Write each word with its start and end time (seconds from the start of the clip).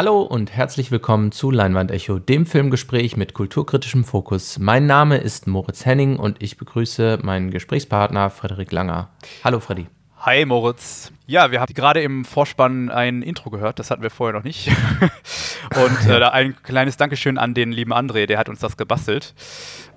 Hallo 0.00 0.22
und 0.22 0.50
herzlich 0.50 0.90
willkommen 0.90 1.30
zu 1.30 1.50
Leinwandecho, 1.50 2.18
dem 2.18 2.46
Filmgespräch 2.46 3.18
mit 3.18 3.34
kulturkritischem 3.34 4.02
Fokus. 4.02 4.58
Mein 4.58 4.86
Name 4.86 5.18
ist 5.18 5.46
Moritz 5.46 5.84
Henning 5.84 6.16
und 6.16 6.42
ich 6.42 6.56
begrüße 6.56 7.18
meinen 7.22 7.50
Gesprächspartner 7.50 8.30
Frederik 8.30 8.72
Langer. 8.72 9.10
Hallo 9.44 9.60
Freddy. 9.60 9.88
Hi 10.20 10.46
Moritz. 10.46 11.12
Ja, 11.26 11.50
wir 11.50 11.60
haben 11.60 11.74
gerade 11.74 12.00
im 12.00 12.24
Vorspann 12.24 12.88
ein 12.88 13.20
Intro 13.20 13.50
gehört, 13.50 13.78
das 13.78 13.90
hatten 13.90 14.00
wir 14.00 14.08
vorher 14.08 14.34
noch 14.38 14.42
nicht. 14.42 14.68
Und 15.76 16.08
äh, 16.08 16.24
ein 16.24 16.56
kleines 16.62 16.96
Dankeschön 16.96 17.36
an 17.36 17.52
den 17.52 17.70
lieben 17.70 17.92
André, 17.92 18.24
der 18.24 18.38
hat 18.38 18.48
uns 18.48 18.60
das 18.60 18.78
gebastelt. 18.78 19.34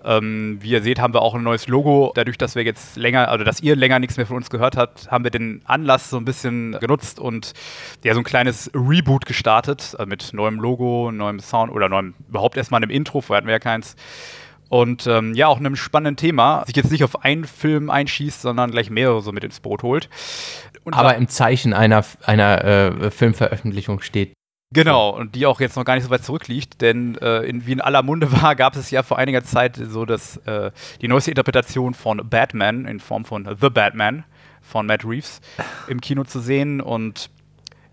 Ähm, 0.06 0.58
wie 0.62 0.72
ihr 0.72 0.82
seht, 0.82 1.00
haben 1.00 1.14
wir 1.14 1.22
auch 1.22 1.36
ein 1.36 1.44
neues 1.44 1.68
Logo. 1.68 2.12
Dadurch, 2.16 2.38
dass 2.38 2.56
wir 2.56 2.64
jetzt 2.64 2.98
länger, 2.98 3.30
also 3.30 3.44
dass 3.44 3.62
ihr 3.62 3.76
länger 3.76 4.00
nichts 4.00 4.18
mehr 4.18 4.26
von 4.26 4.38
uns 4.38 4.50
gehört 4.50 4.76
habt, 4.76 5.10
haben 5.10 5.24
wir 5.24 5.32
den 5.32 5.62
Anlass 5.66 6.10
so 6.10 6.18
ein 6.18 6.26
bisschen 6.26 6.78
genutzt 6.80 7.20
und 7.20 7.54
ja, 8.04 8.14
so 8.14 8.20
ein 8.20 8.26
kleines 8.26 8.70
Reboot 8.74 9.26
gestartet 9.26 9.96
äh, 10.00 10.06
mit 10.06 10.34
neuem 10.34 10.60
Logo, 10.60 11.12
neuem 11.12 11.40
Sound 11.40 11.72
oder 11.72 11.90
neuem, 11.90 12.14
überhaupt 12.28 12.58
erstmal 12.58 12.82
einem 12.82 12.92
Intro, 12.92 13.22
vorher 13.22 13.38
hatten 13.38 13.48
wir 13.48 13.54
ja 13.54 13.60
keins. 13.60 13.96
Und 14.70 15.06
ähm, 15.06 15.36
ja, 15.36 15.48
auch 15.48 15.60
einem 15.60 15.76
spannenden 15.76 16.16
Thema. 16.16 16.64
Sich 16.66 16.76
jetzt 16.76 16.92
nicht 16.92 17.04
auf 17.04 17.24
einen 17.24 17.46
Film 17.46 17.92
einschießt, 17.92 18.42
sondern 18.42 18.72
gleich 18.72 18.90
mehrere 18.90 19.22
so 19.22 19.32
mit 19.32 19.44
ins 19.44 19.60
Boot 19.60 19.84
holt. 19.84 20.10
Und 20.84 20.96
Aber 20.96 21.16
im 21.16 21.28
Zeichen 21.28 21.74
einer, 21.74 22.04
einer 22.26 22.64
äh, 22.64 23.12
Filmveröffentlichung 23.12 24.02
steht. 24.02 24.34
Genau, 24.74 25.12
und 25.12 25.36
die 25.36 25.46
auch 25.46 25.60
jetzt 25.60 25.76
noch 25.76 25.86
gar 25.86 25.96
nicht 25.96 26.04
so 26.04 26.10
weit 26.10 26.24
zurückliegt, 26.26 26.82
denn 26.82 27.16
äh, 27.22 27.42
in, 27.42 27.68
wie 27.68 27.74
in 27.74 27.82
aller 27.82 28.02
Munde 28.02 28.32
war, 28.32 28.56
gab 28.58 28.76
es 28.76 28.90
ja 28.92 29.04
vor 29.04 29.20
einiger 29.20 29.44
Zeit 29.44 29.76
so 29.76 30.06
dass 30.06 30.38
äh, 30.38 30.72
die 31.02 31.08
neueste 31.08 31.32
Interpretation 31.32 31.94
von 31.94 32.22
Batman 32.30 32.86
in 32.86 33.00
Form 33.00 33.24
von 33.24 33.46
The 33.62 33.70
Batman 33.70 34.24
von 34.62 34.88
Matt 34.88 35.06
Reeves 35.06 35.42
im 35.88 36.02
Kino 36.02 36.24
zu 36.24 36.40
sehen. 36.40 36.82
Und 36.82 37.30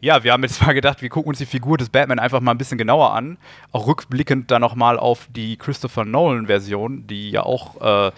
ja, 0.01 0.25
wir 0.25 0.33
haben 0.33 0.43
jetzt 0.43 0.63
mal 0.67 0.73
gedacht, 0.73 1.03
wir 1.03 1.11
gucken 1.11 1.29
uns 1.29 1.39
die 1.39 1.47
Figur 1.47 1.77
des 1.77 1.91
Batman 1.91 2.19
einfach 2.19 2.41
mal 2.41 2.53
ein 2.53 2.59
bisschen 2.59 2.79
genauer 2.79 3.13
an. 3.13 3.37
Auch 3.73 3.87
rückblickend 3.87 4.51
dann 4.51 4.63
nochmal 4.63 4.99
auf 4.99 5.29
die 5.31 5.57
Christopher 5.57 6.05
Nolan-Version, 6.05 7.07
die 7.07 7.31
ja 7.31 7.43
auch 7.43 7.81
äh, 7.81 8.13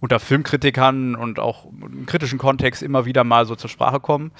unter 0.00 0.20
Filmkritikern 0.20 1.16
und 1.16 1.38
auch 1.38 1.66
im 1.82 2.06
kritischen 2.06 2.38
Kontext 2.38 2.82
immer 2.82 3.04
wieder 3.04 3.24
mal 3.24 3.44
so 3.44 3.56
zur 3.56 3.68
Sprache 3.68 4.00
kommen. 4.00 4.30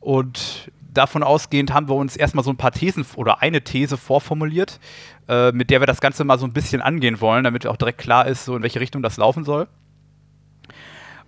Und 0.00 0.70
davon 0.94 1.22
ausgehend 1.22 1.72
haben 1.72 1.88
wir 1.88 1.94
uns 1.94 2.16
erstmal 2.16 2.44
so 2.44 2.50
ein 2.50 2.56
paar 2.56 2.72
Thesen 2.72 3.04
oder 3.16 3.42
eine 3.42 3.62
These 3.62 3.96
vorformuliert, 3.96 4.80
äh, 5.28 5.52
mit 5.52 5.70
der 5.70 5.80
wir 5.80 5.86
das 5.86 6.00
Ganze 6.00 6.24
mal 6.24 6.38
so 6.38 6.46
ein 6.46 6.52
bisschen 6.52 6.80
angehen 6.80 7.20
wollen, 7.20 7.44
damit 7.44 7.66
auch 7.66 7.76
direkt 7.76 7.98
klar 7.98 8.26
ist, 8.26 8.44
so 8.44 8.56
in 8.56 8.62
welche 8.62 8.80
Richtung 8.80 9.02
das 9.02 9.16
laufen 9.16 9.44
soll. 9.44 9.68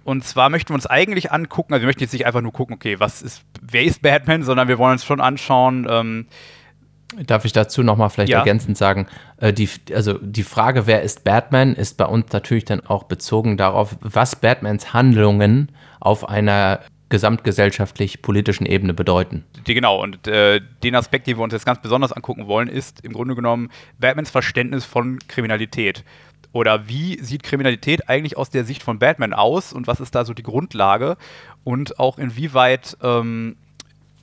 Und 0.04 0.24
zwar 0.24 0.50
möchten 0.50 0.70
wir 0.70 0.76
uns 0.76 0.86
eigentlich 0.86 1.32
angucken, 1.32 1.72
also 1.72 1.82
wir 1.82 1.88
möchten 1.88 2.02
jetzt 2.02 2.12
nicht 2.12 2.26
einfach 2.26 2.40
nur 2.40 2.52
gucken, 2.52 2.76
okay, 2.76 3.00
was 3.00 3.22
ist, 3.22 3.42
wer 3.60 3.82
ist 3.82 4.02
Batman, 4.02 4.44
sondern 4.44 4.68
wir 4.68 4.78
wollen 4.78 4.92
uns 4.92 5.04
schon 5.04 5.20
anschauen. 5.20 5.86
Ähm, 5.90 6.26
Darf 7.26 7.44
ich 7.44 7.52
dazu 7.52 7.82
nochmal 7.82 8.10
vielleicht 8.10 8.30
ja. 8.30 8.38
ergänzend 8.38 8.76
sagen, 8.76 9.08
äh, 9.38 9.52
die, 9.52 9.68
also 9.92 10.14
die 10.14 10.44
Frage, 10.44 10.86
wer 10.86 11.02
ist 11.02 11.24
Batman, 11.24 11.74
ist 11.74 11.96
bei 11.96 12.04
uns 12.04 12.32
natürlich 12.32 12.64
dann 12.64 12.80
auch 12.86 13.04
bezogen 13.04 13.56
darauf, 13.56 13.96
was 14.00 14.36
Batmans 14.36 14.92
Handlungen 14.92 15.72
auf 15.98 16.28
einer 16.28 16.80
gesamtgesellschaftlich-politischen 17.08 18.66
Ebene 18.66 18.94
bedeuten. 18.94 19.44
Genau, 19.64 20.02
und 20.02 20.26
äh, 20.26 20.60
den 20.82 20.94
Aspekt, 20.94 21.26
den 21.26 21.36
wir 21.36 21.44
uns 21.44 21.52
jetzt 21.52 21.66
ganz 21.66 21.80
besonders 21.80 22.12
angucken 22.12 22.46
wollen, 22.46 22.68
ist 22.68 23.04
im 23.04 23.12
Grunde 23.12 23.34
genommen 23.34 23.70
Batmans 23.98 24.30
Verständnis 24.30 24.84
von 24.84 25.18
Kriminalität. 25.28 26.04
Oder 26.52 26.88
wie 26.88 27.22
sieht 27.22 27.42
Kriminalität 27.42 28.08
eigentlich 28.08 28.36
aus 28.36 28.50
der 28.50 28.64
Sicht 28.64 28.82
von 28.82 28.98
Batman 28.98 29.34
aus 29.34 29.72
und 29.72 29.86
was 29.86 30.00
ist 30.00 30.14
da 30.14 30.24
so 30.24 30.34
die 30.34 30.42
Grundlage? 30.42 31.16
Und 31.64 31.98
auch 31.98 32.18
inwieweit 32.18 32.96
ähm, 33.02 33.56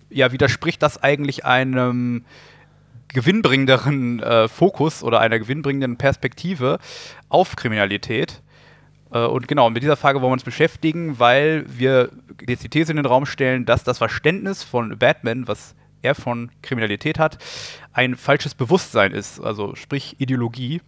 ja, 0.09 0.31
widerspricht 0.31 0.81
das 0.81 1.01
eigentlich 1.01 1.45
einem 1.45 2.25
gewinnbringenderen 3.09 4.19
äh, 4.19 4.47
Fokus 4.47 5.03
oder 5.03 5.19
einer 5.19 5.39
gewinnbringenden 5.39 5.97
Perspektive 5.97 6.79
auf 7.29 7.55
Kriminalität? 7.55 8.41
Äh, 9.13 9.25
und 9.25 9.47
genau, 9.47 9.69
mit 9.69 9.83
dieser 9.83 9.95
Frage 9.95 10.21
wollen 10.21 10.31
wir 10.31 10.33
uns 10.33 10.43
beschäftigen, 10.43 11.19
weil 11.19 11.65
wir 11.67 12.09
jetzt 12.45 12.63
die 12.63 12.69
These 12.69 12.91
in 12.91 12.97
den 12.97 13.05
Raum 13.05 13.25
stellen, 13.25 13.65
dass 13.65 13.83
das 13.83 13.99
Verständnis 13.99 14.63
von 14.63 14.97
Batman, 14.97 15.47
was 15.47 15.75
er 16.01 16.15
von 16.15 16.51
Kriminalität 16.61 17.19
hat, 17.19 17.37
ein 17.93 18.15
falsches 18.15 18.55
Bewusstsein 18.55 19.13
ist, 19.13 19.39
also 19.39 19.75
sprich 19.75 20.15
Ideologie. 20.19 20.81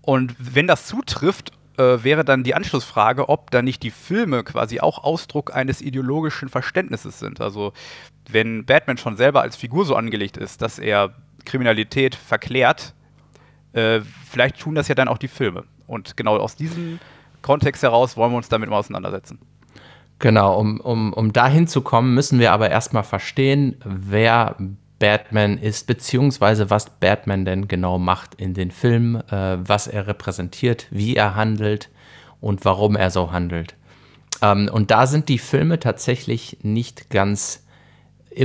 Und 0.00 0.34
wenn 0.38 0.66
das 0.66 0.86
zutrifft, 0.86 1.52
äh, 1.76 2.02
wäre 2.02 2.24
dann 2.24 2.44
die 2.44 2.54
Anschlussfrage, 2.54 3.28
ob 3.28 3.50
dann 3.50 3.64
nicht 3.64 3.82
die 3.82 3.90
Filme 3.90 4.42
quasi 4.42 4.80
auch 4.80 5.04
Ausdruck 5.04 5.54
eines 5.54 5.80
ideologischen 5.80 6.48
Verständnisses 6.48 7.18
sind. 7.18 7.40
Also 7.40 7.72
wenn 8.30 8.64
Batman 8.64 8.98
schon 8.98 9.16
selber 9.16 9.42
als 9.42 9.56
Figur 9.56 9.84
so 9.84 9.96
angelegt 9.96 10.36
ist, 10.36 10.62
dass 10.62 10.78
er 10.78 11.14
Kriminalität 11.44 12.14
verklärt, 12.14 12.94
äh, 13.72 14.00
vielleicht 14.30 14.60
tun 14.60 14.74
das 14.74 14.88
ja 14.88 14.94
dann 14.94 15.08
auch 15.08 15.18
die 15.18 15.28
Filme. 15.28 15.64
Und 15.86 16.16
genau 16.16 16.36
aus 16.36 16.56
diesem 16.56 16.98
Kontext 17.42 17.82
heraus 17.82 18.16
wollen 18.16 18.32
wir 18.32 18.36
uns 18.36 18.48
damit 18.48 18.70
mal 18.70 18.78
auseinandersetzen. 18.78 19.38
Genau, 20.18 20.58
um, 20.58 20.80
um, 20.80 21.12
um 21.12 21.32
dahin 21.32 21.66
zu 21.66 21.80
kommen, 21.80 22.14
müssen 22.14 22.38
wir 22.38 22.52
aber 22.52 22.70
erstmal 22.70 23.02
verstehen, 23.02 23.76
wer 23.84 24.56
Batman 25.00 25.58
ist, 25.58 25.88
beziehungsweise 25.88 26.70
was 26.70 26.88
Batman 26.88 27.44
denn 27.44 27.66
genau 27.66 27.98
macht 27.98 28.36
in 28.36 28.54
den 28.54 28.70
Filmen, 28.70 29.16
äh, 29.30 29.58
was 29.58 29.88
er 29.88 30.06
repräsentiert, 30.06 30.86
wie 30.90 31.16
er 31.16 31.34
handelt 31.34 31.90
und 32.40 32.64
warum 32.64 32.94
er 32.94 33.10
so 33.10 33.32
handelt. 33.32 33.74
Ähm, 34.42 34.70
und 34.72 34.92
da 34.92 35.08
sind 35.08 35.28
die 35.28 35.38
Filme 35.38 35.80
tatsächlich 35.80 36.58
nicht 36.62 37.10
ganz, 37.10 37.64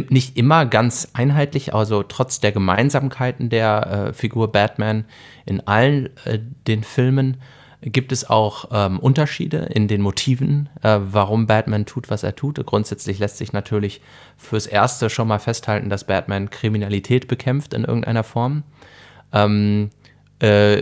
nicht 0.09 0.37
immer 0.37 0.65
ganz 0.65 1.09
einheitlich, 1.13 1.73
also 1.73 2.03
trotz 2.03 2.39
der 2.39 2.51
Gemeinsamkeiten 2.51 3.49
der 3.49 4.09
äh, 4.09 4.13
Figur 4.13 4.51
Batman 4.51 5.05
in 5.45 5.65
allen 5.67 6.09
äh, 6.25 6.39
den 6.67 6.83
Filmen 6.83 7.37
gibt 7.81 8.11
es 8.11 8.27
auch 8.29 8.69
ähm, 8.71 8.99
Unterschiede 8.99 9.57
in 9.57 9.87
den 9.87 10.01
Motiven, 10.01 10.69
äh, 10.81 10.99
warum 10.99 11.45
Batman 11.45 11.85
tut, 11.85 12.09
was 12.09 12.23
er 12.23 12.35
tut. 12.35 12.63
Grundsätzlich 12.65 13.19
lässt 13.19 13.37
sich 13.37 13.53
natürlich 13.53 14.01
fürs 14.35 14.65
Erste 14.65 15.09
schon 15.09 15.27
mal 15.27 15.39
festhalten, 15.39 15.89
dass 15.89 16.05
Batman 16.05 16.49
Kriminalität 16.49 17.27
bekämpft 17.27 17.73
in 17.73 17.83
irgendeiner 17.83 18.23
Form. 18.23 18.63
Ähm, 19.31 19.91
äh, 20.39 20.81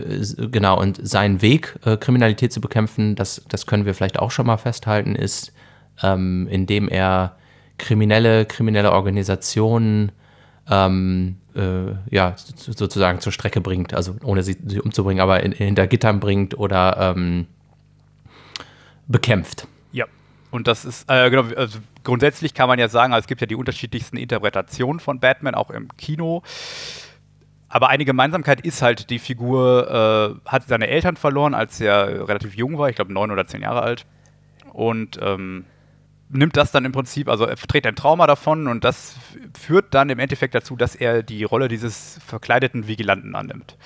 genau, 0.50 0.80
und 0.80 0.98
sein 1.06 1.42
Weg, 1.42 1.78
äh, 1.84 1.96
Kriminalität 1.96 2.52
zu 2.52 2.60
bekämpfen, 2.60 3.14
das, 3.14 3.42
das 3.48 3.66
können 3.66 3.84
wir 3.84 3.94
vielleicht 3.94 4.18
auch 4.18 4.30
schon 4.30 4.46
mal 4.46 4.58
festhalten, 4.58 5.14
ist, 5.14 5.52
ähm, 6.02 6.48
indem 6.50 6.88
er 6.88 7.36
kriminelle, 7.78 8.46
kriminelle 8.46 8.92
Organisationen 8.92 10.12
ähm, 10.68 11.36
äh, 11.54 11.94
ja, 12.10 12.34
sozusagen 12.36 13.20
zur 13.20 13.32
Strecke 13.32 13.60
bringt, 13.60 13.94
also 13.94 14.16
ohne 14.22 14.42
sie, 14.42 14.56
sie 14.66 14.80
umzubringen, 14.80 15.20
aber 15.20 15.42
in, 15.42 15.52
hinter 15.52 15.86
Gittern 15.86 16.20
bringt 16.20 16.58
oder 16.58 17.14
ähm, 17.16 17.46
bekämpft. 19.06 19.66
Ja, 19.92 20.06
und 20.50 20.66
das 20.66 20.84
ist, 20.84 21.10
äh, 21.10 21.30
genau, 21.30 21.54
also 21.54 21.78
grundsätzlich 22.04 22.54
kann 22.54 22.68
man 22.68 22.78
ja 22.78 22.88
sagen, 22.88 23.12
also 23.12 23.24
es 23.24 23.28
gibt 23.28 23.40
ja 23.40 23.46
die 23.46 23.54
unterschiedlichsten 23.54 24.16
Interpretationen 24.16 25.00
von 25.00 25.20
Batman, 25.20 25.54
auch 25.54 25.70
im 25.70 25.88
Kino. 25.96 26.42
Aber 27.68 27.88
eine 27.88 28.04
Gemeinsamkeit 28.04 28.60
ist 28.60 28.80
halt, 28.80 29.10
die 29.10 29.18
Figur 29.18 30.38
äh, 30.44 30.48
hat 30.48 30.68
seine 30.68 30.86
Eltern 30.86 31.16
verloren, 31.16 31.54
als 31.54 31.80
er 31.80 32.28
relativ 32.28 32.54
jung 32.54 32.78
war, 32.78 32.88
ich 32.88 32.96
glaube 32.96 33.12
neun 33.12 33.30
oder 33.30 33.46
zehn 33.46 33.62
Jahre 33.62 33.82
alt. 33.82 34.06
Und 34.72 35.18
ähm, 35.20 35.64
nimmt 36.36 36.56
das 36.56 36.70
dann 36.70 36.84
im 36.84 36.92
Prinzip, 36.92 37.28
also 37.28 37.44
er 37.44 37.56
trägt 37.56 37.86
ein 37.86 37.96
Trauma 37.96 38.26
davon 38.26 38.68
und 38.68 38.84
das 38.84 39.16
führt 39.58 39.94
dann 39.94 40.10
im 40.10 40.18
Endeffekt 40.18 40.54
dazu, 40.54 40.76
dass 40.76 40.94
er 40.94 41.22
die 41.22 41.44
Rolle 41.44 41.68
dieses 41.68 42.18
verkleideten 42.26 42.86
Vigilanten 42.86 43.34
annimmt. 43.34 43.76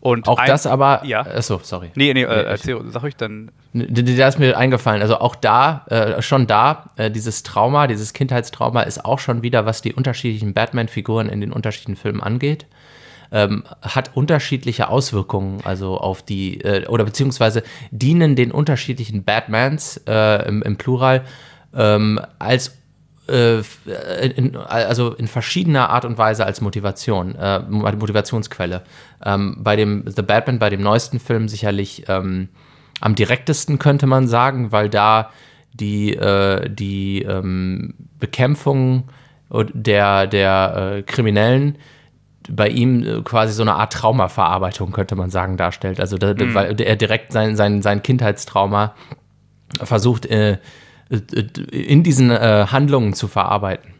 Und 0.00 0.28
auch 0.28 0.38
ein, 0.38 0.46
das 0.46 0.66
aber, 0.66 1.04
ja. 1.04 1.22
Achso, 1.22 1.58
sorry. 1.62 1.90
Nee, 1.96 2.14
nee, 2.14 2.22
äh, 2.22 2.44
erzähl, 2.44 2.80
sag 2.90 3.04
ich 3.04 3.16
dann. 3.16 3.50
Da 3.72 4.28
ist 4.28 4.38
mir 4.38 4.56
eingefallen, 4.56 5.02
also 5.02 5.18
auch 5.18 5.34
da, 5.34 5.84
äh, 5.88 6.22
schon 6.22 6.46
da, 6.46 6.90
äh, 6.96 7.10
dieses 7.10 7.42
Trauma, 7.42 7.86
dieses 7.86 8.12
Kindheitstrauma 8.12 8.82
ist 8.82 9.04
auch 9.04 9.18
schon 9.18 9.42
wieder, 9.42 9.66
was 9.66 9.82
die 9.82 9.92
unterschiedlichen 9.94 10.54
Batman-Figuren 10.54 11.28
in 11.28 11.40
den 11.40 11.52
unterschiedlichen 11.52 12.00
Filmen 12.00 12.22
angeht 12.22 12.66
ähm, 13.32 13.64
hat 13.82 14.10
unterschiedliche 14.14 14.88
Auswirkungen, 14.88 15.60
also 15.64 15.98
auf 15.98 16.22
die, 16.22 16.60
äh, 16.60 16.86
oder 16.86 17.04
beziehungsweise 17.04 17.62
dienen 17.90 18.36
den 18.36 18.52
unterschiedlichen 18.52 19.24
Batmans 19.24 20.02
äh, 20.06 20.48
im, 20.48 20.62
im, 20.62 20.76
Plural 20.76 21.24
ähm, 21.74 22.20
als 22.38 22.76
äh, 23.28 23.62
in, 24.36 24.56
also 24.56 25.12
in 25.14 25.26
verschiedener 25.26 25.90
Art 25.90 26.04
und 26.04 26.18
Weise 26.18 26.46
als 26.46 26.60
Motivation, 26.60 27.34
äh, 27.34 27.60
Motivationsquelle. 27.60 28.82
Ähm, 29.24 29.56
bei 29.58 29.76
dem 29.76 30.04
The 30.06 30.22
Batman, 30.22 30.58
bei 30.58 30.70
dem 30.70 30.82
neuesten 30.82 31.18
Film 31.18 31.48
sicherlich 31.48 32.04
ähm, 32.08 32.48
am 33.00 33.14
direktesten 33.14 33.78
könnte 33.78 34.06
man 34.06 34.28
sagen, 34.28 34.72
weil 34.72 34.88
da 34.88 35.30
die, 35.72 36.14
äh, 36.14 36.70
die 36.70 37.22
ähm, 37.22 37.94
Bekämpfung 38.18 39.08
der, 39.50 40.26
der 40.26 40.94
äh, 40.96 41.02
Kriminellen 41.02 41.78
bei 42.50 42.68
ihm 42.68 43.02
äh, 43.02 43.22
quasi 43.22 43.52
so 43.52 43.62
eine 43.62 43.74
Art 43.74 43.92
Traumaverarbeitung, 43.92 44.92
könnte 44.92 45.16
man 45.16 45.30
sagen, 45.30 45.56
darstellt. 45.56 46.00
Also 46.00 46.18
da, 46.18 46.34
mhm. 46.34 46.54
weil 46.54 46.80
er 46.80 46.96
direkt 46.96 47.32
sein, 47.32 47.56
sein, 47.56 47.82
sein 47.82 48.02
Kindheitstrauma 48.02 48.94
versucht, 49.82 50.26
äh, 50.26 50.58
äh 51.10 51.18
in 51.70 52.02
diesen 52.02 52.30
äh, 52.30 52.66
Handlungen 52.70 53.14
zu 53.14 53.28
verarbeiten. 53.28 53.94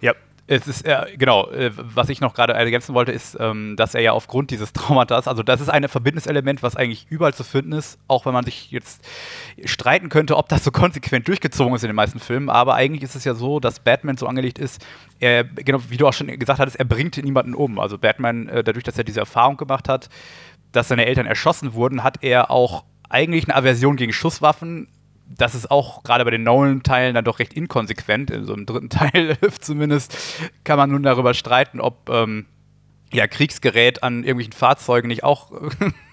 Ja, 0.00 0.12
Es 0.48 0.68
ist, 0.68 0.86
äh, 0.86 1.06
genau, 1.18 1.50
äh, 1.50 1.72
was 1.74 2.08
ich 2.08 2.20
noch 2.20 2.32
gerade 2.32 2.52
ergänzen 2.52 2.94
wollte, 2.94 3.10
ist, 3.10 3.36
ähm, 3.40 3.74
dass 3.76 3.96
er 3.96 4.00
ja 4.02 4.12
aufgrund 4.12 4.52
dieses 4.52 4.72
Traumatas, 4.72 5.26
also 5.26 5.42
das 5.42 5.60
ist 5.60 5.68
ein 5.68 5.88
verbindendes 5.88 6.28
Element, 6.28 6.62
was 6.62 6.76
eigentlich 6.76 7.06
überall 7.10 7.34
zu 7.34 7.42
finden 7.42 7.72
ist, 7.72 7.98
auch 8.06 8.26
wenn 8.26 8.32
man 8.32 8.44
sich 8.44 8.70
jetzt 8.70 9.04
streiten 9.64 10.08
könnte, 10.08 10.36
ob 10.36 10.48
das 10.48 10.62
so 10.62 10.70
konsequent 10.72 11.26
durchgezogen 11.26 11.74
ist 11.74 11.82
in 11.82 11.88
den 11.88 11.96
meisten 11.96 12.20
Filmen, 12.20 12.48
aber 12.48 12.74
eigentlich 12.74 13.02
ist 13.02 13.16
es 13.16 13.24
ja 13.24 13.34
so, 13.34 13.58
dass 13.58 13.80
Batman 13.80 14.16
so 14.16 14.26
angelegt 14.28 14.60
ist, 14.60 14.86
er, 15.20 15.44
genau, 15.44 15.80
wie 15.88 15.96
du 15.96 16.06
auch 16.06 16.12
schon 16.12 16.26
gesagt 16.38 16.58
hattest, 16.58 16.76
er 16.76 16.84
bringt 16.84 17.16
niemanden 17.22 17.54
um. 17.54 17.78
Also 17.78 17.98
Batman, 17.98 18.48
äh, 18.48 18.64
dadurch, 18.64 18.84
dass 18.84 18.98
er 18.98 19.04
diese 19.04 19.20
Erfahrung 19.20 19.56
gemacht 19.56 19.88
hat, 19.88 20.08
dass 20.72 20.88
seine 20.88 21.06
Eltern 21.06 21.26
erschossen 21.26 21.74
wurden, 21.74 22.02
hat 22.02 22.22
er 22.22 22.50
auch 22.50 22.84
eigentlich 23.08 23.44
eine 23.44 23.56
Aversion 23.56 23.96
gegen 23.96 24.12
Schusswaffen, 24.12 24.88
das 25.28 25.54
ist 25.54 25.70
auch 25.70 26.02
gerade 26.02 26.24
bei 26.24 26.30
den 26.30 26.44
Nolan-Teilen 26.44 27.14
dann 27.14 27.24
doch 27.24 27.38
recht 27.38 27.54
inkonsequent. 27.54 28.30
In 28.30 28.44
so 28.44 28.54
einem 28.54 28.66
dritten 28.66 28.90
Teil 28.90 29.36
zumindest 29.60 30.16
kann 30.64 30.78
man 30.78 30.90
nun 30.90 31.02
darüber 31.02 31.34
streiten, 31.34 31.80
ob 31.80 32.08
ähm, 32.10 32.46
ja, 33.12 33.26
Kriegsgerät 33.26 34.02
an 34.02 34.18
irgendwelchen 34.18 34.52
Fahrzeugen 34.52 35.08
nicht 35.08 35.24
auch 35.24 35.52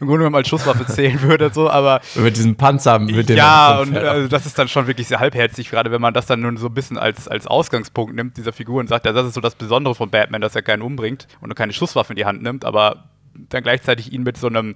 im 0.00 0.06
Grunde 0.06 0.20
genommen 0.20 0.36
als 0.36 0.48
Schusswaffe 0.48 0.86
zählen 0.92 1.20
würde, 1.22 1.50
so, 1.52 1.70
aber. 1.70 2.00
Mit 2.14 2.36
diesem 2.36 2.56
Panzer, 2.56 2.98
mit 2.98 3.28
dem. 3.28 3.36
Ja, 3.36 3.80
und 3.80 3.96
also 3.96 4.28
das 4.28 4.46
ist 4.46 4.58
dann 4.58 4.68
schon 4.68 4.86
wirklich 4.86 5.08
sehr 5.08 5.20
halbherzig, 5.20 5.70
gerade 5.70 5.90
wenn 5.90 6.00
man 6.00 6.14
das 6.14 6.26
dann 6.26 6.40
nun 6.40 6.56
so 6.56 6.66
ein 6.66 6.74
bisschen 6.74 6.98
als, 6.98 7.28
als 7.28 7.46
Ausgangspunkt 7.46 8.14
nimmt, 8.14 8.36
dieser 8.36 8.52
Figur 8.52 8.80
und 8.80 8.88
sagt, 8.88 9.06
ja, 9.06 9.12
das 9.12 9.26
ist 9.26 9.34
so 9.34 9.40
das 9.40 9.54
Besondere 9.54 9.94
von 9.94 10.10
Batman, 10.10 10.40
dass 10.40 10.54
er 10.54 10.62
keinen 10.62 10.82
umbringt 10.82 11.26
und 11.40 11.54
keine 11.54 11.72
Schusswaffe 11.72 12.12
in 12.12 12.16
die 12.16 12.24
Hand 12.24 12.42
nimmt, 12.42 12.64
aber 12.64 13.04
dann 13.50 13.62
gleichzeitig 13.62 14.12
ihn 14.12 14.22
mit 14.22 14.38
so 14.38 14.46
einem 14.46 14.74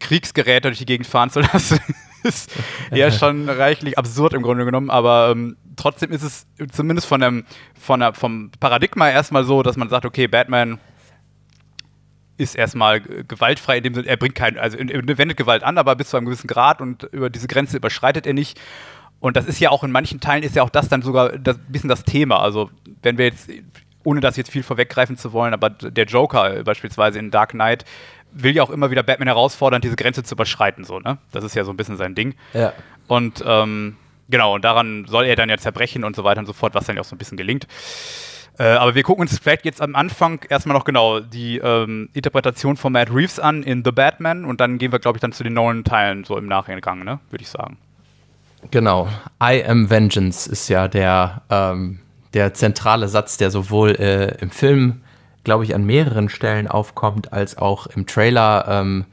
Kriegsgerät 0.00 0.64
durch 0.64 0.78
die 0.78 0.86
Gegend 0.86 1.06
fahren 1.06 1.30
zu 1.30 1.40
lassen 1.40 1.78
ist 2.24 2.50
ja 2.92 3.10
schon 3.12 3.48
reichlich 3.48 3.98
absurd 3.98 4.34
im 4.34 4.42
Grunde 4.42 4.64
genommen, 4.64 4.90
aber 4.90 5.30
ähm, 5.30 5.56
trotzdem 5.76 6.10
ist 6.10 6.22
es 6.22 6.46
zumindest 6.72 7.06
von 7.06 7.20
dem, 7.20 7.44
von 7.78 8.00
der, 8.00 8.14
vom 8.14 8.50
Paradigma 8.58 9.10
erstmal 9.10 9.44
so, 9.44 9.62
dass 9.62 9.76
man 9.76 9.88
sagt, 9.88 10.04
okay, 10.04 10.26
Batman 10.26 10.78
ist 12.36 12.56
erstmal 12.56 13.00
gewaltfrei 13.00 13.78
in 13.78 13.84
dem 13.84 13.94
Sinne, 13.94 14.08
er 14.08 14.16
bringt 14.16 14.34
keinen, 14.34 14.58
also 14.58 14.76
er 14.76 15.18
wendet 15.18 15.36
Gewalt 15.36 15.62
an, 15.62 15.78
aber 15.78 15.94
bis 15.96 16.10
zu 16.10 16.16
einem 16.16 16.26
gewissen 16.26 16.48
Grad 16.48 16.80
und 16.80 17.04
über 17.04 17.30
diese 17.30 17.46
Grenze 17.46 17.76
überschreitet 17.76 18.26
er 18.26 18.32
nicht. 18.32 18.60
Und 19.20 19.36
das 19.36 19.46
ist 19.46 19.60
ja 19.60 19.70
auch 19.70 19.84
in 19.84 19.92
manchen 19.92 20.20
Teilen 20.20 20.42
ist 20.42 20.56
ja 20.56 20.62
auch 20.62 20.70
das 20.70 20.88
dann 20.88 21.02
sogar 21.02 21.32
ein 21.32 21.42
bisschen 21.68 21.88
das 21.88 22.04
Thema. 22.04 22.40
Also 22.40 22.70
wenn 23.02 23.16
wir 23.16 23.26
jetzt, 23.26 23.48
ohne 24.02 24.20
das 24.20 24.36
jetzt 24.36 24.50
viel 24.50 24.62
vorweggreifen 24.62 25.16
zu 25.16 25.32
wollen, 25.32 25.54
aber 25.54 25.70
der 25.70 26.04
Joker 26.04 26.62
beispielsweise 26.64 27.18
in 27.18 27.30
Dark 27.30 27.50
Knight 27.50 27.84
will 28.32 28.54
ja 28.54 28.62
auch 28.62 28.70
immer 28.70 28.90
wieder 28.90 29.02
Batman 29.02 29.28
herausfordern, 29.28 29.80
diese 29.80 29.96
Grenze 29.96 30.24
zu 30.24 30.34
überschreiten, 30.34 30.84
so, 30.84 30.98
ne? 30.98 31.18
Das 31.30 31.44
ist 31.44 31.54
ja 31.54 31.64
so 31.64 31.72
ein 31.72 31.76
bisschen 31.76 31.96
sein 31.96 32.14
Ding. 32.14 32.34
Ja. 32.52 32.72
Und 33.06 33.42
ähm, 33.46 33.96
genau, 34.28 34.54
und 34.54 34.64
daran 34.64 35.06
soll 35.06 35.24
er 35.24 35.36
dann 35.36 35.48
ja 35.48 35.56
zerbrechen 35.56 36.04
und 36.04 36.16
so 36.16 36.24
weiter 36.24 36.40
und 36.40 36.46
so 36.46 36.52
fort, 36.52 36.74
was 36.74 36.84
dann 36.86 36.96
ja 36.96 37.02
auch 37.02 37.06
so 37.06 37.14
ein 37.14 37.18
bisschen 37.18 37.38
gelingt. 37.38 37.66
Äh, 38.58 38.64
aber 38.64 38.94
wir 38.94 39.02
gucken 39.02 39.22
uns 39.22 39.38
vielleicht 39.38 39.64
jetzt 39.64 39.82
am 39.82 39.96
Anfang 39.96 40.44
erstmal 40.48 40.76
noch 40.76 40.84
genau 40.84 41.20
die 41.20 41.58
ähm, 41.58 42.08
Interpretation 42.12 42.76
von 42.76 42.92
Matt 42.92 43.12
Reeves 43.12 43.40
an 43.40 43.62
in 43.62 43.82
The 43.84 43.90
Batman 43.90 44.44
und 44.44 44.60
dann 44.60 44.78
gehen 44.78 44.92
wir, 44.92 44.98
glaube 44.98 45.16
ich, 45.16 45.20
dann 45.20 45.32
zu 45.32 45.42
den 45.42 45.54
neuen 45.54 45.84
Teilen 45.84 46.24
so 46.24 46.38
im 46.38 46.46
Nachgang, 46.46 47.04
ne? 47.04 47.18
Würde 47.30 47.42
ich 47.42 47.48
sagen. 47.48 47.78
Genau. 48.70 49.08
I 49.42 49.64
am 49.64 49.90
Vengeance 49.90 50.48
ist 50.48 50.68
ja 50.68 50.88
der, 50.88 51.42
ähm, 51.50 51.98
der 52.32 52.54
zentrale 52.54 53.08
Satz, 53.08 53.36
der 53.36 53.50
sowohl 53.50 53.90
äh, 53.96 54.36
im 54.40 54.50
Film 54.50 55.00
glaube 55.44 55.64
ich, 55.64 55.74
an 55.74 55.84
mehreren 55.84 56.28
Stellen 56.28 56.66
aufkommt, 56.66 57.32
als 57.32 57.56
auch 57.56 57.86
im 57.86 58.06
Trailer 58.06 58.66
ähm, 58.68 59.04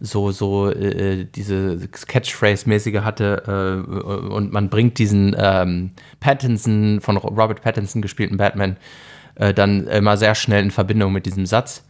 so, 0.00 0.32
so 0.32 0.70
äh, 0.70 1.24
diese 1.24 1.76
Catchphrase-mäßige 1.76 3.02
hatte 3.02 3.84
äh, 3.86 4.32
und 4.32 4.52
man 4.52 4.68
bringt 4.68 4.98
diesen 4.98 5.34
ähm, 5.38 5.92
Pattinson, 6.20 7.00
von 7.00 7.16
Robert 7.16 7.62
Pattinson 7.62 8.02
gespielten 8.02 8.36
Batman, 8.36 8.76
äh, 9.36 9.54
dann 9.54 9.86
immer 9.86 10.16
sehr 10.16 10.34
schnell 10.34 10.62
in 10.62 10.70
Verbindung 10.70 11.12
mit 11.12 11.26
diesem 11.26 11.46
Satz. 11.46 11.84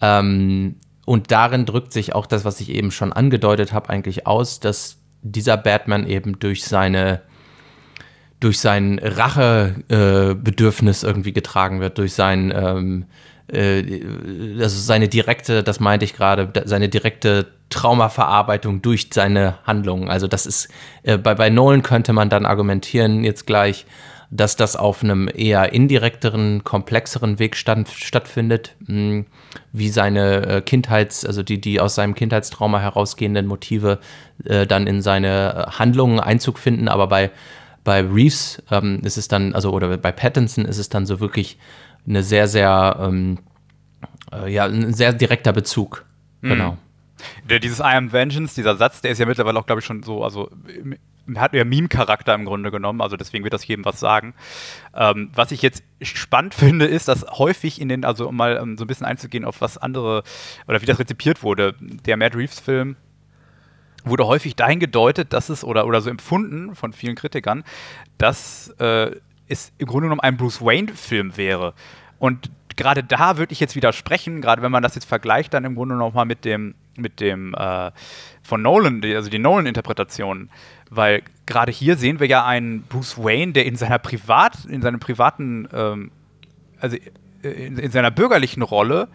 Ähm, 0.00 0.76
und 1.06 1.30
darin 1.30 1.66
drückt 1.66 1.92
sich 1.92 2.14
auch 2.14 2.26
das, 2.26 2.44
was 2.44 2.60
ich 2.60 2.70
eben 2.70 2.90
schon 2.90 3.12
angedeutet 3.12 3.72
habe, 3.72 3.90
eigentlich 3.90 4.26
aus, 4.26 4.60
dass 4.60 4.98
dieser 5.22 5.56
Batman 5.56 6.06
eben 6.06 6.38
durch 6.38 6.64
seine 6.64 7.22
durch 8.40 8.60
sein 8.60 9.00
Rachebedürfnis 9.02 11.02
äh, 11.02 11.06
irgendwie 11.06 11.32
getragen 11.32 11.80
wird, 11.80 11.96
durch 11.96 12.12
sein, 12.12 12.52
ähm, 12.54 13.06
äh, 13.06 13.08
also 13.52 14.78
seine 14.80 15.08
direkte, 15.08 15.62
das 15.62 15.78
meinte 15.80 16.04
ich 16.04 16.14
gerade, 16.14 16.50
seine 16.64 16.88
direkte 16.88 17.46
Traumaverarbeitung 17.68 18.82
durch 18.82 19.10
seine 19.12 19.58
Handlungen. 19.64 20.08
Also 20.08 20.26
das 20.26 20.46
ist, 20.46 20.68
äh, 21.02 21.18
bei, 21.18 21.34
bei 21.34 21.50
Nolan 21.50 21.82
könnte 21.82 22.12
man 22.12 22.30
dann 22.30 22.46
argumentieren 22.46 23.24
jetzt 23.24 23.46
gleich, 23.46 23.84
dass 24.30 24.56
das 24.56 24.76
auf 24.76 25.02
einem 25.02 25.28
eher 25.32 25.72
indirekteren, 25.72 26.64
komplexeren 26.64 27.38
Weg 27.38 27.56
stand, 27.56 27.88
stattfindet, 27.88 28.74
hm, 28.86 29.26
wie 29.72 29.90
seine 29.90 30.46
äh, 30.46 30.60
Kindheits-, 30.60 31.26
also 31.26 31.42
die, 31.42 31.60
die 31.60 31.80
aus 31.80 31.94
seinem 31.94 32.14
Kindheitstrauma 32.14 32.80
herausgehenden 32.80 33.46
Motive 33.46 33.98
äh, 34.44 34.66
dann 34.66 34.86
in 34.86 35.02
seine 35.02 35.66
Handlungen 35.78 36.18
Einzug 36.18 36.58
finden. 36.58 36.88
Aber 36.88 37.08
bei 37.08 37.30
bei 37.84 38.00
Reeves 38.00 38.62
ähm, 38.70 39.00
ist 39.04 39.18
es 39.18 39.28
dann, 39.28 39.54
also 39.54 39.70
oder 39.70 39.96
bei 39.98 40.10
Pattinson 40.10 40.64
ist 40.64 40.78
es 40.78 40.88
dann 40.88 41.04
so 41.04 41.20
wirklich 41.20 41.58
eine 42.06 42.22
sehr, 42.22 42.48
sehr, 42.48 42.96
ähm, 43.00 43.38
äh, 44.32 44.52
ja, 44.52 44.64
ein 44.64 44.92
sehr 44.94 45.12
direkter 45.12 45.52
Bezug. 45.52 46.04
Mhm. 46.40 46.48
Genau. 46.48 46.78
Der, 47.48 47.58
dieses 47.58 47.78
I 47.78 47.94
am 47.94 48.12
Vengeance, 48.12 48.54
dieser 48.54 48.76
Satz, 48.76 49.00
der 49.00 49.12
ist 49.12 49.18
ja 49.18 49.26
mittlerweile 49.26 49.58
auch, 49.58 49.66
glaube 49.66 49.80
ich, 49.80 49.86
schon 49.86 50.02
so, 50.02 50.24
also 50.24 50.50
hat 51.36 51.54
ja 51.54 51.64
Meme-Charakter 51.64 52.34
im 52.34 52.44
Grunde 52.44 52.70
genommen, 52.70 53.00
also 53.00 53.16
deswegen 53.16 53.44
wird 53.44 53.54
das 53.54 53.66
jedem 53.66 53.84
was 53.84 53.98
sagen. 53.98 54.34
Ähm, 54.94 55.30
was 55.34 55.52
ich 55.52 55.62
jetzt 55.62 55.82
spannend 56.02 56.54
finde, 56.54 56.86
ist, 56.86 57.08
dass 57.08 57.24
häufig 57.30 57.80
in 57.80 57.88
den, 57.88 58.04
also 58.04 58.28
um 58.28 58.36
mal 58.36 58.58
um 58.58 58.76
so 58.76 58.84
ein 58.84 58.86
bisschen 58.86 59.06
einzugehen 59.06 59.44
auf 59.44 59.60
was 59.60 59.78
andere, 59.78 60.22
oder 60.68 60.82
wie 60.82 60.86
das 60.86 60.98
rezipiert 60.98 61.42
wurde, 61.42 61.74
der 61.80 62.16
Matt 62.16 62.34
Reeves-Film 62.34 62.96
wurde 64.04 64.26
häufig 64.26 64.54
dahin 64.54 64.80
gedeutet, 64.80 65.32
dass 65.32 65.48
es, 65.48 65.64
oder, 65.64 65.86
oder 65.86 66.02
so 66.02 66.10
empfunden 66.10 66.74
von 66.74 66.92
vielen 66.92 67.14
Kritikern, 67.14 67.64
dass 68.18 68.68
äh, 68.78 69.12
es 69.48 69.72
im 69.78 69.86
Grunde 69.86 70.06
genommen 70.06 70.20
ein 70.20 70.36
Bruce 70.36 70.60
Wayne-Film 70.60 71.36
wäre. 71.36 71.74
Und 72.18 72.50
gerade 72.76 73.04
da 73.04 73.36
würde 73.36 73.52
ich 73.52 73.60
jetzt 73.60 73.76
widersprechen, 73.76 74.40
gerade 74.40 74.62
wenn 74.62 74.72
man 74.72 74.82
das 74.82 74.94
jetzt 74.94 75.04
vergleicht, 75.04 75.54
dann 75.54 75.64
im 75.64 75.74
Grunde 75.74 75.94
nochmal 75.94 76.24
mit 76.24 76.44
dem, 76.44 76.74
mit 76.96 77.20
dem 77.20 77.54
äh, 77.54 77.90
von 78.42 78.62
Nolan, 78.62 79.02
also 79.04 79.30
die 79.30 79.38
Nolan-Interpretation. 79.38 80.50
Weil 80.90 81.22
gerade 81.46 81.72
hier 81.72 81.96
sehen 81.96 82.20
wir 82.20 82.26
ja 82.26 82.44
einen 82.44 82.82
Bruce 82.82 83.18
Wayne, 83.18 83.52
der 83.52 83.66
in 83.66 83.76
seiner 83.76 83.98
Privat, 83.98 84.64
in 84.66 84.82
seinem 84.82 85.00
privaten, 85.00 85.68
ähm, 85.72 86.10
also 86.80 86.96
äh, 87.42 87.48
in, 87.48 87.78
in 87.78 87.90
seiner 87.90 88.10
bürgerlichen 88.10 88.62
Rolle 88.62 89.08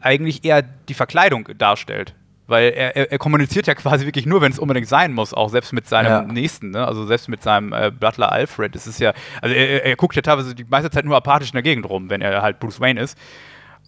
eigentlich 0.00 0.44
eher 0.44 0.62
die 0.62 0.94
Verkleidung 0.94 1.48
darstellt. 1.56 2.14
Weil 2.46 2.72
er, 2.72 2.94
er, 2.94 3.12
er, 3.12 3.18
kommuniziert 3.18 3.66
ja 3.66 3.74
quasi 3.74 4.04
wirklich 4.04 4.26
nur, 4.26 4.42
wenn 4.42 4.52
es 4.52 4.58
unbedingt 4.58 4.86
sein 4.86 5.14
muss, 5.14 5.32
auch 5.32 5.48
selbst 5.48 5.72
mit 5.72 5.88
seinem 5.88 6.10
ja. 6.10 6.22
Nächsten, 6.22 6.70
ne? 6.70 6.86
also 6.86 7.06
selbst 7.06 7.28
mit 7.28 7.42
seinem 7.42 7.72
äh, 7.72 7.90
Butler 7.90 8.30
Alfred. 8.32 8.74
Das 8.74 8.86
ist 8.86 9.00
ja, 9.00 9.14
also 9.40 9.54
er, 9.54 9.86
er, 9.86 9.96
guckt 9.96 10.14
ja 10.14 10.20
teilweise 10.20 10.54
die 10.54 10.64
meiste 10.64 10.90
Zeit 10.90 11.06
nur 11.06 11.16
apathisch 11.16 11.48
in 11.48 11.54
der 11.54 11.62
Gegend 11.62 11.88
rum, 11.88 12.10
wenn 12.10 12.20
er 12.20 12.42
halt 12.42 12.60
Bruce 12.60 12.80
Wayne 12.80 13.00
ist. 13.00 13.16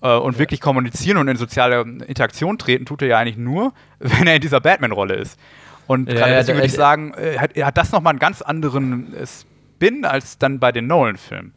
Äh, 0.01 0.17
und 0.17 0.35
ja. 0.35 0.39
wirklich 0.39 0.61
kommunizieren 0.63 1.19
und 1.19 1.29
in 1.29 1.37
soziale 1.37 1.83
Interaktion 2.07 2.57
treten, 2.57 2.87
tut 2.87 3.03
er 3.03 3.09
ja 3.09 3.19
eigentlich 3.19 3.37
nur, 3.37 3.75
wenn 3.99 4.27
er 4.27 4.37
in 4.37 4.41
dieser 4.41 4.61
Batman-Rolle 4.61 5.15
ist. 5.15 5.39
Und 5.87 6.11
ja, 6.11 6.27
deswegen 6.27 6.59
würde 6.59 6.67
ich 6.67 6.73
sagen, 6.73 7.13
äh, 7.15 7.39
hat, 7.39 7.55
hat 7.55 7.77
das 7.77 7.93
nochmal 7.93 8.13
einen 8.13 8.19
ganz 8.19 8.41
anderen 8.41 9.15
Spin 9.27 10.05
als 10.07 10.39
dann 10.39 10.59
bei 10.59 10.73
den 10.73 10.87
Nolan-Filmen. 10.87 11.53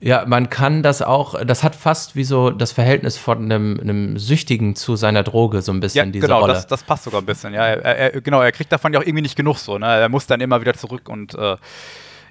Ja, 0.00 0.24
man 0.26 0.50
kann 0.50 0.82
das 0.82 1.02
auch, 1.02 1.42
das 1.44 1.62
hat 1.62 1.74
fast 1.74 2.16
wie 2.16 2.24
so 2.24 2.50
das 2.50 2.72
Verhältnis 2.72 3.16
von 3.16 3.44
einem, 3.44 3.80
einem 3.80 4.18
Süchtigen 4.18 4.76
zu 4.76 4.96
seiner 4.96 5.22
Droge 5.22 5.62
so 5.62 5.72
ein 5.72 5.80
bisschen, 5.80 6.06
ja, 6.06 6.12
diese 6.12 6.26
genau, 6.26 6.40
Rolle. 6.40 6.52
Das, 6.52 6.66
das 6.66 6.82
passt 6.82 7.04
sogar 7.04 7.22
ein 7.22 7.26
bisschen, 7.26 7.54
ja. 7.54 7.64
Er, 7.64 8.12
er, 8.14 8.20
genau, 8.20 8.40
er 8.40 8.52
kriegt 8.52 8.70
davon 8.72 8.92
ja 8.92 9.00
auch 9.00 9.04
irgendwie 9.04 9.22
nicht 9.22 9.36
genug 9.36 9.58
so, 9.58 9.78
ne? 9.78 9.86
Er 9.86 10.08
muss 10.08 10.26
dann 10.26 10.40
immer 10.40 10.60
wieder 10.60 10.74
zurück 10.74 11.08
und 11.08 11.34
äh, 11.34 11.56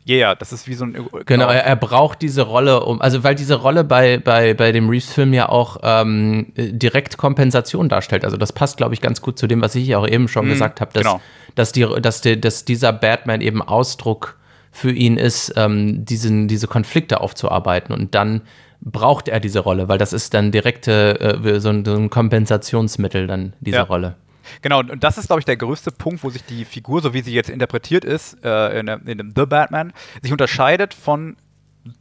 yeah, 0.07 0.35
das 0.35 0.51
ist 0.51 0.67
wie 0.67 0.73
so 0.73 0.85
ein. 0.85 0.93
Genau, 0.93 1.09
genau 1.25 1.47
er, 1.47 1.65
er, 1.65 1.75
braucht 1.75 2.21
diese 2.21 2.43
Rolle, 2.43 2.83
um, 2.83 3.01
also 3.01 3.23
weil 3.23 3.35
diese 3.35 3.55
Rolle 3.55 3.83
bei, 3.83 4.17
bei, 4.17 4.53
bei 4.53 4.71
dem 4.71 4.89
Reeves-Film 4.89 5.33
ja 5.33 5.49
auch 5.49 5.77
ähm, 5.83 6.51
direkt 6.55 7.17
Kompensation 7.17 7.89
darstellt. 7.89 8.25
Also 8.25 8.37
das 8.37 8.51
passt, 8.51 8.77
glaube 8.77 8.93
ich, 8.93 9.01
ganz 9.01 9.21
gut 9.21 9.39
zu 9.39 9.47
dem, 9.47 9.61
was 9.61 9.75
ich 9.75 9.95
auch 9.95 10.07
eben 10.07 10.27
schon 10.27 10.47
mm, 10.47 10.49
gesagt 10.49 10.81
habe, 10.81 10.91
dass, 10.93 11.03
genau. 11.03 11.21
dass, 11.55 11.71
die, 11.71 11.87
dass, 12.01 12.21
die, 12.21 12.39
dass 12.39 12.65
dieser 12.65 12.93
Batman 12.93 13.41
eben 13.41 13.61
Ausdruck 13.61 14.37
für 14.73 14.91
ihn 14.91 15.17
ist, 15.17 15.53
ähm, 15.55 16.03
diesen, 16.03 16.47
diese 16.47 16.67
Konflikte 16.67 17.21
aufzuarbeiten. 17.21 17.93
Und 17.93 18.15
dann 18.15 18.41
braucht 18.81 19.29
er 19.29 19.39
diese 19.39 19.59
Rolle, 19.59 19.87
weil 19.87 19.99
das 19.99 20.11
ist 20.11 20.33
dann 20.33 20.51
direkte, 20.51 21.19
äh, 21.19 21.59
so, 21.59 21.69
ein, 21.69 21.85
so, 21.85 21.95
ein, 21.95 22.09
Kompensationsmittel, 22.09 23.27
dann 23.27 23.53
diese 23.61 23.77
ja. 23.77 23.83
Rolle. 23.83 24.15
Genau, 24.61 24.79
und 24.79 25.01
das 25.01 25.17
ist, 25.17 25.27
glaube 25.27 25.39
ich, 25.39 25.45
der 25.45 25.55
größte 25.55 25.91
Punkt, 25.91 26.23
wo 26.23 26.29
sich 26.29 26.43
die 26.43 26.65
Figur, 26.65 27.01
so 27.01 27.13
wie 27.13 27.21
sie 27.21 27.33
jetzt 27.33 27.49
interpretiert 27.49 28.03
ist, 28.03 28.43
äh, 28.43 28.79
in, 28.79 28.87
in 28.87 29.17
dem 29.19 29.33
The 29.35 29.45
Batman, 29.45 29.93
sich 30.21 30.31
unterscheidet 30.31 30.93
von 30.93 31.37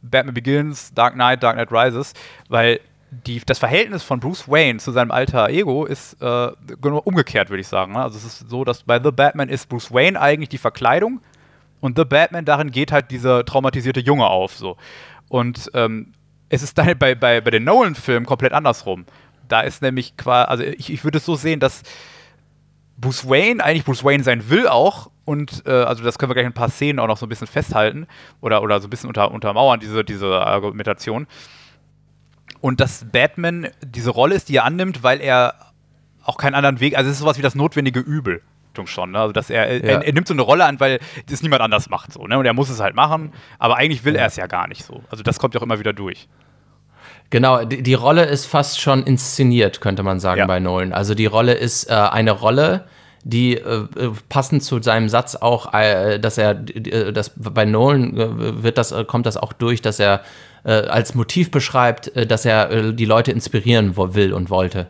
Batman 0.01 0.33
Begins, 0.33 0.93
Dark 0.93 1.13
Knight, 1.13 1.43
Dark 1.43 1.55
Knight 1.55 1.71
Rises, 1.71 2.13
weil 2.49 2.79
die, 3.11 3.39
das 3.45 3.59
Verhältnis 3.59 4.01
von 4.01 4.19
Bruce 4.19 4.49
Wayne 4.49 4.79
zu 4.79 4.91
seinem 4.91 5.11
alter 5.11 5.49
Ego 5.49 5.85
ist 5.85 6.19
äh, 6.21 6.51
genau 6.81 6.97
umgekehrt, 6.97 7.49
würde 7.49 7.61
ich 7.61 7.67
sagen. 7.67 7.93
Ne? 7.93 8.01
Also 8.01 8.17
es 8.17 8.25
ist 8.25 8.49
so, 8.49 8.63
dass 8.63 8.83
bei 8.83 9.01
The 9.01 9.11
Batman 9.11 9.49
ist 9.49 9.69
Bruce 9.69 9.93
Wayne 9.93 10.19
eigentlich 10.19 10.49
die 10.49 10.57
Verkleidung 10.57 11.21
und 11.83 11.97
The 11.97 12.05
Batman, 12.05 12.45
darin 12.45 12.71
geht 12.71 12.93
halt 12.93 13.11
dieser 13.11 13.43
traumatisierte 13.43 13.99
Junge 13.99 14.27
auf. 14.27 14.55
So. 14.55 14.77
Und 15.27 15.69
ähm, 15.73 16.13
es 16.47 16.63
ist 16.63 16.77
dann 16.77 16.97
bei, 16.97 17.13
bei, 17.13 17.41
bei 17.41 17.51
den 17.51 17.65
Nolan-Filmen 17.65 18.25
komplett 18.25 18.53
andersrum. 18.53 19.05
Da 19.49 19.59
ist 19.59 19.81
nämlich 19.81 20.15
quasi, 20.15 20.47
also 20.49 20.63
ich, 20.63 20.93
ich 20.93 21.03
würde 21.03 21.17
es 21.17 21.25
so 21.25 21.35
sehen, 21.35 21.59
dass 21.59 21.83
Bruce 22.95 23.27
Wayne 23.27 23.61
eigentlich 23.61 23.83
Bruce 23.83 24.05
Wayne 24.05 24.23
sein 24.23 24.49
will 24.49 24.69
auch 24.69 25.11
und 25.25 25.63
äh, 25.65 25.71
also 25.71 26.05
das 26.05 26.17
können 26.17 26.29
wir 26.29 26.35
gleich 26.35 26.45
in 26.45 26.51
ein 26.51 26.53
paar 26.53 26.69
Szenen 26.69 26.99
auch 26.99 27.07
noch 27.07 27.17
so 27.17 27.25
ein 27.25 27.29
bisschen 27.29 27.47
festhalten 27.47 28.07
oder, 28.39 28.61
oder 28.61 28.79
so 28.79 28.87
ein 28.87 28.89
bisschen 28.89 29.09
unter, 29.09 29.31
untermauern, 29.31 29.81
diese, 29.81 30.05
diese 30.05 30.39
Argumentation. 30.39 31.27
Und 32.61 32.79
dass 32.79 33.07
Batman 33.11 33.67
diese 33.85 34.11
Rolle 34.11 34.35
ist, 34.35 34.47
die 34.47 34.55
er 34.55 34.63
annimmt, 34.63 35.03
weil 35.03 35.19
er 35.19 35.55
auch 36.23 36.37
keinen 36.37 36.55
anderen 36.55 36.79
Weg, 36.79 36.97
also 36.97 37.09
es 37.09 37.17
ist 37.17 37.19
sowas 37.19 37.37
wie 37.37 37.41
das 37.41 37.55
notwendige 37.55 37.99
Übel. 37.99 38.41
Schon, 38.85 39.11
ne? 39.11 39.19
Also 39.19 39.33
dass 39.33 39.49
er, 39.49 39.71
ja. 39.71 39.79
er, 39.79 40.05
er, 40.05 40.13
nimmt 40.13 40.27
so 40.27 40.33
eine 40.33 40.41
Rolle 40.41 40.65
an, 40.65 40.79
weil 40.79 40.99
das 41.29 41.41
niemand 41.41 41.61
anders 41.61 41.89
macht 41.89 42.11
so, 42.11 42.25
ne? 42.25 42.37
Und 42.37 42.45
er 42.45 42.53
muss 42.53 42.69
es 42.69 42.79
halt 42.79 42.95
machen, 42.95 43.31
aber 43.59 43.77
eigentlich 43.77 44.03
will 44.03 44.15
er 44.15 44.27
es 44.27 44.35
ja 44.35 44.47
gar 44.47 44.67
nicht 44.67 44.83
so. 44.83 45.03
Also 45.09 45.23
das 45.23 45.39
kommt 45.39 45.53
ja 45.53 45.59
auch 45.59 45.63
immer 45.63 45.79
wieder 45.79 45.93
durch. 45.93 46.27
Genau, 47.29 47.65
die, 47.65 47.81
die, 47.81 47.93
Rolle 47.93 48.25
ist 48.25 48.45
fast 48.45 48.79
schon 48.79 49.03
inszeniert, 49.03 49.81
könnte 49.81 50.03
man 50.03 50.19
sagen, 50.19 50.39
ja. 50.39 50.45
bei 50.45 50.59
Nolan. 50.59 50.93
Also 50.93 51.15
die 51.15 51.25
Rolle 51.25 51.53
ist 51.53 51.89
äh, 51.89 51.93
eine 51.93 52.31
Rolle, 52.31 52.85
die 53.23 53.55
äh, 53.55 53.87
passend 54.29 54.63
zu 54.63 54.81
seinem 54.81 55.09
Satz 55.09 55.35
auch, 55.35 55.73
äh, 55.73 56.19
dass 56.19 56.37
er, 56.37 56.51
äh, 56.51 57.11
dass 57.13 57.31
bei 57.35 57.65
Nolan 57.65 58.17
äh, 58.17 58.63
wird 58.63 58.77
das, 58.77 58.91
äh, 58.91 59.03
kommt 59.05 59.25
das 59.25 59.37
auch 59.37 59.53
durch, 59.53 59.81
dass 59.81 59.99
er 59.99 60.21
als 60.65 61.13
Motiv 61.13 61.51
beschreibt, 61.51 62.09
dass 62.31 62.45
er 62.45 62.93
die 62.93 63.03
Leute 63.03 63.33
inspirieren 63.33 63.97
will 63.97 64.31
und 64.31 64.49
wollte. 64.49 64.87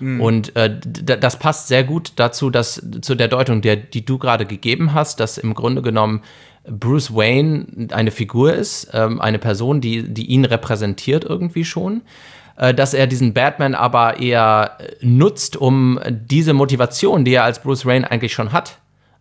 Mhm. 0.00 0.20
Und 0.20 0.56
äh, 0.56 0.78
das 0.80 1.38
passt 1.38 1.68
sehr 1.68 1.84
gut 1.84 2.12
dazu, 2.16 2.50
dass 2.50 2.82
zu 3.00 3.14
der 3.14 3.28
Deutung, 3.28 3.62
der, 3.62 3.76
die 3.76 4.04
du 4.04 4.18
gerade 4.18 4.46
gegeben 4.46 4.94
hast, 4.94 5.20
dass 5.20 5.38
im 5.38 5.54
Grunde 5.54 5.82
genommen 5.82 6.22
Bruce 6.68 7.14
Wayne 7.14 7.88
eine 7.92 8.10
Figur 8.10 8.54
ist, 8.54 8.88
ähm, 8.92 9.20
eine 9.20 9.38
Person, 9.38 9.80
die, 9.80 10.02
die 10.02 10.26
ihn 10.26 10.44
repräsentiert 10.44 11.24
irgendwie 11.24 11.64
schon, 11.64 12.02
äh, 12.56 12.72
dass 12.72 12.94
er 12.94 13.06
diesen 13.06 13.34
Batman 13.34 13.74
aber 13.74 14.18
eher 14.18 14.78
nutzt, 15.00 15.56
um 15.56 16.00
diese 16.08 16.54
Motivation, 16.54 17.24
die 17.24 17.34
er 17.34 17.44
als 17.44 17.60
Bruce 17.60 17.84
Wayne 17.84 18.10
eigentlich 18.10 18.32
schon 18.32 18.52
hat, 18.52 18.78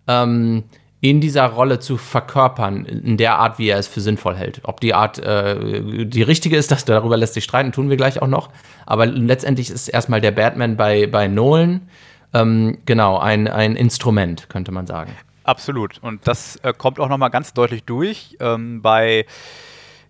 ähm, 0.08 0.64
in 1.04 1.20
dieser 1.20 1.48
Rolle 1.48 1.80
zu 1.80 1.98
verkörpern, 1.98 2.86
in 2.86 3.18
der 3.18 3.38
Art, 3.38 3.60
wie 3.60 3.68
er 3.68 3.78
es 3.78 3.88
für 3.88 4.00
sinnvoll 4.00 4.38
hält. 4.38 4.62
Ob 4.64 4.80
die 4.80 4.94
Art 4.94 5.20
äh, 5.20 6.06
die 6.06 6.22
richtige 6.22 6.56
ist, 6.56 6.72
das, 6.72 6.86
darüber 6.86 7.18
lässt 7.18 7.34
sich 7.34 7.44
streiten, 7.44 7.74
tun 7.74 7.90
wir 7.90 7.98
gleich 7.98 8.22
auch 8.22 8.28
noch. 8.28 8.52
Aber 8.86 9.06
letztendlich 9.06 9.70
ist 9.70 9.90
erstmal 9.90 10.22
der 10.22 10.32
Batman 10.32 10.78
bei, 10.78 11.08
bei 11.08 11.28
Nolan 11.28 11.90
ähm, 12.34 12.78
genau 12.86 13.18
ein, 13.18 13.50
ein 13.50 13.76
Instrument, 13.76 14.48
könnte 14.48 14.72
man 14.72 14.88
sagen. 14.88 15.12
Absolut. 15.44 16.00
Und 16.02 16.26
das 16.26 16.56
äh, 16.64 16.72
kommt 16.72 17.02
auch 17.02 17.10
nochmal 17.10 17.32
ganz 17.32 17.54
deutlich 17.54 17.84
durch. 17.84 18.38
Ähm, 18.40 18.82
bei 18.82 19.26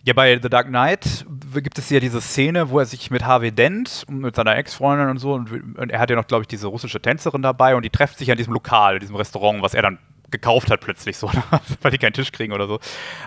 ja, 0.04 0.14
bei 0.14 0.38
The 0.40 0.50
Dark 0.50 0.68
Knight 0.68 1.26
gibt 1.56 1.80
es 1.80 1.90
ja 1.90 2.02
diese 2.02 2.22
Szene, 2.22 2.70
wo 2.70 2.78
er 2.78 2.86
sich 2.86 3.10
mit 3.10 3.26
Harvey 3.26 3.52
Dent 3.52 4.04
und 4.08 4.20
mit 4.20 4.36
seiner 4.36 4.56
Ex-Freundin 4.58 5.10
und 5.10 5.18
so, 5.18 5.34
und, 5.34 5.50
und, 5.76 5.90
er 5.90 6.00
hat 6.00 6.12
ja 6.12 6.16
noch, 6.16 6.28
glaube 6.28 6.44
ich, 6.44 6.48
diese 6.48 6.68
russische 6.68 7.02
Tänzerin 7.02 7.42
dabei 7.42 7.76
und 7.76 7.84
die 7.84 7.90
treffen 7.90 8.18
sich 8.18 8.30
an 8.30 8.38
diesem 8.38 8.54
Lokal, 8.54 9.00
diesem 9.00 9.16
Restaurant, 9.16 9.64
was 9.64 9.74
er 9.74 9.82
dann 9.82 9.98
gekauft 10.34 10.70
hat 10.70 10.82
plötzlich 10.82 11.18
so, 11.18 11.32
weil 11.82 11.92
die 11.92 11.98
keinen 11.98 12.14
Tisch 12.14 12.34
kriegen 12.34 12.52
oder 12.52 12.68
so. 12.68 12.80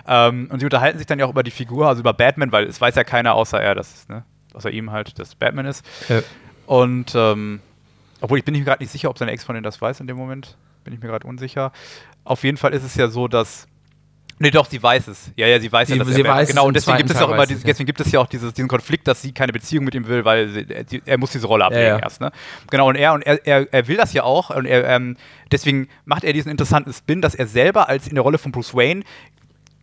Ähm, 0.07 0.47
und 0.51 0.59
sie 0.59 0.65
unterhalten 0.65 0.99
sich 0.99 1.07
dann 1.07 1.17
ja 1.17 1.25
auch 1.25 1.31
über 1.31 1.43
die 1.43 1.51
Figur, 1.51 1.87
also 1.87 2.01
über 2.01 2.13
Batman, 2.13 2.51
weil 2.51 2.65
es 2.65 2.79
weiß 2.79 2.93
ja 2.95 3.03
keiner 3.03 3.33
außer 3.33 3.59
er, 3.59 3.73
dass, 3.73 4.07
ne, 4.07 4.23
außer 4.53 4.69
ihm 4.69 4.91
halt, 4.91 5.17
dass 5.17 5.33
Batman 5.33 5.65
ist. 5.65 5.85
Ja. 6.09 6.21
Und 6.67 7.13
ähm, 7.15 7.61
obwohl 8.21 8.37
ich 8.37 8.45
bin 8.45 8.55
mir 8.55 8.63
gerade 8.63 8.83
nicht 8.83 8.91
sicher, 8.91 9.09
ob 9.09 9.17
seine 9.17 9.31
Ex-Freundin 9.31 9.63
das 9.63 9.81
weiß 9.81 9.99
in 10.01 10.07
dem 10.07 10.17
Moment, 10.17 10.57
bin 10.83 10.93
ich 10.93 10.99
mir 10.99 11.07
gerade 11.07 11.25
unsicher. 11.25 11.71
Auf 12.23 12.43
jeden 12.43 12.57
Fall 12.57 12.73
ist 12.73 12.83
es 12.83 12.95
ja 12.95 13.07
so, 13.07 13.27
dass 13.27 13.67
Nee, 14.39 14.51
doch, 14.51 14.67
sie 14.67 14.81
weiß 14.81 15.07
es. 15.07 15.31
Ja, 15.35 15.47
ja, 15.47 15.59
sie 15.59 15.71
weiß 15.71 15.87
sie, 15.87 15.95
ja, 15.95 16.03
dass 16.03 16.13
sie 16.13 16.21
er 16.21 16.29
weiß 16.29 16.49
genau 16.49 16.67
und 16.67 16.75
deswegen 16.75 16.97
gibt 16.97 17.09
es 17.09 17.17
auch 17.17 17.31
immer 17.31 17.47
dieses, 17.47 17.63
deswegen 17.63 17.87
gibt 17.87 17.99
es 17.99 18.11
ja 18.11 18.19
auch 18.19 18.27
dieses, 18.27 18.53
diesen 18.53 18.67
Konflikt, 18.67 19.07
dass 19.07 19.21
sie 19.21 19.31
keine 19.31 19.51
Beziehung 19.51 19.83
mit 19.83 19.95
ihm 19.95 20.07
will, 20.07 20.25
weil 20.25 20.49
sie, 20.49 20.65
er, 20.69 20.85
er, 21.05 21.17
muss 21.17 21.31
diese 21.31 21.47
Rolle 21.47 21.65
ablegen 21.65 21.83
ja, 21.83 21.97
ja. 21.97 22.03
erst, 22.03 22.21
ne? 22.21 22.31
Genau 22.69 22.87
und 22.87 22.95
er 22.95 23.13
und 23.13 23.23
er, 23.23 23.45
er, 23.47 23.67
er 23.73 23.87
will 23.87 23.97
das 23.97 24.13
ja 24.13 24.23
auch 24.23 24.51
und 24.51 24.65
er 24.65 24.87
ähm, 24.89 25.17
deswegen 25.51 25.87
macht 26.05 26.23
er 26.23 26.33
diesen 26.33 26.51
interessanten 26.51 26.93
Spin, 26.93 27.21
dass 27.21 27.33
er 27.33 27.47
selber 27.47 27.89
als 27.89 28.07
in 28.07 28.13
der 28.13 28.23
Rolle 28.23 28.37
von 28.37 28.51
Bruce 28.51 28.75
Wayne 28.75 29.03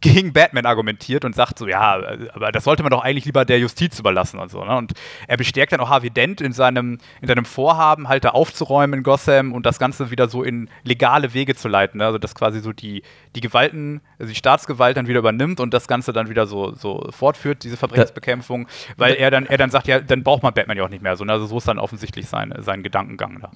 gegen 0.05 0.35
Batman 0.35 0.67
argumentiert 0.67 1.25
und 1.25 1.35
sagt 1.35 1.59
so, 1.59 1.67
ja, 1.67 1.99
aber 2.35 2.53
das 2.53 2.65
sollte 2.65 2.83
man 2.83 2.91
doch 2.91 3.03
eigentlich 3.03 3.25
lieber 3.25 3.47
der 3.47 3.59
Justiz 3.59 3.99
überlassen 3.99 4.39
und 4.39 4.51
so. 4.51 4.63
Ne? 4.63 4.77
Und 4.77 4.93
er 5.27 5.39
bestärkt 5.39 5.73
dann 5.73 5.81
auch 5.81 5.89
Harvey 5.89 6.11
Dent 6.11 6.43
in 6.43 6.53
seinem, 6.53 6.99
in 7.23 7.29
seinem 7.29 7.47
Vorhaben, 7.47 8.09
halt 8.09 8.25
da 8.25 8.31
aufzuräumen 8.31 8.99
in 8.99 9.03
Gotham 9.03 9.53
und 9.53 9.65
das 9.65 9.79
Ganze 9.79 10.11
wieder 10.11 10.29
so 10.29 10.43
in 10.43 10.69
legale 10.83 11.33
Wege 11.33 11.55
zu 11.55 11.69
leiten. 11.69 11.99
Ne? 11.99 12.05
Also 12.05 12.19
dass 12.19 12.35
quasi 12.35 12.61
so 12.61 12.75
die, 12.75 13.03
die 13.35 13.41
Gewalten, 13.41 14.03
also 14.19 14.31
die 14.31 14.37
Staatsgewalt 14.37 14.99
dann 14.99 15.09
wieder 15.09 15.21
übernimmt 15.21 15.59
und 15.59 15.73
das 15.73 15.89
Ganze 15.89 16.13
dann 16.13 16.29
wieder 16.29 16.47
so, 16.47 16.75
so 16.75 17.09
fortführt, 17.11 17.65
diese 17.65 17.79
Verbrechensbekämpfung, 17.79 18.69
weil 18.99 19.15
er 19.15 19.31
dann, 19.31 19.47
er 19.47 19.57
dann 19.57 19.71
sagt, 19.71 19.89
ja, 19.89 20.01
dann 20.01 20.23
braucht 20.23 20.43
man 20.43 20.53
Batman 20.53 20.77
ja 20.77 20.85
auch 20.85 20.91
nicht 20.91 21.03
mehr. 21.03 21.17
So, 21.17 21.25
ne? 21.25 21.33
Also 21.33 21.47
so 21.47 21.57
ist 21.57 21.67
dann 21.67 21.79
offensichtlich 21.79 22.29
sein, 22.29 22.55
sein 22.59 22.83
Gedankengang 22.83 23.41
da. 23.41 23.51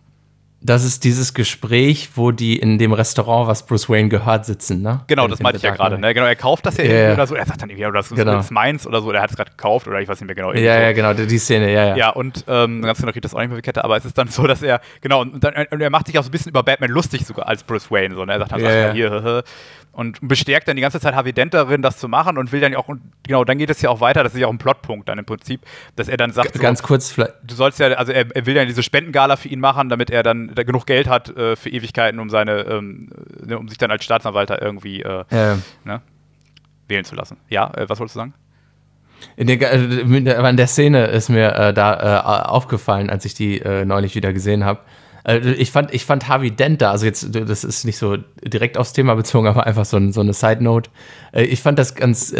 Das 0.68 0.84
ist 0.84 1.02
dieses 1.04 1.32
Gespräch, 1.32 2.10
wo 2.14 2.30
die 2.30 2.58
in 2.58 2.76
dem 2.76 2.92
Restaurant, 2.92 3.48
was 3.48 3.64
Bruce 3.64 3.88
Wayne 3.88 4.10
gehört, 4.10 4.44
sitzen, 4.44 4.82
ne? 4.82 5.00
Genau, 5.06 5.24
in, 5.24 5.30
das 5.30 5.40
meinte 5.40 5.56
ich 5.56 5.62
ja 5.62 5.70
gerade. 5.70 5.98
Ne? 5.98 6.12
Genau, 6.12 6.26
er 6.26 6.36
kauft 6.36 6.66
das 6.66 6.76
ja 6.76 6.84
yeah. 6.84 7.12
oder 7.14 7.26
so. 7.26 7.34
Er 7.34 7.46
sagt 7.46 7.62
dann 7.62 7.70
irgendwie, 7.70 7.86
oder 7.86 7.94
das 7.94 8.10
genau. 8.10 8.38
ist 8.38 8.50
meins 8.50 8.86
oder 8.86 9.00
so. 9.00 9.08
Oder 9.08 9.20
er 9.20 9.22
hat 9.22 9.30
es 9.30 9.36
gerade 9.36 9.50
gekauft 9.50 9.88
oder 9.88 9.98
ich 9.98 10.08
weiß 10.08 10.20
nicht 10.20 10.26
mehr 10.26 10.34
genau. 10.34 10.52
Ja, 10.52 10.76
so. 10.76 10.82
ja, 10.82 10.92
genau, 10.92 11.14
die 11.14 11.38
Szene, 11.38 11.72
ja, 11.72 11.86
ja. 11.86 11.96
Ja, 11.96 12.10
und 12.10 12.44
ähm, 12.48 12.82
ganz 12.82 12.98
genau 12.98 13.12
kriegt 13.12 13.24
das 13.24 13.34
auch 13.34 13.40
nicht 13.40 13.50
mehr 13.50 13.62
Kette, 13.62 13.82
aber 13.82 13.96
es 13.96 14.04
ist 14.04 14.18
dann 14.18 14.28
so, 14.28 14.46
dass 14.46 14.60
er, 14.60 14.82
genau, 15.00 15.22
und, 15.22 15.42
dann, 15.42 15.54
und 15.70 15.80
er 15.80 15.88
macht 15.88 16.06
sich 16.06 16.18
auch 16.18 16.22
so 16.22 16.28
ein 16.28 16.32
bisschen 16.32 16.50
über 16.50 16.62
Batman 16.62 16.90
lustig 16.90 17.24
sogar 17.24 17.48
als 17.48 17.62
Bruce 17.62 17.90
Wayne. 17.90 18.14
So, 18.14 18.26
ne? 18.26 18.32
Er 18.32 18.38
sagt 18.40 18.52
dann, 18.52 18.60
yeah. 18.60 18.92
hier, 18.92 19.44
und 19.98 20.20
bestärkt 20.22 20.68
dann 20.68 20.76
die 20.76 20.82
ganze 20.82 21.00
Zeit 21.00 21.16
Harvey 21.16 21.32
Dent 21.32 21.54
darin, 21.54 21.82
das 21.82 21.98
zu 21.98 22.06
machen 22.06 22.38
und 22.38 22.52
will 22.52 22.60
dann 22.60 22.72
auch, 22.76 22.86
und 22.86 23.00
genau, 23.24 23.42
dann 23.42 23.58
geht 23.58 23.68
es 23.68 23.82
ja 23.82 23.90
auch 23.90 24.00
weiter, 24.00 24.22
das 24.22 24.32
ist 24.32 24.38
ja 24.38 24.46
auch 24.46 24.52
ein 24.52 24.58
Plotpunkt 24.58 25.08
dann 25.08 25.18
im 25.18 25.24
Prinzip, 25.24 25.62
dass 25.96 26.06
er 26.06 26.16
dann 26.16 26.30
sagt, 26.30 26.52
G 26.52 26.60
ganz 26.60 26.84
kurz, 26.84 27.10
vielleicht. 27.10 27.34
du 27.42 27.56
sollst 27.56 27.80
ja, 27.80 27.88
also 27.88 28.12
er, 28.12 28.26
er, 28.32 28.46
will 28.46 28.54
ja 28.54 28.64
diese 28.64 28.84
Spendengala 28.84 29.34
für 29.34 29.48
ihn 29.48 29.58
machen, 29.58 29.88
damit 29.88 30.10
er 30.10 30.22
dann 30.22 30.54
da 30.58 30.64
genug 30.64 30.86
Geld 30.86 31.08
hat 31.08 31.34
äh, 31.36 31.56
für 31.56 31.70
Ewigkeiten, 31.70 32.20
um 32.20 32.28
seine, 32.28 32.62
ähm, 32.62 33.08
ne, 33.44 33.58
um 33.58 33.68
sich 33.68 33.78
dann 33.78 33.90
als 33.90 34.04
Staatsanwalt 34.04 34.50
irgendwie 34.50 35.02
äh, 35.02 35.24
ja. 35.30 35.58
ne, 35.84 36.02
wählen 36.88 37.04
zu 37.04 37.14
lassen. 37.14 37.36
Ja, 37.48 37.72
äh, 37.74 37.88
was 37.88 37.98
wolltest 38.00 38.16
du 38.16 38.20
sagen? 38.20 38.34
In 39.36 39.46
der, 39.46 39.72
äh, 39.72 39.78
in 39.78 40.56
der 40.56 40.66
Szene 40.66 41.06
ist 41.06 41.28
mir 41.28 41.54
äh, 41.54 41.74
da 41.74 42.44
äh, 42.44 42.48
aufgefallen, 42.48 43.10
als 43.10 43.24
ich 43.24 43.34
die 43.34 43.62
neulich 43.84 44.14
wieder 44.14 44.32
gesehen 44.32 44.64
habe 44.64 44.80
äh, 45.24 45.38
ich 45.38 45.70
fand, 45.72 45.92
ich 45.92 46.04
fand 46.04 46.28
Harvey 46.28 46.50
Dent 46.50 46.80
da, 46.80 46.90
also 46.92 47.04
jetzt, 47.04 47.34
das 47.34 47.64
ist 47.64 47.84
nicht 47.84 47.98
so 47.98 48.16
direkt 48.42 48.78
aufs 48.78 48.92
Thema 48.92 49.14
bezogen, 49.14 49.46
aber 49.46 49.66
einfach 49.66 49.84
so, 49.84 50.10
so 50.10 50.20
eine 50.20 50.32
Side 50.32 50.62
Note. 50.62 50.90
Äh, 51.32 51.44
ich 51.44 51.60
fand 51.60 51.78
das 51.78 51.94
ganz, 51.94 52.34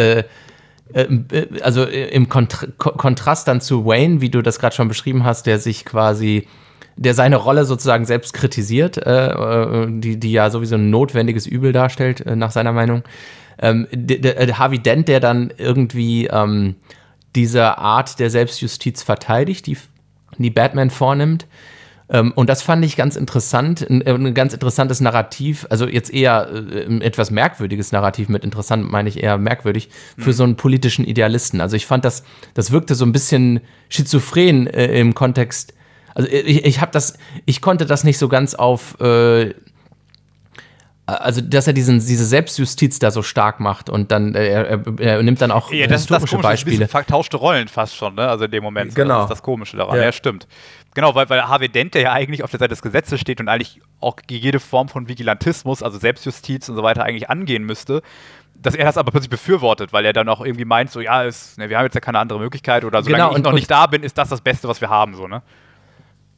also 1.62 1.84
im 1.84 2.30
Kontrast 2.30 3.46
dann 3.46 3.60
zu 3.60 3.84
Wayne, 3.84 4.22
wie 4.22 4.30
du 4.30 4.40
das 4.40 4.58
gerade 4.58 4.74
schon 4.74 4.88
beschrieben 4.88 5.22
hast, 5.24 5.46
der 5.46 5.58
sich 5.58 5.84
quasi 5.84 6.48
der 6.98 7.14
seine 7.14 7.36
Rolle 7.36 7.64
sozusagen 7.64 8.04
selbst 8.04 8.34
kritisiert, 8.34 8.98
äh, 8.98 9.86
die, 9.88 10.18
die 10.18 10.32
ja 10.32 10.50
sowieso 10.50 10.74
ein 10.74 10.90
notwendiges 10.90 11.46
Übel 11.46 11.72
darstellt, 11.72 12.20
äh, 12.22 12.36
nach 12.36 12.50
seiner 12.50 12.72
Meinung. 12.72 13.02
Ähm, 13.60 13.86
der, 13.92 14.46
der 14.46 14.58
Harvey 14.58 14.78
Dent, 14.78 15.08
der 15.08 15.20
dann 15.20 15.52
irgendwie 15.56 16.26
ähm, 16.26 16.76
diese 17.34 17.78
Art 17.78 18.18
der 18.18 18.30
Selbstjustiz 18.30 19.02
verteidigt, 19.02 19.66
die, 19.66 19.76
die 20.38 20.50
Batman 20.50 20.90
vornimmt, 20.90 21.46
ähm, 22.10 22.32
und 22.34 22.48
das 22.48 22.62
fand 22.62 22.84
ich 22.84 22.96
ganz 22.96 23.16
interessant, 23.16 23.88
ein, 23.88 24.00
äh, 24.02 24.12
ein 24.12 24.34
ganz 24.34 24.54
interessantes 24.54 25.00
Narrativ, 25.00 25.66
also 25.70 25.86
jetzt 25.86 26.12
eher 26.12 26.48
äh, 26.50 26.86
ein 26.86 27.02
etwas 27.02 27.30
merkwürdiges 27.30 27.92
Narrativ, 27.92 28.28
mit 28.28 28.44
interessant 28.44 28.90
meine 28.90 29.08
ich 29.08 29.22
eher 29.22 29.36
merkwürdig, 29.38 29.90
für 30.16 30.30
mhm. 30.30 30.34
so 30.34 30.44
einen 30.44 30.56
politischen 30.56 31.04
Idealisten. 31.04 31.60
Also 31.60 31.76
ich 31.76 31.86
fand 31.86 32.04
das, 32.04 32.24
das 32.54 32.70
wirkte 32.70 32.94
so 32.94 33.04
ein 33.04 33.12
bisschen 33.12 33.60
schizophren 33.88 34.66
äh, 34.66 34.98
im 34.98 35.14
Kontext. 35.14 35.74
Also 36.18 36.30
ich, 36.30 36.64
ich 36.64 36.80
habe 36.80 36.90
das, 36.90 37.16
ich 37.46 37.62
konnte 37.62 37.86
das 37.86 38.02
nicht 38.02 38.18
so 38.18 38.28
ganz 38.28 38.54
auf 38.54 39.00
äh, 39.00 39.54
also 41.06 41.40
dass 41.40 41.66
er 41.66 41.72
diesen, 41.72 42.00
diese 42.00 42.26
Selbstjustiz 42.26 42.98
da 42.98 43.10
so 43.10 43.22
stark 43.22 43.60
macht 43.60 43.88
und 43.88 44.10
dann 44.12 44.34
äh, 44.34 44.48
er, 44.48 44.82
er, 44.98 45.22
nimmt 45.22 45.40
dann 45.40 45.50
auch 45.50 45.72
ja, 45.72 45.86
das 45.86 46.02
historische 46.02 46.24
ist 46.24 46.32
das 46.34 46.42
Beispiele. 46.42 46.88
Vertauschte 46.88 47.38
Rollen 47.38 47.68
fast 47.68 47.96
schon, 47.96 48.16
ne? 48.16 48.28
Also 48.28 48.44
in 48.44 48.50
dem 48.50 48.62
Moment. 48.62 48.94
Genau. 48.94 49.14
Das 49.14 49.24
ist 49.24 49.30
das 49.30 49.42
Komische 49.42 49.78
daran. 49.78 49.96
Ja, 49.96 50.04
ja 50.04 50.12
stimmt. 50.12 50.46
Genau, 50.94 51.14
weil, 51.14 51.30
weil 51.30 51.42
Harvey 51.42 51.68
Dent, 51.68 51.94
der 51.94 52.02
ja 52.02 52.12
eigentlich 52.12 52.42
auf 52.42 52.50
der 52.50 52.58
Seite 52.58 52.70
des 52.70 52.82
Gesetzes 52.82 53.20
steht 53.20 53.40
und 53.40 53.48
eigentlich 53.48 53.80
auch 54.00 54.16
jede 54.28 54.60
Form 54.60 54.88
von 54.88 55.08
Vigilantismus, 55.08 55.82
also 55.82 55.98
Selbstjustiz 55.98 56.68
und 56.68 56.76
so 56.76 56.82
weiter 56.82 57.04
eigentlich 57.04 57.30
angehen 57.30 57.64
müsste, 57.64 58.02
dass 58.60 58.74
er 58.74 58.84
das 58.84 58.98
aber 58.98 59.10
plötzlich 59.12 59.30
befürwortet, 59.30 59.92
weil 59.92 60.04
er 60.04 60.12
dann 60.12 60.28
auch 60.28 60.40
irgendwie 60.44 60.64
meint, 60.64 60.90
so 60.90 61.00
ja, 61.00 61.22
ist, 61.22 61.56
ne, 61.56 61.70
wir 61.70 61.78
haben 61.78 61.84
jetzt 61.84 61.94
ja 61.94 62.00
keine 62.00 62.18
andere 62.18 62.38
Möglichkeit 62.38 62.84
oder 62.84 63.02
solange 63.02 63.24
genau, 63.24 63.36
ich 63.36 63.44
noch 63.44 63.52
nicht 63.52 63.70
da 63.70 63.86
bin, 63.86 64.02
ist 64.02 64.18
das 64.18 64.28
das 64.28 64.40
Beste, 64.40 64.68
was 64.68 64.80
wir 64.80 64.90
haben, 64.90 65.14
so, 65.14 65.26
ne? 65.26 65.42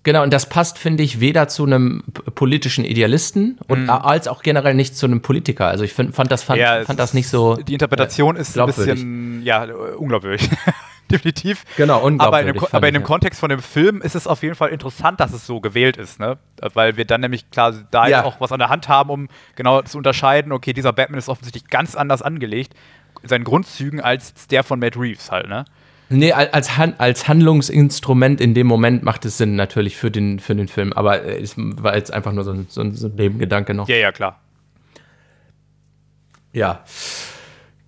Genau, 0.02 0.22
und 0.22 0.32
das 0.32 0.48
passt, 0.48 0.78
finde 0.78 1.02
ich, 1.02 1.20
weder 1.20 1.48
zu 1.48 1.64
einem 1.64 2.02
politischen 2.34 2.84
Idealisten 2.84 3.58
und, 3.68 3.84
mhm. 3.84 3.90
als 3.90 4.28
auch 4.28 4.42
generell 4.42 4.74
nicht 4.74 4.96
zu 4.96 5.06
einem 5.06 5.20
Politiker. 5.20 5.66
Also 5.66 5.84
ich 5.84 5.92
find, 5.92 6.14
fand, 6.14 6.30
das, 6.30 6.42
fand, 6.42 6.58
ja, 6.58 6.84
fand 6.84 6.98
das 6.98 7.12
nicht 7.12 7.28
so. 7.28 7.56
Die 7.56 7.74
Interpretation 7.74 8.36
äh, 8.36 8.40
ist 8.40 8.58
ein 8.58 8.66
bisschen 8.66 9.42
ja, 9.42 9.64
unglaubwürdig. 9.64 10.48
Definitiv. 11.10 11.64
Genau. 11.76 12.08
Aber 12.18 12.40
in, 12.40 12.46
dem, 12.46 12.64
aber 12.70 12.86
in 12.86 12.94
dem 12.94 13.02
Kontext 13.02 13.40
von 13.40 13.50
dem 13.50 13.60
Film 13.60 14.00
ist 14.00 14.14
es 14.14 14.28
auf 14.28 14.42
jeden 14.42 14.54
Fall 14.54 14.70
interessant, 14.70 15.18
dass 15.18 15.32
es 15.32 15.44
so 15.44 15.60
gewählt 15.60 15.96
ist, 15.96 16.20
ne? 16.20 16.38
Weil 16.72 16.96
wir 16.96 17.04
dann 17.04 17.20
nämlich 17.20 17.50
klar 17.50 17.74
da 17.90 18.06
ja. 18.06 18.24
auch 18.24 18.40
was 18.40 18.52
an 18.52 18.60
der 18.60 18.68
Hand 18.68 18.88
haben, 18.88 19.10
um 19.10 19.28
genau 19.56 19.82
zu 19.82 19.98
unterscheiden, 19.98 20.52
okay, 20.52 20.72
dieser 20.72 20.92
Batman 20.92 21.18
ist 21.18 21.28
offensichtlich 21.28 21.66
ganz 21.66 21.96
anders 21.96 22.22
angelegt 22.22 22.74
seinen 23.22 23.44
Grundzügen 23.44 24.00
als 24.00 24.46
der 24.48 24.64
von 24.64 24.78
Matt 24.78 24.96
Reeves 24.96 25.30
halt, 25.30 25.48
ne? 25.48 25.64
Nee, 26.12 26.32
als, 26.32 26.76
Han 26.76 26.94
als 26.98 27.28
Handlungsinstrument 27.28 28.40
in 28.40 28.52
dem 28.52 28.66
Moment 28.66 29.04
macht 29.04 29.24
es 29.24 29.38
Sinn 29.38 29.54
natürlich 29.54 29.96
für 29.96 30.10
den, 30.10 30.40
für 30.40 30.56
den 30.56 30.66
Film, 30.66 30.92
aber 30.92 31.24
es 31.24 31.54
war 31.56 31.94
jetzt 31.94 32.12
einfach 32.12 32.32
nur 32.32 32.42
so 32.42 32.50
ein, 32.50 32.66
so 32.68 32.80
ein, 32.80 32.94
so 32.96 33.06
ein 33.06 33.14
Nebengedanke 33.14 33.74
noch. 33.74 33.88
Ja, 33.88 33.96
ja, 33.96 34.10
klar. 34.10 34.40
Ja. 36.52 36.84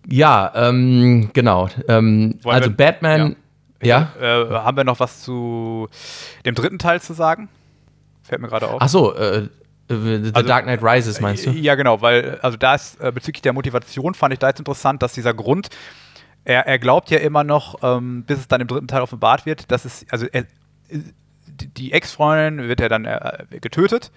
Ja, 0.09 0.53
ähm, 0.55 1.31
genau. 1.33 1.69
Ähm, 1.89 2.39
also 2.45 2.71
wir, 2.71 2.77
Batman, 2.77 3.37
ja. 3.83 4.13
ja? 4.21 4.43
Äh, 4.43 4.51
haben 4.51 4.77
wir 4.77 4.85
noch 4.85 5.01
was 5.01 5.23
zu 5.23 5.89
dem 6.47 6.55
dritten 6.55 6.79
Teil 6.79 7.01
zu 7.01 7.15
sagen? 7.15 7.49
Fällt 8.23 8.41
mir 8.41 8.49
gerade 8.49 8.69
auf. 8.69 8.81
Ach 8.81 8.89
so, 8.89 9.15
äh, 9.17 9.49
The 9.89 10.31
also, 10.33 10.49
Dark 10.49 10.65
Knight 10.65 10.83
Rises 10.83 11.21
meinst 11.21 11.45
du? 11.45 11.51
Ja, 11.51 11.75
genau, 11.75 12.01
weil, 12.01 12.39
also 12.41 12.57
da 12.57 12.75
ist 12.75 13.01
äh, 13.01 13.11
bezüglich 13.13 13.43
der 13.43 13.53
Motivation 13.53 14.15
fand 14.15 14.33
ich 14.33 14.39
da 14.39 14.49
jetzt 14.49 14.59
interessant, 14.59 15.03
dass 15.03 15.13
dieser 15.13 15.35
Grund, 15.35 15.69
er, 16.45 16.67
er 16.67 16.79
glaubt 16.79 17.11
ja 17.11 17.19
immer 17.19 17.45
noch, 17.45 17.83
ähm, 17.83 18.25
bis 18.25 18.39
es 18.39 18.49
dann 18.49 18.61
im 18.61 18.67
dritten 18.67 18.89
Teil 18.89 19.03
offenbart 19.03 19.47
wird, 19.47 19.71
dass 19.71 19.85
es, 19.85 20.07
also 20.11 20.27
er, 20.33 20.47
die 21.49 21.93
Ex-Freundin 21.93 22.69
wird 22.69 22.81
ja 22.81 22.89
dann 22.89 23.05
äh, 23.05 23.45
getötet. 23.61 24.11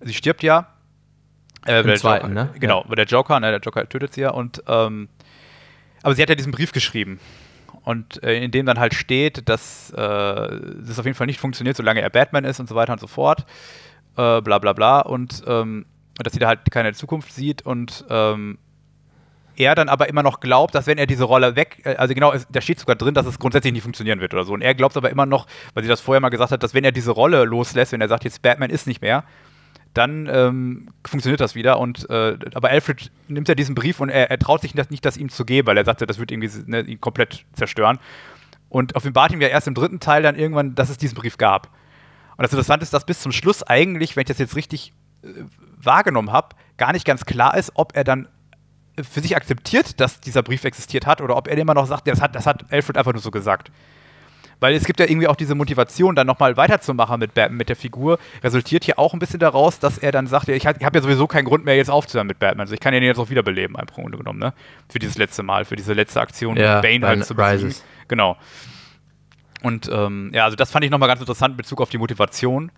Sie 0.00 0.14
stirbt 0.14 0.42
ja. 0.42 0.68
Äh, 1.66 1.80
Im 1.80 1.96
zweiten, 1.96 2.28
Joker, 2.28 2.46
ne? 2.52 2.54
Genau, 2.58 2.84
ja. 2.88 2.94
der 2.94 3.06
Joker, 3.06 3.40
ne, 3.40 3.50
der 3.50 3.60
Joker 3.60 3.88
tötet 3.88 4.14
sie 4.14 4.22
ja 4.22 4.30
und 4.30 4.62
ähm, 4.66 5.08
aber 6.02 6.14
sie 6.14 6.22
hat 6.22 6.28
ja 6.28 6.34
diesen 6.34 6.52
Brief 6.52 6.72
geschrieben. 6.72 7.18
Und 7.82 8.22
äh, 8.22 8.42
in 8.42 8.50
dem 8.50 8.66
dann 8.66 8.78
halt 8.78 8.94
steht, 8.94 9.48
dass 9.48 9.92
äh, 9.96 10.00
es 10.00 10.98
auf 10.98 11.04
jeden 11.04 11.16
Fall 11.16 11.26
nicht 11.26 11.40
funktioniert, 11.40 11.76
solange 11.76 12.00
er 12.00 12.10
Batman 12.10 12.44
ist 12.44 12.60
und 12.60 12.68
so 12.68 12.74
weiter 12.74 12.92
und 12.92 13.00
so 13.00 13.06
fort. 13.06 13.46
Äh, 14.16 14.40
bla 14.42 14.58
bla 14.58 14.72
bla. 14.74 15.00
Und 15.00 15.42
ähm, 15.46 15.86
dass 16.18 16.32
sie 16.32 16.38
da 16.38 16.48
halt 16.48 16.70
keine 16.70 16.92
Zukunft 16.92 17.32
sieht 17.32 17.62
und 17.62 18.04
ähm, 18.08 18.58
er 19.56 19.74
dann 19.74 19.88
aber 19.88 20.08
immer 20.08 20.22
noch 20.22 20.40
glaubt, 20.40 20.74
dass 20.74 20.86
wenn 20.86 20.98
er 20.98 21.06
diese 21.06 21.24
Rolle 21.24 21.56
weg, 21.56 21.82
äh, 21.84 21.96
also 21.96 22.14
genau, 22.14 22.32
da 22.50 22.60
steht 22.60 22.80
sogar 22.80 22.96
drin, 22.96 23.14
dass 23.14 23.26
es 23.26 23.38
grundsätzlich 23.38 23.72
nicht 23.72 23.82
funktionieren 23.82 24.20
wird 24.20 24.34
oder 24.34 24.44
so. 24.44 24.52
Und 24.52 24.62
er 24.62 24.74
glaubt 24.74 24.96
aber 24.96 25.10
immer 25.10 25.26
noch, 25.26 25.46
weil 25.74 25.82
sie 25.82 25.88
das 25.88 26.00
vorher 26.00 26.20
mal 26.20 26.30
gesagt 26.30 26.52
hat, 26.52 26.62
dass 26.62 26.74
wenn 26.74 26.84
er 26.84 26.92
diese 26.92 27.10
Rolle 27.10 27.44
loslässt, 27.44 27.92
wenn 27.92 28.00
er 28.00 28.08
sagt, 28.08 28.24
jetzt 28.24 28.42
Batman 28.42 28.70
ist 28.70 28.86
nicht 28.86 29.02
mehr, 29.02 29.24
dann 29.94 30.28
ähm, 30.30 30.88
funktioniert 31.06 31.40
das 31.40 31.54
wieder. 31.54 31.78
Und 31.78 32.08
äh, 32.10 32.36
aber 32.54 32.70
Alfred 32.70 33.10
nimmt 33.28 33.48
ja 33.48 33.54
diesen 33.54 33.74
Brief 33.74 34.00
und 34.00 34.08
er, 34.08 34.30
er 34.30 34.38
traut 34.38 34.60
sich 34.60 34.72
das 34.72 34.90
nicht, 34.90 35.04
das 35.04 35.16
ihm 35.16 35.28
zu 35.28 35.44
geben, 35.44 35.68
weil 35.68 35.76
er 35.76 35.84
sagte, 35.84 36.06
das 36.06 36.18
wird 36.18 36.32
irgendwie 36.32 36.50
ne, 36.66 36.80
ihn 36.80 37.00
komplett 37.00 37.44
zerstören. 37.52 37.98
Und 38.68 38.96
offenbart 38.96 39.32
ihm 39.32 39.40
ja 39.40 39.48
erst 39.48 39.68
im 39.68 39.74
dritten 39.74 40.00
Teil 40.00 40.22
dann 40.22 40.34
irgendwann, 40.34 40.74
dass 40.74 40.90
es 40.90 40.98
diesen 40.98 41.14
Brief 41.14 41.38
gab. 41.38 41.68
Und 42.36 42.42
das 42.42 42.52
Interessante 42.52 42.82
ist, 42.82 42.92
dass 42.92 43.06
bis 43.06 43.20
zum 43.20 43.30
Schluss 43.30 43.62
eigentlich, 43.62 44.16
wenn 44.16 44.22
ich 44.22 44.28
das 44.28 44.38
jetzt 44.38 44.56
richtig 44.56 44.92
äh, 45.22 45.28
wahrgenommen 45.80 46.32
habe, 46.32 46.56
gar 46.76 46.92
nicht 46.92 47.06
ganz 47.06 47.24
klar 47.24 47.56
ist, 47.56 47.70
ob 47.74 47.94
er 47.94 48.02
dann 48.02 48.28
für 49.02 49.20
sich 49.20 49.36
akzeptiert, 49.36 50.00
dass 50.00 50.20
dieser 50.20 50.42
Brief 50.42 50.64
existiert 50.64 51.06
hat, 51.06 51.20
oder 51.20 51.36
ob 51.36 51.48
er 51.48 51.56
immer 51.58 51.74
noch 51.74 51.86
sagt, 51.86 52.06
das 52.06 52.20
hat, 52.20 52.34
das 52.34 52.46
hat 52.46 52.64
Alfred 52.70 52.96
einfach 52.96 53.12
nur 53.12 53.22
so 53.22 53.30
gesagt. 53.30 53.70
Weil 54.60 54.74
es 54.74 54.84
gibt 54.84 55.00
ja 55.00 55.06
irgendwie 55.06 55.26
auch 55.26 55.36
diese 55.36 55.54
Motivation, 55.54 56.14
dann 56.14 56.26
nochmal 56.26 56.56
weiterzumachen 56.56 57.18
mit, 57.18 57.34
Batman, 57.34 57.58
mit 57.58 57.68
der 57.68 57.76
Figur, 57.76 58.18
resultiert 58.42 58.84
hier 58.84 58.98
auch 58.98 59.12
ein 59.12 59.18
bisschen 59.18 59.40
daraus, 59.40 59.78
dass 59.78 59.98
er 59.98 60.12
dann 60.12 60.26
sagt, 60.26 60.48
ich 60.48 60.66
habe 60.66 60.84
hab 60.84 60.94
ja 60.94 61.02
sowieso 61.02 61.26
keinen 61.26 61.44
Grund 61.44 61.64
mehr, 61.64 61.76
jetzt 61.76 61.90
aufzuhören 61.90 62.26
mit 62.26 62.38
Batman. 62.38 62.62
Also 62.62 62.74
ich 62.74 62.80
kann 62.80 62.94
ihn 62.94 63.02
jetzt 63.02 63.18
auch 63.18 63.30
wiederbeleben, 63.30 63.76
im 63.78 63.86
Grunde 63.86 64.16
genommen, 64.16 64.38
ne? 64.38 64.54
Für 64.88 64.98
dieses 64.98 65.18
letzte 65.18 65.42
Mal, 65.42 65.64
für 65.64 65.76
diese 65.76 65.92
letzte 65.92 66.20
Aktion, 66.20 66.56
ja, 66.56 66.80
Bane 66.80 67.06
halt 67.06 67.26
zu 67.26 67.34
besiegen. 67.34 67.74
Genau. 68.08 68.36
Und 69.62 69.90
ähm, 69.92 70.30
ja, 70.32 70.44
also 70.44 70.56
das 70.56 70.70
fand 70.70 70.84
ich 70.84 70.90
nochmal 70.90 71.08
ganz 71.08 71.20
interessant 71.20 71.52
in 71.52 71.56
Bezug 71.56 71.80
auf 71.80 71.90
die 71.90 71.98
Motivation. 71.98 72.70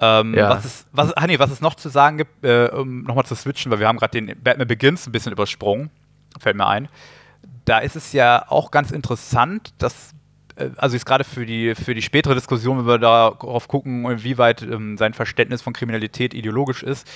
Ähm, 0.00 0.34
ja. 0.34 0.48
was, 0.48 0.64
es, 0.64 0.86
was, 0.92 1.12
ah, 1.12 1.26
nee, 1.26 1.38
was 1.38 1.50
es 1.50 1.60
noch 1.60 1.74
zu 1.74 1.90
sagen 1.90 2.18
gibt, 2.18 2.44
äh, 2.44 2.70
um 2.72 3.02
nochmal 3.02 3.26
zu 3.26 3.34
switchen, 3.34 3.70
weil 3.70 3.80
wir 3.80 3.88
haben 3.88 3.98
gerade 3.98 4.20
den 4.20 4.34
Batman 4.42 4.66
Begins 4.66 5.06
ein 5.06 5.12
bisschen 5.12 5.32
übersprungen, 5.32 5.90
fällt 6.38 6.56
mir 6.56 6.66
ein. 6.66 6.88
Da 7.66 7.78
ist 7.78 7.96
es 7.96 8.12
ja 8.12 8.44
auch 8.48 8.70
ganz 8.70 8.92
interessant, 8.92 9.74
dass, 9.76 10.14
äh, 10.56 10.70
also 10.78 10.96
jetzt 10.96 11.04
gerade 11.04 11.24
für 11.24 11.44
die, 11.44 11.74
für 11.74 11.94
die 11.94 12.00
spätere 12.00 12.34
Diskussion, 12.34 12.78
wenn 12.78 12.86
wir 12.86 12.98
darauf 12.98 13.68
gucken, 13.68 14.06
inwieweit 14.06 14.62
ähm, 14.62 14.96
sein 14.96 15.12
Verständnis 15.12 15.60
von 15.60 15.74
Kriminalität 15.74 16.32
ideologisch 16.32 16.82
ist, 16.82 17.06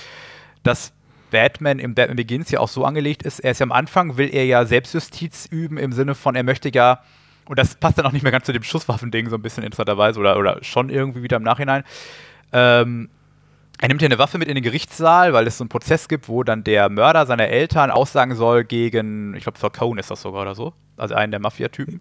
dass 0.61 0.93
Batman 1.31 1.79
im 1.79 1.95
Batman 1.95 2.17
Begins 2.17 2.51
ja 2.51 2.59
auch 2.59 2.69
so 2.69 2.85
angelegt 2.85 3.23
ist, 3.23 3.39
er 3.39 3.51
ist 3.51 3.59
ja 3.59 3.65
am 3.65 3.71
Anfang, 3.71 4.17
will 4.17 4.29
er 4.31 4.45
ja 4.45 4.63
Selbstjustiz 4.65 5.47
üben 5.47 5.77
im 5.77 5.91
Sinne 5.91 6.13
von, 6.13 6.35
er 6.35 6.43
möchte 6.43 6.69
ja, 6.71 7.01
und 7.47 7.57
das 7.57 7.75
passt 7.75 7.97
dann 7.97 8.05
auch 8.05 8.11
nicht 8.11 8.23
mehr 8.23 8.31
ganz 8.31 8.45
zu 8.45 8.53
dem 8.53 8.63
Schusswaffending 8.63 9.29
so 9.29 9.35
ein 9.35 9.41
bisschen 9.41 9.63
interessanterweise 9.63 10.19
oder, 10.19 10.37
oder 10.37 10.63
schon 10.63 10.89
irgendwie 10.89 11.23
wieder 11.23 11.37
im 11.37 11.43
Nachhinein, 11.43 11.83
ähm, 12.55 13.09
er 13.79 13.89
nimmt 13.89 14.01
ja 14.01 14.05
eine 14.05 14.17
Waffe 14.17 14.37
mit 14.37 14.47
in 14.47 14.55
den 14.55 14.63
Gerichtssaal, 14.63 15.33
weil 15.33 15.45
es 15.47 15.57
so 15.57 15.63
einen 15.63 15.69
Prozess 15.69 16.07
gibt, 16.07 16.29
wo 16.29 16.43
dann 16.43 16.63
der 16.63 16.89
Mörder 16.89 17.25
seiner 17.25 17.49
Eltern 17.49 17.91
aussagen 17.91 18.35
soll 18.35 18.63
gegen, 18.63 19.35
ich 19.35 19.43
glaube, 19.43 19.59
Falcone 19.59 19.99
ist 19.99 20.09
das 20.09 20.21
sogar 20.21 20.43
oder 20.43 20.55
so, 20.55 20.73
also 20.95 21.13
einen 21.13 21.31
der 21.31 21.41
Mafia-Typen. 21.41 21.99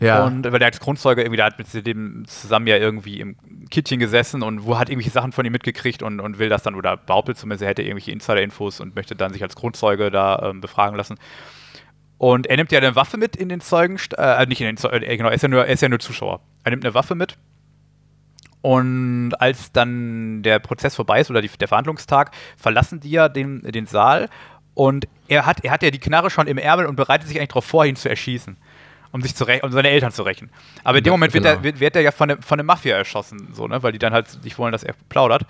Ja. 0.00 0.24
Und 0.24 0.44
weil 0.44 0.58
der 0.58 0.68
als 0.68 0.80
Grundzeuge 0.80 1.22
irgendwie, 1.22 1.36
der 1.36 1.46
hat 1.46 1.58
mit 1.58 1.86
dem 1.86 2.24
zusammen 2.26 2.68
ja 2.68 2.76
irgendwie 2.76 3.20
im 3.20 3.36
Kittchen 3.68 3.98
gesessen 3.98 4.42
und 4.42 4.64
wo 4.64 4.78
hat 4.78 4.88
irgendwelche 4.88 5.10
Sachen 5.10 5.32
von 5.32 5.44
ihm 5.44 5.52
mitgekriegt 5.52 6.02
und, 6.02 6.20
und 6.20 6.38
will 6.38 6.48
das 6.48 6.62
dann, 6.62 6.74
oder 6.74 6.96
behauptet 6.96 7.36
zumindest, 7.36 7.62
er 7.62 7.68
hätte 7.68 7.82
irgendwelche 7.82 8.12
Insider-Infos 8.12 8.80
und 8.80 8.94
möchte 8.94 9.16
dann 9.16 9.32
sich 9.32 9.42
als 9.42 9.56
Grundzeuge 9.56 10.10
da 10.10 10.50
ähm, 10.50 10.60
befragen 10.60 10.96
lassen. 10.96 11.16
Und 12.16 12.46
er 12.46 12.56
nimmt 12.56 12.72
ja 12.72 12.78
eine 12.78 12.96
Waffe 12.96 13.16
mit 13.16 13.36
in 13.36 13.48
den 13.48 13.60
Zeugen, 13.60 13.98
äh, 14.16 14.46
nicht 14.46 14.60
in 14.60 14.68
den 14.68 14.76
Zeugen, 14.76 15.02
äh, 15.02 15.16
genau, 15.16 15.28
er 15.28 15.34
ist, 15.34 15.42
ja 15.42 15.48
nur, 15.48 15.66
er 15.66 15.72
ist 15.72 15.82
ja 15.82 15.88
nur 15.88 15.98
Zuschauer. 15.98 16.40
Er 16.64 16.70
nimmt 16.70 16.84
eine 16.84 16.94
Waffe 16.94 17.14
mit 17.14 17.36
und 18.62 19.34
als 19.38 19.72
dann 19.72 20.42
der 20.42 20.58
Prozess 20.58 20.94
vorbei 20.94 21.20
ist 21.20 21.30
oder 21.30 21.40
die, 21.40 21.48
der 21.48 21.68
Verhandlungstag, 21.68 22.32
verlassen 22.56 23.00
die 23.00 23.10
ja 23.10 23.28
den, 23.28 23.62
den 23.62 23.86
Saal 23.86 24.28
und 24.74 25.08
er 25.26 25.44
hat, 25.46 25.64
er 25.64 25.72
hat 25.72 25.82
ja 25.82 25.90
die 25.90 25.98
Knarre 25.98 26.30
schon 26.30 26.46
im 26.46 26.56
Ärmel 26.56 26.86
und 26.86 26.96
bereitet 26.96 27.28
sich 27.28 27.38
eigentlich 27.38 27.48
darauf 27.48 27.64
vor, 27.64 27.84
ihn 27.84 27.96
zu 27.96 28.08
erschießen. 28.08 28.56
Um 29.10 29.22
sich 29.22 29.34
zu 29.34 29.46
um 29.62 29.72
seine 29.72 29.88
Eltern 29.88 30.12
zu 30.12 30.22
rächen. 30.22 30.50
Aber 30.84 30.98
in 30.98 31.04
dem 31.04 31.12
Moment 31.12 31.32
genau. 31.32 31.46
wird, 31.46 31.56
er, 31.56 31.62
wird, 31.62 31.80
wird 31.80 31.96
er 31.96 32.02
ja 32.02 32.10
von, 32.10 32.28
der, 32.28 32.42
von 32.42 32.58
der 32.58 32.64
Mafia 32.64 32.94
erschossen, 32.94 33.48
so, 33.54 33.66
ne? 33.66 33.82
weil 33.82 33.92
die 33.92 33.98
dann 33.98 34.12
halt 34.12 34.38
nicht 34.44 34.58
wollen, 34.58 34.70
dass 34.70 34.84
er 34.84 34.94
plaudert. 35.08 35.46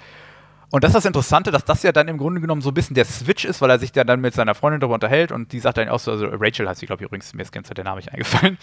Und 0.71 0.85
das 0.85 0.91
ist 0.91 0.97
das 0.97 1.05
Interessante, 1.07 1.51
dass 1.51 1.65
das 1.65 1.83
ja 1.83 1.93
dann 1.93 2.09
im 2.09 2.19
Grunde 2.19 2.41
genommen 2.41 2.61
so 2.61 2.71
ein 2.71 2.75
bisschen 2.75 2.95
der 2.95 3.05
Switch 3.05 3.45
ist, 3.45 3.61
weil 3.61 3.71
er 3.71 3.79
sich 3.79 3.91
dann 3.91 4.21
mit 4.21 4.35
seiner 4.35 4.55
Freundin 4.55 4.81
darüber 4.81 4.95
unterhält 4.95 5.33
und 5.33 5.53
die 5.53 5.61
sagt 5.61 5.79
dann 5.79 5.89
auch 5.89 5.99
so, 5.99 6.11
also 6.13 6.27
Rachel 6.27 6.69
heißt 6.69 6.81
sie, 6.81 6.87
glaube 6.87 7.03
ich, 7.03 7.07
übrigens, 7.07 7.35
mir 7.35 7.43
ist 7.43 7.53
ganz 7.53 7.69
der 7.69 7.85
Name 7.85 7.97
nicht 7.97 8.13
eingefallen. 8.13 8.59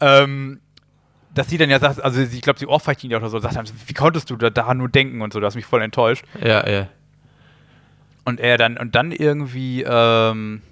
Ähm, 0.00 0.60
dass 1.34 1.48
sie 1.48 1.58
dann 1.58 1.70
ja 1.70 1.78
sagt, 1.78 2.02
also 2.02 2.20
ich 2.20 2.42
glaube, 2.42 2.58
sie 2.58 2.66
ohrfeigt 2.66 3.04
ihn 3.04 3.10
ja 3.10 3.18
oder 3.18 3.28
so, 3.28 3.38
sagt 3.38 3.72
wie 3.86 3.94
konntest 3.94 4.30
du 4.30 4.36
da 4.36 4.50
daran 4.50 4.78
nur 4.78 4.88
denken 4.88 5.22
und 5.22 5.32
so, 5.32 5.40
du 5.40 5.46
hast 5.46 5.54
mich 5.54 5.66
voll 5.66 5.82
enttäuscht. 5.82 6.24
Ja, 6.42 6.68
ja. 6.68 6.88
Und 8.24 8.40
er 8.40 8.58
dann, 8.58 8.76
und 8.76 8.94
dann 8.94 9.12
irgendwie, 9.12 9.82
ähm, 9.82 10.62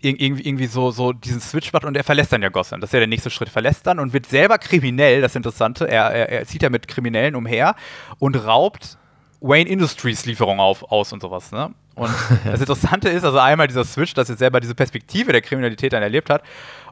irgendwie, 0.00 0.46
irgendwie 0.46 0.66
so, 0.66 0.90
so 0.90 1.12
diesen 1.12 1.40
Switch 1.40 1.72
macht 1.72 1.84
und 1.84 1.96
er 1.96 2.04
verlässt 2.04 2.32
dann 2.32 2.42
ja 2.42 2.50
Gotham. 2.50 2.80
Das 2.80 2.88
ist 2.88 2.94
ja 2.94 3.00
der 3.00 3.08
nächste 3.08 3.30
Schritt. 3.30 3.48
Verlässt 3.48 3.86
dann 3.86 3.98
und 3.98 4.12
wird 4.12 4.26
selber 4.26 4.58
kriminell, 4.58 5.20
das 5.20 5.34
Interessante. 5.34 5.88
Er, 5.88 6.10
er, 6.10 6.28
er 6.28 6.46
zieht 6.46 6.62
ja 6.62 6.70
mit 6.70 6.86
Kriminellen 6.88 7.34
umher 7.34 7.74
und 8.18 8.36
raubt 8.36 8.98
Wayne 9.40 9.68
Industries 9.68 10.24
Lieferung 10.26 10.60
auf, 10.60 10.90
aus 10.90 11.12
und 11.12 11.20
sowas. 11.20 11.52
Ne? 11.52 11.70
Und 11.94 12.10
das 12.44 12.60
Interessante 12.60 13.08
ist, 13.08 13.24
also 13.24 13.38
einmal 13.38 13.66
dieser 13.66 13.84
Switch, 13.84 14.14
dass 14.14 14.30
er 14.30 14.36
selber 14.36 14.60
diese 14.60 14.74
Perspektive 14.74 15.32
der 15.32 15.42
Kriminalität 15.42 15.92
dann 15.92 16.02
erlebt 16.02 16.30
hat 16.30 16.42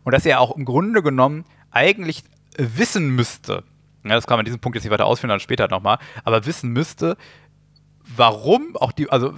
und 0.05 0.13
dass 0.13 0.27
er 0.27 0.41
auch 0.41 0.57
im 0.57 0.65
Grunde 0.65 1.03
genommen 1.03 1.45
eigentlich 1.73 2.25
wissen 2.57 3.11
müsste, 3.11 3.65
ja, 4.05 4.15
das 4.15 4.27
kann 4.27 4.35
man 4.35 4.41
an 4.41 4.45
diesem 4.47 4.61
Punkt 4.61 4.77
jetzt 4.77 4.85
nicht 4.85 4.93
weiter 4.93 5.07
ausführen, 5.07 5.31
dann 5.31 5.41
später 5.41 5.69
nochmal, 5.69 5.99
aber 6.25 6.45
wissen 6.47 6.71
müsste, 6.71 7.17
warum 8.17 8.77
auch 8.77 8.93
die, 8.93 9.11
also 9.11 9.35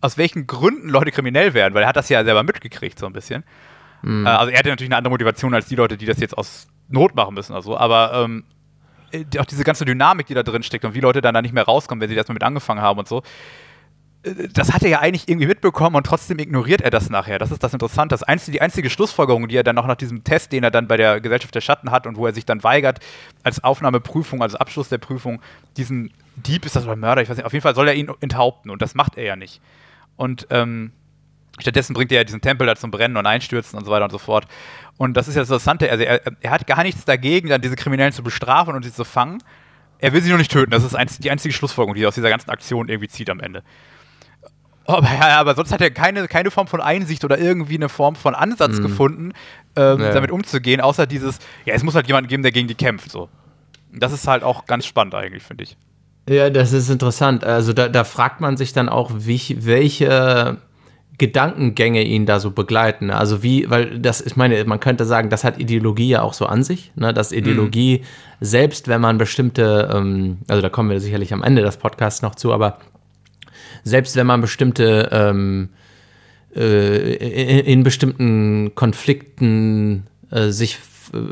aus 0.00 0.18
welchen 0.18 0.46
Gründen 0.46 0.88
Leute 0.88 1.10
kriminell 1.10 1.54
werden, 1.54 1.74
weil 1.74 1.82
er 1.82 1.88
hat 1.88 1.96
das 1.96 2.08
ja 2.08 2.24
selber 2.24 2.42
mitgekriegt, 2.42 2.98
so 2.98 3.06
ein 3.06 3.12
bisschen. 3.12 3.44
Mhm. 4.02 4.26
Äh, 4.26 4.30
also 4.30 4.50
er 4.50 4.58
hatte 4.58 4.68
natürlich 4.68 4.90
eine 4.90 4.96
andere 4.96 5.12
Motivation 5.12 5.54
als 5.54 5.66
die 5.66 5.76
Leute, 5.76 5.96
die 5.96 6.06
das 6.06 6.18
jetzt 6.20 6.36
aus 6.36 6.66
Not 6.88 7.14
machen 7.14 7.34
müssen 7.34 7.52
oder 7.52 7.62
so, 7.62 7.76
aber 7.76 8.12
ähm, 8.14 8.44
auch 9.38 9.46
diese 9.46 9.64
ganze 9.64 9.84
Dynamik, 9.84 10.26
die 10.26 10.34
da 10.34 10.42
drin 10.42 10.62
steckt 10.62 10.84
und 10.84 10.94
wie 10.94 11.00
Leute 11.00 11.20
dann 11.20 11.34
da 11.34 11.42
nicht 11.42 11.54
mehr 11.54 11.64
rauskommen, 11.64 12.00
wenn 12.00 12.08
sie 12.08 12.16
erstmal 12.16 12.34
mit 12.34 12.42
angefangen 12.42 12.80
haben 12.80 12.98
und 12.98 13.08
so, 13.08 13.22
das 14.52 14.72
hat 14.72 14.82
er 14.84 14.88
ja 14.88 15.00
eigentlich 15.00 15.28
irgendwie 15.28 15.48
mitbekommen 15.48 15.96
und 15.96 16.06
trotzdem 16.06 16.38
ignoriert 16.38 16.80
er 16.80 16.90
das 16.90 17.10
nachher. 17.10 17.40
Das 17.40 17.50
ist 17.50 17.62
das 17.62 17.72
Interessante. 17.72 18.12
Das 18.12 18.22
einzige, 18.22 18.52
die 18.52 18.60
einzige 18.60 18.88
Schlussfolgerung, 18.88 19.48
die 19.48 19.56
er 19.56 19.64
dann 19.64 19.74
noch 19.74 19.86
nach 19.86 19.96
diesem 19.96 20.22
Test, 20.22 20.52
den 20.52 20.62
er 20.62 20.70
dann 20.70 20.86
bei 20.86 20.96
der 20.96 21.20
Gesellschaft 21.20 21.54
der 21.54 21.60
Schatten 21.60 21.90
hat 21.90 22.06
und 22.06 22.16
wo 22.16 22.26
er 22.26 22.32
sich 22.32 22.46
dann 22.46 22.62
weigert, 22.62 23.00
als 23.42 23.64
Aufnahmeprüfung, 23.64 24.40
also 24.40 24.58
Abschluss 24.58 24.88
der 24.88 24.98
Prüfung, 24.98 25.42
diesen 25.76 26.12
Dieb 26.36 26.64
ist 26.64 26.76
das 26.76 26.84
oder 26.84 26.94
Mörder, 26.94 27.22
ich 27.22 27.28
weiß 27.28 27.36
nicht, 27.36 27.46
auf 27.46 27.52
jeden 27.52 27.62
Fall 27.62 27.74
soll 27.74 27.88
er 27.88 27.94
ihn 27.94 28.10
enthaupten 28.20 28.70
und 28.70 28.80
das 28.80 28.94
macht 28.94 29.16
er 29.16 29.24
ja 29.24 29.36
nicht. 29.36 29.60
Und 30.16 30.46
ähm, 30.50 30.92
stattdessen 31.58 31.92
bringt 31.94 32.12
er 32.12 32.18
ja 32.18 32.24
diesen 32.24 32.40
Tempel 32.40 32.66
da 32.66 32.76
zum 32.76 32.92
Brennen 32.92 33.16
und 33.16 33.26
Einstürzen 33.26 33.76
und 33.76 33.84
so 33.84 33.90
weiter 33.90 34.04
und 34.04 34.12
so 34.12 34.18
fort. 34.18 34.46
Und 34.98 35.16
das 35.16 35.26
ist 35.26 35.34
ja 35.34 35.42
das 35.42 35.48
Interessante. 35.48 35.90
Also 35.90 36.04
er, 36.04 36.20
er 36.40 36.50
hat 36.50 36.68
gar 36.68 36.84
nichts 36.84 37.04
dagegen, 37.04 37.48
dann 37.48 37.60
diese 37.60 37.74
Kriminellen 37.74 38.12
zu 38.12 38.22
bestrafen 38.22 38.76
und 38.76 38.84
sie 38.84 38.92
zu 38.92 39.04
fangen. 39.04 39.42
Er 39.98 40.12
will 40.12 40.22
sie 40.22 40.28
nur 40.28 40.38
nicht 40.38 40.52
töten. 40.52 40.70
Das 40.70 40.84
ist 40.84 41.24
die 41.24 41.30
einzige 41.30 41.52
Schlussfolgerung, 41.52 41.94
die 41.94 42.04
er 42.04 42.08
aus 42.08 42.14
dieser 42.14 42.30
ganzen 42.30 42.50
Aktion 42.50 42.88
irgendwie 42.88 43.08
zieht 43.08 43.28
am 43.28 43.40
Ende. 43.40 43.62
Aber, 44.84 45.06
ja, 45.06 45.38
aber 45.38 45.54
sonst 45.54 45.72
hat 45.72 45.80
er 45.80 45.90
keine, 45.90 46.26
keine 46.28 46.50
Form 46.50 46.66
von 46.66 46.80
Einsicht 46.80 47.24
oder 47.24 47.38
irgendwie 47.38 47.76
eine 47.76 47.88
Form 47.88 48.16
von 48.16 48.34
Ansatz 48.34 48.78
mhm. 48.78 48.82
gefunden, 48.82 49.32
ähm, 49.76 50.00
ja. 50.00 50.12
damit 50.12 50.30
umzugehen, 50.30 50.80
außer 50.80 51.06
dieses, 51.06 51.38
ja, 51.64 51.74
es 51.74 51.82
muss 51.82 51.94
halt 51.94 52.06
jemanden 52.08 52.28
geben, 52.28 52.42
der 52.42 52.52
gegen 52.52 52.68
die 52.68 52.74
kämpft. 52.74 53.10
So. 53.10 53.28
Das 53.92 54.12
ist 54.12 54.26
halt 54.26 54.42
auch 54.42 54.66
ganz 54.66 54.86
spannend 54.86 55.14
eigentlich, 55.14 55.42
finde 55.42 55.64
ich. 55.64 55.76
Ja, 56.28 56.50
das 56.50 56.72
ist 56.72 56.88
interessant. 56.88 57.44
Also 57.44 57.72
da, 57.72 57.88
da 57.88 58.04
fragt 58.04 58.40
man 58.40 58.56
sich 58.56 58.72
dann 58.72 58.88
auch, 58.88 59.10
wie, 59.14 59.58
welche 59.60 60.58
Gedankengänge 61.18 62.02
ihn 62.02 62.26
da 62.26 62.40
so 62.40 62.50
begleiten. 62.50 63.10
Also 63.10 63.42
wie, 63.42 63.68
weil 63.70 63.98
das, 63.98 64.20
ich 64.20 64.36
meine, 64.36 64.64
man 64.64 64.80
könnte 64.80 65.04
sagen, 65.04 65.30
das 65.30 65.44
hat 65.44 65.58
Ideologie 65.58 66.08
ja 66.08 66.22
auch 66.22 66.32
so 66.32 66.46
an 66.46 66.62
sich, 66.62 66.92
ne? 66.94 67.12
dass 67.12 67.32
Ideologie, 67.32 67.98
mhm. 67.98 68.04
selbst 68.40 68.88
wenn 68.88 69.00
man 69.00 69.18
bestimmte, 69.18 69.90
ähm, 69.92 70.38
also 70.48 70.62
da 70.62 70.68
kommen 70.68 70.90
wir 70.90 71.00
sicherlich 71.00 71.32
am 71.32 71.42
Ende 71.42 71.62
des 71.62 71.76
Podcasts 71.76 72.22
noch 72.22 72.34
zu, 72.34 72.52
aber 72.52 72.78
selbst 73.84 74.16
wenn 74.16 74.26
man 74.26 74.40
bestimmte 74.40 75.08
ähm, 75.12 75.70
äh, 76.54 77.14
in, 77.14 77.66
in, 77.66 77.82
bestimmten 77.82 78.74
Konflikten 78.74 80.06
äh, 80.30 80.48
sich 80.48 80.78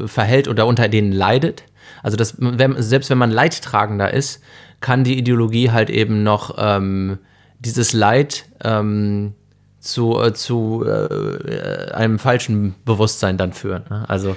verhält 0.06 0.48
oder 0.48 0.66
unter 0.66 0.88
denen 0.88 1.12
leidet, 1.12 1.64
also 2.02 2.16
das, 2.16 2.36
wenn, 2.38 2.80
selbst 2.82 3.10
wenn 3.10 3.18
man 3.18 3.30
Leidtragender 3.30 4.12
ist, 4.12 4.42
kann 4.80 5.04
die 5.04 5.18
Ideologie 5.18 5.70
halt 5.70 5.90
eben 5.90 6.22
noch 6.22 6.56
ähm, 6.58 7.18
dieses 7.58 7.92
Leid 7.92 8.46
ähm, 8.64 9.34
zu, 9.78 10.20
äh, 10.20 10.32
zu 10.32 10.84
äh, 10.86 11.92
einem 11.92 12.18
falschen 12.18 12.74
Bewusstsein 12.84 13.36
dann 13.36 13.52
führen. 13.52 13.84
Ne? 13.90 14.04
Also 14.08 14.36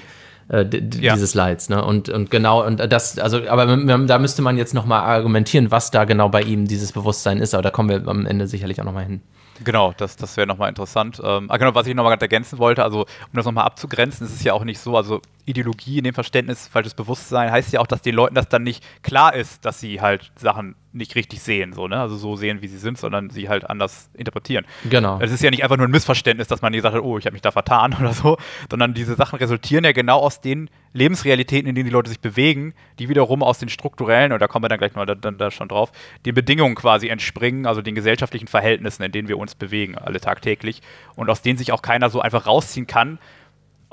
äh, 0.49 0.65
ja. 0.99 1.13
dieses 1.13 1.33
Leids. 1.33 1.69
Ne? 1.69 1.83
Und, 1.83 2.09
und 2.09 2.31
genau, 2.31 2.65
und 2.65 2.79
das, 2.91 3.17
also, 3.19 3.47
aber 3.47 3.65
da 3.65 4.19
müsste 4.19 4.41
man 4.41 4.57
jetzt 4.57 4.73
nochmal 4.73 5.01
argumentieren, 5.01 5.71
was 5.71 5.91
da 5.91 6.05
genau 6.05 6.29
bei 6.29 6.41
ihm 6.41 6.67
dieses 6.67 6.91
Bewusstsein 6.91 7.39
ist, 7.39 7.53
aber 7.53 7.63
da 7.63 7.71
kommen 7.71 7.89
wir 7.89 8.07
am 8.07 8.25
Ende 8.25 8.47
sicherlich 8.47 8.79
auch 8.81 8.85
nochmal 8.85 9.05
hin. 9.05 9.21
Genau, 9.63 9.93
das, 9.95 10.15
das 10.15 10.35
wäre 10.35 10.47
nochmal 10.47 10.69
interessant. 10.69 11.21
Ähm, 11.23 11.45
ah, 11.49 11.57
genau, 11.57 11.75
was 11.75 11.87
ich 11.87 11.95
nochmal 11.95 12.17
ergänzen 12.19 12.57
wollte, 12.57 12.83
also 12.83 13.01
um 13.01 13.33
das 13.33 13.45
nochmal 13.45 13.65
abzugrenzen, 13.65 14.25
ist 14.25 14.33
es 14.33 14.43
ja 14.43 14.53
auch 14.53 14.63
nicht 14.63 14.79
so, 14.79 14.97
also 14.97 15.21
Ideologie 15.45 15.97
in 15.97 16.03
dem 16.03 16.13
Verständnis, 16.13 16.67
falsches 16.67 16.93
Bewusstsein, 16.93 17.51
heißt 17.51 17.73
ja 17.73 17.79
auch, 17.79 17.87
dass 17.87 18.01
den 18.01 18.15
Leuten 18.15 18.35
das 18.35 18.49
dann 18.49 18.63
nicht 18.63 18.83
klar 19.03 19.33
ist, 19.33 19.65
dass 19.65 19.79
sie 19.79 20.01
halt 20.01 20.31
Sachen 20.35 20.75
nicht 20.93 21.15
richtig 21.15 21.41
sehen, 21.41 21.73
so, 21.73 21.87
ne? 21.87 21.99
Also 21.99 22.15
so 22.15 22.35
sehen, 22.35 22.61
wie 22.61 22.67
sie 22.67 22.77
sind, 22.77 22.99
sondern 22.99 23.31
sie 23.31 23.49
halt 23.49 23.67
anders 23.67 24.11
interpretieren. 24.13 24.65
Genau. 24.89 25.19
Es 25.19 25.31
ist 25.31 25.41
ja 25.41 25.49
nicht 25.49 25.63
einfach 25.63 25.77
nur 25.77 25.87
ein 25.87 25.91
Missverständnis, 25.91 26.47
dass 26.47 26.61
man 26.61 26.71
gesagt 26.71 26.95
hat, 26.95 27.01
oh, 27.01 27.17
ich 27.17 27.25
habe 27.25 27.33
mich 27.33 27.41
da 27.41 27.51
vertan 27.51 27.95
oder 27.99 28.13
so, 28.13 28.37
sondern 28.69 28.93
diese 28.93 29.15
Sachen 29.15 29.39
resultieren 29.39 29.83
ja 29.83 29.91
genau 29.91 30.19
aus 30.19 30.39
den 30.39 30.69
Lebensrealitäten, 30.93 31.67
in 31.67 31.73
denen 31.73 31.87
die 31.87 31.91
Leute 31.91 32.09
sich 32.09 32.19
bewegen, 32.19 32.75
die 32.99 33.09
wiederum 33.09 33.41
aus 33.41 33.57
den 33.57 33.69
strukturellen, 33.69 34.31
und 34.31 34.39
da 34.39 34.47
kommen 34.47 34.63
wir 34.63 34.69
dann 34.69 34.77
gleich 34.77 34.93
mal 34.93 35.07
da, 35.07 35.15
da 35.15 35.49
schon 35.49 35.67
drauf, 35.67 35.91
den 36.27 36.35
Bedingungen 36.35 36.75
quasi 36.75 37.07
entspringen, 37.07 37.65
also 37.65 37.81
den 37.81 37.95
gesellschaftlichen 37.95 38.47
Verhältnissen, 38.47 39.01
in 39.01 39.11
denen 39.11 39.27
wir 39.27 39.39
uns 39.39 39.55
bewegen, 39.55 39.97
alle 39.97 40.21
tagtäglich, 40.21 40.81
und 41.15 41.29
aus 41.29 41.41
denen 41.41 41.57
sich 41.57 41.71
auch 41.71 41.81
keiner 41.81 42.11
so 42.11 42.21
einfach 42.21 42.45
rausziehen 42.45 42.85
kann, 42.85 43.17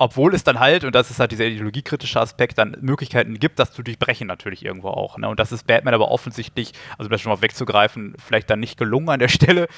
obwohl 0.00 0.34
es 0.34 0.44
dann 0.44 0.58
halt, 0.58 0.84
und 0.84 0.94
das 0.94 1.10
ist 1.10 1.20
halt 1.20 1.30
dieser 1.30 1.44
ideologiekritische 1.44 2.18
Aspekt, 2.18 2.56
dann 2.56 2.74
Möglichkeiten 2.80 3.38
gibt, 3.38 3.58
das 3.58 3.72
zu 3.72 3.82
durchbrechen 3.82 4.26
natürlich 4.26 4.64
irgendwo 4.64 4.88
auch. 4.88 5.18
Ne? 5.18 5.28
Und 5.28 5.38
das 5.38 5.52
ist 5.52 5.66
Batman 5.66 5.92
aber 5.92 6.10
offensichtlich, 6.10 6.72
also 6.96 7.10
das 7.10 7.20
schon 7.20 7.30
mal 7.30 7.42
wegzugreifen, 7.42 8.14
vielleicht 8.16 8.48
dann 8.48 8.60
nicht 8.60 8.78
gelungen 8.78 9.10
an 9.10 9.18
der 9.18 9.28
Stelle. 9.28 9.68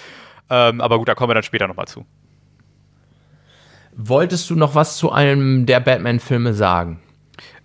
Ähm, 0.48 0.80
aber 0.80 0.98
gut, 0.98 1.08
da 1.08 1.16
kommen 1.16 1.30
wir 1.30 1.34
dann 1.34 1.42
später 1.42 1.66
nochmal 1.66 1.88
zu. 1.88 2.06
Wolltest 3.96 4.48
du 4.48 4.54
noch 4.54 4.76
was 4.76 4.96
zu 4.96 5.10
einem 5.10 5.66
der 5.66 5.80
Batman-Filme 5.80 6.54
sagen? 6.54 7.02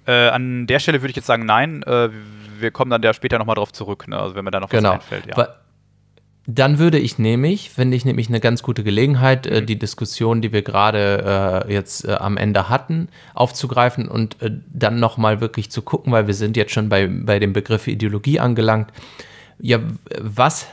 Äh, 0.08 0.30
an 0.30 0.66
der 0.66 0.80
Stelle 0.80 1.04
würde 1.04 1.12
ich 1.12 1.16
jetzt 1.16 1.28
sagen, 1.28 1.46
nein. 1.46 1.84
Äh, 1.84 2.10
wir 2.58 2.72
kommen 2.72 2.90
dann 2.90 3.04
da 3.04 3.14
später 3.14 3.38
nochmal 3.38 3.56
drauf 3.56 3.72
zurück, 3.72 4.08
ne? 4.08 4.18
also 4.18 4.34
wenn 4.34 4.44
mir 4.44 4.50
da 4.50 4.60
noch 4.60 4.70
genau. 4.70 4.90
was 4.90 4.96
einfällt. 4.96 5.28
Ja. 5.28 5.58
Dann 6.50 6.80
würde 6.80 6.98
ich 6.98 7.20
nämlich, 7.20 7.72
finde 7.72 7.98
ich 7.98 8.06
nämlich 8.06 8.30
eine 8.30 8.40
ganz 8.40 8.64
gute 8.64 8.82
Gelegenheit, 8.86 9.46
äh, 9.46 9.62
die 9.62 9.78
Diskussion, 9.78 10.42
die 10.42 10.54
wir 10.54 10.62
gerade 10.62 11.66
äh, 11.68 11.74
jetzt 11.74 12.06
äh, 12.06 12.14
am 12.14 12.38
Ende 12.38 12.70
hatten, 12.70 13.10
aufzugreifen 13.34 14.08
und 14.08 14.42
äh, 14.42 14.52
dann 14.74 14.98
nochmal 14.98 15.42
wirklich 15.42 15.70
zu 15.70 15.82
gucken, 15.82 16.14
weil 16.14 16.28
wir 16.28 16.34
sind 16.34 16.56
jetzt 16.56 16.72
schon 16.72 16.88
bei, 16.88 17.08
bei 17.08 17.40
dem 17.40 17.52
Begriff 17.52 17.88
Ideologie 17.88 18.40
angelangt. 18.40 18.94
Ja, 19.60 19.80
was 20.22 20.68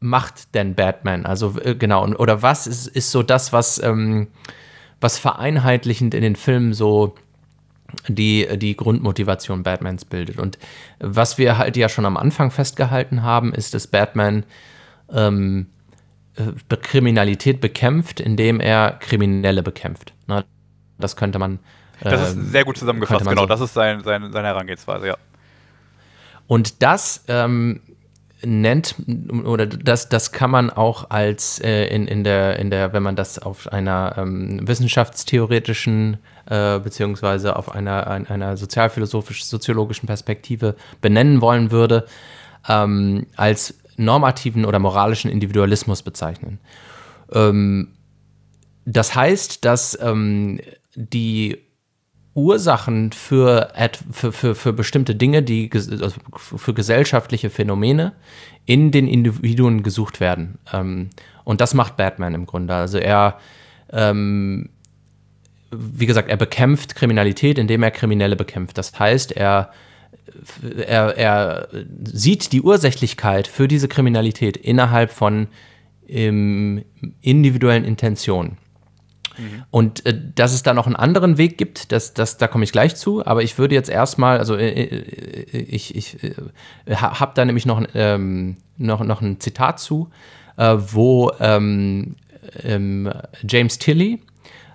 macht 0.00 0.54
denn 0.54 0.74
Batman? 0.74 1.24
Also 1.24 1.58
äh, 1.58 1.74
genau, 1.74 2.06
oder 2.06 2.42
was 2.42 2.66
ist, 2.66 2.86
ist 2.86 3.10
so 3.10 3.22
das, 3.22 3.50
was, 3.50 3.82
ähm, 3.82 4.28
was 5.00 5.18
vereinheitlichend 5.18 6.12
in 6.12 6.20
den 6.20 6.36
Filmen 6.36 6.74
so 6.74 7.14
die 8.08 8.48
die 8.56 8.74
Grundmotivation 8.74 9.62
Batmans 9.62 10.04
bildet. 10.06 10.38
Und 10.38 10.58
was 10.98 11.36
wir 11.36 11.58
halt 11.58 11.76
ja 11.76 11.88
schon 11.88 12.06
am 12.06 12.16
Anfang 12.16 12.50
festgehalten 12.50 13.22
haben, 13.22 13.52
ist, 13.54 13.74
dass 13.74 13.86
Batman 13.86 14.44
ähm, 15.12 15.66
äh, 16.36 16.76
Kriminalität 16.76 17.60
bekämpft, 17.60 18.20
indem 18.20 18.60
er 18.60 18.92
Kriminelle 18.92 19.62
bekämpft. 19.62 20.12
Ne? 20.26 20.44
Das 20.98 21.16
könnte 21.16 21.38
man. 21.38 21.58
Äh, 22.00 22.10
das 22.10 22.30
ist 22.30 22.36
ähm, 22.36 22.44
sehr 22.46 22.64
gut 22.64 22.76
zusammengefasst, 22.76 23.26
genau. 23.26 23.42
So. 23.42 23.46
Das 23.46 23.60
ist 23.60 23.74
sein, 23.74 24.02
sein, 24.02 24.32
seine 24.32 24.48
Herangehensweise, 24.48 25.08
ja. 25.08 25.16
Und 26.46 26.82
das 26.82 27.24
ähm, 27.28 27.80
nennt, 28.44 28.96
oder 29.44 29.66
das, 29.66 30.08
das 30.08 30.32
kann 30.32 30.50
man 30.50 30.70
auch 30.70 31.10
als 31.10 31.60
äh, 31.60 31.86
in, 31.86 32.06
in, 32.06 32.24
der, 32.24 32.58
in 32.58 32.70
der, 32.70 32.92
wenn 32.92 33.02
man 33.02 33.16
das 33.16 33.38
auf 33.38 33.72
einer 33.72 34.14
ähm, 34.16 34.66
wissenschaftstheoretischen 34.66 36.18
äh, 36.46 36.78
beziehungsweise 36.80 37.56
auf 37.56 37.74
einer, 37.74 38.06
einer 38.06 38.56
sozialphilosophisch-soziologischen 38.56 40.06
Perspektive 40.06 40.74
benennen 41.00 41.40
wollen 41.40 41.70
würde, 41.70 42.06
ähm, 42.68 43.26
als 43.36 43.81
normativen 43.96 44.64
oder 44.64 44.78
moralischen 44.78 45.30
Individualismus 45.30 46.02
bezeichnen. 46.02 46.58
Ähm, 47.32 47.88
das 48.84 49.14
heißt, 49.14 49.64
dass 49.64 49.98
ähm, 50.00 50.60
die 50.94 51.58
Ursachen 52.34 53.12
für, 53.12 53.72
für, 54.10 54.32
für, 54.32 54.54
für 54.54 54.72
bestimmte 54.72 55.14
Dinge, 55.14 55.42
die, 55.42 55.70
also 55.72 56.12
für 56.36 56.72
gesellschaftliche 56.72 57.50
Phänomene 57.50 58.12
in 58.64 58.90
den 58.90 59.06
Individuen 59.06 59.82
gesucht 59.82 60.20
werden. 60.20 60.58
Ähm, 60.72 61.10
und 61.44 61.60
das 61.60 61.74
macht 61.74 61.96
Batman 61.96 62.34
im 62.34 62.46
Grunde. 62.46 62.74
Also 62.74 62.98
er, 62.98 63.38
ähm, 63.90 64.70
wie 65.70 66.06
gesagt, 66.06 66.30
er 66.30 66.36
bekämpft 66.36 66.94
Kriminalität, 66.94 67.58
indem 67.58 67.82
er 67.82 67.90
Kriminelle 67.90 68.36
bekämpft. 68.36 68.78
Das 68.78 68.98
heißt, 68.98 69.32
er 69.32 69.70
er, 70.86 71.16
er 71.16 71.68
sieht 72.04 72.52
die 72.52 72.62
Ursächlichkeit 72.62 73.46
für 73.46 73.68
diese 73.68 73.88
Kriminalität 73.88 74.56
innerhalb 74.56 75.10
von 75.10 75.48
ähm, 76.08 76.84
individuellen 77.20 77.84
Intentionen. 77.84 78.58
Mhm. 79.38 79.64
Und 79.70 80.06
äh, 80.06 80.18
dass 80.34 80.52
es 80.52 80.62
da 80.62 80.74
noch 80.74 80.86
einen 80.86 80.96
anderen 80.96 81.38
Weg 81.38 81.58
gibt, 81.58 81.92
das, 81.92 82.14
das, 82.14 82.36
da 82.36 82.48
komme 82.48 82.64
ich 82.64 82.72
gleich 82.72 82.96
zu, 82.96 83.24
aber 83.24 83.42
ich 83.42 83.58
würde 83.58 83.74
jetzt 83.74 83.88
erstmal, 83.88 84.38
also 84.38 84.56
äh, 84.56 84.68
äh 84.68 85.58
ich, 85.58 85.94
ich 85.94 86.22
äh, 86.22 86.34
habe 86.94 87.32
da 87.34 87.44
nämlich 87.44 87.66
noch, 87.66 87.82
ähm, 87.94 88.56
noch, 88.76 89.02
noch 89.02 89.20
ein 89.20 89.40
Zitat 89.40 89.80
zu, 89.80 90.10
äh, 90.56 90.76
wo 90.78 91.32
ähm, 91.40 92.16
ähm, 92.62 93.10
James 93.48 93.78
Tilley, 93.78 94.20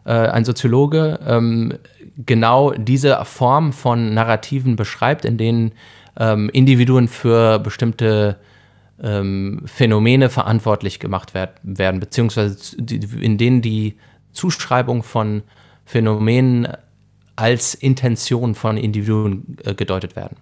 äh, 0.05 0.11
ein 0.11 0.45
Soziologe, 0.45 1.19
ähm, 1.25 1.73
genau 2.25 2.71
diese 2.71 3.23
Form 3.25 3.73
von 3.73 4.13
Narrativen 4.13 4.75
beschreibt, 4.75 5.25
in 5.25 5.37
denen 5.37 5.71
ähm, 6.19 6.49
Individuen 6.49 7.07
für 7.07 7.59
bestimmte 7.59 8.37
ähm, 9.01 9.61
Phänomene 9.65 10.29
verantwortlich 10.29 10.99
gemacht 10.99 11.33
werd, 11.33 11.59
werden, 11.63 11.99
beziehungsweise 11.99 12.75
in 12.77 13.37
denen 13.37 13.61
die 13.61 13.97
Zuschreibung 14.31 15.03
von 15.03 15.43
Phänomenen 15.85 16.67
als 17.35 17.75
Intention 17.75 18.55
von 18.55 18.77
Individuen 18.77 19.57
äh, 19.63 19.75
gedeutet 19.75 20.15
werden. 20.15 20.37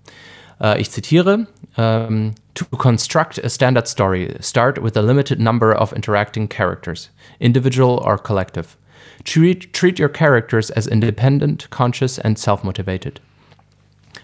Äh, 0.61 0.79
ich 0.79 0.91
zitiere: 0.91 1.47
ähm, 1.77 2.33
To 2.53 2.65
construct 2.77 3.43
a 3.43 3.49
standard 3.49 3.85
story, 3.87 4.33
start 4.39 4.81
with 4.81 4.95
a 4.95 5.01
limited 5.01 5.39
number 5.39 5.79
of 5.79 5.91
interacting 5.91 6.47
characters, 6.47 7.11
individual 7.39 7.99
or 7.99 8.17
collective. 8.17 8.77
Treat, 9.25 9.73
treat 9.73 9.97
your 9.97 10.09
characters 10.09 10.69
as 10.69 10.87
independent, 10.87 11.67
conscious, 11.71 12.19
and 12.19 12.37
self 12.37 12.63
motivated. 12.63 13.19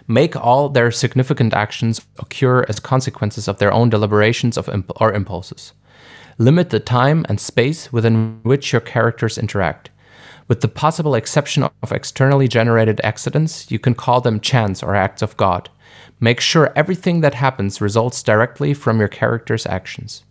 Make 0.08 0.36
all 0.36 0.70
their 0.70 0.92
significant 0.92 1.54
actions 1.54 2.06
occur 2.20 2.64
as 2.70 2.80
consequences 2.80 3.48
of 3.48 3.58
their 3.58 3.74
own 3.74 3.90
deliberations 3.90 4.58
of 4.58 4.70
imp- 4.70 4.92
or 5.02 5.12
impulses. 5.12 5.74
Limit 6.38 6.70
the 6.70 6.80
time 6.80 7.26
and 7.28 7.40
space 7.40 7.92
within 7.92 8.40
which 8.44 8.72
your 8.72 8.82
characters 8.82 9.38
interact. 9.38 9.90
With 10.48 10.62
the 10.62 10.68
possible 10.68 11.16
exception 11.16 11.64
of 11.64 11.92
externally 11.92 12.48
generated 12.48 13.02
accidents, 13.04 13.72
you 13.72 13.80
can 13.80 13.96
call 13.96 14.22
them 14.22 14.40
chance 14.40 14.84
or 14.84 14.96
acts 14.96 15.22
of 15.22 15.38
God. 15.38 15.70
Make 16.20 16.40
sure 16.40 16.74
everything 16.76 17.22
that 17.22 17.34
happens 17.34 17.82
results 17.82 18.22
directly 18.22 18.74
from 18.74 19.00
your 19.00 19.08
character's 19.08 19.66
actions. 19.66 20.24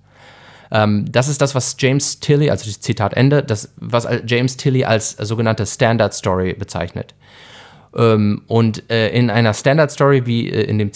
Ähm, 0.71 1.11
das 1.11 1.29
ist 1.29 1.41
das, 1.41 1.55
was 1.55 1.77
James 1.79 2.21
Tilly, 2.21 2.51
also 2.51 2.71
Zitat 2.71 3.15
Ende, 3.15 3.43
das, 3.43 3.73
was 3.77 4.07
James 4.27 4.57
Tilly 4.57 4.85
als 4.85 5.13
sogenannte 5.13 5.67
Standard 5.67 6.15
Story 6.15 6.55
bezeichnet. 6.55 7.15
Ähm, 7.97 8.43
und 8.47 8.91
äh, 8.91 9.11
in 9.11 9.31
einer 9.31 9.55
Standard 9.55 9.91
Story, 9.91 10.27
wie 10.27 10.49
äh, 10.49 10.63
in 10.63 10.79
dem 10.79 10.93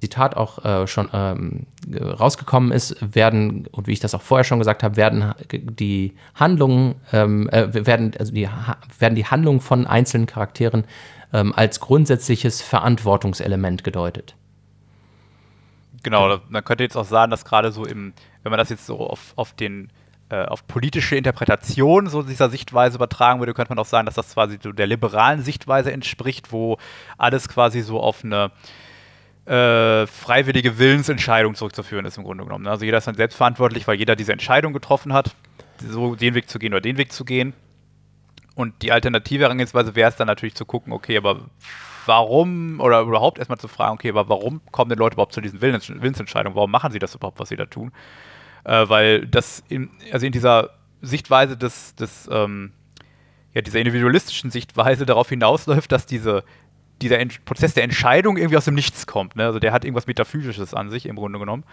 Zitat 0.00 0.36
auch 0.36 0.64
äh, 0.64 0.86
schon 0.86 1.08
ähm, 1.12 1.66
rausgekommen 1.94 2.72
ist, 2.72 2.96
werden, 3.14 3.66
und 3.70 3.86
wie 3.86 3.92
ich 3.92 4.00
das 4.00 4.14
auch 4.14 4.22
vorher 4.22 4.44
schon 4.44 4.58
gesagt 4.58 4.82
habe, 4.82 4.96
werden 4.96 5.34
die 5.50 6.14
Handlungen, 6.34 6.94
ähm, 7.12 7.48
äh, 7.50 7.86
werden, 7.86 8.12
also 8.18 8.32
die, 8.32 8.48
werden 8.98 9.14
die 9.14 9.26
Handlungen 9.26 9.60
von 9.60 9.86
einzelnen 9.86 10.26
Charakteren 10.26 10.84
ähm, 11.32 11.52
als 11.54 11.80
grundsätzliches 11.80 12.62
Verantwortungselement 12.62 13.84
gedeutet. 13.84 14.34
Genau, 16.02 16.38
man 16.48 16.64
könnte 16.64 16.84
jetzt 16.84 16.96
auch 16.96 17.04
sagen, 17.04 17.30
dass 17.30 17.44
gerade 17.44 17.70
so 17.70 17.84
im, 17.84 18.14
wenn 18.42 18.50
man 18.50 18.58
das 18.58 18.70
jetzt 18.70 18.86
so 18.86 18.98
auf, 18.98 19.32
auf 19.36 19.52
den 19.52 19.90
äh, 20.30 20.44
auf 20.44 20.66
politische 20.66 21.16
Interpretation 21.16 22.06
so 22.06 22.22
dieser 22.22 22.50
Sichtweise 22.50 22.96
übertragen 22.96 23.40
würde, 23.40 23.52
könnte 23.52 23.70
man 23.70 23.78
auch 23.78 23.86
sagen, 23.86 24.06
dass 24.06 24.14
das 24.14 24.34
quasi 24.34 24.58
so 24.62 24.72
der 24.72 24.86
liberalen 24.86 25.42
Sichtweise 25.42 25.92
entspricht, 25.92 26.52
wo 26.52 26.78
alles 27.18 27.48
quasi 27.48 27.80
so 27.80 28.00
auf 28.00 28.24
eine 28.24 28.52
äh, 29.46 30.06
freiwillige 30.06 30.78
Willensentscheidung 30.78 31.56
zurückzuführen 31.56 32.04
ist 32.06 32.16
im 32.16 32.24
Grunde 32.24 32.44
genommen. 32.44 32.68
Also 32.68 32.84
jeder 32.84 32.98
ist 32.98 33.08
dann 33.08 33.16
selbstverantwortlich, 33.16 33.88
weil 33.88 33.96
jeder 33.96 34.14
diese 34.14 34.32
Entscheidung 34.32 34.72
getroffen 34.72 35.12
hat, 35.12 35.34
so 35.80 36.14
den 36.14 36.34
Weg 36.34 36.48
zu 36.48 36.58
gehen 36.60 36.72
oder 36.72 36.80
den 36.80 36.96
Weg 36.98 37.12
zu 37.12 37.24
gehen. 37.24 37.52
Und 38.54 38.82
die 38.82 38.92
alternative 38.92 39.44
Herangehensweise 39.44 39.96
wäre 39.96 40.10
es 40.10 40.16
dann 40.16 40.26
natürlich 40.26 40.54
zu 40.54 40.64
gucken, 40.64 40.92
okay, 40.92 41.16
aber 41.16 41.40
warum, 42.06 42.78
oder 42.80 43.00
überhaupt 43.00 43.38
erstmal 43.38 43.58
zu 43.58 43.68
fragen, 43.68 43.94
okay, 43.94 44.10
aber 44.10 44.28
warum 44.28 44.60
kommen 44.70 44.90
denn 44.90 44.98
Leute 44.98 45.14
überhaupt 45.14 45.32
zu 45.32 45.40
diesen 45.40 45.60
Willens 45.60 45.88
Willensentscheidungen? 45.88 46.54
Warum 46.54 46.70
machen 46.70 46.92
sie 46.92 46.98
das 46.98 47.14
überhaupt, 47.14 47.40
was 47.40 47.48
sie 47.48 47.56
da 47.56 47.66
tun? 47.66 47.90
Äh, 48.64 48.88
weil 48.88 49.26
das, 49.26 49.62
in, 49.68 49.90
also 50.12 50.26
in 50.26 50.32
dieser 50.32 50.70
Sichtweise 51.02 51.56
des, 51.56 51.94
des 51.94 52.28
ähm, 52.30 52.72
ja, 53.54 53.62
dieser 53.62 53.78
individualistischen 53.78 54.50
Sichtweise 54.50 55.06
darauf 55.06 55.28
hinausläuft, 55.28 55.90
dass 55.90 56.06
diese, 56.06 56.44
dieser 57.02 57.18
Ent 57.18 57.44
Prozess 57.44 57.74
der 57.74 57.84
Entscheidung 57.84 58.36
irgendwie 58.36 58.56
aus 58.56 58.66
dem 58.66 58.74
Nichts 58.74 59.06
kommt. 59.06 59.36
Ne? 59.36 59.44
Also 59.44 59.58
der 59.58 59.72
hat 59.72 59.84
irgendwas 59.84 60.06
Metaphysisches 60.06 60.74
an 60.74 60.90
sich 60.90 61.06
im 61.06 61.16
Grunde 61.16 61.38
genommen. 61.38 61.64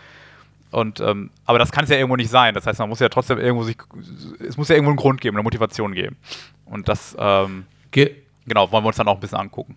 Und, 0.72 1.00
ähm, 1.00 1.30
aber 1.46 1.60
das 1.60 1.72
kann 1.72 1.86
es 1.86 1.90
ja 1.90 1.98
irgendwo 1.98 2.18
nicht 2.18 2.30
sein. 2.30 2.54
Das 2.54 2.66
heißt, 2.66 2.80
man 2.80 2.90
muss 2.90 3.00
ja 3.00 3.10
trotzdem 3.10 3.38
irgendwo 3.38 3.64
sich, 3.64 3.78
es 4.46 4.58
muss 4.58 4.68
ja 4.70 4.76
irgendwo 4.76 4.92
einen 4.92 4.98
Grund 4.98 5.22
geben, 5.22 5.38
eine 5.38 5.44
Motivation 5.44 5.94
geben. 5.94 6.18
Und 6.66 6.90
das, 6.90 7.16
ähm, 7.18 7.66
Ge 7.92 8.16
genau, 8.46 8.72
wollen 8.72 8.84
wir 8.84 8.88
uns 8.88 8.98
dann 8.98 9.08
auch 9.08 9.16
ein 9.16 9.20
bisschen 9.20 9.38
angucken. 9.38 9.76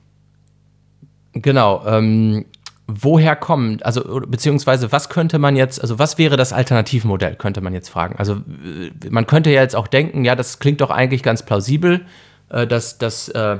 Genau. 1.32 1.86
Ähm, 1.86 2.46
woher 2.92 3.36
kommt, 3.36 3.84
also 3.84 4.20
beziehungsweise 4.26 4.92
was 4.92 5.08
könnte 5.08 5.38
man 5.38 5.56
jetzt, 5.56 5.80
also 5.80 5.98
was 5.98 6.18
wäre 6.18 6.36
das 6.36 6.52
Alternativmodell, 6.52 7.36
könnte 7.36 7.60
man 7.60 7.72
jetzt 7.72 7.88
fragen. 7.88 8.16
Also 8.16 8.34
äh, 8.34 8.90
man 9.10 9.26
könnte 9.26 9.50
ja 9.50 9.62
jetzt 9.62 9.76
auch 9.76 9.86
denken, 9.86 10.24
ja, 10.24 10.34
das 10.34 10.58
klingt 10.58 10.80
doch 10.80 10.90
eigentlich 10.90 11.22
ganz 11.22 11.44
plausibel, 11.44 12.06
äh, 12.50 12.66
dass, 12.66 12.98
dass, 12.98 13.28
äh, 13.28 13.58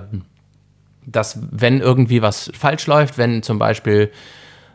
dass 1.07 1.39
wenn 1.51 1.81
irgendwie 1.81 2.23
was 2.23 2.51
falsch 2.59 2.87
läuft, 2.87 3.19
wenn 3.19 3.43
zum 3.43 3.59
Beispiel 3.59 4.11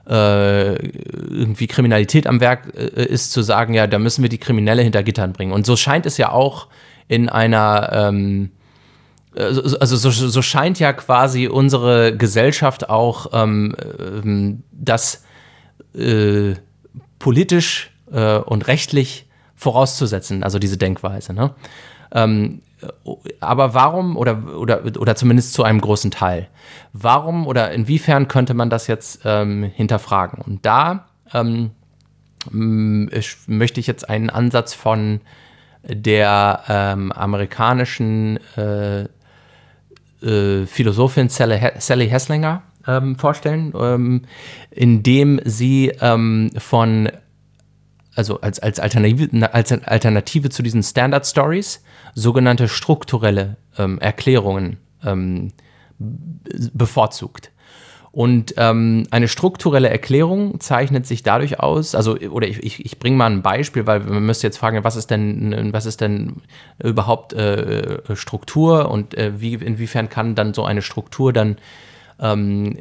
äh, 0.08 0.76
irgendwie 0.76 1.68
Kriminalität 1.68 2.28
am 2.28 2.40
Werk 2.40 2.74
äh, 2.76 3.06
ist, 3.06 3.32
zu 3.32 3.42
sagen, 3.42 3.74
ja, 3.74 3.88
da 3.88 4.00
müssen 4.00 4.22
wir 4.22 4.30
die 4.30 4.38
Kriminelle 4.38 4.82
hinter 4.82 5.04
Gittern 5.04 5.34
bringen. 5.34 5.52
Und 5.52 5.66
so 5.66 5.76
scheint 5.76 6.06
es 6.06 6.18
ja 6.18 6.32
auch 6.32 6.68
in 7.08 7.30
einer 7.30 7.90
ähm, 7.92 8.52
also, 9.36 9.78
also 9.80 9.96
so, 9.96 10.10
so, 10.12 10.42
scheint 10.42 10.80
ja 10.80 10.94
quasi 10.94 11.48
unsere 11.48 12.16
Gesellschaft 12.16 12.90
auch 12.90 13.28
ähm, 13.34 13.76
ähm, 14.00 14.64
das 14.72 15.24
äh, 15.94 16.54
politisch 17.20 17.92
äh, 18.12 18.38
und 18.38 18.68
rechtlich 18.68 19.28
vorauszusetzen, 19.56 20.44
also 20.44 20.60
diese 20.60 20.78
Denkweise. 20.78 21.34
Ne? 21.34 21.54
Ähm, 22.12 22.62
aber 23.40 23.74
warum, 23.74 24.16
oder, 24.18 24.58
oder, 24.58 24.84
oder 25.00 25.16
zumindest 25.16 25.54
zu 25.54 25.64
einem 25.64 25.82
großen 25.82 26.12
Teil, 26.12 26.48
warum 26.94 27.48
oder 27.48 27.72
inwiefern 27.72 28.28
könnte 28.28 28.54
man 28.54 28.70
das 28.70 28.88
jetzt 28.88 29.22
ähm, 29.26 29.64
hinterfragen? 29.64 30.42
Und 30.42 30.66
da 30.66 31.08
ähm, 31.34 31.72
ich, 33.12 33.38
möchte 33.48 33.80
ich 33.80 33.88
jetzt 33.88 34.08
einen 34.08 34.30
Ansatz 34.30 34.74
von 34.74 35.22
der 35.84 36.64
ähm, 36.68 37.12
amerikanischen 37.12 38.38
äh, 38.56 39.06
äh, 40.22 40.66
Philosophin 40.66 41.30
Sally, 41.30 41.60
Sally 41.80 42.08
Hesslinger 42.08 42.64
ähm, 42.88 43.16
vorstellen, 43.18 43.74
ähm, 43.78 44.22
indem 44.72 45.40
sie 45.44 45.92
ähm, 46.02 46.52
von, 46.58 47.10
also 48.16 48.42
als, 48.42 48.60
als, 48.60 48.80
Alternative, 48.80 49.54
als 49.54 49.72
Alternative 49.72 50.50
zu 50.50 50.64
diesen 50.64 50.84
Standard 50.84 51.26
Stories, 51.26 51.84
sogenannte 52.14 52.68
strukturelle 52.68 53.58
ähm, 53.78 54.00
Erklärungen 54.00 54.78
ähm, 55.04 55.52
bevorzugt. 55.98 57.52
Und 58.16 58.54
ähm, 58.56 59.08
eine 59.12 59.28
strukturelle 59.28 59.90
Erklärung 59.90 60.62
zeichnet 60.62 61.06
sich 61.06 61.22
dadurch 61.22 61.60
aus, 61.60 61.96
also, 61.96 62.16
oder 62.16 62.48
ich, 62.48 62.64
ich, 62.64 62.86
ich 62.86 62.98
bringe 62.98 63.18
mal 63.18 63.30
ein 63.30 63.42
Beispiel, 63.42 63.86
weil 63.88 64.00
man 64.00 64.26
müsste 64.26 64.48
jetzt 64.48 64.58
fragen, 64.58 64.86
was 64.86 64.96
ist 64.96 65.12
denn, 65.12 65.74
was 65.74 65.86
ist 65.86 66.00
denn 66.00 66.38
überhaupt 66.82 67.34
äh, 67.34 68.16
Struktur 68.16 68.90
und 68.90 69.18
äh, 69.18 69.42
wie, 69.42 69.56
inwiefern 69.56 70.08
kann 70.08 70.34
dann 70.34 70.54
so 70.54 70.64
eine 70.64 70.82
Struktur 70.82 71.34
dann 71.34 71.58
ähm, 72.22 72.78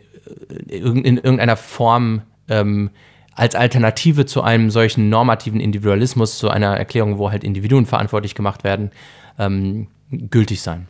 in, 0.68 1.04
in 1.04 1.16
irgendeiner 1.16 1.56
Form 1.56 2.22
ähm, 2.48 2.90
als 3.34 3.56
Alternative 3.56 4.26
zu 4.26 4.40
einem 4.42 4.70
solchen 4.70 5.08
normativen 5.08 5.58
Individualismus, 5.58 6.38
zu 6.38 6.48
einer 6.48 6.76
Erklärung, 6.76 7.18
wo 7.18 7.32
halt 7.32 7.42
Individuen 7.42 7.86
verantwortlich 7.86 8.36
gemacht 8.36 8.62
werden, 8.62 8.92
ähm, 9.40 9.88
gültig 10.12 10.62
sein. 10.62 10.86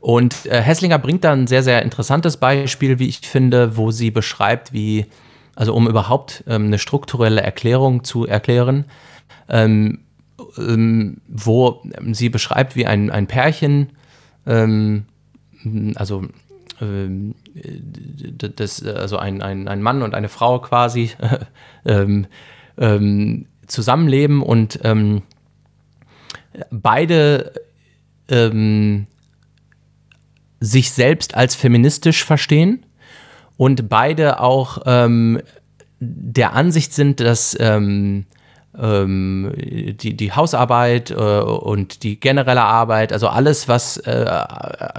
Und 0.00 0.46
äh, 0.46 0.60
Hesslinger 0.60 0.98
bringt 0.98 1.24
da 1.24 1.32
ein 1.32 1.46
sehr, 1.46 1.62
sehr 1.62 1.82
interessantes 1.82 2.36
Beispiel, 2.36 2.98
wie 2.98 3.08
ich 3.08 3.20
finde, 3.20 3.76
wo 3.76 3.90
sie 3.90 4.10
beschreibt, 4.10 4.72
wie, 4.72 5.06
also 5.54 5.74
um 5.74 5.88
überhaupt 5.88 6.44
ähm, 6.46 6.66
eine 6.66 6.78
strukturelle 6.78 7.40
Erklärung 7.40 8.04
zu 8.04 8.26
erklären, 8.26 8.84
ähm, 9.48 10.00
ähm, 10.58 11.20
wo 11.28 11.82
sie 12.12 12.28
beschreibt, 12.28 12.76
wie 12.76 12.86
ein, 12.86 13.10
ein 13.10 13.26
Pärchen, 13.26 13.92
ähm, 14.46 15.06
also 15.96 16.24
ähm, 16.80 17.34
das, 18.56 18.84
also 18.84 19.16
ein, 19.16 19.42
ein, 19.42 19.66
ein 19.66 19.82
Mann 19.82 20.02
und 20.02 20.14
eine 20.14 20.28
Frau 20.28 20.58
quasi 20.60 21.10
ähm, 21.84 22.26
zusammenleben 23.66 24.42
und 24.42 24.78
beide 26.70 27.52
ähm, 28.28 29.06
sich 30.60 30.90
selbst 30.90 31.34
als 31.34 31.54
feministisch 31.54 32.24
verstehen 32.24 32.84
und 33.56 33.88
beide 33.88 34.40
auch 34.40 34.78
ähm, 34.86 35.40
der 36.00 36.52
Ansicht 36.52 36.92
sind, 36.92 37.20
dass 37.20 37.56
ähm, 37.58 38.26
ähm, 38.78 39.52
die, 39.56 40.16
die 40.16 40.32
Hausarbeit 40.32 41.10
äh, 41.10 41.14
und 41.14 42.02
die 42.02 42.20
generelle 42.20 42.62
Arbeit, 42.62 43.12
also 43.12 43.28
alles, 43.28 43.68
was 43.68 43.96
äh, 43.98 44.26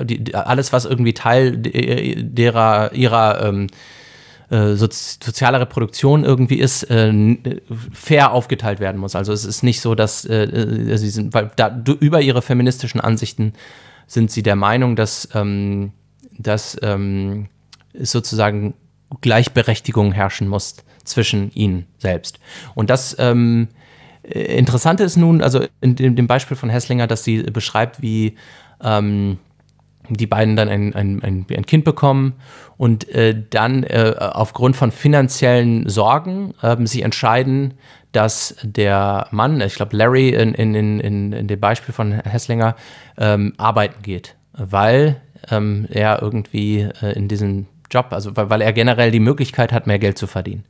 die, 0.03 0.33
alles, 0.33 0.73
was 0.73 0.85
irgendwie 0.85 1.13
Teil 1.13 1.57
derer 1.57 2.93
ihrer 2.93 3.43
ähm, 3.45 3.67
äh, 4.49 4.75
soziale 4.75 5.59
Reproduktion 5.59 6.23
irgendwie 6.23 6.59
ist, 6.59 6.83
äh, 6.83 7.37
fair 7.91 8.31
aufgeteilt 8.31 8.79
werden 8.79 8.97
muss. 8.99 9.15
Also 9.15 9.33
es 9.33 9.45
ist 9.45 9.61
nicht 9.61 9.81
so, 9.81 9.93
dass 9.93 10.25
äh, 10.25 10.43
äh 10.43 10.97
sie 10.97 11.09
sind, 11.09 11.33
weil 11.33 11.51
da, 11.55 11.83
über 11.99 12.21
ihre 12.21 12.41
feministischen 12.41 13.01
Ansichten 13.01 13.53
sind 14.07 14.31
sie 14.31 14.41
der 14.41 14.55
Meinung, 14.55 14.95
dass, 14.95 15.29
ähm, 15.35 15.91
dass 16.37 16.77
ähm, 16.81 17.49
sozusagen 17.93 18.73
Gleichberechtigung 19.21 20.11
herrschen 20.11 20.47
muss 20.47 20.77
zwischen 21.03 21.51
ihnen 21.53 21.85
selbst. 21.97 22.39
Und 22.75 22.89
das 22.89 23.15
ähm, 23.19 23.67
Interessante 24.23 25.03
ist 25.03 25.15
nun, 25.15 25.41
also 25.41 25.65
in 25.79 25.95
dem 25.95 26.27
Beispiel 26.27 26.57
von 26.57 26.69
Hesslinger, 26.69 27.07
dass 27.07 27.23
sie 27.23 27.43
beschreibt, 27.43 28.01
wie 28.01 28.35
ähm, 28.83 29.37
die 30.09 30.27
beiden 30.27 30.55
dann 30.55 30.67
ein, 30.69 30.93
ein, 30.93 31.21
ein, 31.23 31.65
Kind 31.65 31.83
bekommen 31.83 32.33
und 32.77 33.07
äh, 33.09 33.41
dann 33.49 33.83
äh, 33.83 34.15
aufgrund 34.17 34.75
von 34.75 34.91
finanziellen 34.91 35.87
Sorgen 35.87 36.53
äh, 36.61 36.75
sie 36.85 37.01
entscheiden, 37.01 37.75
dass 38.11 38.55
der 38.63 39.27
Mann, 39.31 39.61
ich 39.61 39.75
glaube 39.75 39.95
Larry 39.95 40.29
in, 40.29 40.53
in, 40.53 40.75
in, 40.75 41.33
in 41.33 41.47
dem 41.47 41.59
Beispiel 41.59 41.93
von 41.93 42.11
Hesslinger, 42.11 42.75
ähm, 43.17 43.53
arbeiten 43.57 44.01
geht, 44.01 44.35
weil 44.53 45.21
ähm, 45.49 45.87
er 45.89 46.21
irgendwie 46.21 46.87
äh, 47.01 47.13
in 47.13 47.27
diesem 47.27 47.67
Job, 47.91 48.07
also 48.11 48.35
weil, 48.35 48.49
weil, 48.49 48.61
er 48.61 48.73
generell 48.73 49.11
die 49.11 49.19
Möglichkeit 49.19 49.71
hat, 49.71 49.87
mehr 49.87 49.99
Geld 49.99 50.17
zu 50.17 50.27
verdienen. 50.27 50.65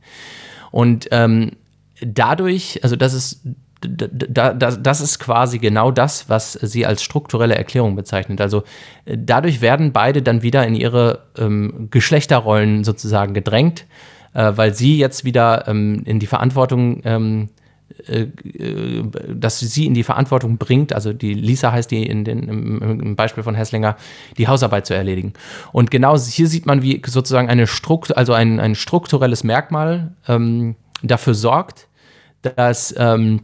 Und 0.70 1.08
ähm, 1.10 1.52
dadurch, 2.00 2.80
also 2.82 2.96
das 2.96 3.14
ist 3.14 3.42
da, 3.80 4.52
da, 4.52 4.72
das 4.72 5.00
ist 5.00 5.20
quasi 5.20 5.58
genau 5.58 5.90
das, 5.92 6.28
was 6.28 6.52
sie 6.54 6.84
als 6.84 7.02
strukturelle 7.02 7.54
Erklärung 7.54 7.94
bezeichnet. 7.94 8.40
Also 8.40 8.64
dadurch 9.04 9.60
werden 9.60 9.92
beide 9.92 10.20
dann 10.22 10.42
wieder 10.42 10.66
in 10.66 10.74
ihre 10.74 11.26
ähm, 11.38 11.88
Geschlechterrollen 11.90 12.82
sozusagen 12.82 13.34
gedrängt, 13.34 13.86
äh, 14.38 14.56
weil 14.56 14.72
sie 14.72 14.96
jetzt 14.98 15.24
wieder 15.24 15.66
ähm, 15.66 16.02
in 16.04 16.20
die 16.20 16.28
Verantwortung, 16.28 17.02
ähm, 17.04 17.48
äh, 18.06 18.22
äh, 18.22 19.02
dass 19.34 19.58
sie 19.58 19.84
in 19.84 19.94
die 19.94 20.04
Verantwortung 20.04 20.58
bringt, 20.58 20.92
also 20.92 21.12
die 21.12 21.34
Lisa 21.34 21.72
heißt 21.72 21.90
die 21.90 22.06
in 22.06 22.24
den, 22.24 22.44
im, 22.44 23.00
im, 23.00 23.16
Beispiel 23.16 23.42
von 23.42 23.56
Hesslinger, 23.56 23.96
die 24.36 24.46
Hausarbeit 24.46 24.86
zu 24.86 24.94
erledigen. 24.94 25.32
Und 25.72 25.90
genau 25.90 26.16
hier 26.16 26.46
sieht 26.46 26.66
man, 26.66 26.82
wie 26.82 27.02
sozusagen 27.04 27.48
eine 27.48 27.66
Strukt, 27.66 28.16
also 28.16 28.32
ein, 28.32 28.60
ein 28.60 28.76
strukturelles 28.76 29.42
Merkmal 29.42 30.12
ähm, 30.28 30.76
dafür 31.02 31.34
sorgt, 31.34 31.88
dass 32.42 32.94
ähm, 32.96 33.40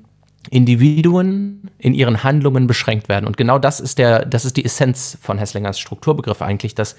Individuen 0.51 1.71
in 1.79 1.93
ihren 1.93 2.23
Handlungen 2.23 2.69
beschränkt 2.69 3.09
werden. 3.09 3.27
Und 3.27 3.37
genau 3.37 3.59
das 3.59 3.81
ist, 3.81 3.99
der, 3.99 4.25
das 4.27 4.45
ist 4.45 4.57
die 4.57 4.65
Essenz 4.65 5.19
von 5.21 5.39
Hesslingers 5.39 5.81
Strukturbegriff 5.81 6.41
eigentlich, 6.41 6.77
dass, 6.77 6.95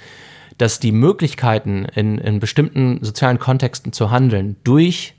dass 0.58 0.80
die 0.80 0.92
Möglichkeiten 0.92 1.86
in, 1.86 2.18
in 2.18 2.40
bestimmten 2.40 3.04
sozialen 3.04 3.40
Kontexten 3.40 3.94
zu 3.94 4.12
handeln 4.12 4.56
durch 4.64 5.16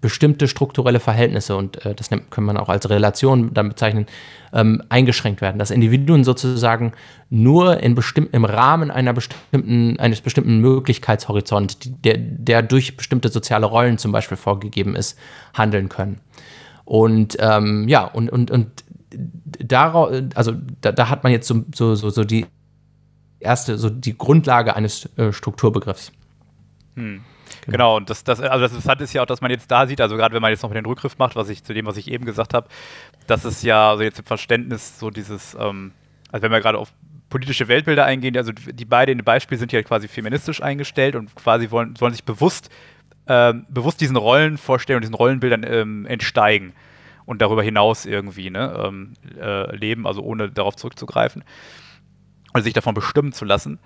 bestimmte 0.00 0.48
strukturelle 0.48 1.00
Verhältnisse, 1.00 1.56
und 1.56 1.84
äh, 1.84 1.94
das 1.94 2.08
kann 2.08 2.44
man 2.44 2.56
auch 2.56 2.68
als 2.68 2.88
Relation 2.88 3.52
dann 3.52 3.68
bezeichnen, 3.68 4.06
ähm, 4.52 4.82
eingeschränkt 4.88 5.40
werden. 5.40 5.58
Dass 5.58 5.70
Individuen 5.70 6.24
sozusagen 6.24 6.92
nur 7.28 7.80
in 7.80 7.94
bestimm 7.94 8.28
im 8.32 8.44
Rahmen 8.44 8.90
einer 8.90 9.12
bestimmten, 9.12 9.98
eines 10.00 10.22
bestimmten 10.22 10.58
Möglichkeitshorizonts, 10.60 11.78
der, 11.80 12.16
der 12.16 12.62
durch 12.62 12.96
bestimmte 12.96 13.28
soziale 13.28 13.66
Rollen 13.66 13.98
zum 13.98 14.12
Beispiel 14.12 14.38
vorgegeben 14.38 14.96
ist, 14.96 15.18
handeln 15.54 15.88
können. 15.88 16.20
Und 16.84 17.36
ähm, 17.38 17.86
ja, 17.88 18.04
und, 18.04 18.30
und, 18.30 18.50
und 18.50 18.84
darauf, 19.58 20.10
also 20.34 20.54
da, 20.80 20.92
da, 20.92 21.08
hat 21.08 21.24
man 21.24 21.32
jetzt 21.32 21.46
so, 21.46 21.62
so, 21.74 21.94
so, 21.94 22.10
so 22.10 22.24
die 22.24 22.46
erste, 23.40 23.78
so 23.78 23.90
die 23.90 24.16
Grundlage 24.16 24.76
eines 24.76 25.08
äh, 25.16 25.32
Strukturbegriffs. 25.32 26.12
Hm. 26.94 27.22
Genau. 27.62 27.72
genau, 27.72 27.96
und 27.96 28.10
das, 28.10 28.24
das, 28.24 28.40
also 28.40 28.60
das 28.60 28.72
Interessante 28.72 29.04
ist 29.04 29.12
ja 29.12 29.22
auch, 29.22 29.26
dass 29.26 29.40
man 29.40 29.50
jetzt 29.50 29.70
da 29.70 29.86
sieht, 29.86 30.00
also 30.00 30.16
gerade 30.16 30.34
wenn 30.34 30.42
man 30.42 30.50
jetzt 30.50 30.62
noch 30.62 30.72
den 30.72 30.86
Rückgriff 30.86 31.18
macht, 31.18 31.36
was 31.36 31.48
ich 31.48 31.64
zu 31.64 31.74
dem, 31.74 31.84
was 31.84 31.96
ich 31.96 32.10
eben 32.10 32.24
gesagt 32.24 32.54
habe, 32.54 32.68
dass 33.26 33.44
es 33.44 33.62
ja 33.62 33.90
also 33.90 34.02
jetzt 34.02 34.18
im 34.18 34.24
Verständnis 34.24 34.98
so 34.98 35.10
dieses, 35.10 35.54
ähm, 35.58 35.92
also 36.30 36.42
wenn 36.42 36.52
wir 36.52 36.60
gerade 36.60 36.78
auf 36.78 36.92
politische 37.28 37.68
Weltbilder 37.68 38.04
eingehen, 38.04 38.36
also 38.36 38.52
die 38.52 38.84
beiden 38.84 39.12
in 39.12 39.18
dem 39.18 39.24
Beispiel 39.24 39.58
sind 39.58 39.72
ja 39.72 39.82
quasi 39.82 40.08
feministisch 40.08 40.62
eingestellt 40.62 41.16
und 41.16 41.34
quasi 41.34 41.70
wollen, 41.70 41.94
wollen 42.00 42.12
sich 42.12 42.24
bewusst, 42.24 42.70
ähm, 43.26 43.66
bewusst 43.68 44.00
diesen 44.00 44.16
Rollenvorstellungen, 44.16 45.02
diesen 45.02 45.14
Rollenbildern 45.14 45.64
ähm, 45.64 46.06
entsteigen 46.06 46.72
und 47.26 47.42
darüber 47.42 47.62
hinaus 47.62 48.06
irgendwie 48.06 48.50
ne, 48.50 48.74
ähm, 48.84 49.12
äh, 49.40 49.74
leben, 49.76 50.06
also 50.06 50.22
ohne 50.22 50.50
darauf 50.50 50.76
zurückzugreifen 50.76 51.44
oder 52.52 52.62
sich 52.62 52.72
davon 52.72 52.94
bestimmen 52.94 53.32
zu 53.32 53.44
lassen. 53.44 53.78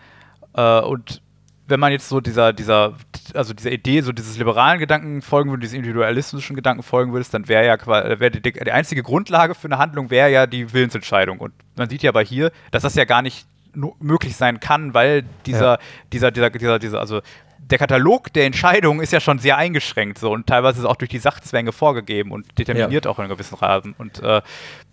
Äh, 0.54 0.80
und 0.80 1.22
wenn 1.66 1.80
man 1.80 1.92
jetzt 1.92 2.08
so 2.08 2.20
dieser, 2.20 2.52
dieser, 2.52 2.94
also 3.32 3.54
dieser 3.54 3.72
Idee, 3.72 4.02
so 4.02 4.12
dieses 4.12 4.36
liberalen 4.36 4.78
Gedanken 4.78 5.22
folgen 5.22 5.50
würde, 5.50 5.62
dieses 5.62 5.74
individualistischen 5.74 6.56
Gedanken 6.56 6.82
folgen 6.82 7.12
würde, 7.12 7.26
dann 7.30 7.48
wäre 7.48 7.66
ja 7.66 8.20
wär 8.20 8.30
die, 8.30 8.42
die, 8.42 8.70
einzige 8.70 9.02
Grundlage 9.02 9.54
für 9.54 9.68
eine 9.68 9.78
Handlung 9.78 10.10
wäre 10.10 10.30
ja 10.30 10.46
die 10.46 10.72
Willensentscheidung. 10.72 11.38
Und 11.38 11.54
man 11.76 11.88
sieht 11.88 12.02
ja 12.02 12.10
aber 12.10 12.22
hier, 12.22 12.50
dass 12.70 12.82
das 12.82 12.94
ja 12.94 13.04
gar 13.04 13.22
nicht 13.22 13.46
möglich 13.98 14.36
sein 14.36 14.60
kann, 14.60 14.94
weil 14.94 15.24
dieser, 15.46 15.72
ja. 15.72 15.78
dieser, 16.12 16.30
dieser, 16.30 16.50
dieser, 16.50 16.78
dieser, 16.78 17.00
also 17.00 17.22
der 17.58 17.78
Katalog 17.78 18.32
der 18.32 18.44
Entscheidungen 18.44 19.00
ist 19.00 19.12
ja 19.12 19.20
schon 19.20 19.38
sehr 19.38 19.56
eingeschränkt 19.56 20.18
so 20.18 20.30
und 20.32 20.46
teilweise 20.46 20.80
ist 20.80 20.84
auch 20.84 20.96
durch 20.96 21.08
die 21.08 21.18
Sachzwänge 21.18 21.72
vorgegeben 21.72 22.30
und 22.30 22.58
determiniert 22.58 23.06
ja. 23.06 23.10
auch 23.10 23.18
in 23.18 23.24
einem 23.24 23.32
gewissen 23.32 23.54
Rahmen. 23.54 23.94
Und 23.96 24.22
äh, 24.22 24.42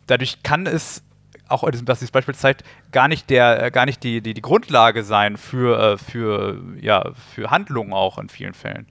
dadurch 0.08 0.42
kann 0.42 0.66
es 0.66 1.04
auch 1.52 1.64
was 1.64 2.00
dieses 2.00 2.12
Beispiel 2.12 2.36
zeigt, 2.36 2.64
gar 2.92 3.08
nicht 3.08 3.30
der, 3.30 3.64
äh, 3.64 3.72
gar 3.72 3.86
nicht 3.86 4.04
die, 4.04 4.22
die, 4.22 4.34
die 4.34 4.42
Grundlage 4.42 5.04
sein 5.04 5.38
für, 5.38 5.94
äh, 5.94 5.98
für, 5.98 6.62
ja, 6.80 7.12
für 7.34 7.52
Handlungen 7.52 7.94
auch 7.94 8.18
in 8.18 8.30
vielen 8.30 8.54
Fällen. 8.54 8.88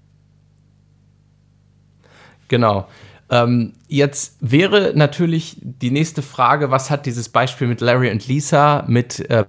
Genau. 2.48 2.88
Ähm, 3.30 3.74
jetzt 3.86 4.38
wäre 4.40 4.92
natürlich 4.96 5.56
die 5.60 5.92
nächste 5.92 6.20
Frage, 6.20 6.70
was 6.70 6.90
hat 6.90 7.06
dieses 7.06 7.28
Beispiel 7.28 7.68
mit 7.68 7.80
Larry 7.80 8.10
und 8.10 8.26
Lisa, 8.26 8.84
mit 8.88 9.20
äh, 9.30 9.44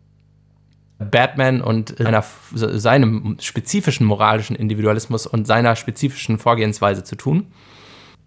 Batman 1.00 1.62
und 1.62 1.96
seiner, 1.98 2.24
seinem 2.54 3.38
spezifischen 3.40 4.06
moralischen 4.06 4.56
Individualismus 4.56 5.26
und 5.26 5.48
seiner 5.48 5.76
spezifischen 5.76 6.38
Vorgehensweise 6.38 7.04
zu 7.04 7.16
tun? 7.16 7.48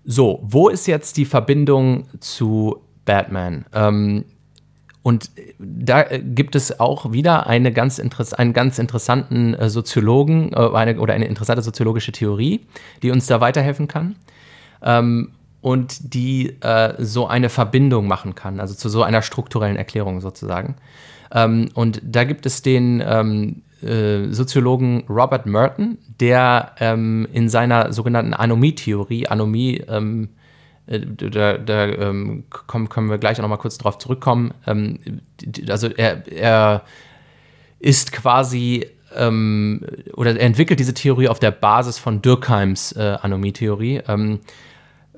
So, 0.05 0.41
wo 0.43 0.69
ist 0.69 0.87
jetzt 0.87 1.17
die 1.17 1.25
Verbindung 1.25 2.09
zu 2.21 2.83
Batman? 3.05 3.65
Ähm, 3.73 4.25
und 5.05 5.31
da 5.59 6.01
äh, 6.01 6.19
gibt 6.19 6.57
es 6.57 6.81
auch 6.81 7.13
wieder 7.13 7.47
eine 7.47 7.73
ganz 7.73 8.01
einen 8.01 8.53
ganz 8.55 8.79
interessanten 8.79 9.53
äh, 9.53 9.69
Soziologen 9.69 10.55
äh, 10.55 10.71
eine, 10.73 10.99
oder 10.99 11.13
eine 11.13 11.27
interessante 11.27 11.61
soziologische 11.61 12.11
Theorie, 12.11 12.63
die 13.03 13.11
uns 13.11 13.27
da 13.27 13.43
weiterhelfen 13.43 13.87
kann. 13.87 14.17
Ähm, 14.83 15.33
und 15.61 16.15
die 16.15 16.57
äh, 16.63 16.95
so 16.99 17.27
eine 17.27 17.51
Verbindung 17.51 18.07
machen 18.07 18.35
kann, 18.35 18.61
also 18.61 18.75
zu 18.75 18.89
so 18.89 19.03
einer 19.03 19.21
strukturellen 19.21 19.77
Erklärung 19.77 20.23
sozusagen. 20.23 20.77
Ähm, 21.33 21.69
und 21.75 22.01
da 22.03 22.25
gibt 22.25 22.47
es 22.47 22.63
den 22.63 23.03
ähm, 23.07 23.63
äh, 23.83 24.33
Soziologen 24.33 25.05
Robert 25.11 25.45
Merton, 25.45 25.99
der 26.19 26.73
ähm, 26.81 27.29
in 27.31 27.51
seiner 27.51 27.93
sogenannten 27.93 28.33
Anomie-Theorie, 28.33 29.27
Anomie, 29.27 29.83
ähm, 29.87 30.25
äh, 30.25 30.44
da, 30.87 31.59
da 31.59 31.87
ähm, 31.87 32.45
kommen, 32.51 32.89
können 32.89 33.09
wir 33.09 33.19
gleich 33.19 33.39
auch 33.39 33.43
noch 33.43 33.49
mal 33.49 33.57
kurz 33.57 33.79
drauf 33.79 33.99
zurückkommen. 33.99 34.53
Ähm, 34.67 34.99
also 35.69 35.89
er, 35.89 36.27
er 36.31 36.83
ist 37.79 38.13
quasi 38.13 38.87
ähm, 39.17 39.81
oder 40.15 40.33
er 40.33 40.41
entwickelt 40.41 40.81
diese 40.81 40.95
Theorie 40.95 41.29
auf 41.29 41.39
der 41.39 41.51
Basis 41.51 41.99
von 41.99 42.21
Durkheims 42.23 42.93
äh, 42.93 43.17
Anomie-Theorie. 43.21 44.03
Ähm, 44.09 44.41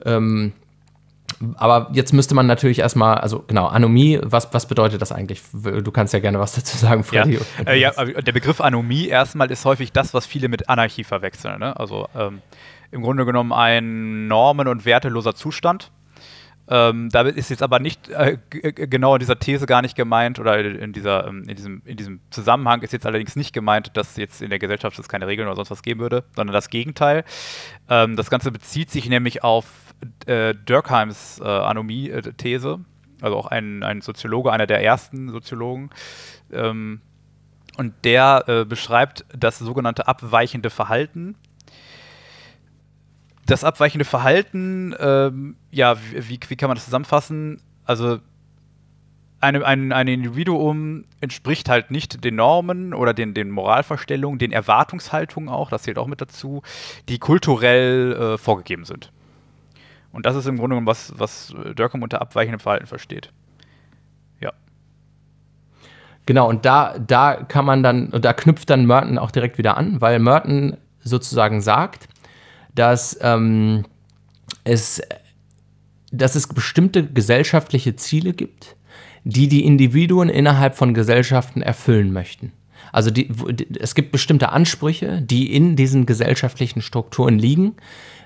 ähm, 0.05 0.53
aber 1.57 1.91
jetzt 1.93 2.13
müsste 2.13 2.35
man 2.35 2.47
natürlich 2.47 2.79
erstmal, 2.79 3.19
also 3.19 3.45
genau, 3.47 3.67
Anomie, 3.67 4.19
was, 4.23 4.53
was 4.55 4.67
bedeutet 4.67 5.03
das 5.03 5.13
eigentlich? 5.13 5.43
Du 5.53 5.91
kannst 5.91 6.15
ja 6.15 6.21
gerne 6.21 6.39
was 6.39 6.55
dazu 6.55 6.77
sagen, 6.77 7.05
Freddy. 7.05 7.39
Ja, 7.65 7.67
äh, 7.67 7.81
ja 7.81 7.93
der 7.93 8.33
Begriff 8.33 8.61
Anomie 8.61 9.09
erstmal 9.09 9.51
ist 9.51 9.65
häufig 9.65 9.93
das, 9.93 10.15
was 10.15 10.27
viele 10.27 10.49
mit 10.49 10.69
Anarchie 10.69 11.05
verwechseln. 11.05 11.59
Ne? 11.59 11.79
Also 11.79 12.09
ähm, 12.17 12.41
im 12.97 13.03
Grunde 13.03 13.25
genommen 13.25 13.53
ein 13.53 14.27
normen- 14.27 14.69
und 14.69 14.85
werteloser 14.85 15.35
Zustand. 15.35 15.93
Ähm, 16.69 17.11
damit 17.11 17.37
ist 17.37 17.49
jetzt 17.49 17.63
aber 17.63 17.79
nicht 17.79 18.09
äh, 18.09 18.39
genau 18.51 19.15
in 19.15 19.21
dieser 19.21 19.39
These 19.39 19.67
gar 19.67 19.83
nicht 19.83 19.95
gemeint 19.95 20.41
oder 20.41 20.59
in, 20.59 20.93
dieser, 20.93 21.29
ähm, 21.29 21.45
in, 21.47 21.55
diesem, 21.55 21.83
in 21.85 21.97
diesem 21.97 22.21
Zusammenhang 22.31 22.83
ist 22.83 22.93
jetzt 22.93 23.07
allerdings 23.07 23.37
nicht 23.37 23.53
gemeint, 23.53 23.97
dass 23.97 24.17
jetzt 24.17 24.43
in 24.43 24.51
der 24.51 24.59
Gesellschaft 24.59 24.99
es 24.99 25.09
keine 25.09 25.29
Regeln 25.29 25.47
oder 25.47 25.55
sonst 25.55 25.71
was 25.71 25.83
geben 25.83 26.01
würde, 26.01 26.25
sondern 26.35 26.53
das 26.55 26.69
Gegenteil. 26.69 27.25
Ähm, 27.89 28.17
das 28.17 28.31
Ganze 28.31 28.51
bezieht 28.51 28.91
sich 28.91 29.09
nämlich 29.09 29.45
auf 29.45 29.95
äh, 30.27 30.55
Durkheims 30.55 31.41
äh, 31.41 31.45
Anomie-These, 31.45 32.81
also 33.21 33.37
auch 33.37 33.47
ein, 33.47 33.85
ein 33.85 34.01
Soziologe, 34.01 34.51
einer 34.51 34.67
der 34.67 34.83
ersten 34.83 35.31
Soziologen. 35.31 35.91
Ähm, 36.53 37.01
und 37.77 37.95
der 38.05 38.45
äh, 38.49 38.65
beschreibt 38.65 39.25
das 39.37 39.59
sogenannte 39.61 40.09
abweichende 40.09 40.71
Verhalten 40.71 41.37
das 43.47 43.65
abweichende 43.65 44.05
Verhalten, 44.05 44.95
ähm, 44.99 45.57
ja, 45.71 45.97
wie, 46.13 46.39
wie 46.49 46.57
kann 46.57 46.69
man 46.69 46.75
das 46.75 46.85
zusammenfassen? 46.85 47.63
Also 47.85 48.19
eine, 49.41 49.65
ein, 49.65 49.93
ein 49.93 50.09
Individuum 50.09 51.05
entspricht 51.21 51.69
halt 51.69 51.91
nicht 51.91 52.25
den 52.25 52.37
Normen 52.37 52.95
oder 52.95 53.15
den, 53.15 53.35
den 53.35 53.51
Moralvorstellungen, 53.51 54.39
den 54.39 54.53
Erwartungshaltungen 54.53 55.49
auch, 55.49 55.71
das 55.71 55.83
zählt 55.83 55.99
auch 55.99 56.07
mit 56.07 56.21
dazu, 56.21 56.63
die 57.09 57.19
kulturell 57.19 58.13
äh, 58.13 58.39
vorgegeben 58.39 58.85
sind. 58.85 59.13
Und 60.13 60.27
das 60.27 60.35
ist 60.35 60.47
im 60.47 60.57
Grunde 60.57 60.75
genommen, 60.75 60.87
was, 60.87 61.13
was 61.17 61.55
Durkheim 61.75 62.03
unter 62.03 62.23
abweichendem 62.23 62.61
Verhalten 62.61 62.87
versteht. 62.87 63.33
Ja. 64.41 64.53
Genau, 66.25 66.49
und 66.49 66.65
da, 66.65 66.99
da 66.99 67.35
kann 67.37 67.67
man 67.67 67.83
dann, 67.83 68.09
und 68.09 68.25
da 68.25 68.33
knüpft 68.33 68.71
dann 68.71 68.87
Merton 68.87 69.19
auch 69.19 69.31
direkt 69.31 69.59
wieder 69.59 69.77
an, 69.77 70.01
weil 70.01 70.19
Merton 70.19 70.79
sozusagen 71.01 71.61
sagt, 71.61 72.09
dass 72.77 73.19
ähm, 73.23 73.85
es, 74.63 75.03
dass 76.13 76.37
es 76.37 76.47
bestimmte 76.47 77.05
gesellschaftliche 77.05 77.97
Ziele 77.97 78.33
gibt, 78.33 78.77
die 79.25 79.49
die 79.49 79.65
Individuen 79.65 80.29
innerhalb 80.29 80.77
von 80.77 80.95
Gesellschaften 80.95 81.63
erfüllen 81.63 82.13
möchten. 82.13 82.53
Also 82.93 83.11
die, 83.11 83.29
es 83.81 83.95
gibt 83.95 84.13
bestimmte 84.13 84.51
Ansprüche, 84.51 85.21
die 85.21 85.53
in 85.53 85.75
diesen 85.75 86.07
gesellschaftlichen 86.07 86.83
Strukturen 86.83 87.39
liegen, 87.39 87.75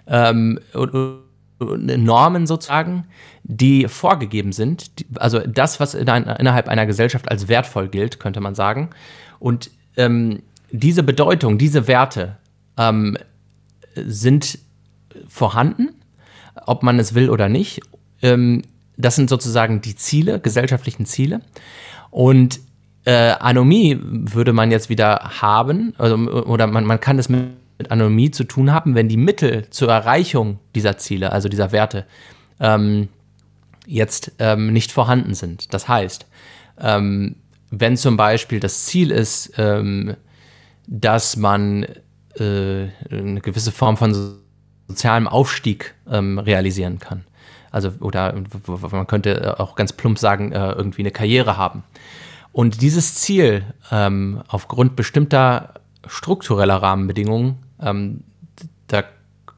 ähm, 0.07 0.59
Normen 1.59 2.47
sozusagen, 2.47 3.07
die 3.43 3.87
vorgegeben 3.89 4.53
sind. 4.53 4.91
Also 5.17 5.41
das, 5.41 5.81
was 5.81 5.95
innerhalb 5.95 6.69
einer 6.69 6.87
Gesellschaft 6.87 7.31
als 7.31 7.49
wertvoll 7.49 7.89
gilt, 7.89 8.19
könnte 8.19 8.41
man 8.41 8.55
sagen. 8.55 8.91
Und 9.39 9.71
ähm, 9.97 10.43
diese 10.71 11.03
Bedeutung, 11.03 11.59
diese 11.59 11.87
Werte 11.87 12.37
ähm, 12.77 13.17
sind 13.95 14.59
vorhanden, 15.29 15.91
ob 16.67 16.83
man 16.83 16.99
es 16.99 17.15
will 17.15 17.31
oder 17.31 17.49
nicht. 17.49 17.81
Ähm, 18.23 18.63
das 18.97 19.17
sind 19.17 19.31
sozusagen 19.31 19.81
die 19.81 19.97
Ziele, 19.97 20.41
gesellschaftlichen 20.41 21.07
Ziele. 21.07 21.41
Und 22.11 22.61
äh, 23.05 23.33
Anomie 23.33 23.99
würde 24.01 24.53
man 24.53 24.71
jetzt 24.71 24.89
wieder 24.89 25.41
haben, 25.41 25.95
also, 25.97 26.17
oder 26.17 26.67
man, 26.67 26.85
man 26.85 27.01
kann 27.01 27.19
es 27.19 27.29
mit 27.29 27.51
Anomie 27.89 28.31
zu 28.31 28.45
tun 28.45 28.73
haben, 28.73 28.95
wenn 28.95 29.09
die 29.09 29.17
Mittel 29.17 29.69
zur 29.71 29.91
Erreichung 29.91 30.59
dieser 30.75 30.99
Ziele, 30.99 31.33
also 31.33 31.49
dieser 31.49 31.73
Werte, 31.73 32.07
ähm, 32.61 33.09
jetzt 33.87 34.33
ähm, 34.39 34.73
nicht 34.73 34.93
vorhanden 34.93 35.35
sind. 35.35 35.73
Das 35.73 35.89
heißt, 35.89 36.27
ähm, 36.79 37.37
wenn 37.71 37.97
zum 37.97 38.17
Beispiel 38.17 38.61
das 38.61 38.85
Ziel 38.85 39.11
ist, 39.11 39.53
ähm, 39.57 40.17
dass 40.87 41.37
man 41.37 41.87
äh, 42.37 42.89
eine 43.11 43.41
gewisse 43.41 43.73
Form 43.73 43.97
von 43.97 44.39
sozialem 44.89 45.29
Aufstieg 45.29 45.95
ähm, 46.11 46.39
realisieren 46.39 46.99
kann. 46.99 47.25
Also, 47.71 47.93
oder 48.01 48.35
man 48.91 49.07
könnte 49.07 49.61
auch 49.61 49.77
ganz 49.77 49.93
plump 49.93 50.19
sagen, 50.19 50.53
äh, 50.53 50.73
irgendwie 50.73 51.03
eine 51.03 51.13
Karriere 51.13 51.57
haben. 51.57 51.85
Und 52.53 52.83
dieses 52.83 53.15
Ziel 53.15 53.65
ähm, 53.93 54.43
aufgrund 54.49 54.97
bestimmter 54.97 55.75
struktureller 56.07 56.83
Rahmenbedingungen, 56.83 57.59
ähm, 57.81 58.25
da 58.89 59.05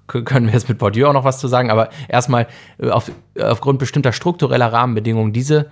können 0.06 0.46
wir 0.46 0.52
jetzt 0.52 0.68
mit 0.68 0.78
Bourdieu 0.78 1.08
auch 1.08 1.14
noch 1.14 1.24
was 1.24 1.38
zu 1.38 1.48
sagen, 1.48 1.70
aber 1.70 1.88
erstmal 2.08 2.48
äh, 2.78 2.90
auf, 2.90 3.10
aufgrund 3.40 3.78
bestimmter 3.78 4.12
struktureller 4.12 4.72
Rahmenbedingungen 4.72 5.32
diese 5.32 5.70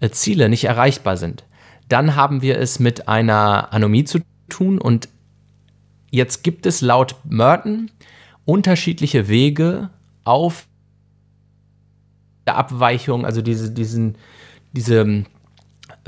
äh, 0.00 0.08
Ziele 0.08 0.48
nicht 0.48 0.64
erreichbar 0.64 1.18
sind. 1.18 1.44
Dann 1.88 2.16
haben 2.16 2.40
wir 2.40 2.58
es 2.58 2.80
mit 2.80 3.08
einer 3.08 3.72
Anomie 3.74 4.04
zu 4.04 4.20
tun 4.48 4.78
und 4.78 5.08
jetzt 6.14 6.42
gibt 6.42 6.66
es 6.66 6.80
laut 6.80 7.16
Merton 7.24 7.90
unterschiedliche 8.44 9.28
Wege 9.28 9.90
auf 10.24 10.66
der 12.46 12.56
Abweichung, 12.56 13.24
also 13.24 13.42
diese, 13.42 13.70
diesen, 13.70 14.16
diese 14.72 15.24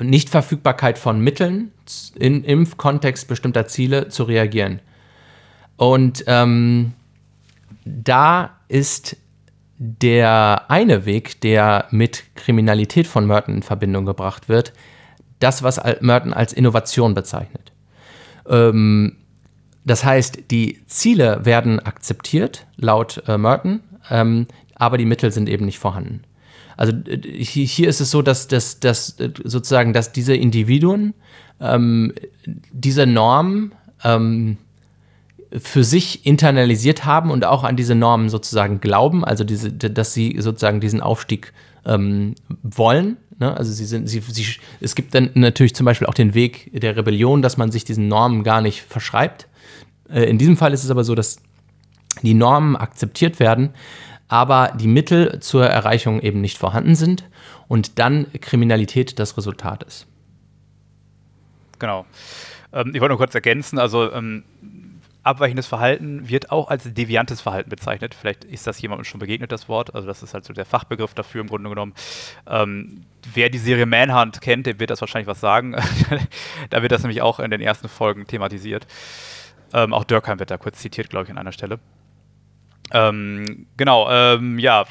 Nichtverfügbarkeit 0.01 0.99
von 0.99 1.21
Mitteln 1.21 1.73
in, 2.15 2.45
im 2.45 2.77
Kontext 2.77 3.29
bestimmter 3.29 3.67
Ziele 3.67 4.09
zu 4.09 4.25
reagieren. 4.25 4.81
Und 5.77 6.25
ähm, 6.27 6.93
da 7.85 8.59
ist 8.69 9.17
der 9.79 10.65
eine 10.69 11.05
Weg, 11.05 11.41
der 11.41 11.87
mit 11.91 12.25
Kriminalität 12.35 13.07
von 13.07 13.27
Merton 13.27 13.57
in 13.57 13.63
Verbindung 13.63 14.07
gebracht 14.07 14.49
wird, 14.49 14.73
das, 15.39 15.63
was 15.63 15.81
Merton 16.01 16.33
als 16.33 16.53
Innovation 16.53 17.15
bezeichnet. 17.15 17.73
Ähm, 18.49 19.17
das 19.87 20.05
heißt, 20.05 20.51
die 20.51 20.81
Ziele 20.87 21.45
werden 21.45 21.81
akzeptiert, 21.81 22.67
laut 22.77 23.23
äh, 23.29 23.39
Merton, 23.39 23.81
ähm, 24.11 24.47
aber 24.75 24.99
die 24.99 25.07
Mittel 25.07 25.31
sind 25.31 25.49
eben 25.49 25.65
nicht 25.65 25.79
vorhanden. 25.79 26.23
Also 26.77 26.93
hier 27.15 27.89
ist 27.89 28.01
es 28.01 28.11
so, 28.11 28.21
dass, 28.21 28.49
dass, 28.49 28.81
dass 28.81 29.17
sozusagen, 29.45 29.95
dass 29.95 30.13
diese 30.13 30.35
Individuen 30.35 31.15
ähm, 31.61 32.13
diese 32.45 33.07
Norm 33.07 33.73
ähm, 34.05 34.59
für 35.57 35.85
sich 35.85 36.27
internalisiert 36.27 37.05
haben 37.05 37.31
und 37.31 37.45
auch 37.45 37.65
an 37.65 37.77
diese 37.77 37.95
Normen 37.95 38.29
sozusagen 38.29 38.81
glauben, 38.81 39.25
also 39.25 39.45
diese, 39.45 39.73
dass 39.73 40.13
sie 40.13 40.37
sozusagen 40.41 40.81
diesen 40.81 41.01
Aufstieg 41.01 41.53
ähm, 41.87 42.35
wollen. 42.63 43.17
Ne? 43.39 43.57
Also 43.57 43.73
sie 43.73 43.87
sind, 43.87 44.09
sie, 44.09 44.21
sie, 44.21 44.47
es 44.81 44.95
gibt 44.95 45.15
dann 45.15 45.31
natürlich 45.35 45.75
zum 45.75 45.87
Beispiel 45.87 46.09
auch 46.09 46.15
den 46.15 46.35
Weg 46.35 46.71
der 46.75 46.97
Rebellion, 46.97 47.41
dass 47.41 47.57
man 47.57 47.71
sich 47.71 47.85
diesen 47.85 48.09
Normen 48.09 48.43
gar 48.43 48.61
nicht 48.61 48.83
verschreibt. 48.83 49.47
Äh, 50.11 50.25
in 50.25 50.39
diesem 50.39 50.57
Fall 50.57 50.73
ist 50.73 50.85
es 50.85 50.91
aber 50.91 51.05
so, 51.05 51.15
dass 51.15 51.39
die 52.23 52.35
Normen 52.35 52.77
akzeptiert 52.77 53.41
werden, 53.41 53.75
aber 54.29 54.73
die 54.79 54.89
Mittel 54.89 55.41
zur 55.41 55.67
Erreichung 55.67 56.21
eben 56.21 56.41
nicht 56.41 56.59
vorhanden 56.59 56.95
sind 56.95 57.29
und 57.69 57.99
dann 57.99 58.27
Kriminalität 58.41 59.19
das 59.19 59.37
Resultat 59.37 59.83
ist. 59.83 60.07
Genau. 61.79 62.07
Ähm, 62.73 62.93
ich 62.95 63.01
wollte 63.01 63.13
nur 63.13 63.19
kurz 63.19 63.35
ergänzen, 63.35 63.79
also 63.79 64.11
ähm, 64.13 64.45
abweichendes 65.27 65.67
Verhalten 65.67 66.29
wird 66.29 66.51
auch 66.53 66.69
als 66.69 66.85
deviantes 66.95 67.41
Verhalten 67.41 67.69
bezeichnet. 67.69 68.15
Vielleicht 68.15 68.45
ist 68.45 68.67
das 68.67 68.81
jemandem 68.81 69.05
schon 69.05 69.19
begegnet, 69.19 69.51
das 69.51 69.69
Wort. 69.69 69.95
Also 69.95 70.07
das 70.07 70.23
ist 70.23 70.35
halt 70.35 70.45
so 70.45 70.53
der 70.53 70.65
Fachbegriff 70.65 71.15
dafür 71.15 71.41
im 71.41 71.49
Grunde 71.49 71.69
genommen. 71.69 71.95
Ähm, 72.47 73.03
wer 73.35 73.51
die 73.51 73.59
Serie 73.59 73.87
Manhunt 73.87 74.41
kennt, 74.41 74.67
dem 74.67 74.79
wird 74.79 74.91
das 74.91 75.01
wahrscheinlich 75.01 75.27
was 75.27 75.41
sagen. 75.41 75.75
da 76.71 76.81
wird 76.81 76.93
das 76.93 77.03
nämlich 77.03 77.23
auch 77.23 77.41
in 77.41 77.51
den 77.51 77.61
ersten 77.61 77.89
Folgen 77.89 78.27
thematisiert. 78.27 78.87
Ähm, 79.73 79.93
auch 79.93 80.05
Durkheim 80.05 80.39
wird 80.39 80.51
da 80.51 80.59
kurz 80.59 80.79
zitiert, 80.79 81.11
glaube 81.11 81.25
ich, 81.25 81.31
an 81.31 81.39
einer 81.39 81.53
Stelle. 81.53 81.79
Ähm, 82.93 83.67
genau, 83.77 84.11
ähm, 84.11 84.59
ja, 84.59 84.85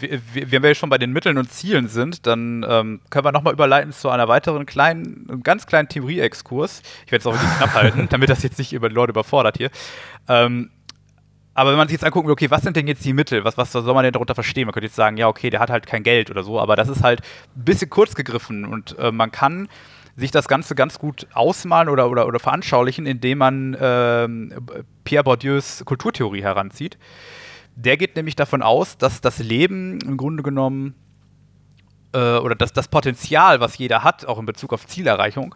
wenn 0.00 0.62
wir 0.62 0.74
schon 0.74 0.90
bei 0.90 0.98
den 0.98 1.12
Mitteln 1.12 1.38
und 1.38 1.50
Zielen 1.50 1.88
sind, 1.88 2.26
dann 2.26 2.64
ähm, 2.68 3.00
können 3.10 3.24
wir 3.24 3.32
nochmal 3.32 3.52
überleiten 3.52 3.92
zu 3.92 4.10
einer 4.10 4.28
weiteren 4.28 4.66
kleinen, 4.66 5.42
ganz 5.42 5.66
kleinen 5.66 5.88
Theorie-Exkurs. 5.88 6.82
Ich 7.06 7.12
werde 7.12 7.20
es 7.20 7.26
auch 7.26 7.32
wirklich 7.32 7.56
knapp 7.56 7.74
halten, 7.74 8.08
damit 8.10 8.28
das 8.28 8.42
jetzt 8.42 8.58
nicht 8.58 8.72
über 8.72 8.88
die 8.88 8.94
Leute 8.94 9.10
überfordert 9.10 9.56
hier. 9.56 9.70
Ähm, 10.28 10.70
aber 11.54 11.70
wenn 11.70 11.78
man 11.78 11.88
sich 11.88 11.94
jetzt 11.94 12.04
angucken 12.04 12.28
will, 12.28 12.32
okay, 12.32 12.50
was 12.50 12.62
sind 12.62 12.76
denn 12.76 12.86
jetzt 12.86 13.04
die 13.04 13.12
Mittel? 13.12 13.44
Was, 13.44 13.56
was 13.58 13.72
soll 13.72 13.94
man 13.94 14.04
denn 14.04 14.12
darunter 14.12 14.34
verstehen? 14.34 14.66
Man 14.66 14.72
könnte 14.72 14.86
jetzt 14.86 14.96
sagen, 14.96 15.16
ja, 15.16 15.28
okay, 15.28 15.50
der 15.50 15.60
hat 15.60 15.70
halt 15.70 15.86
kein 15.86 16.02
Geld 16.02 16.30
oder 16.30 16.42
so, 16.42 16.60
aber 16.60 16.76
das 16.76 16.88
ist 16.88 17.02
halt 17.02 17.22
ein 17.56 17.64
bisschen 17.64 17.90
kurz 17.90 18.14
gegriffen 18.14 18.64
und 18.64 18.98
äh, 18.98 19.10
man 19.10 19.32
kann 19.32 19.68
sich 20.20 20.30
das 20.30 20.48
Ganze 20.48 20.74
ganz 20.74 20.98
gut 20.98 21.26
ausmalen 21.32 21.88
oder, 21.88 22.08
oder, 22.08 22.26
oder 22.26 22.38
veranschaulichen, 22.38 23.06
indem 23.06 23.38
man 23.38 23.74
äh, 23.74 24.28
Pierre 25.04 25.24
Bourdieus 25.24 25.82
Kulturtheorie 25.84 26.42
heranzieht. 26.42 26.98
Der 27.74 27.96
geht 27.96 28.16
nämlich 28.16 28.36
davon 28.36 28.62
aus, 28.62 28.98
dass 28.98 29.20
das 29.20 29.38
Leben 29.38 29.98
im 30.00 30.16
Grunde 30.16 30.42
genommen 30.42 30.94
äh, 32.12 32.36
oder 32.36 32.54
dass 32.54 32.72
das 32.72 32.88
Potenzial, 32.88 33.60
was 33.60 33.78
jeder 33.78 34.04
hat, 34.04 34.26
auch 34.26 34.38
in 34.38 34.46
Bezug 34.46 34.72
auf 34.72 34.86
Zielerreichung, 34.86 35.54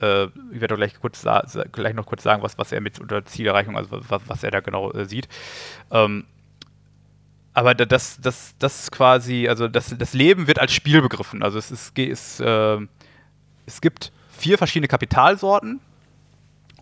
äh, 0.00 0.24
ich 0.52 0.60
werde 0.60 0.76
gleich, 0.76 1.00
kurz 1.00 1.24
gleich 1.72 1.94
noch 1.94 2.06
kurz 2.06 2.22
sagen, 2.22 2.42
was, 2.42 2.58
was 2.58 2.72
er 2.72 2.80
mit 2.80 3.00
unter 3.00 3.24
Zielerreichung, 3.24 3.76
also 3.76 4.02
was, 4.08 4.22
was 4.26 4.42
er 4.44 4.50
da 4.50 4.60
genau 4.60 4.92
äh, 4.92 5.06
sieht. 5.06 5.28
Ähm, 5.90 6.24
aber 7.54 7.74
das, 7.74 8.20
das, 8.20 8.54
das 8.58 8.90
quasi, 8.90 9.48
also 9.48 9.66
das, 9.66 9.96
das 9.96 10.12
Leben 10.12 10.46
wird 10.46 10.58
als 10.58 10.74
Spiel 10.74 11.00
begriffen. 11.00 11.42
Also 11.42 11.58
es, 11.58 11.70
ist, 11.70 11.98
es, 11.98 12.38
äh, 12.38 12.78
es 13.66 13.80
gibt 13.80 14.12
vier 14.30 14.58
verschiedene 14.58 14.88
Kapitalsorten, 14.88 15.80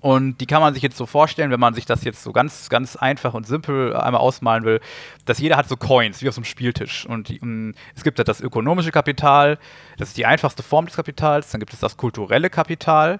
und 0.05 0.43
die 0.43 0.47
kann 0.47 0.61
man 0.61 0.75
sich 0.75 0.83
jetzt 0.83 0.99
so 0.99 1.07
vorstellen, 1.07 1.51
wenn 1.51 1.59
man 1.59 1.73
sich 1.73 1.87
das 1.87 2.05
jetzt 2.05 2.23
so 2.23 2.31
ganz, 2.31 2.69
ganz 2.69 2.95
einfach 2.95 3.33
und 3.33 3.47
simpel 3.47 3.97
einmal 3.97 4.21
ausmalen 4.21 4.65
will, 4.65 4.81
dass 5.25 5.39
jeder 5.39 5.57
hat 5.57 5.67
so 5.67 5.79
Coins, 5.79 6.21
wie 6.21 6.29
auf 6.29 6.35
so 6.35 6.41
einem 6.41 6.45
Spieltisch. 6.45 7.07
Und 7.07 7.31
die, 7.31 7.41
um, 7.41 7.73
es 7.97 8.05
gibt 8.05 8.19
halt 8.19 8.29
das 8.29 8.43
ökonomische 8.43 8.91
Kapital, 8.91 9.59
das 9.97 10.09
ist 10.09 10.19
die 10.19 10.27
einfachste 10.27 10.63
Form 10.63 10.85
des 10.85 10.97
Kapitals. 10.97 11.53
Dann 11.53 11.59
gibt 11.59 11.73
es 11.73 11.81
das 11.81 11.97
kulturelle 11.97 12.51
Kapital. 12.51 13.19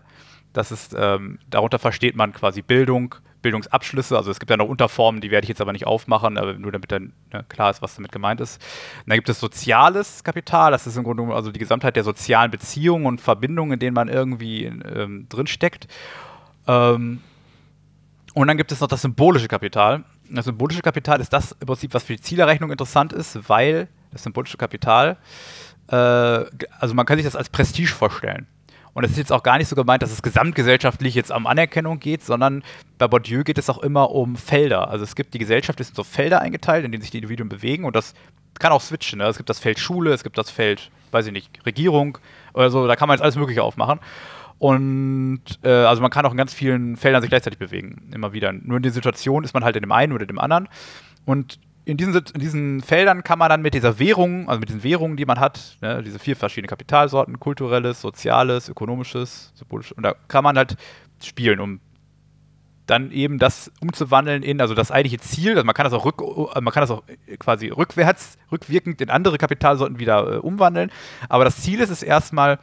Das 0.53 0.71
ist, 0.71 0.95
ähm, 0.95 1.39
darunter 1.49 1.79
versteht 1.79 2.17
man 2.17 2.35
quasi 2.35 2.61
Bildung, 2.61 3.15
Bildungsabschlüsse. 3.45 4.17
Also 4.17 4.31
es 4.31 4.41
gibt 4.41 4.51
ja 4.51 4.57
noch 4.57 4.69
Unterformen, 4.69 5.21
die 5.21 5.31
werde 5.31 5.45
ich 5.45 5.49
jetzt 5.51 5.61
aber 5.61 5.73
nicht 5.73 5.87
aufmachen, 5.87 6.37
aber 6.39 6.55
nur 6.55 6.73
damit 6.73 6.91
dann 6.91 7.13
ne, 7.33 7.45
klar 7.49 7.71
ist, 7.71 7.83
was 7.83 7.95
damit 7.95 8.11
gemeint 8.11 8.41
ist. 8.41 8.61
Und 9.05 9.11
dann 9.11 9.19
gibt 9.19 9.29
es 9.29 9.39
soziales 9.39 10.25
Kapital, 10.25 10.73
das 10.73 10.87
ist 10.87 10.97
im 10.97 11.05
Grunde 11.05 11.33
also 11.33 11.53
die 11.53 11.61
Gesamtheit 11.61 11.95
der 11.95 12.05
sozialen 12.05 12.51
Beziehungen 12.51 13.07
und 13.07 13.21
Verbindungen, 13.21 13.75
in 13.75 13.79
denen 13.79 13.95
man 13.95 14.09
irgendwie 14.09 14.65
ähm, 14.65 15.27
drinsteckt. 15.29 15.87
Ähm, 16.67 17.21
und 18.35 18.49
dann 18.49 18.57
gibt 18.57 18.73
es 18.73 18.81
noch 18.81 18.89
das 18.89 19.03
symbolische 19.03 19.47
Kapital. 19.47 20.05
Das 20.31 20.47
symbolische 20.47 20.83
Kapital 20.83 21.21
ist 21.21 21.33
das 21.33 21.53
im 21.53 21.67
Prinzip, 21.67 21.95
was 21.95 22.03
für 22.03 22.15
die 22.15 22.21
Zielerrechnung 22.21 22.73
interessant 22.73 23.13
ist, 23.13 23.49
weil 23.49 23.89
das 24.11 24.23
symbolische 24.23 24.57
Kapital, 24.57 25.19
äh, 25.89 25.95
also 25.95 26.95
man 26.95 27.05
kann 27.05 27.19
sich 27.19 27.27
das 27.27 27.37
als 27.37 27.51
Prestige 27.51 27.91
vorstellen. 27.91 28.47
Und 28.95 29.05
es 29.05 29.11
ist 29.11 29.19
jetzt 29.19 29.33
auch 29.33 29.43
gar 29.43 29.59
nicht 29.59 29.69
so 29.69 29.77
gemeint, 29.77 30.03
dass 30.03 30.13
es 30.13 30.23
gesamtgesellschaftlich 30.23 31.15
jetzt 31.15 31.33
um 31.33 31.47
Anerkennung 31.47 31.99
geht, 31.99 32.25
sondern 32.25 32.63
bei 32.97 33.09
Bourdieu 33.09 33.43
geht 33.43 33.59
es 33.59 33.69
auch 33.69 33.79
immer 33.79 34.13
um 34.13 34.37
Felder. 34.37 34.89
Also 34.89 35.05
es 35.05 35.17
gibt 35.17 35.35
die 35.35 35.39
Gesellschaft, 35.39 35.81
ist 35.81 35.91
in 35.91 35.95
so 35.97 36.05
Felder 36.05 36.41
eingeteilt, 36.41 36.85
in 36.85 36.93
denen 36.93 37.03
sich 37.03 37.11
die 37.11 37.19
Individuen 37.19 37.49
bewegen 37.49 37.85
und 37.85 37.97
das 37.97 38.15
kann 38.59 38.73
auch 38.73 38.81
switchen. 38.81 39.19
Ne? 39.19 39.27
Es 39.27 39.37
gibt 39.37 39.51
das 39.51 39.59
Feld 39.59 39.81
Schule, 39.81 40.13
es 40.13 40.23
gibt 40.23 40.39
das 40.39 40.51
Feld, 40.51 40.91
weiß 41.11 41.27
ich 41.27 41.33
nicht, 41.33 41.67
Regierung 41.67 42.19
oder 42.55 42.71
so, 42.71 42.87
da 42.87 42.95
kann 42.95 43.09
man 43.09 43.17
jetzt 43.17 43.23
alles 43.23 43.37
Mögliche 43.37 43.63
aufmachen. 43.63 43.99
Und 44.59 45.43
äh, 45.65 45.69
also 45.69 46.01
man 46.01 46.13
kann 46.13 46.25
auch 46.25 46.31
in 46.31 46.37
ganz 46.37 46.55
vielen 46.55 46.97
Feldern 46.97 47.21
sich 47.21 47.29
gleichzeitig 47.29 47.59
bewegen, 47.59 48.11
immer 48.15 48.33
wieder. 48.33 48.53
Nur 48.53 48.77
in 48.77 48.83
der 48.85 48.93
Situation 48.93 49.43
ist 49.43 49.53
man 49.53 49.65
halt 49.65 49.75
in 49.75 49.83
dem 49.83 49.93
einen 49.93 50.13
oder 50.13 50.27
dem 50.27 50.39
anderen. 50.39 50.69
Und 51.25 51.59
in 51.85 51.97
diesen, 51.97 52.15
in 52.15 52.41
diesen 52.41 52.81
Feldern 52.81 53.23
kann 53.25 53.39
man 53.39 53.51
dann 53.51 53.63
mit 53.63 53.75
dieser 53.75 53.99
Währung, 53.99 54.49
also 54.49 54.61
mit 54.61 54.69
diesen 54.69 54.83
Währungen, 54.83 55.17
die 55.17 55.27
man 55.27 55.39
hat, 55.39 55.77
ne, 55.83 56.03
diese 56.03 56.19
vier 56.19 56.35
verschiedene 56.35 56.69
Kapitalsorten, 56.69 57.39
kulturelles, 57.39 58.01
soziales, 58.01 58.69
ökonomisches, 58.69 59.53
symbolisch, 59.55 59.93
und 59.93 60.03
da 60.03 60.15
kann 60.29 60.45
man 60.45 60.57
halt 60.57 60.77
spielen, 61.23 61.61
um 61.61 61.81
dann 62.87 63.11
eben 63.13 63.39
das 63.39 63.71
umzuwandeln 63.81 64.43
in, 64.43 64.61
also 64.61 64.75
das 64.75 64.91
eigentliche 64.91 65.19
Ziel, 65.19 65.53
also 65.53 65.65
man 65.65 65.75
kann 65.75 65.85
das 65.85 65.93
auch 65.93 66.05
rück, 66.05 66.21
man 66.21 66.73
kann 66.73 66.83
das 66.83 66.91
auch 66.91 67.03
quasi 67.39 67.69
rückwärts, 67.69 68.39
rückwirkend 68.53 69.01
in 69.01 69.11
andere 69.11 69.39
Kapitalsorten 69.39 69.99
wieder 69.99 70.35
äh, 70.35 70.37
umwandeln, 70.37 70.91
aber 71.29 71.45
das 71.45 71.63
Ziel 71.63 71.81
ist 71.81 71.91
es 71.91 72.03
erstmal, 72.03 72.59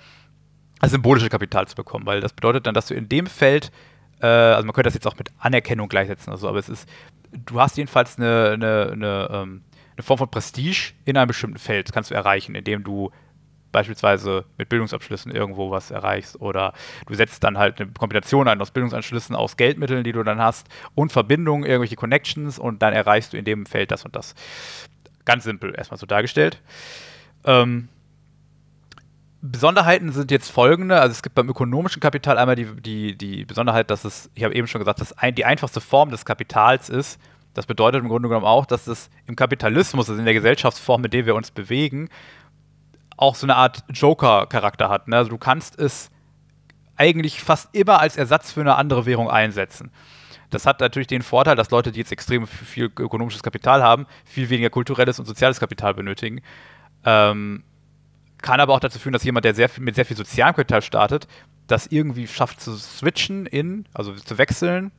symbolische 0.84 1.30
Kapital 1.30 1.68
zu 1.68 1.76
bekommen, 1.76 2.08
weil 2.08 2.22
das 2.22 2.34
bedeutet 2.34 2.66
dann, 2.66 2.74
dass 2.74 2.88
du 2.88 2.96
in 2.96 3.08
dem 3.08 3.28
Feld, 3.28 3.72
äh, 4.20 4.26
also 4.26 4.66
man 4.66 4.74
könnte 4.74 4.88
das 4.88 4.96
jetzt 4.96 5.06
auch 5.06 5.18
mit 5.18 5.30
Anerkennung 5.38 5.90
gleichsetzen, 5.90 6.32
also, 6.32 6.48
aber 6.48 6.58
es 6.58 6.70
ist, 6.70 6.90
du 7.32 7.60
hast 7.60 7.78
jedenfalls 7.78 8.18
eine, 8.18 8.52
eine, 8.54 8.90
eine, 8.92 9.30
ähm, 9.32 9.62
eine 9.96 10.04
Form 10.04 10.18
von 10.18 10.30
Prestige 10.30 10.94
in 11.06 11.18
einem 11.18 11.28
bestimmten 11.28 11.58
Feld, 11.58 11.88
das 11.88 11.94
kannst 11.94 12.12
du 12.12 12.16
erreichen, 12.16 12.56
indem 12.56 12.84
du 12.84 13.12
beispielsweise 13.72 14.46
mit 14.58 14.70
Bildungsabschlüssen 14.70 15.32
irgendwo 15.32 15.72
was 15.72 15.92
erreichst 15.92 16.40
oder 16.42 16.74
du 17.08 17.14
setzt 17.14 17.44
dann 17.44 17.58
halt 17.58 17.80
eine 17.80 17.92
Kombination 17.92 18.48
ein 18.48 18.62
aus 18.62 18.72
Bildungsanschlüssen, 18.72 19.36
aus 19.36 19.58
Geldmitteln, 19.58 20.04
die 20.04 20.12
du 20.12 20.24
dann 20.24 20.42
hast 20.42 20.68
und 20.94 21.12
Verbindungen, 21.12 21.64
irgendwelche 21.64 21.96
Connections 21.96 22.60
und 22.60 22.82
dann 22.82 22.94
erreichst 22.94 23.34
du 23.34 23.38
in 23.38 23.46
dem 23.46 23.66
Feld 23.66 23.92
das 23.92 24.04
und 24.06 24.16
das. 24.16 24.36
Ganz 25.24 25.44
simpel 25.44 25.74
erstmal 25.76 25.98
so 25.98 26.06
dargestellt. 26.06 26.62
Ähm, 27.46 27.88
Besonderheiten 29.42 30.12
sind 30.12 30.30
jetzt 30.30 30.52
folgende. 30.52 31.02
Also 31.02 31.12
es 31.14 31.24
gibt 31.24 31.36
beim 31.36 31.50
ökonomischen 31.50 32.00
Kapital 32.00 32.38
einmal 32.38 32.56
die, 32.56 32.66
die, 32.80 33.18
die 33.18 33.46
Besonderheit, 33.46 33.90
dass 33.90 34.06
es, 34.06 34.30
ich 34.36 34.44
habe 34.44 34.54
eben 34.54 34.68
schon 34.68 34.80
gesagt, 34.80 35.02
dass 35.02 35.18
ein, 35.18 35.34
die 35.34 35.46
einfachste 35.46 35.82
Form 35.82 36.12
des 36.12 36.26
Kapitals 36.26 36.90
ist. 36.90 37.20
Das 37.54 37.66
bedeutet 37.66 38.02
im 38.02 38.08
Grunde 38.08 38.30
genommen 38.30 38.46
auch, 38.46 38.66
dass 38.66 38.88
es 38.88 39.10
im 39.26 39.36
Kapitalismus, 39.36 40.10
also 40.10 40.20
in 40.20 40.26
der 40.26 40.36
Gesellschaftsform, 40.36 41.02
mit 41.02 41.14
der 41.14 41.26
wir 41.26 41.36
uns 41.36 41.52
bewegen, 41.52 42.10
auch 43.18 43.36
so 43.36 43.46
eine 43.46 43.56
Art 43.56 43.84
Joker-Charakter 43.90 44.90
hat. 44.90 45.08
Ne? 45.08 45.18
Also 45.18 45.32
du 45.32 45.38
kannst 45.38 45.78
es 45.78 46.12
eigentlich 46.96 47.42
fast 47.42 47.74
immer 47.76 48.00
als 48.00 48.18
Ersatz 48.18 48.52
für 48.52 48.62
eine 48.62 48.76
andere 48.76 49.08
Währung 49.08 49.30
einsetzen. 49.30 49.92
Das 50.52 50.66
hat 50.66 50.82
natürlich 50.82 51.08
den 51.08 51.24
Vorteil, 51.24 51.56
dass 51.56 51.72
Leute, 51.72 51.92
die 51.92 52.00
jetzt 52.00 52.12
extrem 52.12 52.46
viel 52.46 52.86
ökonomisches 52.86 53.42
Kapital 53.42 53.82
haben, 53.82 54.06
viel 54.26 54.50
weniger 54.50 54.70
kulturelles 54.70 55.18
und 55.18 55.26
soziales 55.26 55.60
Kapital 55.60 55.94
benötigen. 55.94 56.42
Ähm, 57.06 57.64
kann 58.42 58.60
aber 58.60 58.74
auch 58.74 58.80
dazu 58.80 59.00
führen, 59.00 59.14
dass 59.14 59.24
jemand, 59.24 59.46
der 59.46 59.54
sehr 59.54 59.70
viel, 59.70 59.84
mit 59.84 59.96
sehr 59.96 60.06
viel 60.06 60.18
sozialem 60.18 60.56
Kapital 60.56 60.82
startet, 60.82 61.28
das 61.68 61.88
irgendwie 61.88 62.28
schafft 62.28 62.62
zu 62.62 62.76
switchen 62.76 63.46
in, 63.46 63.86
also 63.94 64.14
zu 64.14 64.38
wechseln, 64.38 64.92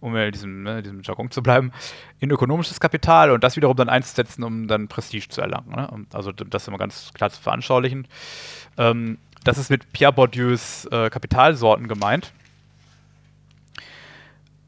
um 0.00 0.16
in 0.16 0.32
diesem, 0.32 0.62
ne, 0.62 0.82
diesem 0.82 1.02
Jargon 1.02 1.30
zu 1.30 1.42
bleiben, 1.42 1.72
in 2.20 2.30
ökonomisches 2.30 2.80
Kapital 2.80 3.30
und 3.30 3.44
das 3.44 3.56
wiederum 3.56 3.76
dann 3.76 3.88
einzusetzen, 3.88 4.42
um 4.42 4.68
dann 4.68 4.88
Prestige 4.88 5.28
zu 5.28 5.40
erlangen. 5.40 5.70
Ne? 5.70 6.06
Also 6.12 6.32
das 6.32 6.68
immer 6.68 6.78
ganz 6.78 7.12
klar 7.14 7.30
zu 7.30 7.40
veranschaulichen. 7.40 8.08
Ähm, 8.78 9.18
das 9.44 9.58
ist 9.58 9.70
mit 9.70 9.92
Pierre 9.92 10.12
Bourdieus 10.12 10.86
äh, 10.86 11.10
Kapitalsorten 11.10 11.88
gemeint. 11.88 12.32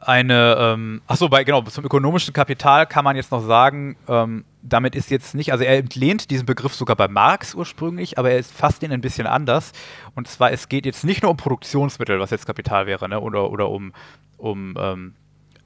Eine, 0.01 0.57
ähm, 0.59 1.03
achso, 1.07 1.29
bei, 1.29 1.45
genau, 1.45 1.63
zum 1.63 1.85
ökonomischen 1.85 2.35
Kapital 2.35 2.87
kann 2.87 3.05
man 3.05 3.17
jetzt 3.17 3.31
noch 3.31 3.41
sagen, 3.41 3.97
ähm, 4.07 4.45
damit 4.67 4.95
ist 4.95 5.11
jetzt 5.11 5.35
nicht, 5.35 5.53
also 5.53 5.63
er 5.63 5.79
entlehnt 5.79 6.31
diesen 6.31 6.47
Begriff 6.47 6.75
sogar 6.75 6.97
bei 6.97 7.07
Marx 7.07 7.55
ursprünglich, 7.55 8.19
aber 8.19 8.31
er 8.31 8.43
fasst 8.43 8.83
ihn 8.83 8.93
ein 8.93 9.03
bisschen 9.03 9.27
anders. 9.27 9.73
Und 10.15 10.27
zwar, 10.27 10.53
es 10.53 10.69
geht 10.69 10.87
jetzt 10.87 11.05
nicht 11.05 11.23
nur 11.23 11.31
um 11.31 11.37
Produktionsmittel, 11.37 12.19
was 12.19 12.31
jetzt 12.31 12.47
Kapital 12.47 12.87
wäre, 12.87 13.09
ne, 13.09 13.21
oder, 13.21 13.51
oder 13.51 13.69
um, 13.69 13.93
um 14.39 14.75
ähm, 14.79 15.15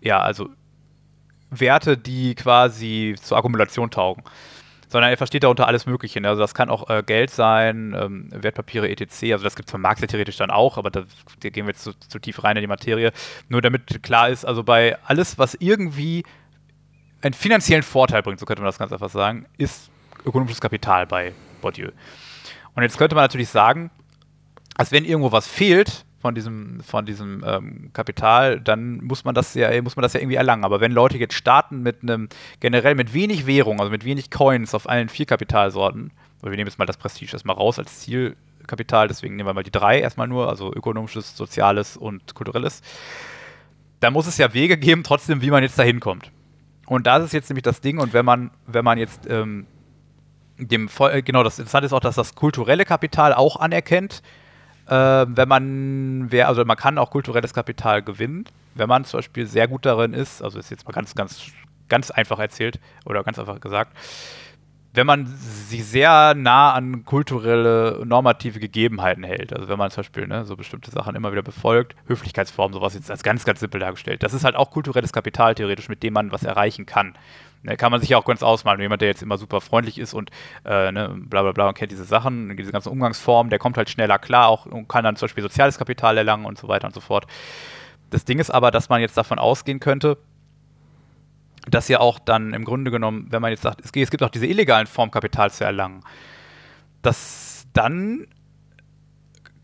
ja, 0.00 0.20
also 0.20 0.48
Werte, 1.50 1.96
die 1.96 2.34
quasi 2.34 3.14
zur 3.22 3.38
Akkumulation 3.38 3.90
taugen 3.90 4.24
sondern 4.88 5.10
er 5.10 5.16
versteht 5.16 5.44
darunter 5.44 5.66
alles 5.66 5.86
Mögliche. 5.86 6.20
Ne? 6.20 6.28
Also 6.28 6.40
das 6.40 6.54
kann 6.54 6.70
auch 6.70 6.88
äh, 6.88 7.02
Geld 7.04 7.30
sein, 7.30 7.94
ähm, 7.96 8.28
Wertpapiere, 8.30 8.88
etc. 8.88 9.32
Also 9.32 9.44
das 9.44 9.54
gibt 9.54 9.68
es 9.68 9.70
von 9.70 9.80
Marx 9.80 10.00
ja 10.00 10.06
theoretisch 10.06 10.36
dann 10.36 10.50
auch, 10.50 10.78
aber 10.78 10.90
da, 10.90 11.04
da 11.40 11.48
gehen 11.50 11.66
wir 11.66 11.72
jetzt 11.72 11.84
zu, 11.84 11.92
zu, 11.92 12.18
tief 12.18 12.42
rein 12.42 12.56
in 12.56 12.62
die 12.62 12.68
Materie. 12.68 13.12
Nur 13.48 13.60
damit 13.60 14.02
klar 14.02 14.30
ist, 14.30 14.44
also 14.44 14.64
bei 14.64 14.96
alles, 15.04 15.38
was 15.38 15.54
irgendwie 15.54 16.24
einen 17.22 17.34
finanziellen 17.34 17.82
Vorteil 17.82 18.22
bringt, 18.22 18.38
so 18.40 18.46
könnte 18.46 18.62
man 18.62 18.68
das 18.68 18.78
ganz 18.78 18.92
einfach 18.92 19.10
sagen, 19.10 19.46
ist 19.56 19.90
ökonomisches 20.24 20.60
Kapital 20.60 21.06
bei 21.06 21.32
Bourdieu. 21.60 21.90
Und 22.74 22.82
jetzt 22.82 22.98
könnte 22.98 23.14
man 23.14 23.24
natürlich 23.24 23.48
sagen, 23.48 23.90
als 24.76 24.92
wenn 24.92 25.04
irgendwo 25.04 25.32
was 25.32 25.46
fehlt, 25.46 26.04
von 26.20 26.34
diesem, 26.34 26.80
von 26.80 27.06
diesem 27.06 27.44
ähm, 27.46 27.90
Kapital, 27.92 28.60
dann 28.60 29.04
muss 29.04 29.24
man 29.24 29.34
das 29.34 29.54
ja, 29.54 29.80
muss 29.82 29.96
man 29.96 30.02
das 30.02 30.14
ja 30.14 30.20
irgendwie 30.20 30.36
erlangen. 30.36 30.64
Aber 30.64 30.80
wenn 30.80 30.92
Leute 30.92 31.16
jetzt 31.16 31.34
starten 31.34 31.82
mit 31.82 32.02
einem, 32.02 32.28
generell 32.60 32.94
mit 32.94 33.14
wenig 33.14 33.46
Währung, 33.46 33.80
also 33.80 33.90
mit 33.90 34.04
wenig 34.04 34.30
Coins 34.30 34.74
auf 34.74 34.88
allen 34.88 35.08
vier 35.08 35.26
Kapitalsorten, 35.26 36.10
wir 36.42 36.50
nehmen 36.50 36.66
jetzt 36.66 36.78
mal 36.78 36.86
das 36.86 36.96
Prestige 36.96 37.32
erstmal 37.32 37.56
raus 37.56 37.78
als 37.78 38.00
Zielkapital, 38.00 39.08
deswegen 39.08 39.36
nehmen 39.36 39.48
wir 39.48 39.54
mal 39.54 39.62
die 39.62 39.70
drei 39.70 40.00
erstmal 40.00 40.28
nur, 40.28 40.48
also 40.48 40.72
ökonomisches, 40.72 41.36
soziales 41.36 41.96
und 41.96 42.34
kulturelles, 42.34 42.82
dann 44.00 44.12
muss 44.12 44.26
es 44.26 44.38
ja 44.38 44.54
Wege 44.54 44.76
geben, 44.76 45.02
trotzdem, 45.04 45.40
wie 45.40 45.50
man 45.50 45.62
jetzt 45.62 45.78
da 45.78 45.82
hinkommt. 45.82 46.32
Und 46.88 47.06
das 47.06 47.22
ist 47.22 47.32
jetzt 47.32 47.50
nämlich 47.50 47.64
das 47.64 47.80
Ding, 47.80 47.98
und 47.98 48.14
wenn 48.14 48.24
man, 48.24 48.50
wenn 48.66 48.84
man 48.84 48.96
jetzt 48.96 49.28
ähm, 49.28 49.66
dem, 50.56 50.88
äh, 51.00 51.22
genau, 51.22 51.42
das 51.42 51.58
Interessante 51.58 51.86
ist 51.86 51.92
auch, 51.92 52.00
dass 52.00 52.14
das 52.14 52.34
kulturelle 52.34 52.84
Kapital 52.84 53.34
auch 53.34 53.56
anerkennt, 53.56 54.22
äh, 54.86 54.92
wenn 55.28 55.48
man, 55.48 56.26
wer, 56.30 56.48
also 56.48 56.64
man 56.64 56.78
kann 56.78 56.96
auch 56.96 57.10
kulturelles 57.10 57.52
Kapital 57.52 58.02
gewinnen, 58.02 58.44
wenn 58.74 58.88
man 58.88 59.04
zum 59.04 59.18
Beispiel 59.18 59.46
sehr 59.46 59.68
gut 59.68 59.84
darin 59.84 60.14
ist, 60.14 60.42
also 60.42 60.58
ist 60.58 60.70
jetzt 60.70 60.86
mal 60.86 60.92
ganz, 60.92 61.14
ganz, 61.14 61.52
ganz 61.88 62.10
einfach 62.10 62.38
erzählt 62.38 62.80
oder 63.04 63.22
ganz 63.22 63.38
einfach 63.38 63.60
gesagt, 63.60 63.94
wenn 64.98 65.06
man 65.06 65.26
sie 65.26 65.80
sehr 65.80 66.34
nah 66.34 66.72
an 66.72 67.04
kulturelle, 67.04 68.02
normative 68.04 68.58
Gegebenheiten 68.58 69.22
hält. 69.22 69.52
Also 69.52 69.68
wenn 69.68 69.78
man 69.78 69.92
zum 69.92 70.00
Beispiel 70.00 70.26
ne, 70.26 70.44
so 70.44 70.56
bestimmte 70.56 70.90
Sachen 70.90 71.14
immer 71.14 71.30
wieder 71.30 71.44
befolgt, 71.44 71.94
Höflichkeitsformen, 72.08 72.74
sowas 72.74 72.94
jetzt 72.94 73.08
als 73.08 73.22
ganz, 73.22 73.44
ganz 73.44 73.60
simpel 73.60 73.78
dargestellt. 73.80 74.24
Das 74.24 74.34
ist 74.34 74.42
halt 74.42 74.56
auch 74.56 74.72
kulturelles 74.72 75.12
Kapital 75.12 75.54
theoretisch, 75.54 75.88
mit 75.88 76.02
dem 76.02 76.14
man 76.14 76.32
was 76.32 76.42
erreichen 76.42 76.84
kann. 76.84 77.14
Ne, 77.62 77.76
kann 77.76 77.92
man 77.92 78.00
sich 78.00 78.10
ja 78.10 78.18
auch 78.18 78.24
ganz 78.24 78.42
ausmalen. 78.42 78.80
Jemand, 78.80 79.00
der 79.00 79.08
jetzt 79.08 79.22
immer 79.22 79.38
super 79.38 79.60
freundlich 79.60 79.98
ist 79.98 80.14
und 80.14 80.30
äh, 80.64 80.90
ne, 80.90 81.14
bla 81.16 81.42
bla 81.42 81.52
bla 81.52 81.68
und 81.68 81.74
kennt 81.78 81.92
diese 81.92 82.04
Sachen, 82.04 82.56
diese 82.56 82.72
ganzen 82.72 82.88
Umgangsformen, 82.88 83.50
der 83.50 83.60
kommt 83.60 83.76
halt 83.76 83.88
schneller 83.90 84.18
klar 84.18 84.48
auch 84.48 84.66
und 84.66 84.88
kann 84.88 85.04
dann 85.04 85.14
zum 85.14 85.26
Beispiel 85.26 85.44
soziales 85.44 85.78
Kapital 85.78 86.18
erlangen 86.18 86.44
und 86.44 86.58
so 86.58 86.66
weiter 86.66 86.88
und 86.88 86.94
so 86.94 87.00
fort. 87.00 87.28
Das 88.10 88.24
Ding 88.24 88.40
ist 88.40 88.50
aber, 88.50 88.72
dass 88.72 88.88
man 88.88 89.00
jetzt 89.00 89.16
davon 89.16 89.38
ausgehen 89.38 89.78
könnte, 89.78 90.18
dass 91.70 91.88
ja 91.88 92.00
auch 92.00 92.18
dann 92.18 92.54
im 92.54 92.64
Grunde 92.64 92.90
genommen, 92.90 93.26
wenn 93.30 93.42
man 93.42 93.50
jetzt 93.50 93.62
sagt, 93.62 93.80
es 93.84 93.92
gibt 93.92 94.22
auch 94.22 94.30
diese 94.30 94.46
illegalen 94.46 94.86
Formen 94.86 95.10
Kapital 95.10 95.50
zu 95.50 95.64
erlangen, 95.64 96.02
dass 97.02 97.66
dann 97.72 98.26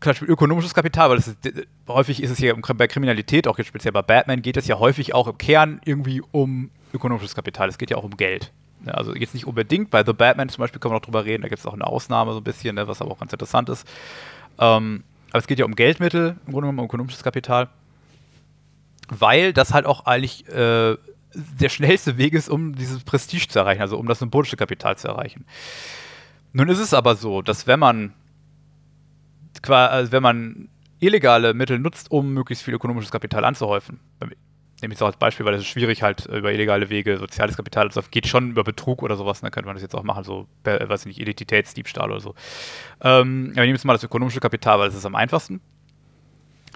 zum 0.01 0.11
Beispiel 0.11 0.29
ökonomisches 0.29 0.73
Kapital, 0.73 1.09
weil 1.09 1.17
ist, 1.17 1.35
häufig 1.87 2.21
ist 2.21 2.29
es 2.29 2.39
ja 2.39 2.53
bei 2.53 2.87
Kriminalität, 2.87 3.47
auch 3.47 3.57
jetzt 3.57 3.67
speziell 3.67 3.91
bei 3.91 4.03
Batman, 4.03 4.41
geht 4.41 4.55
es 4.55 4.67
ja 4.67 4.77
häufig 4.77 5.15
auch 5.15 5.27
im 5.27 5.37
Kern 5.37 5.81
irgendwie 5.83 6.21
um 6.31 6.69
ökonomisches 6.93 7.33
Kapital. 7.33 7.69
Es 7.69 7.77
geht 7.79 7.89
ja 7.89 7.97
auch 7.97 8.03
um 8.03 8.15
Geld. 8.15 8.51
Also 8.85 9.15
jetzt 9.15 9.33
nicht 9.33 9.47
unbedingt, 9.47 9.89
bei 9.89 10.03
The 10.03 10.13
Batman 10.13 10.49
zum 10.49 10.61
Beispiel 10.61 10.79
können 10.79 10.91
wir 10.91 10.97
noch 10.97 11.05
drüber 11.05 11.25
reden, 11.25 11.41
da 11.41 11.49
gibt 11.49 11.59
es 11.59 11.65
auch 11.65 11.73
eine 11.73 11.87
Ausnahme 11.87 12.33
so 12.33 12.37
ein 12.37 12.43
bisschen, 12.43 12.75
ne, 12.75 12.87
was 12.87 13.01
aber 13.01 13.11
auch 13.11 13.19
ganz 13.19 13.33
interessant 13.33 13.69
ist. 13.69 13.87
Ähm, 14.59 15.03
aber 15.31 15.39
es 15.39 15.47
geht 15.47 15.57
ja 15.57 15.65
um 15.65 15.75
Geldmittel, 15.75 16.37
im 16.45 16.51
Grunde 16.51 16.67
genommen 16.67 16.79
um 16.79 16.85
ökonomisches 16.85 17.23
Kapital, 17.23 17.69
weil 19.09 19.53
das 19.53 19.73
halt 19.73 19.87
auch 19.87 20.05
eigentlich 20.05 20.47
äh, 20.49 20.97
der 21.35 21.69
schnellste 21.69 22.17
Weg 22.17 22.33
ist, 22.33 22.49
um 22.49 22.75
dieses 22.75 23.03
Prestige 23.03 23.47
zu 23.47 23.59
erreichen, 23.59 23.81
also 23.81 23.97
um 23.97 24.07
das 24.07 24.19
symbolische 24.19 24.57
Kapital 24.57 24.97
zu 24.97 25.07
erreichen. 25.07 25.45
Nun 26.53 26.69
ist 26.69 26.79
es 26.79 26.93
aber 26.93 27.15
so, 27.15 27.41
dass 27.41 27.67
wenn 27.67 27.79
man, 27.79 28.13
also 29.67 30.11
wenn 30.11 30.23
man 30.23 30.69
illegale 30.99 31.53
Mittel 31.53 31.79
nutzt, 31.79 32.11
um 32.11 32.33
möglichst 32.33 32.63
viel 32.63 32.73
ökonomisches 32.73 33.11
Kapital 33.11 33.43
anzuhäufen, 33.43 33.99
nehme 34.81 34.93
ich 34.93 34.97
es 34.97 35.01
auch 35.01 35.07
als 35.07 35.17
Beispiel, 35.17 35.45
weil 35.45 35.53
es 35.55 35.61
ist 35.61 35.67
schwierig 35.67 36.03
halt 36.03 36.25
über 36.25 36.51
illegale 36.51 36.89
Wege 36.89 37.17
soziales 37.17 37.57
Kapital, 37.57 37.87
also 37.87 38.01
geht 38.09 38.27
schon 38.27 38.51
über 38.51 38.63
Betrug 38.63 39.03
oder 39.03 39.15
sowas, 39.15 39.41
dann 39.41 39.51
könnte 39.51 39.67
man 39.67 39.75
das 39.75 39.83
jetzt 39.83 39.95
auch 39.95 40.03
machen, 40.03 40.23
so, 40.23 40.47
weiß 40.63 41.01
ich 41.01 41.07
nicht, 41.07 41.19
Identitätsdiebstahl 41.19 42.11
oder 42.11 42.19
so. 42.19 42.35
Ähm, 43.01 43.51
aber 43.51 43.61
nehmen 43.61 43.67
wir 43.67 43.67
jetzt 43.67 43.85
mal 43.85 43.93
das 43.93 44.03
ökonomische 44.03 44.39
Kapital, 44.39 44.79
weil 44.79 44.87
das 44.87 44.95
ist 44.95 45.05
am 45.05 45.15
einfachsten. 45.15 45.61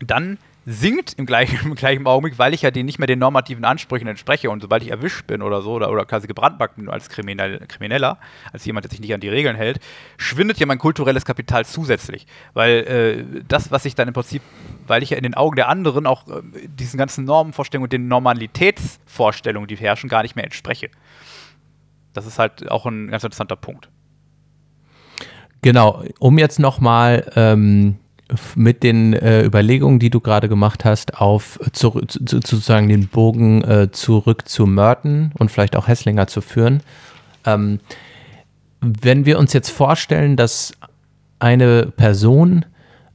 Dann 0.01 0.38
sinkt 0.70 1.15
im 1.17 1.26
gleichen, 1.26 1.59
im 1.63 1.76
gleichen 1.76 2.05
Augenblick, 2.05 2.38
weil 2.38 2.53
ich 2.53 2.61
ja 2.61 2.70
den 2.70 2.86
nicht 2.86 2.99
mehr 2.99 3.07
den 3.07 3.20
normativen 3.20 3.65
Ansprüchen 3.65 4.07
entspreche 4.07 4.49
und 4.49 4.61
sobald 4.61 4.84
ich 4.84 4.91
erwischt 4.91 5.26
bin 5.26 5.41
oder 5.41 5.61
so 5.61 5.74
oder, 5.74 5.89
oder 5.89 6.05
quasi 6.05 6.28
gebrandmarkt 6.28 6.76
bin 6.76 6.89
als 6.89 7.09
Kriminell, 7.09 7.59
Krimineller, 7.67 8.20
als 8.53 8.65
jemand, 8.65 8.86
der 8.86 8.91
sich 8.91 8.99
nicht 8.99 9.13
an 9.13 9.20
die 9.20 9.30
Regeln 9.30 9.55
hält, 9.55 9.80
schwindet 10.17 10.59
ja 10.59 10.67
mein 10.67 10.78
kulturelles 10.78 11.26
Kapital 11.26 11.65
zusätzlich. 11.65 12.28
Weil 12.53 12.72
äh, 12.72 13.43
das, 13.47 13.72
was 13.72 13.86
ich 13.86 13.95
dann 13.95 14.07
im 14.07 14.13
Prinzip, 14.13 14.43
weil 14.86 15.01
ich 15.01 15.09
ja 15.09 15.17
in 15.17 15.24
den 15.24 15.34
Augen 15.34 15.55
der 15.55 15.70
anderen 15.70 16.05
auch 16.05 16.28
äh, 16.28 16.41
diesen 16.67 16.97
ganzen 16.97 17.26
Normenvorstellungen 17.26 17.86
und 17.86 17.93
den 17.93 18.07
Normalitätsvorstellungen, 18.07 19.67
die 19.67 19.76
herrschen, 19.76 20.09
gar 20.09 20.22
nicht 20.22 20.36
mehr 20.36 20.45
entspreche. 20.45 20.89
Das 22.13 22.28
ist 22.28 22.38
halt 22.38 22.70
auch 22.70 22.86
ein 22.86 23.09
ganz 23.09 23.24
interessanter 23.24 23.55
Punkt. 23.55 23.89
Genau, 25.61 26.03
um 26.20 26.38
jetzt 26.38 26.59
nochmal 26.59 27.30
ähm, 27.36 27.97
mit 28.56 28.84
den 28.84 29.14
äh, 29.14 29.44
Überlegungen, 29.44 30.00
die 30.00 30.10
du 30.10 30.20
gerade 30.20 30.50
gemacht 30.50 30.86
hast, 30.86 31.20
auf 31.20 31.60
zu, 31.74 32.02
zu, 32.08 32.20
sozusagen 32.26 32.88
den 32.88 33.08
Bogen 33.08 33.64
äh, 33.64 33.92
zurück 33.92 34.48
zu 34.48 34.66
Merton 34.66 35.32
und 35.38 35.50
vielleicht 35.50 35.76
auch 35.76 35.88
Hesslinger 35.88 36.28
zu 36.28 36.42
führen. 36.42 36.82
Ähm, 37.46 37.80
wenn 38.82 39.26
wir 39.26 39.40
uns 39.40 39.54
jetzt 39.54 39.70
vorstellen, 39.70 40.36
dass 40.36 40.74
eine 41.40 41.88
Person 41.88 42.66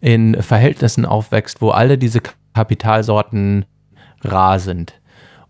in 0.01 0.43
Verhältnissen 0.43 1.07
aufwächst, 1.07 1.63
wo 1.63 1.71
alle 1.71 1.97
diese 1.97 2.21
Kapitalsorten 2.53 3.65
rar 4.23 4.59
sind, 4.59 4.95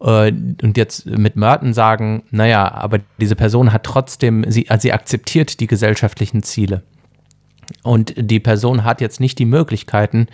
äh, 0.01 0.31
und 0.62 0.77
jetzt 0.77 1.07
mit 1.07 1.37
Merton 1.37 1.73
sagen, 1.73 2.25
naja, 2.31 2.71
aber 2.71 3.01
diese 3.19 3.37
Person 3.37 3.73
hat 3.73 3.85
trotzdem, 3.85 4.45
sie, 4.49 4.69
also 4.69 4.83
sie 4.83 4.93
akzeptiert 4.93 5.61
die 5.61 5.67
gesellschaftlichen 5.67 6.43
Ziele 6.43 6.83
und 7.83 8.15
die 8.17 8.41
Person 8.41 8.85
hat 8.85 9.01
jetzt 9.01 9.21
nicht 9.21 9.39
die 9.39 9.45
Möglichkeiten, 9.45 10.27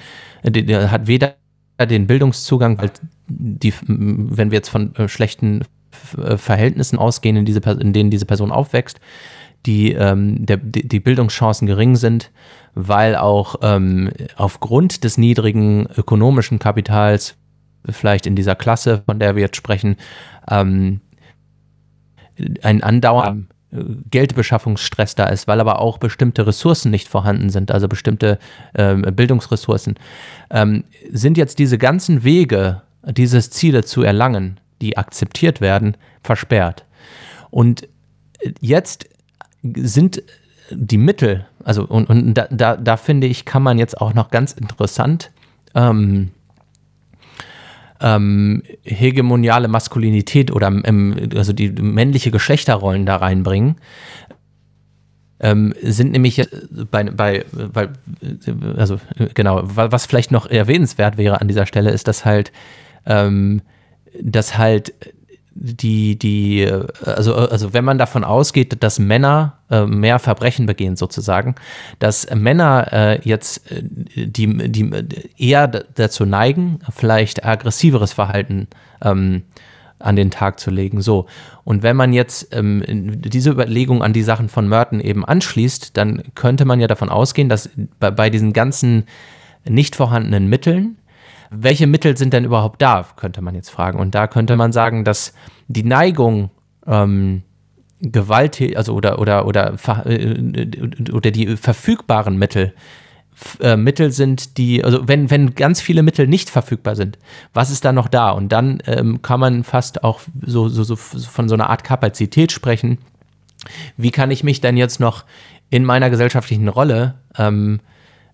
die, 0.45 0.65
die 0.65 0.77
hat 0.77 1.07
weder 1.07 1.35
den 1.81 2.07
Bildungszugang, 2.07 2.79
weil 2.79 2.91
die, 3.29 3.73
wenn 3.87 4.51
wir 4.51 4.59
jetzt 4.59 4.69
von 4.69 4.95
äh, 4.97 5.09
schlechten 5.09 5.63
äh, 6.17 6.37
Verhältnissen 6.37 6.99
ausgehen, 6.99 7.37
in, 7.37 7.45
diese, 7.45 7.61
in 7.61 7.93
denen 7.93 8.11
diese 8.11 8.27
Person 8.27 8.53
aufwächst, 8.53 9.01
die, 9.67 9.93
ähm, 9.93 10.47
der, 10.47 10.57
die, 10.57 11.01
Bildungschancen 11.01 11.67
gering 11.67 11.97
sind, 11.97 12.31
weil 12.75 13.17
auch 13.17 13.57
ähm, 13.63 14.11
aufgrund 14.37 15.05
des 15.05 15.19
niedrigen 15.19 15.87
ökonomischen 15.97 16.59
Kapitals, 16.59 17.37
vielleicht 17.89 18.27
in 18.27 18.37
dieser 18.37 18.57
Klasse, 18.57 19.03
von 19.05 19.19
der 19.19 19.37
wir 19.37 19.43
jetzt 19.43 19.57
sprechen, 19.57 19.97
ähm, 20.49 21.01
ein 22.63 22.83
Andauern 22.83 23.50
Geldbeschaffungsstress 23.73 25.15
da 25.15 25.27
ist, 25.27 25.47
weil 25.47 25.61
aber 25.61 25.81
auch 25.81 25.99
bestimmte 25.99 26.47
Ressourcen 26.47 26.91
nicht 26.91 27.09
vorhanden 27.09 27.51
sind, 27.51 27.71
also 27.71 27.89
bestimmte 27.89 28.39
ähm, 28.75 29.03
Bildungsressourcen, 29.03 29.95
ähm, 30.51 30.85
sind 31.11 31.39
jetzt 31.39 31.59
diese 31.59 31.79
ganzen 31.79 32.25
Wege, 32.25 32.83
dieses 33.05 33.51
Ziele 33.51 33.85
zu 33.85 34.03
erlangen, 34.03 34.59
die 34.81 34.97
akzeptiert 34.97 35.61
werden, 35.61 35.97
versperrt. 36.23 36.85
Und 37.51 37.89
jetzt 38.61 39.09
sind 39.63 40.23
die 40.71 40.99
Mittel, 40.99 41.47
also 41.65 41.85
und, 41.85 42.09
und 42.09 42.35
da, 42.35 42.47
da, 42.51 42.77
da 42.77 42.97
finde 42.97 43.27
ich, 43.27 43.45
kann 43.45 43.63
man 43.63 43.79
jetzt 43.79 44.01
auch 44.01 44.15
noch 44.15 44.31
ganz 44.31 44.53
interessant 44.53 45.31
ähm, 45.75 46.31
ähm, 48.01 48.63
hegemoniale 48.83 49.69
Maskulinität 49.69 50.51
oder 50.51 50.69
ähm, 50.85 51.29
also 51.35 51.53
die 51.53 51.71
männliche 51.71 52.31
Geschlechterrollen 52.31 53.07
da 53.07 53.17
reinbringen. 53.17 53.77
Ähm, 55.43 55.75
sind 55.83 56.13
nämlich 56.13 56.47
bei, 56.91 57.05
bei, 57.05 57.45
weil, 57.53 57.93
also 58.77 59.01
genau, 59.35 59.63
was 59.65 60.05
vielleicht 60.05 60.33
noch 60.33 60.47
erwähnenswert 60.47 61.17
wäre 61.17 61.41
an 61.41 61.49
dieser 61.49 61.65
Stelle, 61.65 61.91
ist, 61.91 62.09
dass 62.09 62.27
halt, 62.27 62.53
ähm, 63.07 63.63
dass 64.21 64.59
halt 64.59 64.93
die, 65.53 66.19
die, 66.19 66.71
also, 67.05 67.35
also 67.35 67.73
wenn 67.73 67.85
man 67.85 67.99
davon 67.99 68.25
ausgeht, 68.25 68.83
dass 68.83 68.99
Männer 68.99 69.59
äh, 69.71 69.85
mehr 69.85 70.19
Verbrechen 70.19 70.67
begehen 70.67 70.97
sozusagen, 70.97 71.55
dass 71.99 72.29
Männer 72.35 72.89
äh, 72.93 73.21
jetzt 73.23 73.71
äh, 73.71 73.83
die, 73.83 74.71
die 74.71 74.91
eher 75.37 75.69
dazu 75.69 76.25
neigen, 76.25 76.81
vielleicht 76.95 77.45
aggressiveres 77.45 78.13
Verhalten 78.13 78.69
ähm, 79.03 79.43
an 79.99 80.17
den 80.17 80.31
Tag 80.31 80.59
zu 80.59 80.71
legen. 80.71 81.03
So. 81.03 81.27
Und 81.65 81.83
wenn 81.83 81.97
man 81.97 82.13
jetzt 82.13 82.55
ähm, 82.55 83.21
diese 83.21 83.51
Überlegung 83.51 84.03
an 84.03 84.13
die 84.13 84.23
Sachen 84.23 84.49
von 84.49 84.69
Merton 84.69 85.01
eben 85.01 85.25
anschließt, 85.25 85.97
dann 85.97 86.23
könnte 86.35 86.65
man 86.65 86.81
ja 86.81 86.87
davon 86.87 87.11
ausgehen, 87.11 87.49
dass 87.49 87.71
bei, 87.99 88.11
bei 88.11 88.31
diesen 88.31 88.53
ganzen 88.53 89.05
nicht 89.69 89.97
vorhandenen 89.97 90.49
Mitteln 90.49 90.97
welche 91.51 91.87
Mittel 91.87 92.17
sind 92.17 92.33
denn 92.33 92.45
überhaupt 92.45 92.81
da, 92.81 93.05
könnte 93.17 93.43
man 93.43 93.55
jetzt 93.55 93.71
fragen. 93.71 93.99
Und 93.99 94.15
da 94.15 94.27
könnte 94.29 94.57
man 94.57 94.73
sagen, 94.73 95.05
dass 95.05 95.35
die 95.69 95.83
Neigung, 95.83 96.51
ähm, 96.87 97.43
Gewalt, 98.01 98.59
also 98.77 98.95
oder, 98.95 99.19
oder, 99.19 99.47
oder, 99.47 99.75
äh, 100.07 101.11
oder 101.13 101.31
die 101.31 101.57
verfügbaren 101.57 102.39
Mittel, 102.39 102.73
äh, 103.61 103.77
Mittel 103.77 104.11
sind, 104.11 104.57
die, 104.57 104.83
also 104.85 105.07
wenn, 105.07 105.31
wenn 105.31 105.55
ganz 105.55 105.81
viele 105.81 106.03
Mittel 106.03 106.27
nicht 106.27 106.49
verfügbar 106.49 106.97
sind, 106.97 107.19
was 107.53 107.71
ist 107.71 107.85
da 107.85 107.93
noch 107.93 108.09
da? 108.09 108.31
Und 108.31 108.51
dann 108.51 108.83
ähm, 108.87 109.21
kann 109.21 109.41
man 109.41 109.65
fast 109.65 110.03
auch 110.05 110.21
so, 110.41 110.69
so, 110.69 110.83
so 110.83 110.97
von 110.97 111.49
so 111.49 111.55
einer 111.55 111.69
Art 111.69 111.85
Kapazität 111.85 112.53
sprechen. 112.53 112.99
Wie 113.97 114.11
kann 114.11 114.31
ich 114.31 114.45
mich 114.45 114.61
denn 114.61 114.77
jetzt 114.77 115.01
noch 115.01 115.25
in 115.69 115.85
meiner 115.85 116.11
gesellschaftlichen 116.11 116.69
Rolle 116.69 117.17
ähm, 117.37 117.81
äh, 117.81 117.90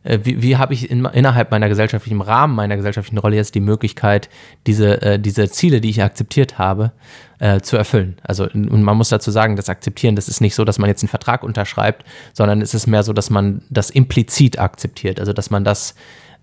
wie, 0.06 0.42
wie 0.42 0.56
habe 0.56 0.74
ich 0.74 0.90
in, 0.90 1.04
innerhalb 1.04 1.50
meiner 1.50 1.68
gesellschaftlichen, 1.68 2.16
im 2.16 2.20
Rahmen 2.20 2.54
meiner 2.54 2.76
gesellschaftlichen 2.76 3.18
Rolle 3.18 3.36
jetzt 3.36 3.54
die 3.54 3.60
Möglichkeit, 3.60 4.28
diese, 4.66 5.02
äh, 5.02 5.18
diese 5.18 5.50
Ziele, 5.50 5.80
die 5.80 5.90
ich 5.90 6.02
akzeptiert 6.02 6.58
habe, 6.58 6.92
äh, 7.38 7.60
zu 7.60 7.76
erfüllen. 7.76 8.16
Also, 8.22 8.44
und 8.44 8.82
man 8.82 8.96
muss 8.96 9.08
dazu 9.08 9.30
sagen, 9.30 9.56
das 9.56 9.68
Akzeptieren, 9.68 10.16
das 10.16 10.28
ist 10.28 10.40
nicht 10.40 10.54
so, 10.54 10.64
dass 10.64 10.78
man 10.78 10.88
jetzt 10.88 11.02
einen 11.02 11.08
Vertrag 11.08 11.42
unterschreibt, 11.42 12.04
sondern 12.32 12.62
es 12.62 12.74
ist 12.74 12.86
mehr 12.86 13.02
so, 13.02 13.12
dass 13.12 13.30
man 13.30 13.62
das 13.68 13.90
implizit 13.90 14.58
akzeptiert. 14.58 15.20
Also, 15.20 15.32
dass 15.32 15.50
man 15.50 15.64
das, 15.64 15.94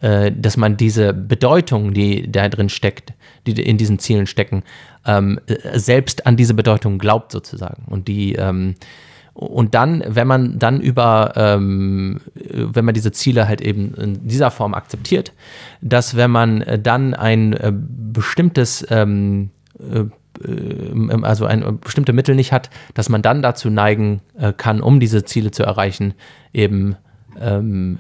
äh, 0.02 0.32
dass 0.32 0.58
man 0.58 0.78
diese 0.78 1.14
Bedeutung, 1.14 1.94
die 1.94 2.32
da 2.32 2.50
drin 2.50 2.70
steckt, 2.70 3.14
die 3.48 3.54
in 3.62 3.78
diesen 3.78 4.00
Zielen 4.00 4.28
stecken, 4.28 4.64
ähm, 5.06 5.40
äh, 5.48 5.80
selbst 5.80 6.28
an 6.28 6.38
diese 6.38 6.54
Bedeutung 6.54 6.98
glaubt 6.98 7.32
sozusagen. 7.32 7.84
Und 7.88 8.08
die, 8.08 8.34
ähm, 8.34 8.76
und 9.34 9.74
dann, 9.74 10.04
wenn 10.08 10.28
man 10.28 10.60
dann 10.60 10.80
über, 10.80 11.34
ähm, 11.36 12.22
wenn 12.36 12.86
man 12.86 12.94
diese 12.94 13.12
Ziele 13.12 13.48
halt 13.48 13.62
eben 13.62 13.94
in 13.96 14.28
dieser 14.28 14.52
Form 14.52 14.74
akzeptiert, 14.76 15.34
dass 15.82 16.16
wenn 16.16 16.30
man 16.30 16.64
dann 16.82 17.14
ein 17.16 17.54
äh, 17.54 17.74
bestimmtes, 17.74 18.86
ähm, 18.92 19.50
äh, 19.80 20.06
also 21.24 21.46
ein 21.46 21.80
bestimmte 21.80 22.14
Mittel 22.14 22.36
nicht 22.36 22.52
hat, 22.52 22.70
dass 22.94 23.10
man 23.10 23.24
dann 23.24 23.42
dazu 23.42 23.72
neigen 23.72 24.22
äh, 24.38 24.54
kann, 24.54 24.82
um 24.82 25.00
diese 25.00 25.26
Ziele 25.26 25.50
zu 25.50 25.64
erreichen, 25.64 26.14
eben 26.54 26.96
ähm, 27.40 28.00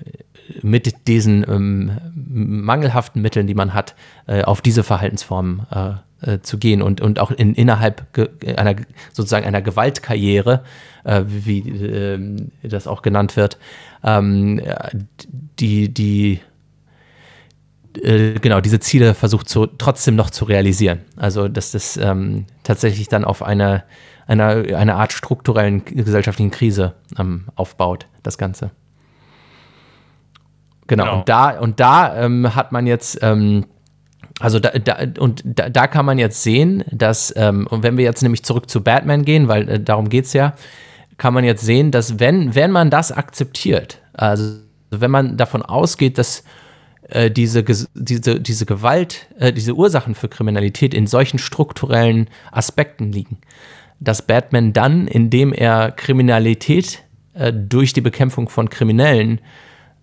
mit 0.61 1.07
diesen 1.07 1.45
ähm, 1.49 1.91
mangelhaften 2.15 3.21
Mitteln, 3.21 3.47
die 3.47 3.55
man 3.55 3.73
hat, 3.73 3.95
äh, 4.27 4.43
auf 4.43 4.61
diese 4.61 4.83
Verhaltensformen 4.83 5.65
äh, 5.71 5.93
äh, 6.23 6.39
zu 6.41 6.57
gehen 6.57 6.81
und, 6.81 7.01
und 7.01 7.19
auch 7.19 7.31
in, 7.31 7.53
innerhalb 7.53 8.05
einer 8.57 8.75
sozusagen 9.11 9.45
einer 9.45 9.61
Gewaltkarriere 9.61 10.63
äh, 11.03 11.23
wie 11.27 11.59
äh, 11.59 12.19
das 12.63 12.87
auch 12.87 13.01
genannt 13.01 13.35
wird, 13.35 13.57
ähm, 14.03 14.61
die, 15.59 15.93
die 15.93 16.39
äh, 18.01 18.33
genau, 18.39 18.61
diese 18.61 18.79
Ziele 18.79 19.13
versucht 19.13 19.49
zu, 19.49 19.65
trotzdem 19.65 20.15
noch 20.15 20.29
zu 20.29 20.45
realisieren. 20.45 21.01
Also, 21.15 21.47
dass 21.47 21.71
das 21.71 21.97
ähm, 21.97 22.45
tatsächlich 22.63 23.07
dann 23.07 23.25
auf 23.25 23.43
eine, 23.43 23.83
eine, 24.25 24.77
eine 24.77 24.95
Art 24.95 25.13
strukturellen 25.13 25.85
gesellschaftlichen 25.85 26.51
Krise 26.51 26.93
ähm, 27.19 27.45
aufbaut, 27.55 28.07
das 28.23 28.37
Ganze. 28.37 28.71
Genau, 30.87 31.03
genau. 31.03 31.17
und 31.19 31.29
da, 31.29 31.59
und 31.59 31.79
da 31.79 32.23
ähm, 32.23 32.55
hat 32.55 32.71
man 32.71 32.87
jetzt, 32.87 33.19
ähm, 33.21 33.65
also 34.43 34.59
da, 34.59 34.71
da, 34.71 34.97
und 35.19 35.41
da, 35.45 35.69
da, 35.69 35.87
kann 35.87 36.05
man 36.05 36.17
jetzt 36.17 36.43
sehen, 36.43 36.83
dass, 36.91 37.33
ähm, 37.37 37.65
und 37.69 37.81
wenn 37.81 37.95
wir 37.95 38.03
jetzt 38.03 38.21
nämlich 38.23 38.43
zurück 38.43 38.69
zu 38.69 38.83
Batman 38.83 39.23
gehen, 39.23 39.47
weil 39.47 39.69
äh, 39.69 39.79
darum 39.79 40.09
geht 40.09 40.25
es 40.25 40.33
ja, 40.33 40.53
kann 41.15 41.33
man 41.33 41.45
jetzt 41.45 41.63
sehen, 41.63 41.91
dass 41.91 42.19
wenn, 42.19 42.53
wenn 42.53 42.69
man 42.69 42.89
das 42.89 43.13
akzeptiert, 43.13 43.99
also 44.11 44.57
wenn 44.89 45.11
man 45.11 45.37
davon 45.37 45.61
ausgeht, 45.61 46.17
dass 46.17 46.43
äh, 47.07 47.31
diese, 47.31 47.63
diese, 47.63 48.41
diese 48.41 48.65
Gewalt, 48.65 49.27
äh, 49.39 49.53
diese 49.53 49.75
Ursachen 49.75 50.13
für 50.13 50.27
Kriminalität 50.27 50.93
in 50.93 51.07
solchen 51.07 51.39
strukturellen 51.39 52.29
Aspekten 52.51 53.13
liegen, 53.13 53.37
dass 54.01 54.23
Batman 54.23 54.73
dann, 54.73 55.07
indem 55.07 55.53
er 55.53 55.91
Kriminalität 55.91 57.01
äh, 57.33 57.53
durch 57.53 57.93
die 57.93 58.01
Bekämpfung 58.01 58.49
von 58.49 58.69
Kriminellen 58.69 59.39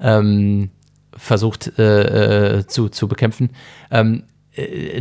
ähm, 0.00 0.70
versucht 1.16 1.78
äh, 1.78 2.58
äh, 2.58 2.66
zu, 2.66 2.88
zu 2.88 3.06
bekämpfen, 3.06 3.50
ähm, 3.90 4.22
äh, 4.22 4.29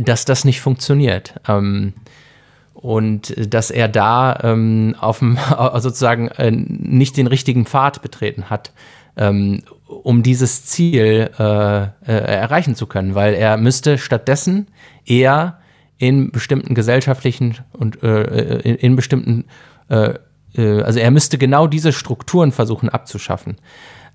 dass 0.02 0.24
das 0.24 0.44
nicht 0.44 0.60
funktioniert. 0.60 1.34
Ähm, 1.48 1.94
und 2.74 3.34
dass 3.52 3.70
er 3.70 3.88
da 3.88 4.38
ähm, 4.42 4.94
auf 4.98 5.18
dem, 5.18 5.38
sozusagen 5.76 6.28
äh, 6.28 6.50
nicht 6.50 7.16
den 7.16 7.26
richtigen 7.26 7.66
Pfad 7.66 8.02
betreten 8.02 8.48
hat, 8.48 8.72
ähm, 9.16 9.62
um 9.86 10.22
dieses 10.22 10.64
Ziel 10.64 11.30
äh, 11.38 11.42
äh, 11.42 11.88
erreichen 12.06 12.74
zu 12.74 12.86
können, 12.86 13.14
weil 13.14 13.34
er 13.34 13.56
müsste 13.56 13.98
stattdessen 13.98 14.68
eher 15.04 15.58
in 15.98 16.30
bestimmten 16.30 16.74
gesellschaftlichen 16.74 17.58
und 17.72 18.02
äh, 18.02 18.60
in, 18.60 18.76
in, 18.76 18.96
bestimmten, 18.96 19.44
äh, 19.90 20.14
äh, 20.54 20.82
also 20.82 20.98
er 20.98 21.10
müsste 21.10 21.36
genau 21.36 21.66
diese 21.66 21.92
Strukturen 21.92 22.52
versuchen 22.52 22.88
abzuschaffen. 22.88 23.56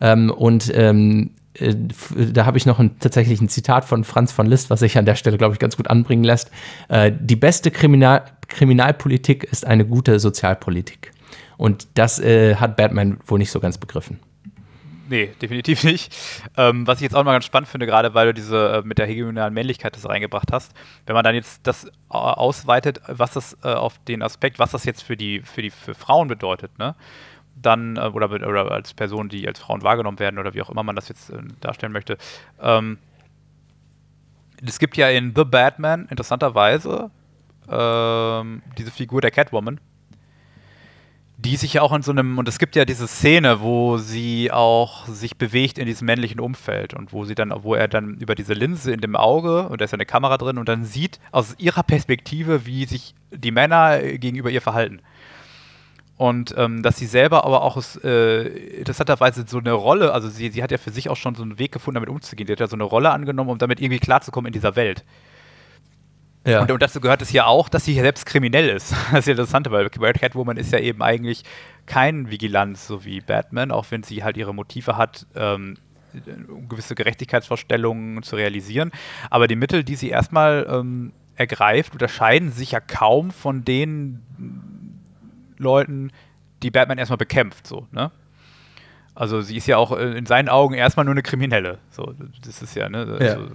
Ähm, 0.01 0.31
und 0.31 0.71
ähm, 0.73 1.31
äh, 1.59 1.75
da 2.31 2.45
habe 2.45 2.57
ich 2.57 2.65
noch 2.65 2.79
ein, 2.79 2.99
tatsächlich 2.99 3.41
ein 3.41 3.49
Zitat 3.49 3.85
von 3.85 4.03
Franz 4.03 4.31
von 4.31 4.45
Liszt, 4.45 4.69
was 4.69 4.79
sich 4.79 4.97
an 4.97 5.05
der 5.05 5.15
Stelle, 5.15 5.37
glaube 5.37 5.53
ich, 5.53 5.59
ganz 5.59 5.77
gut 5.77 5.87
anbringen 5.87 6.23
lässt. 6.23 6.51
Äh, 6.87 7.11
die 7.17 7.35
beste 7.35 7.71
Kriminal 7.71 8.23
Kriminalpolitik 8.47 9.43
ist 9.43 9.65
eine 9.65 9.85
gute 9.85 10.19
Sozialpolitik. 10.19 11.11
Und 11.57 11.87
das 11.95 12.19
äh, 12.19 12.55
hat 12.55 12.77
Batman 12.77 13.17
wohl 13.25 13.39
nicht 13.39 13.51
so 13.51 13.59
ganz 13.59 13.77
begriffen. 13.77 14.19
Nee, 15.07 15.31
definitiv 15.41 15.83
nicht. 15.83 16.15
Ähm, 16.57 16.87
was 16.87 16.97
ich 16.97 17.03
jetzt 17.03 17.15
auch 17.15 17.23
mal 17.23 17.33
ganz 17.33 17.45
spannend 17.45 17.69
finde, 17.69 17.85
gerade 17.85 18.13
weil 18.13 18.27
du 18.27 18.33
diese 18.33 18.77
äh, 18.77 18.81
mit 18.87 18.97
der 18.97 19.05
hegemonalen 19.05 19.53
Männlichkeit 19.53 19.95
das 19.95 20.07
reingebracht 20.07 20.51
hast, 20.51 20.73
wenn 21.05 21.13
man 21.13 21.23
dann 21.23 21.35
jetzt 21.35 21.65
das 21.67 21.85
äh, 21.85 21.89
ausweitet, 22.09 23.01
was 23.07 23.31
das 23.31 23.57
äh, 23.63 23.67
auf 23.67 23.99
den 24.07 24.23
Aspekt, 24.23 24.57
was 24.57 24.71
das 24.71 24.83
jetzt 24.83 25.03
für 25.03 25.15
die, 25.15 25.41
für 25.41 25.61
die 25.61 25.69
für 25.69 25.93
Frauen 25.93 26.27
bedeutet, 26.27 26.77
ne? 26.79 26.95
Dann, 27.55 27.97
äh, 27.97 28.01
oder, 28.01 28.31
oder 28.31 28.71
als 28.71 28.93
Personen, 28.93 29.29
die 29.29 29.47
als 29.47 29.59
Frauen 29.59 29.83
wahrgenommen 29.83 30.19
werden 30.19 30.39
oder 30.39 30.53
wie 30.53 30.61
auch 30.61 30.69
immer 30.69 30.83
man 30.83 30.95
das 30.95 31.09
jetzt 31.09 31.29
äh, 31.29 31.41
darstellen 31.61 31.93
möchte. 31.93 32.17
Ähm, 32.59 32.97
es 34.65 34.79
gibt 34.79 34.97
ja 34.97 35.09
in 35.09 35.33
The 35.35 35.43
Batman 35.43 36.07
interessanterweise 36.09 37.11
ähm, 37.69 38.61
diese 38.77 38.91
Figur 38.91 39.21
der 39.21 39.31
Catwoman, 39.31 39.79
die 41.37 41.57
sich 41.57 41.73
ja 41.73 41.81
auch 41.81 41.93
in 41.93 42.01
so 42.01 42.11
einem, 42.11 42.37
und 42.37 42.47
es 42.47 42.59
gibt 42.59 42.75
ja 42.75 42.85
diese 42.85 43.07
Szene, 43.07 43.59
wo 43.59 43.97
sie 43.97 44.51
auch 44.51 45.05
sich 45.07 45.37
bewegt 45.37 45.77
in 45.77 45.85
diesem 45.85 46.05
männlichen 46.05 46.39
Umfeld 46.39 46.93
und 46.93 47.11
wo 47.11 47.25
sie 47.25 47.35
dann, 47.35 47.53
wo 47.63 47.75
er 47.75 47.87
dann 47.87 48.15
über 48.15 48.35
diese 48.35 48.53
Linse 48.53 48.93
in 48.93 49.01
dem 49.01 49.15
Auge, 49.15 49.67
und 49.67 49.81
da 49.81 49.85
ist 49.85 49.91
ja 49.91 49.97
eine 49.97 50.05
Kamera 50.05 50.37
drin, 50.37 50.57
und 50.57 50.69
dann 50.69 50.85
sieht 50.85 51.19
aus 51.31 51.55
ihrer 51.57 51.83
Perspektive, 51.83 52.65
wie 52.65 52.85
sich 52.85 53.15
die 53.31 53.51
Männer 53.51 53.99
gegenüber 54.01 54.49
ihr 54.49 54.61
verhalten. 54.61 55.01
Und 56.17 56.55
ähm, 56.57 56.81
dass 56.81 56.97
sie 56.97 57.07
selber 57.07 57.43
aber 57.43 57.61
auch 57.63 57.81
äh, 58.03 58.47
interessanterweise 58.79 59.43
so 59.47 59.57
eine 59.57 59.73
Rolle, 59.73 60.13
also 60.13 60.29
sie, 60.29 60.49
sie 60.49 60.63
hat 60.63 60.71
ja 60.71 60.77
für 60.77 60.91
sich 60.91 61.09
auch 61.09 61.17
schon 61.17 61.35
so 61.35 61.43
einen 61.43 61.59
Weg 61.59 61.73
gefunden, 61.73 61.95
damit 61.95 62.09
umzugehen. 62.09 62.47
Sie 62.47 62.53
hat 62.53 62.61
ja 62.61 62.67
so 62.67 62.77
eine 62.77 62.85
Rolle 62.85 63.11
angenommen, 63.11 63.49
um 63.49 63.57
damit 63.57 63.81
irgendwie 63.81 63.99
klarzukommen 63.99 64.47
in 64.47 64.53
dieser 64.53 64.77
Welt. 64.77 65.03
Ja. 66.47 66.61
Und, 66.61 66.71
und, 66.71 66.81
dazu 66.81 67.01
gehört 67.01 67.21
es 67.21 67.31
ja 67.31 67.47
auch, 67.47 67.67
dass 67.69 67.85
sie 67.85 67.95
selbst 67.95 68.25
kriminell 68.25 68.69
ist. 68.69 68.93
Das 69.11 69.19
ist 69.21 69.25
ja 69.25 69.31
interessant, 69.31 69.69
weil 69.71 69.89
Catwoman 69.89 70.57
ist 70.57 70.71
ja 70.71 70.79
eben 70.79 71.01
eigentlich 71.01 71.43
kein 71.85 72.29
Vigilanz, 72.29 72.87
so 72.87 73.03
wie 73.03 73.19
Batman, 73.19 73.71
auch 73.71 73.87
wenn 73.89 74.03
sie 74.03 74.23
halt 74.23 74.37
ihre 74.37 74.53
Motive 74.53 74.95
hat, 74.95 75.25
ähm, 75.35 75.75
gewisse 76.69 76.95
Gerechtigkeitsvorstellungen 76.95 78.23
zu 78.23 78.37
realisieren. 78.37 78.91
Aber 79.29 79.47
die 79.47 79.55
Mittel, 79.57 79.83
die 79.83 79.95
sie 79.95 80.09
erstmal 80.09 80.65
ähm, 80.69 81.11
ergreift, 81.35 81.93
unterscheiden 81.93 82.51
sich 82.51 82.71
ja 82.71 82.79
kaum 82.79 83.31
von 83.31 83.65
den 83.65 84.21
Leuten, 85.57 86.11
die 86.63 86.71
Batman 86.71 86.97
erstmal 86.97 87.17
bekämpft, 87.17 87.67
so, 87.67 87.87
ne? 87.91 88.11
Also 89.15 89.39
sie 89.39 89.55
ist 89.55 89.67
ja 89.67 89.77
auch 89.77 89.93
in 89.93 90.25
seinen 90.25 90.49
Augen 90.49 90.73
erstmal 90.73 91.05
nur 91.05 91.13
eine 91.13 91.23
Kriminelle. 91.23 91.79
So, 91.89 92.13
das 92.45 92.61
ist 92.61 92.75
ja, 92.75 92.89
ne? 92.89 93.17
Also, 93.17 93.47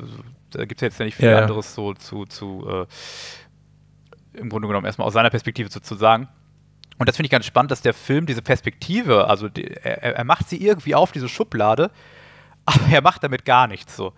Da 0.53 0.64
gibt 0.64 0.80
es 0.80 0.82
jetzt 0.82 0.98
ja 0.98 1.05
nicht 1.05 1.16
viel 1.16 1.28
ja, 1.28 1.40
anderes 1.40 1.74
so 1.74 1.92
zu, 1.92 2.24
zu 2.24 2.66
äh, 2.66 2.86
im 4.38 4.48
Grunde 4.48 4.68
genommen 4.68 4.86
erstmal 4.86 5.07
aus 5.07 5.12
seiner 5.12 5.28
Perspektive 5.28 5.68
zu, 5.68 5.80
zu 5.80 5.96
sagen. 5.96 6.28
Und 6.98 7.09
das 7.09 7.16
finde 7.16 7.26
ich 7.26 7.30
ganz 7.30 7.44
spannend, 7.46 7.70
dass 7.70 7.82
der 7.82 7.94
Film 7.94 8.26
diese 8.26 8.42
Perspektive, 8.42 9.26
also 9.28 9.48
die, 9.48 9.64
er, 9.64 10.16
er, 10.16 10.24
macht 10.24 10.48
sie 10.48 10.62
irgendwie 10.64 10.94
auf, 10.94 11.12
diese 11.12 11.28
Schublade, 11.28 11.90
aber 12.64 12.86
er 12.90 13.03
macht 13.03 13.22
damit 13.22 13.44
gar 13.44 13.66
nichts 13.66 13.96
so. 13.96 14.12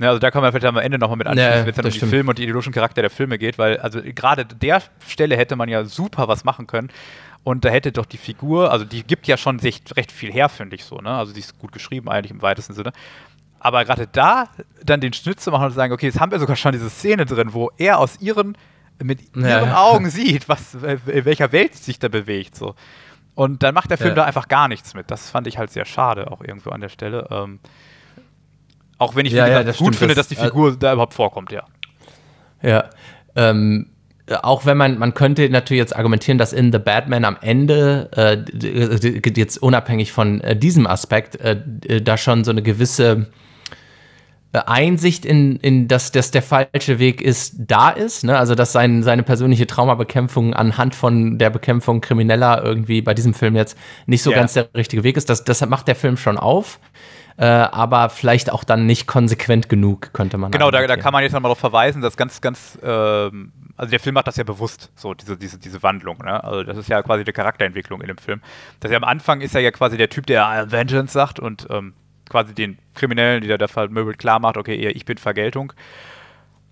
Ja, 0.00 0.08
also 0.08 0.18
da 0.18 0.30
kann 0.30 0.40
man 0.40 0.50
vielleicht 0.50 0.64
am 0.64 0.78
Ende 0.78 0.98
nochmal 0.98 1.18
mit 1.18 1.26
anschließen, 1.26 1.52
ja, 1.52 1.62
wenn 1.62 1.68
es 1.68 1.76
dann 1.76 1.84
um 1.84 1.92
die 1.92 1.98
Filme 1.98 2.30
und 2.30 2.38
die 2.38 2.44
ideologischen 2.44 2.72
Charakter 2.72 3.02
der 3.02 3.10
Filme 3.10 3.36
geht, 3.36 3.58
weil 3.58 3.78
also 3.78 4.00
gerade 4.02 4.46
der 4.46 4.82
Stelle 5.06 5.36
hätte 5.36 5.56
man 5.56 5.68
ja 5.68 5.84
super 5.84 6.26
was 6.26 6.42
machen 6.42 6.66
können. 6.66 6.88
Und 7.42 7.64
da 7.64 7.70
hätte 7.70 7.92
doch 7.92 8.06
die 8.06 8.18
Figur, 8.18 8.70
also 8.70 8.84
die 8.84 9.02
gibt 9.02 9.26
ja 9.26 9.36
schon 9.36 9.58
sich 9.58 9.82
recht 9.96 10.10
viel 10.10 10.32
her, 10.32 10.48
finde 10.48 10.76
ich 10.76 10.84
so, 10.84 10.96
ne? 10.96 11.10
Also 11.10 11.32
die 11.32 11.40
ist 11.40 11.58
gut 11.58 11.72
geschrieben 11.72 12.08
eigentlich 12.08 12.30
im 12.30 12.40
weitesten 12.42 12.74
Sinne. 12.74 12.92
Aber 13.58 13.84
gerade 13.84 14.06
da 14.06 14.48
dann 14.82 15.00
den 15.00 15.12
Schnitt 15.12 15.40
zu 15.40 15.50
machen 15.50 15.64
und 15.64 15.70
zu 15.70 15.76
sagen, 15.76 15.92
okay, 15.92 16.06
jetzt 16.06 16.18
haben 16.18 16.32
wir 16.32 16.38
sogar 16.38 16.56
schon 16.56 16.72
diese 16.72 16.88
Szene 16.88 17.26
drin, 17.26 17.52
wo 17.52 17.70
er 17.76 17.98
aus 17.98 18.20
ihren, 18.20 18.56
mit 19.02 19.36
ihren 19.36 19.46
ja. 19.46 19.82
Augen 19.82 20.08
sieht, 20.08 20.48
was, 20.48 20.74
in 20.74 21.24
welcher 21.24 21.52
Welt 21.52 21.74
sich 21.74 21.98
da 21.98 22.08
bewegt, 22.08 22.56
so. 22.56 22.74
Und 23.34 23.62
dann 23.62 23.74
macht 23.74 23.90
der 23.90 23.98
Film 23.98 24.10
ja. 24.10 24.16
da 24.16 24.24
einfach 24.24 24.48
gar 24.48 24.68
nichts 24.68 24.94
mit. 24.94 25.10
Das 25.10 25.30
fand 25.30 25.46
ich 25.46 25.56
halt 25.56 25.70
sehr 25.70 25.84
schade, 25.84 26.30
auch 26.30 26.42
irgendwo 26.42 26.70
an 26.70 26.80
der 26.80 26.88
Stelle. 26.88 27.28
Ähm, 27.30 27.58
auch 29.00 29.16
wenn 29.16 29.26
ich 29.26 29.32
ja, 29.32 29.46
gesagt, 29.46 29.66
gut 29.66 29.74
stimmt, 29.74 29.96
finde, 29.96 30.14
dass 30.14 30.28
die 30.28 30.36
Figur 30.36 30.74
äh, 30.74 30.76
da 30.78 30.92
überhaupt 30.92 31.14
vorkommt, 31.14 31.50
ja. 31.50 31.64
Ja. 32.62 32.84
Ähm, 33.34 33.86
auch 34.42 34.66
wenn 34.66 34.76
man, 34.76 34.98
man 34.98 35.14
könnte 35.14 35.48
natürlich 35.48 35.80
jetzt 35.80 35.96
argumentieren, 35.96 36.38
dass 36.38 36.52
in 36.52 36.70
The 36.70 36.78
Batman 36.78 37.24
am 37.24 37.36
Ende, 37.40 38.10
äh, 38.14 39.30
jetzt 39.36 39.56
unabhängig 39.58 40.12
von 40.12 40.40
äh, 40.42 40.54
diesem 40.54 40.86
Aspekt, 40.86 41.36
äh, 41.36 42.02
da 42.02 42.16
schon 42.16 42.44
so 42.44 42.50
eine 42.50 42.62
gewisse 42.62 43.26
äh, 44.52 44.58
Einsicht 44.66 45.24
in, 45.24 45.56
in 45.56 45.88
dass 45.88 46.12
das 46.12 46.30
der 46.30 46.42
falsche 46.42 46.98
Weg 46.98 47.22
ist, 47.22 47.54
da 47.58 47.88
ist. 47.90 48.22
Ne? 48.22 48.36
Also, 48.36 48.54
dass 48.54 48.72
sein, 48.72 49.02
seine 49.02 49.22
persönliche 49.22 49.66
Traumabekämpfung 49.66 50.52
anhand 50.52 50.94
von 50.94 51.38
der 51.38 51.48
Bekämpfung 51.48 52.02
Krimineller 52.02 52.62
irgendwie 52.62 53.00
bei 53.00 53.14
diesem 53.14 53.32
Film 53.32 53.56
jetzt 53.56 53.76
nicht 54.06 54.22
so 54.22 54.30
yeah. 54.30 54.40
ganz 54.40 54.52
der 54.52 54.68
richtige 54.76 55.02
Weg 55.02 55.16
ist. 55.16 55.30
Das, 55.30 55.42
das 55.42 55.66
macht 55.66 55.88
der 55.88 55.96
Film 55.96 56.18
schon 56.18 56.36
auf 56.36 56.78
äh, 57.40 57.46
aber 57.46 58.10
vielleicht 58.10 58.52
auch 58.52 58.64
dann 58.64 58.84
nicht 58.84 59.06
konsequent 59.06 59.70
genug, 59.70 60.12
könnte 60.12 60.36
man 60.36 60.50
Genau, 60.50 60.70
da, 60.70 60.86
da, 60.86 60.98
kann 60.98 61.14
man 61.14 61.22
jetzt 61.22 61.32
nochmal 61.32 61.48
darauf 61.48 61.58
verweisen, 61.58 62.02
dass 62.02 62.18
ganz, 62.18 62.42
ganz, 62.42 62.78
ähm, 62.82 63.52
also 63.78 63.90
der 63.90 63.98
Film 63.98 64.12
macht 64.12 64.26
das 64.26 64.36
ja 64.36 64.44
bewusst, 64.44 64.92
so 64.94 65.14
diese, 65.14 65.38
diese, 65.38 65.58
diese 65.58 65.82
Wandlung, 65.82 66.18
ne? 66.18 66.44
Also 66.44 66.64
das 66.64 66.76
ist 66.76 66.90
ja 66.90 67.02
quasi 67.02 67.24
die 67.24 67.32
Charakterentwicklung 67.32 68.02
in 68.02 68.08
dem 68.08 68.18
Film. 68.18 68.42
Dass 68.80 68.90
er 68.90 68.98
am 68.98 69.04
Anfang 69.04 69.40
ist 69.40 69.54
er 69.54 69.62
ja 69.62 69.70
quasi 69.70 69.96
der 69.96 70.10
Typ, 70.10 70.26
der 70.26 70.70
Vengeance 70.70 71.14
sagt 71.14 71.40
und 71.40 71.66
ähm, 71.70 71.94
quasi 72.28 72.54
den 72.54 72.78
Kriminellen, 72.94 73.40
die 73.40 73.48
da 73.48 73.56
der 73.56 73.68
Fall 73.68 73.88
möbelt, 73.88 74.18
klar 74.18 74.38
macht, 74.38 74.58
okay, 74.58 74.74
ich 74.88 75.06
bin 75.06 75.16
Vergeltung. 75.16 75.72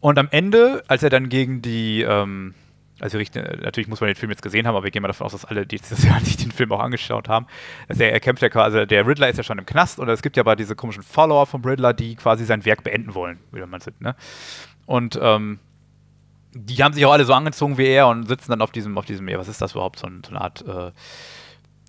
Und 0.00 0.18
am 0.18 0.28
Ende, 0.30 0.82
als 0.86 1.02
er 1.02 1.08
dann 1.08 1.30
gegen 1.30 1.62
die, 1.62 2.02
ähm, 2.02 2.52
also 3.00 3.18
natürlich 3.18 3.88
muss 3.88 4.00
man 4.00 4.08
den 4.08 4.16
Film 4.16 4.30
jetzt 4.30 4.42
gesehen 4.42 4.66
haben, 4.66 4.74
aber 4.74 4.84
wir 4.84 4.90
gehen 4.90 5.02
mal 5.02 5.08
davon 5.08 5.26
aus, 5.26 5.32
dass 5.32 5.44
alle, 5.44 5.66
die 5.66 5.78
sich 5.78 6.36
den 6.36 6.50
Film 6.50 6.72
auch 6.72 6.80
angeschaut 6.80 7.28
haben. 7.28 7.46
Also 7.88 8.02
er, 8.02 8.12
er 8.12 8.20
kämpft 8.20 8.42
ja 8.42 8.48
quasi, 8.48 8.76
also 8.76 8.86
der 8.86 9.06
Riddler 9.06 9.28
ist 9.28 9.36
ja 9.36 9.42
schon 9.42 9.58
im 9.58 9.66
Knast 9.66 9.98
und 9.98 10.08
es 10.08 10.22
gibt 10.22 10.36
ja 10.36 10.42
aber 10.42 10.56
diese 10.56 10.74
komischen 10.74 11.02
Follower 11.02 11.46
vom 11.46 11.64
Riddler, 11.64 11.92
die 11.92 12.16
quasi 12.16 12.44
sein 12.44 12.64
Werk 12.64 12.82
beenden 12.84 13.14
wollen, 13.14 13.38
wie 13.52 13.60
man 13.60 13.80
sieht, 13.80 14.00
ne? 14.00 14.16
Und 14.86 15.18
ähm, 15.20 15.58
die 16.54 16.82
haben 16.82 16.94
sich 16.94 17.04
auch 17.04 17.12
alle 17.12 17.24
so 17.24 17.34
angezogen 17.34 17.78
wie 17.78 17.86
er 17.86 18.08
und 18.08 18.26
sitzen 18.26 18.50
dann 18.50 18.62
auf 18.62 18.72
diesem, 18.72 18.96
auf 18.98 19.04
diesem, 19.04 19.28
ja, 19.28 19.38
was 19.38 19.48
ist 19.48 19.60
das 19.60 19.72
überhaupt, 19.72 19.98
so, 19.98 20.06
ein, 20.06 20.22
so 20.24 20.30
eine 20.30 20.40
Art 20.40 20.66
äh, 20.66 20.92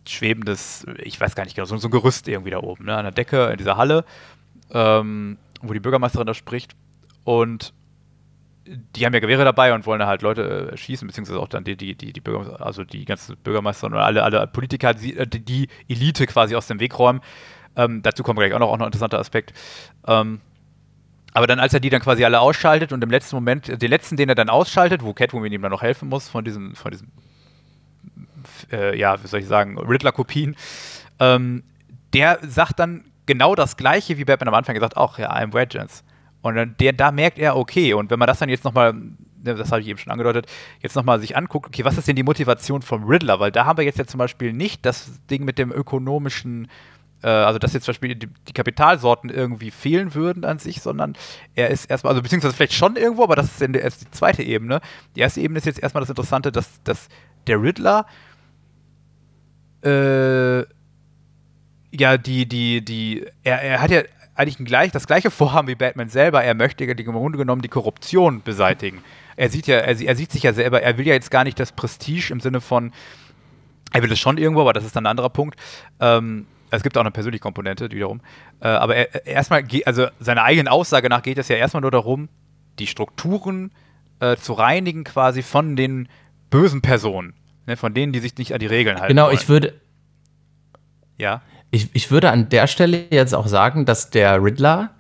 schwebendes, 0.08 0.86
ich 0.98 1.20
weiß 1.20 1.34
gar 1.34 1.46
nicht 1.46 1.56
genau, 1.56 1.66
so, 1.66 1.78
so, 1.78 1.88
ein 1.88 1.92
Gerüst 1.92 2.28
irgendwie 2.28 2.52
da 2.52 2.60
oben, 2.60 2.86
ne? 2.86 2.96
An 2.96 3.04
der 3.04 3.12
Decke, 3.12 3.48
in 3.48 3.58
dieser 3.58 3.78
Halle, 3.78 4.06
ähm, 4.72 5.38
wo 5.62 5.74
die 5.74 5.80
Bürgermeisterin 5.80 6.28
da 6.28 6.34
spricht. 6.34 6.76
Und 7.24 7.74
die 8.70 9.06
haben 9.06 9.14
ja 9.14 9.20
Gewehre 9.20 9.44
dabei 9.44 9.74
und 9.74 9.86
wollen 9.86 10.06
halt 10.06 10.22
Leute 10.22 10.72
äh, 10.72 10.78
schießen, 10.78 11.08
beziehungsweise 11.08 11.40
auch 11.40 11.48
dann 11.48 11.64
die, 11.64 11.76
die, 11.76 11.96
die, 11.96 12.14
die 12.14 12.22
Bürgermeister, 12.22 12.66
also 12.66 12.84
die 12.84 13.06
ganzen 13.06 13.36
Bürgermeister 13.38 13.88
und 13.88 13.96
alle, 13.96 14.24
alle 14.24 14.46
Politiker, 14.48 14.94
die, 14.94 15.18
äh, 15.18 15.28
die 15.28 15.68
Elite 15.88 16.28
quasi 16.28 16.56
aus 16.56 16.68
dem 16.68 16.80
Weg 16.80 16.98
räumen. 17.00 17.22
Ähm, 17.76 18.02
dazu 18.04 18.24
kommt 18.24 18.40
gleich 18.40 18.54
auch 18.54 18.60
noch, 18.60 18.70
auch 18.70 18.78
noch 18.78 18.86
ein 18.86 18.90
interessanter 18.90 19.20
Aspekt. 19.20 19.54
Ähm, 20.08 20.42
aber 21.34 21.48
dann, 21.48 21.60
als 21.60 21.74
er 21.74 21.80
die 21.80 21.90
dann 21.90 22.02
quasi 22.02 22.24
alle 22.26 22.40
ausschaltet 22.40 22.92
und 22.92 23.04
im 23.04 23.10
letzten 23.10 23.36
Moment, 23.36 23.82
den 23.82 23.90
letzten, 23.90 24.18
den 24.18 24.30
er 24.30 24.36
dann 24.36 24.50
ausschaltet, 24.50 25.04
wo 25.04 25.14
Catwoman 25.14 25.52
ihm 25.52 25.62
dann 25.62 25.72
noch 25.72 25.82
helfen 25.82 26.10
muss, 26.10 26.28
von 26.28 26.44
diesem, 26.44 26.76
von 26.76 26.92
diesem, 26.92 27.08
äh, 28.72 28.98
ja, 28.98 29.22
wie 29.24 29.28
soll 29.28 29.40
ich 29.40 29.48
sagen, 29.48 29.78
Riddler-Kopien, 29.78 30.56
ähm, 31.20 31.64
der 32.14 32.40
sagt 32.42 32.80
dann 32.80 33.06
genau 33.26 33.56
das 33.56 33.78
Gleiche, 33.78 34.18
wie 34.18 34.26
Batman 34.26 34.50
am 34.50 34.56
Anfang 34.56 34.74
gesagt, 34.76 34.98
auch 34.98 35.20
ja, 35.20 35.32
I'm 35.32 35.54
Vengeance. 35.54 36.04
Und 36.42 36.56
dann, 36.56 36.76
der, 36.80 36.94
da 36.94 37.12
merkt 37.12 37.38
er, 37.38 37.58
okay, 37.58 37.94
und 37.94 38.10
wenn 38.10 38.20
man 38.20 38.28
das 38.28 38.40
dann 38.40 38.50
jetzt 38.50 38.64
nochmal, 38.64 38.94
ne, 38.94 39.56
das 39.56 39.72
habe 39.72 39.82
ich 39.82 39.88
eben 39.88 40.00
schon 40.00 40.12
angedeutet, 40.12 40.48
jetzt 40.82 40.96
nochmal 40.96 41.20
sich 41.20 41.36
anguckt, 41.36 41.68
okay, 41.68 41.84
was 41.84 41.98
ist 41.98 42.08
denn 42.08 42.16
die 42.16 42.24
Motivation 42.24 42.82
vom 42.82 43.04
Riddler? 43.04 43.40
Weil 43.40 43.52
da 43.52 43.66
haben 43.66 43.78
wir 43.78 43.86
jetzt 43.86 43.98
ja 43.98 44.06
zum 44.06 44.20
Beispiel 44.20 44.54
nicht 44.54 44.86
das 44.86 45.20
Ding 45.28 45.44
mit 45.44 45.58
dem 45.58 45.72
ökonomischen, 45.72 46.70
äh, 47.24 47.28
also 47.28 47.60
dass 47.60 47.74
jetzt 47.74 47.84
zum 47.84 47.92
Beispiel 47.92 48.16
die, 48.16 48.28
die, 48.48 48.54
Kapitalsorten 48.54 49.30
irgendwie 49.30 49.72
fehlen 49.72 50.14
würden 50.14 50.46
an 50.46 50.60
sich, 50.60 50.82
sondern 50.82 51.18
er 51.56 51.70
ist 51.70 51.86
erstmal, 51.90 52.12
also 52.12 52.22
beziehungsweise 52.22 52.56
vielleicht 52.56 52.74
schon 52.74 52.96
irgendwo, 52.96 53.24
aber 53.24 53.36
das 53.36 53.48
ist, 53.48 53.62
in 53.62 53.74
der, 53.74 53.84
ist 53.84 54.02
die 54.02 54.12
zweite 54.12 54.44
Ebene. 54.44 54.80
Die 55.16 55.20
erste 55.20 55.42
Ebene 55.42 55.58
ist 55.58 55.66
jetzt 55.66 55.84
erstmal 55.84 56.02
das 56.02 56.10
Interessante, 56.10 56.54
dass, 56.54 56.82
dass 56.84 57.10
der 57.48 57.62
Riddler 57.62 58.06
äh, 59.84 60.64
ja, 61.92 62.18
die, 62.18 62.48
die, 62.48 62.84
die, 62.84 63.26
er, 63.44 63.62
er 63.62 63.82
hat 63.82 63.92
ja 63.92 64.02
eigentlich 64.40 64.66
gleich, 64.66 64.92
das 64.92 65.06
gleiche 65.06 65.30
Vorhaben 65.32 65.68
wie 65.68 65.76
Batman 65.76 66.10
selber. 66.10 66.44
Er 66.44 66.56
möchte 66.56 66.86
im 66.86 66.96
Grunde 66.96 67.38
genommen 67.38 67.62
die 67.62 67.68
Korruption 67.68 68.42
beseitigen. 68.42 69.04
Er 69.36 69.50
sieht 69.50 69.68
ja, 69.68 69.78
er, 69.78 70.00
er, 70.00 70.16
sieht 70.16 70.32
sich 70.32 70.44
ja 70.44 70.54
selber, 70.54 70.82
er 70.82 70.98
will 70.98 71.06
ja 71.06 71.14
jetzt 71.14 71.30
gar 71.30 71.44
nicht 71.44 71.60
das 71.60 71.72
Prestige 71.72 72.32
im 72.32 72.40
Sinne 72.40 72.62
von, 72.62 72.92
er 73.92 74.02
will 74.02 74.12
es 74.12 74.20
schon 74.20 74.38
irgendwo, 74.38 74.62
aber 74.62 74.74
das 74.74 74.86
ist 74.86 74.96
dann 74.96 75.06
ein 75.06 75.12
anderer 75.12 75.30
Punkt. 75.30 75.60
Ähm, 76.00 76.46
es 76.72 76.84
gibt 76.84 76.98
auch 76.98 77.02
eine 77.02 77.12
persönliche 77.12 77.42
Komponente 77.42 77.92
wiederum. 77.92 78.22
Äh, 78.62 78.68
aber 78.68 78.96
er, 78.96 79.26
erstmal, 79.28 79.64
also 79.86 80.08
seiner 80.20 80.44
eigenen 80.44 80.68
Aussage 80.68 81.10
nach 81.10 81.22
geht 81.22 81.38
es 81.38 81.48
ja 81.48 81.58
erstmal 81.58 81.82
nur 81.82 81.92
darum, 81.92 82.30
die 82.80 82.88
Strukturen 82.88 83.72
äh, 84.20 84.38
zu 84.38 84.54
reinigen 84.54 85.04
quasi 85.04 85.42
von 85.42 85.76
den 85.76 86.08
bösen 86.50 86.82
Personen. 86.82 87.34
Ne, 87.66 87.78
von 87.78 87.94
denen, 87.94 88.14
die 88.14 88.20
sich 88.20 88.36
nicht 88.38 88.54
an 88.54 88.60
die 88.60 88.68
Regeln 88.68 88.98
halten. 88.98 89.10
Genau, 89.10 89.28
wollen. 89.28 89.36
ich 89.36 89.48
würde. 89.48 89.80
Ja. 91.18 91.42
Ich, 91.72 91.90
ich 91.94 92.12
würde 92.12 92.32
an 92.32 92.50
der 92.50 92.68
Stelle 92.68 93.06
jetzt 93.12 93.36
auch 93.36 93.48
sagen, 93.48 93.86
dass 93.86 94.10
der 94.10 94.44
Riddler 94.44 94.92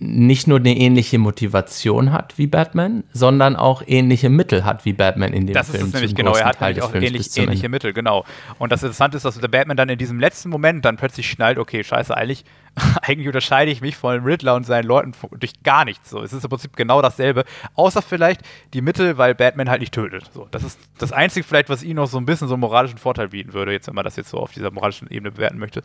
nicht 0.00 0.46
nur 0.46 0.58
eine 0.58 0.76
ähnliche 0.76 1.18
Motivation 1.18 2.12
hat 2.12 2.38
wie 2.38 2.46
Batman, 2.46 3.02
sondern 3.12 3.56
auch 3.56 3.82
ähnliche 3.84 4.28
Mittel 4.28 4.64
hat 4.64 4.84
wie 4.84 4.92
Batman 4.92 5.32
in 5.32 5.46
dem 5.46 5.54
das 5.54 5.70
Film. 5.70 5.80
Das 5.80 5.88
ist 5.88 5.94
nämlich 5.94 6.14
genau, 6.14 6.34
er 6.34 6.46
hat 6.46 6.60
nämlich 6.60 6.82
auch 6.82 6.94
ähnlich, 6.94 7.36
ähnliche 7.36 7.68
Mittel, 7.68 7.92
genau. 7.92 8.24
Und 8.58 8.70
das 8.70 8.82
Interessante 8.82 9.16
ist, 9.16 9.24
dass 9.24 9.38
der 9.38 9.48
Batman 9.48 9.76
dann 9.76 9.88
in 9.88 9.98
diesem 9.98 10.20
letzten 10.20 10.50
Moment 10.50 10.84
dann 10.84 10.96
plötzlich 10.96 11.28
schnallt, 11.28 11.58
okay, 11.58 11.82
scheiße, 11.82 12.16
eigentlich, 12.16 12.44
eigentlich 13.02 13.26
unterscheide 13.26 13.72
ich 13.72 13.80
mich 13.80 13.96
von 13.96 14.22
Riddler 14.22 14.54
und 14.54 14.64
seinen 14.64 14.84
Leuten 14.84 15.14
durch 15.32 15.62
gar 15.64 15.84
nichts. 15.84 16.10
So. 16.10 16.22
Es 16.22 16.32
ist 16.32 16.44
im 16.44 16.50
Prinzip 16.50 16.76
genau 16.76 17.02
dasselbe, 17.02 17.44
außer 17.74 18.00
vielleicht 18.00 18.42
die 18.74 18.82
Mittel, 18.82 19.18
weil 19.18 19.34
Batman 19.34 19.68
halt 19.68 19.80
nicht 19.80 19.94
tötet. 19.94 20.30
So. 20.32 20.46
Das 20.52 20.62
ist 20.62 20.78
das 20.98 21.10
Einzige 21.10 21.44
vielleicht, 21.44 21.70
was 21.70 21.82
ihm 21.82 21.96
noch 21.96 22.06
so 22.06 22.18
ein 22.18 22.26
bisschen 22.26 22.46
so 22.46 22.54
einen 22.54 22.60
moralischen 22.60 22.98
Vorteil 22.98 23.28
bieten 23.28 23.52
würde, 23.52 23.72
jetzt 23.72 23.88
wenn 23.88 23.96
man 23.96 24.04
das 24.04 24.14
jetzt 24.14 24.30
so 24.30 24.38
auf 24.38 24.52
dieser 24.52 24.70
moralischen 24.70 25.10
Ebene 25.10 25.32
bewerten 25.32 25.58
möchte. 25.58 25.82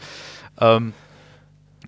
Ähm, 0.62 0.94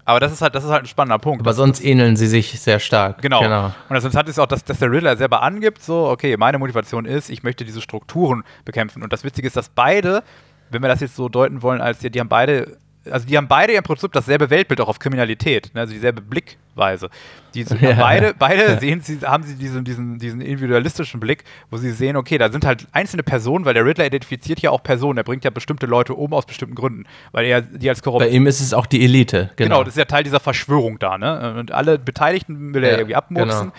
aber 0.05 0.19
das 0.19 0.31
ist 0.31 0.41
halt, 0.41 0.53
das 0.53 0.63
ist 0.63 0.69
halt 0.69 0.83
ein 0.83 0.87
spannender 0.87 1.17
Punkt. 1.17 1.41
Aber 1.41 1.53
sonst 1.53 1.83
ähneln 1.83 2.15
sie 2.15 2.27
sich 2.27 2.59
sehr 2.59 2.79
stark. 2.79 3.21
Genau. 3.21 3.41
genau. 3.41 3.65
Und 3.65 3.73
das 3.89 4.03
Interessante 4.03 4.29
ist 4.29 4.39
auch, 4.39 4.45
dass, 4.45 4.63
dass 4.63 4.77
der 4.77 4.91
Riddler 4.91 5.17
selber 5.17 5.41
angibt, 5.41 5.81
so, 5.81 6.07
okay, 6.07 6.37
meine 6.37 6.59
Motivation 6.59 7.05
ist, 7.05 7.29
ich 7.29 7.41
möchte 7.41 7.65
diese 7.65 7.81
Strukturen 7.81 8.43
bekämpfen. 8.65 9.01
Und 9.01 9.11
das 9.11 9.23
Witzige 9.23 9.47
ist, 9.47 9.57
dass 9.57 9.69
beide, 9.69 10.23
wenn 10.69 10.83
wir 10.83 10.89
das 10.89 10.99
jetzt 10.99 11.15
so 11.15 11.27
deuten 11.27 11.63
wollen, 11.63 11.81
als 11.81 11.99
die, 11.99 12.11
die 12.11 12.19
haben 12.19 12.29
beide 12.29 12.77
also 13.09 13.27
die 13.27 13.37
haben 13.37 13.47
beide 13.47 13.73
im 13.73 13.83
Prinzip 13.83 14.11
dasselbe 14.11 14.49
Weltbild 14.49 14.81
auch 14.81 14.87
auf 14.87 14.99
Kriminalität, 14.99 15.71
ne? 15.73 15.81
also 15.81 15.93
dieselbe 15.93 16.21
Blickweise. 16.21 17.09
Die 17.53 17.63
ja. 17.63 17.93
beide, 17.93 18.33
beide 18.37 18.79
sehen 18.79 19.01
sie, 19.01 19.19
haben 19.19 19.43
sie 19.43 19.55
diesen, 19.55 19.83
diesen, 19.83 20.19
diesen 20.19 20.41
individualistischen 20.41 21.19
Blick, 21.19 21.43
wo 21.69 21.77
sie 21.77 21.91
sehen, 21.91 22.15
okay, 22.17 22.37
da 22.37 22.51
sind 22.51 22.65
halt 22.65 22.87
einzelne 22.91 23.23
Personen, 23.23 23.65
weil 23.65 23.73
der 23.73 23.85
Riddler 23.85 24.05
identifiziert 24.05 24.59
ja 24.59 24.71
auch 24.71 24.83
Personen, 24.83 25.17
er 25.17 25.23
bringt 25.23 25.43
ja 25.43 25.49
bestimmte 25.49 25.85
Leute 25.85 26.13
um 26.13 26.33
aus 26.33 26.45
bestimmten 26.45 26.75
Gründen, 26.75 27.05
weil 27.31 27.45
er 27.45 27.61
die 27.61 27.89
als 27.89 28.01
korrupt. 28.01 28.23
Bei 28.23 28.29
ihm 28.29 28.47
ist 28.47 28.59
es 28.59 28.73
auch 28.73 28.85
die 28.85 29.03
Elite, 29.03 29.51
genau. 29.55 29.75
Genau, 29.75 29.83
das 29.83 29.93
ist 29.93 29.97
ja 29.97 30.05
Teil 30.05 30.23
dieser 30.23 30.39
Verschwörung 30.39 30.99
da, 30.99 31.17
ne? 31.17 31.55
Und 31.59 31.71
alle 31.71 31.99
Beteiligten 31.99 32.73
will 32.73 32.83
er 32.83 32.91
ja, 32.91 32.97
irgendwie 32.97 33.15
abmurksen. 33.15 33.59
Genau. 33.59 33.73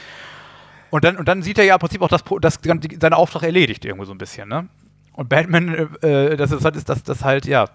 Und 0.90 1.04
dann, 1.04 1.16
und 1.16 1.28
dann 1.28 1.42
sieht 1.42 1.58
er 1.58 1.64
ja 1.64 1.74
im 1.74 1.80
Prinzip 1.80 2.00
auch, 2.02 2.08
dass, 2.08 2.24
dass 2.40 2.60
seine 3.00 3.16
Auftrag 3.16 3.42
erledigt 3.42 3.84
irgendwo 3.84 4.04
so 4.04 4.12
ein 4.12 4.18
bisschen, 4.18 4.48
ne? 4.48 4.68
Und 5.12 5.28
Batman, 5.30 5.88
äh, 6.02 6.36
das 6.36 6.52
ist, 6.52 6.64
das 6.64 6.76
ist, 6.76 6.88
das, 6.88 7.02
das 7.02 7.24
halt, 7.24 7.46
ja, 7.46 7.66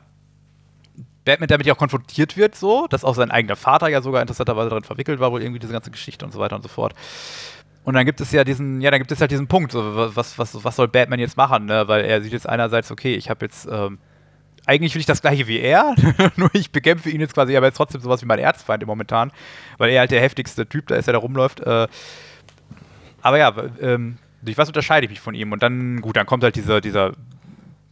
Batman 1.25 1.47
damit 1.47 1.67
ja 1.67 1.73
auch 1.73 1.77
konfrontiert 1.77 2.37
wird, 2.37 2.55
so, 2.55 2.87
dass 2.87 3.03
auch 3.03 3.15
sein 3.15 3.31
eigener 3.31 3.55
Vater 3.55 3.87
ja 3.89 4.01
sogar 4.01 4.21
interessanterweise 4.21 4.69
darin 4.69 4.83
verwickelt 4.83 5.19
war, 5.19 5.31
wohl 5.31 5.41
irgendwie 5.41 5.59
diese 5.59 5.73
ganze 5.73 5.91
Geschichte 5.91 6.25
und 6.25 6.31
so 6.31 6.39
weiter 6.39 6.55
und 6.55 6.63
so 6.63 6.69
fort. 6.69 6.93
Und 7.83 7.95
dann 7.95 8.05
gibt 8.05 8.21
es 8.21 8.31
ja 8.31 8.43
diesen, 8.43 8.81
ja, 8.81 8.91
dann 8.91 8.99
gibt 8.99 9.11
es 9.11 9.21
halt 9.21 9.31
diesen 9.31 9.47
Punkt, 9.47 9.71
so, 9.71 10.15
was, 10.15 10.37
was, 10.37 10.63
was 10.63 10.75
soll 10.75 10.87
Batman 10.87 11.19
jetzt 11.19 11.37
machen, 11.37 11.65
ne? 11.65 11.87
Weil 11.87 12.05
er 12.05 12.21
sieht 12.21 12.33
jetzt 12.33 12.47
einerseits, 12.47 12.91
okay, 12.91 13.15
ich 13.15 13.29
habe 13.29 13.45
jetzt 13.45 13.67
ähm, 13.71 13.97
eigentlich 14.65 14.93
will 14.93 14.99
ich 14.99 15.07
das 15.07 15.21
gleiche 15.21 15.47
wie 15.47 15.59
er, 15.59 15.95
nur 16.35 16.49
ich 16.53 16.71
bekämpfe 16.71 17.09
ihn 17.09 17.21
jetzt 17.21 17.33
quasi, 17.33 17.55
aber 17.55 17.67
jetzt 17.67 17.77
trotzdem 17.77 18.01
sowas 18.01 18.21
wie 18.21 18.27
mein 18.27 18.39
Erzfeind 18.39 18.83
im 18.83 18.87
momentan, 18.87 19.31
weil 19.77 19.89
er 19.89 20.01
halt 20.01 20.11
der 20.11 20.21
heftigste 20.21 20.67
Typ 20.67 20.87
da 20.87 20.95
ist, 20.95 21.05
der 21.05 21.13
da 21.13 21.19
rumläuft. 21.19 21.61
Äh, 21.61 21.87
aber 23.21 23.37
ja, 23.37 23.53
ähm, 23.81 24.17
durch 24.41 24.57
was 24.57 24.67
unterscheide 24.67 25.05
ich 25.05 25.09
mich 25.09 25.19
von 25.19 25.33
ihm? 25.33 25.51
Und 25.51 25.63
dann, 25.63 26.01
gut, 26.01 26.15
dann 26.15 26.25
kommt 26.25 26.43
halt 26.43 26.55
dieser, 26.55 26.81
dieser 26.81 27.13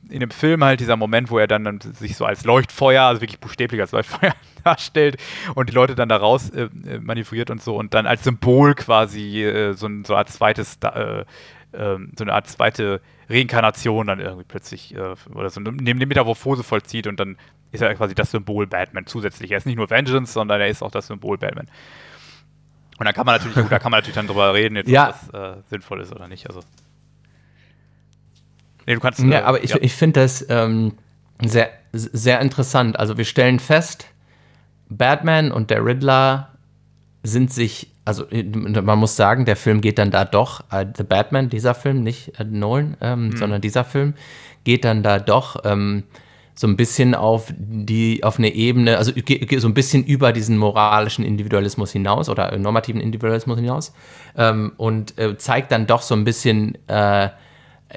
in 0.09 0.19
dem 0.19 0.31
Film 0.31 0.63
halt 0.63 0.79
dieser 0.79 0.97
Moment, 0.97 1.29
wo 1.29 1.39
er 1.39 1.47
dann, 1.47 1.63
dann 1.63 1.79
sich 1.81 2.15
so 2.15 2.25
als 2.25 2.43
Leuchtfeuer, 2.43 3.03
also 3.03 3.21
wirklich 3.21 3.39
buchstäblich 3.39 3.81
als 3.81 3.91
Leuchtfeuer 3.91 4.33
darstellt 4.63 5.17
und 5.55 5.69
die 5.69 5.73
Leute 5.73 5.95
dann 5.95 6.09
da 6.09 6.17
raus 6.17 6.49
äh, 6.49 6.69
äh, 6.87 6.99
manövriert 6.99 7.49
und 7.49 7.61
so 7.61 7.75
und 7.75 7.93
dann 7.93 8.05
als 8.05 8.23
Symbol 8.23 8.75
quasi 8.75 9.43
äh, 9.43 9.73
so, 9.73 9.87
ein, 9.87 10.03
so 10.05 10.13
eine 10.13 10.19
Art 10.19 10.29
zweites, 10.29 10.77
äh, 10.83 11.25
ähm, 11.73 12.11
so 12.17 12.23
eine 12.23 12.33
Art 12.33 12.47
zweite 12.47 13.01
Reinkarnation 13.29 14.07
dann 14.07 14.19
irgendwie 14.19 14.45
plötzlich 14.47 14.95
äh, 14.95 15.15
oder 15.33 15.49
so 15.49 15.61
neben 15.61 15.99
die 15.99 16.05
Metamorphose 16.05 16.63
vollzieht 16.63 17.07
und 17.07 17.19
dann 17.19 17.37
ist 17.71 17.81
er 17.81 17.93
quasi 17.95 18.15
das 18.15 18.31
Symbol 18.31 18.65
Batman 18.65 19.05
zusätzlich. 19.05 19.51
Er 19.51 19.57
ist 19.57 19.65
nicht 19.65 19.75
nur 19.75 19.89
Vengeance, 19.89 20.33
sondern 20.33 20.59
er 20.59 20.67
ist 20.67 20.81
auch 20.81 20.91
das 20.91 21.07
Symbol 21.07 21.37
Batman. 21.37 21.67
Und 22.97 23.05
dann 23.05 23.13
kann 23.13 23.25
man 23.25 23.35
natürlich, 23.35 23.55
gut, 23.55 23.71
da 23.71 23.79
kann 23.79 23.91
man 23.91 23.99
natürlich 23.99 24.15
dann 24.15 24.27
drüber 24.27 24.53
reden, 24.53 24.75
jetzt, 24.75 24.89
ja. 24.89 25.09
ob 25.09 25.31
das 25.31 25.57
äh, 25.57 25.61
sinnvoll 25.69 26.01
ist 26.01 26.11
oder 26.11 26.27
nicht. 26.27 26.47
Also. 26.47 26.61
Nee, 28.85 28.95
du 28.95 28.99
kannst. 28.99 29.19
Ja, 29.19 29.45
aber 29.45 29.63
ich, 29.63 29.71
ja. 29.71 29.77
ich 29.81 29.93
finde 29.93 30.21
das 30.21 30.45
ähm, 30.49 30.93
sehr, 31.43 31.69
sehr 31.93 32.41
interessant. 32.41 32.99
Also 32.99 33.17
wir 33.17 33.25
stellen 33.25 33.59
fest, 33.59 34.05
Batman 34.89 35.51
und 35.51 35.69
der 35.69 35.85
Riddler 35.85 36.49
sind 37.23 37.51
sich, 37.51 37.91
also 38.05 38.25
man 38.31 38.99
muss 38.99 39.15
sagen, 39.15 39.45
der 39.45 39.55
Film 39.55 39.81
geht 39.81 39.97
dann 39.97 40.11
da 40.11 40.25
doch, 40.25 40.61
äh, 40.71 40.85
The 40.95 41.03
Batman, 41.03 41.49
dieser 41.49 41.75
Film, 41.75 42.03
nicht 42.03 42.39
äh, 42.39 42.43
Nolan, 42.43 42.97
ähm, 43.01 43.27
mhm. 43.27 43.37
sondern 43.37 43.61
dieser 43.61 43.83
Film, 43.83 44.13
geht 44.63 44.85
dann 44.85 45.03
da 45.03 45.19
doch 45.19 45.57
ähm, 45.65 46.03
so 46.55 46.67
ein 46.67 46.75
bisschen 46.75 47.15
auf 47.15 47.53
die, 47.57 48.23
auf 48.23 48.37
eine 48.37 48.53
Ebene, 48.53 48.97
also 48.97 49.13
so 49.13 49.67
ein 49.67 49.73
bisschen 49.73 50.03
über 50.03 50.33
diesen 50.33 50.57
moralischen 50.57 51.23
Individualismus 51.23 51.91
hinaus 51.91 52.27
oder 52.27 52.57
normativen 52.57 52.99
Individualismus 52.99 53.59
hinaus 53.59 53.93
ähm, 54.35 54.73
und 54.75 55.17
äh, 55.17 55.37
zeigt 55.37 55.71
dann 55.71 55.87
doch 55.87 56.01
so 56.01 56.15
ein 56.15 56.25
bisschen 56.25 56.77
äh, 56.87 57.29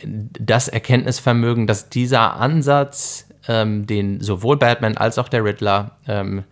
das 0.03 0.69
Erkenntnisvermögen, 0.69 1.67
dass 1.67 1.89
dieser 1.89 2.37
Ansatz, 2.37 3.29
ähm, 3.49 3.87
den 3.87 4.21
sowohl 4.21 4.57
Batman 4.57 4.97
als 4.97 5.19
auch 5.19 5.29
der 5.29 5.45
Riddler 5.45 5.97
ähm, 6.07 6.45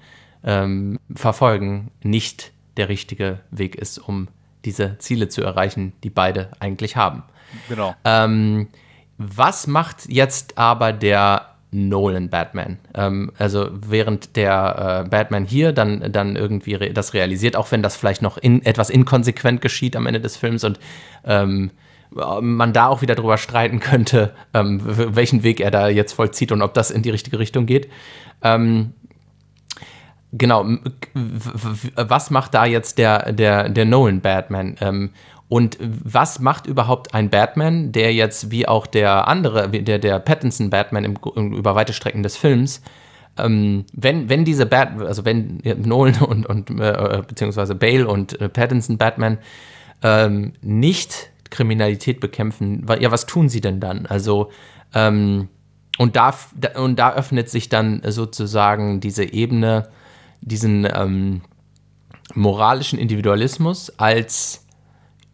ähm, 0.45 0.99
verfolgen, 1.15 1.91
nicht 2.03 2.53
der 2.77 2.89
richtige 2.89 3.41
Weg 3.51 3.77
ist, 3.77 3.99
um 3.99 4.29
diese 4.65 4.99
Ziele 4.99 5.29
zu 5.29 5.43
erreichen, 5.43 5.93
die 6.05 6.11
beide 6.11 6.51
eigentlich 6.61 6.97
haben. 6.97 7.23
Genau. 7.69 7.95
Ähm, 8.05 8.69
was 9.19 9.67
macht 9.67 10.09
jetzt 10.09 10.59
aber 10.59 10.93
der 10.93 11.47
Nolan 11.73 12.31
Batman? 12.31 12.79
Ähm, 12.95 13.33
also 13.39 13.69
während 13.73 14.37
der 14.37 15.05
äh, 15.05 15.09
Batman 15.09 15.45
hier 15.45 15.73
dann, 15.73 16.13
dann 16.13 16.37
irgendwie 16.37 16.75
re 16.75 16.93
das 16.93 17.15
realisiert, 17.15 17.57
auch 17.57 17.71
wenn 17.71 17.83
das 17.83 17.97
vielleicht 17.97 18.23
noch 18.23 18.39
in, 18.39 18.65
etwas 18.65 18.91
inkonsequent 18.91 19.61
geschieht 19.61 19.97
am 19.97 20.07
Ende 20.07 20.21
des 20.21 20.37
Films 20.37 20.65
und 20.65 20.79
ähm, 21.25 21.71
man 22.13 22.73
da 22.73 22.89
auch 22.89 23.03
wieder 23.03 23.15
drüber 23.15 23.39
streiten 23.39 23.81
könnte, 23.81 24.35
ähm, 24.55 24.81
welchen 24.85 25.43
Weg 25.43 25.61
er 25.61 25.71
da 25.71 25.89
jetzt 25.89 26.13
vollzieht 26.13 26.53
und 26.53 26.63
ob 26.63 26.75
das 26.75 26.91
in 26.91 27.03
die 27.03 27.11
richtige 27.11 27.39
Richtung 27.39 27.67
geht. 27.67 27.89
Ähm, 28.43 28.93
genau, 30.33 30.67
was 31.15 32.31
macht 32.31 32.55
da 32.55 32.65
jetzt 32.65 32.99
der, 32.99 33.33
der, 33.33 33.69
der 33.69 33.85
Nolan 33.85 34.21
Batman? 34.21 34.77
Ähm, 34.81 35.11
und 35.49 35.79
was 35.81 36.39
macht 36.39 36.67
überhaupt 36.67 37.13
ein 37.13 37.29
Batman, 37.29 37.91
der 37.91 38.15
jetzt 38.15 38.53
wie 38.53 38.69
auch 38.69 38.87
der 38.87 39.27
andere, 39.27 39.69
der, 39.69 39.99
der 39.99 40.21
Pattinson 40.21 40.71
Batman 40.71 41.05
im, 41.05 41.53
über 41.53 41.75
weite 41.75 41.93
Strecken 41.93 42.23
des 42.23 42.37
Films, 42.37 42.83
ähm, 43.37 43.85
wenn, 43.93 44.29
wenn 44.29 44.45
diese 44.45 44.67
Bat, 44.67 45.01
also 45.01 45.25
wenn 45.25 45.61
Nolan 45.85 46.23
und, 46.23 46.47
und 46.47 46.71
äh, 46.81 47.23
beziehungsweise 47.27 47.75
Bale 47.75 48.07
und 48.07 48.41
äh, 48.41 48.49
Pattinson 48.49 48.97
Batman 48.97 49.39
ähm, 50.03 50.53
nicht 50.63 51.30
Kriminalität 51.51 52.21
bekämpfen, 52.21 52.87
ja, 53.01 53.11
was 53.11 53.27
tun 53.27 53.49
sie 53.49 53.61
denn 53.61 53.81
dann? 53.81 54.07
Also, 54.07 54.51
ähm, 54.95 55.49
und, 55.99 56.17
da, 56.17 56.35
und 56.77 56.99
da 56.99 57.13
öffnet 57.13 57.51
sich 57.51 57.69
dann 57.69 58.03
sozusagen 58.07 59.01
diese 59.01 59.25
Ebene, 59.25 59.89
diesen 60.41 60.89
ähm, 60.93 61.43
moralischen 62.35 62.99
Individualismus 62.99 63.91
als 63.99 64.67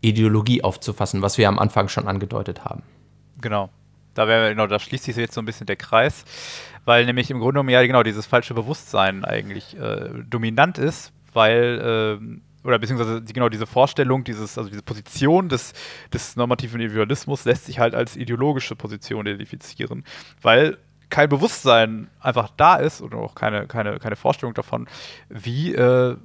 Ideologie 0.00 0.62
aufzufassen, 0.62 1.22
was 1.22 1.38
wir 1.38 1.48
am 1.48 1.58
Anfang 1.58 1.88
schon 1.88 2.08
angedeutet 2.08 2.64
haben. 2.64 2.82
Genau. 3.40 3.70
Da, 4.14 4.26
wäre, 4.26 4.48
genau, 4.48 4.66
da 4.66 4.78
schließt 4.78 5.04
sich 5.04 5.16
jetzt 5.16 5.34
so 5.34 5.42
ein 5.42 5.44
bisschen 5.44 5.66
der 5.66 5.76
Kreis, 5.76 6.24
weil 6.86 7.04
nämlich 7.04 7.30
im 7.30 7.38
Grunde 7.38 7.54
genommen 7.54 7.68
ja 7.68 7.86
genau 7.86 8.02
dieses 8.02 8.24
falsche 8.24 8.54
Bewusstsein 8.54 9.24
eigentlich 9.24 9.78
äh, 9.78 10.08
dominant 10.28 10.78
ist, 10.78 11.12
weil 11.34 12.18
äh, 12.20 12.38
oder 12.66 12.78
beziehungsweise 12.78 13.22
genau 13.22 13.48
diese 13.48 13.66
Vorstellung, 13.66 14.24
dieses, 14.24 14.58
also 14.58 14.68
diese 14.68 14.82
Position 14.82 15.48
des, 15.48 15.72
des 16.12 16.36
normativen 16.36 16.80
Individualismus 16.80 17.44
lässt 17.44 17.66
sich 17.66 17.78
halt 17.78 17.94
als 17.94 18.16
ideologische 18.16 18.76
Position 18.76 19.26
identifizieren, 19.26 20.04
weil 20.42 20.78
kein 21.08 21.28
Bewusstsein 21.28 22.08
einfach 22.20 22.50
da 22.56 22.76
ist 22.76 23.00
oder 23.00 23.18
auch 23.18 23.34
keine, 23.34 23.66
keine, 23.66 23.98
keine 23.98 24.16
Vorstellung 24.16 24.54
davon, 24.54 24.88
wie, 25.28 25.72
äh, 25.72 26.16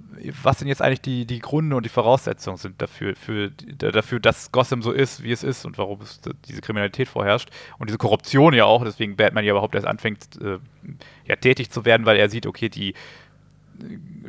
was 0.41 0.57
denn 0.57 0.67
jetzt 0.67 0.81
eigentlich 0.81 1.01
die, 1.01 1.25
die 1.25 1.39
Gründe 1.39 1.75
und 1.75 1.85
die 1.85 1.89
Voraussetzungen 1.89 2.57
sind 2.57 2.81
dafür, 2.81 3.15
für, 3.15 3.51
dafür, 3.51 4.19
dass 4.19 4.51
Gotham 4.51 4.81
so 4.81 4.91
ist, 4.91 5.21
wie 5.23 5.31
es 5.31 5.43
ist 5.43 5.65
und 5.65 5.77
warum 5.77 6.01
es 6.01 6.19
diese 6.47 6.61
Kriminalität 6.61 7.07
vorherrscht 7.07 7.49
und 7.77 7.89
diese 7.89 7.99
Korruption 7.99 8.53
ja 8.53 8.65
auch, 8.65 8.83
deswegen 8.83 9.15
Batman 9.15 9.45
ja 9.45 9.51
überhaupt 9.51 9.75
erst 9.75 9.87
anfängt, 9.87 10.41
äh, 10.41 10.57
ja, 11.25 11.35
tätig 11.35 11.69
zu 11.69 11.85
werden, 11.85 12.07
weil 12.07 12.17
er 12.17 12.29
sieht, 12.29 12.47
okay, 12.47 12.69
die 12.69 12.95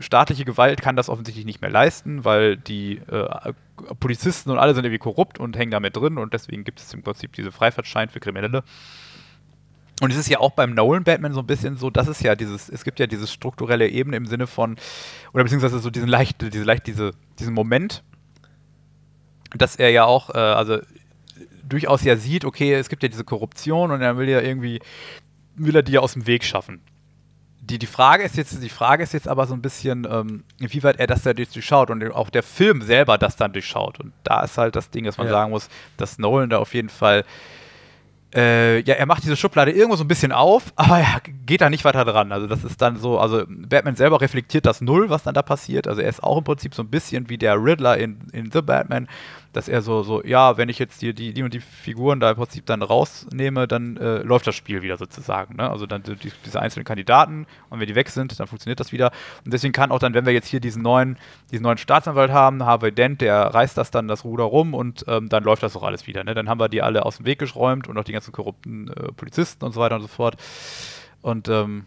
staatliche 0.01 0.45
Gewalt 0.45 0.81
kann 0.81 0.97
das 0.97 1.09
offensichtlich 1.09 1.45
nicht 1.47 1.61
mehr 1.61 1.71
leisten, 1.71 2.25
weil 2.25 2.57
die 2.57 2.99
äh, 2.99 3.53
Polizisten 4.01 4.51
und 4.51 4.59
alle 4.59 4.75
sind 4.75 4.85
irgendwie 4.85 4.99
korrupt 4.99 5.39
und 5.39 5.57
hängen 5.57 5.71
damit 5.71 5.97
drin 5.97 6.19
und 6.19 6.33
deswegen 6.33 6.65
gibt 6.65 6.81
es 6.81 6.93
im 6.95 7.03
Prinzip 7.03 7.33
diese 7.33 7.53
Freifahrtschein 7.53 8.09
für 8.09 8.21
Kriminelle. 8.21 8.63
Und 10.01 10.11
es 10.11 10.17
ist 10.17 10.29
ja 10.29 10.41
auch 10.41 10.53
beim 10.53 10.75
Nolan 10.75 11.05
Batman 11.05 11.33
so 11.33 11.41
ein 11.41 11.47
bisschen 11.47 11.77
so, 11.77 11.91
das 11.91 12.09
ist 12.09 12.23
ja 12.23 12.35
dieses, 12.35 12.69
es 12.69 12.83
gibt 12.83 12.99
ja 12.99 13.07
diese 13.07 13.27
strukturelle 13.27 13.89
Ebene 13.89 14.17
im 14.17 14.27
Sinne 14.27 14.47
von, 14.47 14.77
oder 15.33 15.45
beziehungsweise 15.45 15.79
so 15.79 15.91
diesen 15.91 16.09
leicht, 16.09 16.43
diese 16.43 16.65
leicht, 16.65 16.87
diese, 16.87 17.13
diesen 17.39 17.55
Moment, 17.55 18.03
dass 19.57 19.77
er 19.77 19.91
ja 19.91 20.05
auch, 20.05 20.31
äh, 20.31 20.39
also 20.39 20.81
durchaus 21.63 22.03
ja 22.03 22.17
sieht, 22.17 22.45
okay, 22.45 22.75
es 22.75 22.89
gibt 22.89 23.03
ja 23.03 23.09
diese 23.09 23.25
Korruption 23.25 23.93
und 23.93 24.01
er 24.01 24.17
will 24.17 24.29
ja 24.29 24.41
irgendwie, 24.41 24.81
will 25.55 25.77
er 25.77 25.83
die 25.83 25.93
ja 25.93 26.01
aus 26.01 26.15
dem 26.15 26.27
Weg 26.27 26.43
schaffen 26.45 26.81
die, 27.65 27.79
die 27.79 27.87
Frage 27.87 28.25
ist 28.25 28.37
jetzt, 28.37 28.61
die 28.61 28.69
Frage 28.69 29.05
ist 29.05 29.13
jetzt 29.15 29.29
aber 29.29 29.47
so 29.47 29.55
ein 29.55 29.63
bisschen, 29.63 30.07
ähm, 30.11 30.43
inwieweit 30.59 30.99
er 30.99 31.07
das 31.07 31.23
da 31.23 31.33
durchschaut 31.33 31.91
und 31.91 32.05
auch 32.13 32.29
der 32.29 32.43
Film 32.43 32.83
selber 32.83 33.19
das 33.19 33.37
dann 33.37 33.53
durchschaut. 33.53 34.01
Und 34.01 34.13
da 34.25 34.43
ist 34.43 34.59
halt 34.59 34.75
das 34.75 34.91
Ding, 34.91 35.05
dass 35.05 35.17
man 35.17 35.29
ja. 35.29 35.33
sagen 35.33 35.53
muss, 35.53 35.69
dass 35.97 36.19
Nolan 36.19 36.51
da 36.51 36.59
auf 36.59 36.75
jeden 36.75 36.89
Fall 36.89 37.25
äh, 38.35 38.81
ja, 38.81 38.95
er 38.95 39.07
macht 39.07 39.25
diese 39.25 39.37
Schublade 39.37 39.73
irgendwo 39.73 39.97
so 39.97 40.05
ein 40.05 40.09
bisschen 40.09 40.33
auf, 40.33 40.73
aber 40.77 40.99
er 40.99 41.21
geht 41.47 41.61
da 41.61 41.71
nicht 41.71 41.85
weiter 41.85 42.05
dran. 42.05 42.33
Also 42.33 42.47
das 42.47 42.65
ist 42.65 42.81
dann 42.81 42.97
so, 42.97 43.19
also 43.19 43.45
Batman 43.47 43.95
selber 43.95 44.21
reflektiert 44.21 44.67
das 44.67 44.81
Null, 44.81 45.11
was 45.11 45.23
dann 45.23 45.35
da 45.35 45.43
passiert. 45.43 45.87
Also 45.87 46.01
er 46.01 46.09
ist 46.09 46.23
auch 46.23 46.39
im 46.39 46.45
Prinzip 46.45 46.75
so 46.75 46.83
ein 46.83 46.89
bisschen 46.89 47.29
wie 47.29 47.39
der 47.39 47.63
Riddler 47.63 47.99
in, 47.99 48.19
in 48.33 48.51
The 48.51 48.63
Batman, 48.63 49.09
dass 49.53 49.69
er 49.69 49.83
so, 49.83 50.03
so, 50.03 50.25
ja, 50.25 50.57
wenn 50.57 50.69
ich 50.69 50.79
jetzt 50.79 51.03
die, 51.03 51.15
die, 51.15 51.35
die 51.35 51.43
und 51.43 51.53
die 51.53 51.61
Figuren 51.61 52.21
da 52.21 52.31
im 52.31 52.37
Prinzip 52.37 52.65
dann 52.67 52.83
rausnehme, 52.83 53.69
dann 53.69 53.97
äh, 53.99 54.19
läuft 54.19 54.47
das 54.47 54.55
Spiel 54.55 54.83
wieder 54.83 54.97
sozusagen. 54.97 55.57
Ne? 55.57 55.69
Also 55.69 55.87
dann 55.87 56.03
die, 56.03 56.33
diese 56.45 56.61
einzelnen 56.61 56.85
Kandidaten 56.85 57.47
und 57.69 57.81
wenn 57.81 57.87
die 57.87 57.95
weg 57.95 58.09
sind, 58.09 58.39
dann 58.41 58.47
funktioniert 58.47 58.81
das 58.81 58.93
wieder. 58.93 59.11
Und 59.45 59.53
deswegen 59.53 59.73
kann 59.73 59.91
auch 59.91 59.99
dann, 59.99 60.15
wenn 60.15 60.25
wir 60.25 60.33
jetzt 60.33 60.49
hier 60.49 60.61
diesen 60.61 60.83
neuen, 60.83 61.19
diesen 61.51 61.63
neuen 61.63 61.79
Staatsanwalt 61.79 62.31
haben, 62.31 62.65
Harvey 62.65 62.93
Dent, 62.93 63.21
der 63.21 63.43
reißt 63.43 63.77
das 63.77 63.91
dann 63.91 64.09
das 64.09 64.25
Ruder 64.25 64.45
rum 64.45 64.75
und 64.75 65.05
ähm, 65.09 65.29
dann 65.29 65.45
läuft 65.45 65.63
das 65.63 65.77
auch 65.77 65.83
alles 65.83 66.07
wieder. 66.07 66.25
Ne? 66.25 66.35
Dann 66.35 66.49
haben 66.49 66.59
wir 66.59 66.69
die 66.69 66.83
alle 66.83 67.05
aus 67.05 67.19
dem 67.19 67.27
Weg 67.27 67.39
geschräumt 67.39 67.89
und 67.89 67.99
auch 67.99 68.05
die 68.05 68.13
ganzen 68.13 68.33
korrupten 68.33 68.89
äh, 68.89 69.13
Polizisten 69.13 69.65
und 69.65 69.73
so 69.73 69.81
weiter 69.81 69.97
und 69.97 70.03
so 70.03 70.09
fort. 70.09 70.37
Und 71.21 71.49
ähm, 71.49 71.85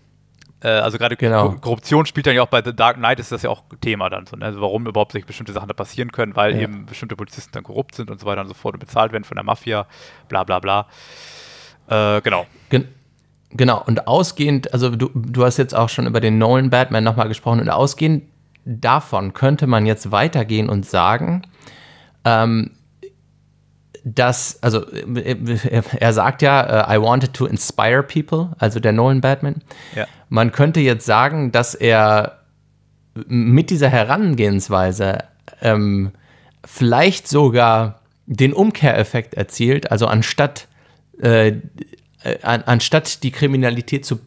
äh, 0.65 0.79
also 0.79 0.97
gerade 0.97 1.15
genau. 1.15 1.51
Korruption 1.61 2.07
spielt 2.07 2.25
dann 2.25 2.35
ja 2.35 2.41
auch 2.41 2.47
bei 2.47 2.63
The 2.63 2.75
Dark 2.75 2.97
Knight 2.97 3.19
ist 3.19 3.31
das 3.31 3.43
ja 3.43 3.51
auch 3.51 3.61
Thema 3.81 4.09
dann 4.09 4.25
so, 4.25 4.35
ne? 4.35 4.45
also 4.45 4.61
warum 4.61 4.87
überhaupt 4.87 5.11
sich 5.11 5.25
bestimmte 5.25 5.53
Sachen 5.53 5.67
da 5.67 5.73
passieren 5.75 6.11
können, 6.11 6.35
weil 6.35 6.55
ja. 6.55 6.61
eben 6.61 6.87
bestimmte 6.87 7.15
Polizisten 7.15 7.51
dann 7.53 7.63
korrupt 7.63 7.93
sind 7.93 8.09
und 8.09 8.19
so 8.19 8.25
weiter 8.25 8.41
und 8.41 8.47
so 8.47 8.55
fort 8.55 8.73
und 8.73 8.79
bezahlt 8.79 9.11
werden 9.11 9.25
von 9.25 9.35
der 9.35 9.43
Mafia, 9.43 9.85
bla 10.27 10.43
bla 10.43 10.59
bla. 10.59 10.87
Äh, 11.87 12.21
genau. 12.21 12.47
Gen 12.69 12.87
genau, 13.51 13.83
und 13.85 14.07
ausgehend, 14.07 14.73
also 14.73 14.89
du, 14.89 15.11
du 15.13 15.45
hast 15.45 15.57
jetzt 15.57 15.75
auch 15.75 15.89
schon 15.89 16.07
über 16.07 16.19
den 16.19 16.39
Nolan 16.39 16.71
Batman 16.71 17.03
nochmal 17.03 17.27
gesprochen 17.27 17.59
und 17.59 17.69
ausgehend 17.69 18.23
davon 18.65 19.33
könnte 19.33 19.67
man 19.67 19.85
jetzt 19.85 20.11
weitergehen 20.11 20.67
und 20.67 20.85
sagen, 20.85 21.43
ähm, 22.23 22.71
dass, 24.07 24.61
also 24.61 24.85
er 24.85 26.13
sagt 26.13 26.43
ja, 26.43 26.87
uh, 26.87 26.93
I 26.93 27.01
wanted 27.01 27.33
to 27.33 27.47
inspire 27.47 28.03
people, 28.03 28.51
also 28.59 28.79
der 28.79 28.93
Nolan 28.93 29.19
Batman. 29.19 29.63
Ja. 29.95 30.05
Man 30.29 30.51
könnte 30.51 30.79
jetzt 30.79 31.07
sagen, 31.07 31.51
dass 31.51 31.73
er 31.73 32.43
mit 33.27 33.71
dieser 33.71 33.89
Herangehensweise 33.89 35.23
ähm, 35.61 36.11
vielleicht 36.63 37.27
sogar 37.27 38.01
den 38.27 38.53
Umkehreffekt 38.53 39.33
erzielt, 39.33 39.91
also 39.91 40.05
anstatt, 40.05 40.67
äh, 41.19 41.53
an, 42.43 42.61
anstatt 42.63 43.23
die 43.23 43.31
Kriminalität 43.31 44.05
zu 44.05 44.19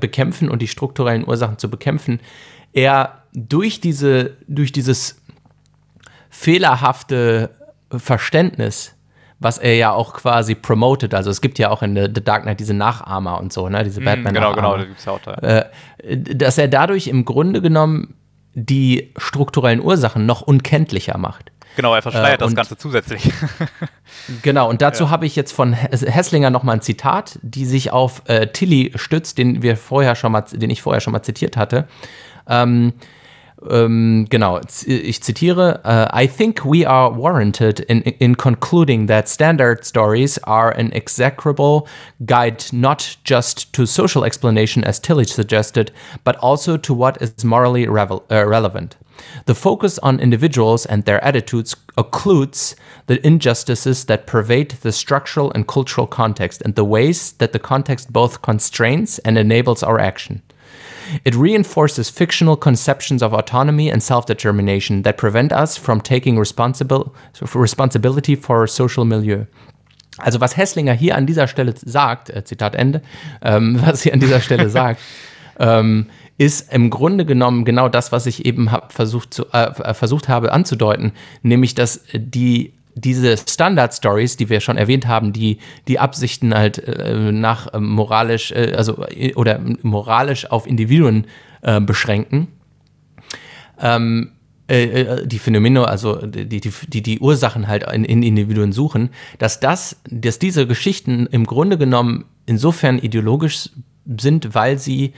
bekämpfen 0.00 0.48
und 0.48 0.62
die 0.62 0.68
strukturellen 0.68 1.26
Ursachen 1.26 1.58
zu 1.58 1.68
bekämpfen, 1.68 2.20
er 2.72 3.22
durch 3.34 3.80
diese, 3.80 4.36
durch 4.46 4.72
dieses 4.72 5.20
fehlerhafte 6.30 7.50
Verständnis, 7.90 8.94
was 9.40 9.58
er 9.58 9.76
ja 9.76 9.92
auch 9.92 10.14
quasi 10.14 10.54
promotet, 10.54 11.14
also 11.14 11.30
es 11.30 11.40
gibt 11.40 11.58
ja 11.58 11.70
auch 11.70 11.82
in 11.82 11.94
The, 11.94 12.12
Dark 12.24 12.42
Knight 12.42 12.60
diese 12.60 12.74
Nachahmer 12.74 13.40
und 13.40 13.52
so, 13.52 13.68
ne, 13.68 13.84
diese 13.84 14.00
Batman. 14.00 14.34
Genau, 14.34 14.54
genau, 14.54 14.76
da 14.76 14.84
gibt's 14.84 15.04
ja 15.04 15.12
auch 15.12 15.20
da. 15.20 15.34
Äh, 15.34 15.64
dass 16.16 16.58
er 16.58 16.68
dadurch 16.68 17.06
im 17.06 17.24
Grunde 17.24 17.62
genommen 17.62 18.14
die 18.54 19.12
strukturellen 19.16 19.80
Ursachen 19.80 20.26
noch 20.26 20.42
unkenntlicher 20.42 21.16
macht. 21.18 21.52
Genau, 21.76 21.94
er 21.94 22.02
verschleiert 22.02 22.40
äh, 22.40 22.44
das 22.44 22.54
Ganze 22.56 22.76
zusätzlich. 22.76 23.30
genau, 24.42 24.68
und 24.68 24.82
dazu 24.82 25.04
ja. 25.04 25.10
habe 25.10 25.26
ich 25.26 25.36
jetzt 25.36 25.52
von 25.52 25.72
Hesslinger 25.72 26.50
nochmal 26.50 26.76
ein 26.76 26.82
Zitat, 26.82 27.38
die 27.42 27.66
sich 27.66 27.92
auf 27.92 28.22
äh, 28.26 28.48
Tilly 28.48 28.92
stützt, 28.96 29.38
den 29.38 29.62
wir 29.62 29.76
vorher 29.76 30.16
schon 30.16 30.32
mal, 30.32 30.40
den 30.40 30.70
ich 30.70 30.82
vorher 30.82 31.00
schon 31.00 31.12
mal 31.12 31.22
zitiert 31.22 31.56
hatte. 31.56 31.86
Ähm, 32.48 32.94
ähm, 33.70 34.26
genau, 34.28 34.60
ich 34.86 35.22
zitiere: 35.22 35.80
uh, 35.84 36.08
I 36.12 36.26
think 36.26 36.64
we 36.64 36.86
are 36.86 37.10
warranted 37.10 37.80
in, 37.80 38.02
in 38.02 38.36
concluding 38.36 39.06
that 39.08 39.28
standard 39.28 39.84
stories 39.84 40.38
are 40.44 40.70
an 40.70 40.92
execrable 40.92 41.86
guide 42.24 42.64
not 42.72 43.18
just 43.24 43.72
to 43.74 43.86
social 43.86 44.24
explanation, 44.24 44.84
as 44.84 45.00
Tilly 45.00 45.24
suggested, 45.24 45.92
but 46.24 46.36
also 46.36 46.76
to 46.76 46.94
what 46.94 47.20
is 47.20 47.44
morally 47.44 47.86
revel- 47.86 48.24
uh, 48.30 48.46
relevant. 48.46 48.96
The 49.46 49.54
focus 49.54 49.98
on 49.98 50.20
individuals 50.20 50.86
and 50.86 51.04
their 51.04 51.22
attitudes 51.24 51.74
occludes 51.96 52.74
the 53.06 53.24
injustices 53.26 54.04
that 54.04 54.26
pervade 54.26 54.70
the 54.82 54.92
structural 54.92 55.50
and 55.52 55.66
cultural 55.66 56.06
context 56.06 56.62
and 56.62 56.74
the 56.74 56.84
ways 56.84 57.32
that 57.32 57.52
the 57.52 57.58
context 57.58 58.12
both 58.12 58.42
constrains 58.42 59.18
and 59.20 59.36
enables 59.36 59.82
our 59.82 59.98
action. 59.98 60.42
It 61.24 61.36
reinforces 61.36 62.10
fictional 62.10 62.56
conceptions 62.56 63.22
of 63.22 63.32
autonomy 63.32 63.90
and 63.90 64.02
self 64.02 64.26
determination 64.26 65.02
that 65.02 65.16
prevent 65.16 65.52
us 65.52 65.76
from 65.76 66.02
taking 66.02 66.38
responsible, 66.38 67.12
responsibility 67.54 68.36
for 68.36 68.58
our 68.58 68.66
social 68.66 69.04
milieu. 69.04 69.46
Also, 70.18 70.40
was 70.40 70.56
Hesslinger 70.56 70.94
hier 70.94 71.16
an 71.16 71.26
dieser 71.26 71.46
Stelle 71.46 71.74
sagt, 71.76 72.30
äh, 72.30 72.44
Zitat 72.44 72.74
Ende, 72.74 73.02
ähm, 73.42 73.78
was 73.84 74.02
hier 74.02 74.12
an 74.12 74.20
dieser 74.20 74.40
Stelle 74.40 74.68
sagt, 74.70 75.00
ähm, 75.58 76.06
ist 76.38 76.72
im 76.72 76.90
Grunde 76.90 77.24
genommen 77.24 77.64
genau 77.64 77.88
das, 77.88 78.12
was 78.12 78.26
ich 78.26 78.46
eben 78.46 78.70
hab 78.70 78.92
versucht, 78.92 79.34
zu, 79.34 79.46
äh, 79.52 79.94
versucht 79.94 80.28
habe 80.28 80.52
anzudeuten, 80.52 81.12
nämlich 81.42 81.74
dass 81.74 82.04
die 82.14 82.72
diese 83.00 83.36
Standard-Stories, 83.36 84.36
die 84.36 84.48
wir 84.48 84.60
schon 84.60 84.76
erwähnt 84.76 85.06
haben, 85.06 85.32
die 85.32 85.58
die 85.86 85.98
Absichten 85.98 86.54
halt 86.54 86.78
äh, 86.78 87.32
nach 87.32 87.72
äh, 87.72 87.80
moralisch, 87.80 88.52
äh, 88.52 88.74
also 88.76 89.04
äh, 89.06 89.34
oder 89.34 89.60
moralisch 89.82 90.50
auf 90.50 90.66
Individuen 90.66 91.26
äh, 91.62 91.80
beschränken, 91.80 92.48
ähm, 93.80 94.32
äh, 94.66 95.26
die 95.26 95.38
Phänomene, 95.38 95.86
also 95.86 96.26
die, 96.26 96.46
die, 96.46 96.72
die, 96.88 97.02
die 97.02 97.20
Ursachen 97.20 97.68
halt 97.68 97.90
in, 97.90 98.04
in, 98.04 98.22
Individuen 98.22 98.72
suchen, 98.72 99.10
dass 99.38 99.60
das, 99.60 100.00
dass 100.10 100.38
diese 100.38 100.66
Geschichten 100.66 101.26
im 101.26 101.46
Grunde 101.46 101.78
genommen 101.78 102.26
insofern 102.46 102.98
ideologisch 102.98 103.70
sind, 104.18 104.54
weil 104.54 104.78
sie 104.78 105.14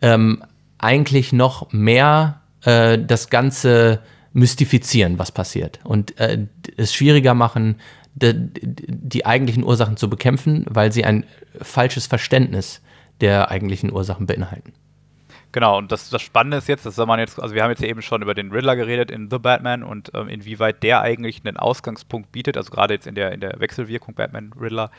ähm, 0.00 0.44
eigentlich 0.78 1.32
noch 1.32 1.72
mehr 1.72 2.40
das 2.66 3.28
Ganze 3.28 4.00
mystifizieren, 4.34 5.18
was 5.18 5.32
passiert 5.32 5.80
und 5.84 6.18
äh, 6.20 6.46
es 6.76 6.92
schwieriger 6.92 7.32
machen, 7.32 7.76
die, 8.14 8.34
die 8.34 9.26
eigentlichen 9.26 9.64
Ursachen 9.64 9.96
zu 9.96 10.10
bekämpfen, 10.10 10.66
weil 10.68 10.92
sie 10.92 11.04
ein 11.04 11.24
falsches 11.60 12.06
Verständnis 12.06 12.82
der 13.20 13.50
eigentlichen 13.50 13.92
Ursachen 13.92 14.26
beinhalten. 14.26 14.72
Genau, 15.52 15.78
und 15.78 15.92
das, 15.92 16.10
das 16.10 16.20
Spannende 16.20 16.56
ist 16.56 16.66
jetzt, 16.66 16.84
das 16.84 16.96
soll 16.96 17.06
man 17.06 17.20
jetzt, 17.20 17.40
also 17.40 17.54
wir 17.54 17.62
haben 17.62 17.70
jetzt 17.70 17.82
eben 17.82 18.02
schon 18.02 18.22
über 18.22 18.34
den 18.34 18.50
Riddler 18.50 18.74
geredet 18.74 19.12
in 19.12 19.30
The 19.30 19.38
Batman 19.38 19.84
und 19.84 20.10
ähm, 20.12 20.28
inwieweit 20.28 20.82
der 20.82 21.00
eigentlich 21.00 21.42
einen 21.44 21.56
Ausgangspunkt 21.56 22.32
bietet, 22.32 22.56
also 22.56 22.72
gerade 22.72 22.94
jetzt 22.94 23.06
in 23.06 23.14
der, 23.14 23.30
in 23.30 23.38
der 23.38 23.60
Wechselwirkung 23.60 24.14
Batman-Riddler, 24.14 24.90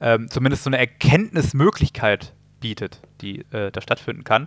ähm, 0.00 0.28
zumindest 0.30 0.62
so 0.62 0.70
eine 0.70 0.78
Erkenntnismöglichkeit 0.78 2.34
bietet, 2.60 3.00
die 3.20 3.40
äh, 3.50 3.72
da 3.72 3.80
stattfinden 3.80 4.22
kann. 4.22 4.46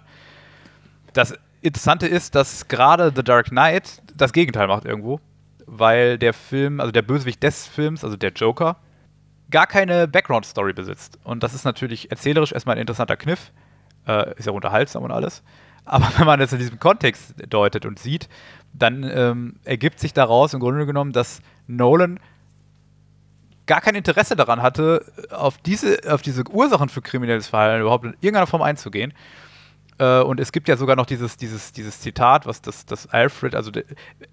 Das 1.12 1.38
Interessante 1.62 2.08
ist, 2.08 2.36
dass 2.36 2.68
gerade 2.68 3.12
The 3.14 3.24
Dark 3.24 3.48
Knight 3.48 4.02
das 4.16 4.32
Gegenteil 4.32 4.68
macht 4.68 4.86
irgendwo, 4.86 5.20
weil 5.66 6.18
der 6.18 6.34
Film, 6.34 6.80
also 6.80 6.92
der 6.92 7.02
Bösewicht 7.02 7.44
des 7.44 7.68
Films, 7.68 8.04
also 8.04 8.16
der 8.16 8.32
Joker, 8.32 8.78
gar 9.52 9.68
keine 9.68 10.08
Background-Story 10.08 10.74
besitzt. 10.74 11.20
Und 11.24 11.44
das 11.44 11.54
ist 11.54 11.66
natürlich 11.66 12.12
erzählerisch 12.12 12.54
erstmal 12.54 12.76
ein 12.76 12.82
interessanter 12.82 13.18
Kniff, 13.18 13.52
äh, 14.08 14.38
ist 14.38 14.46
ja 14.46 14.54
unterhaltsam 14.54 15.04
und 15.04 15.12
alles. 15.12 15.44
Aber 15.86 16.08
wenn 16.18 16.26
man 16.26 16.40
das 16.40 16.54
in 16.54 16.60
diesem 16.60 16.80
Kontext 16.80 17.34
deutet 17.50 17.86
und 17.86 18.00
sieht, 18.00 18.30
dann 18.74 19.04
ähm, 19.04 19.56
ergibt 19.66 20.00
sich 20.00 20.14
daraus 20.14 20.54
im 20.54 20.62
Grunde 20.62 20.86
genommen, 20.86 21.12
dass 21.12 21.42
Nolan 21.68 22.20
gar 23.66 23.82
kein 23.82 23.96
Interesse 23.96 24.36
daran 24.36 24.62
hatte, 24.62 25.06
auf 25.30 25.58
diese, 25.58 26.00
auf 26.08 26.22
diese 26.22 26.48
Ursachen 26.50 26.90
für 26.90 27.02
kriminelles 27.02 27.48
Verhalten 27.48 27.82
überhaupt 27.82 28.06
in 28.06 28.14
irgendeiner 28.22 28.48
Form 28.48 28.62
einzugehen 28.62 29.14
äh, 30.00 30.22
und 30.22 30.40
es 30.40 30.52
gibt 30.52 30.68
ja 30.68 30.78
sogar 30.78 30.96
noch 30.96 31.06
dieses, 31.06 31.38
dieses, 31.38 31.72
dieses 31.72 32.00
Zitat, 32.00 32.46
was 32.46 32.62
das, 32.62 32.86
das 32.86 33.08
Alfred, 33.08 33.54
also 33.54 33.72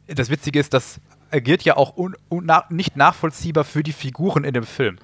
das 0.07 0.31
Witzige 0.31 0.59
ist, 0.59 0.73
das 0.73 1.01
agiert 1.31 1.62
ja 1.62 1.77
auch 1.77 1.97
un, 1.97 2.17
un, 2.31 2.51
nicht 2.71 2.97
nachvollziehbar 2.97 3.64
für 3.64 3.83
die 3.83 3.93
Figuren 3.93 4.45
in 4.45 4.55
dem 4.55 4.64
Film. 4.64 4.97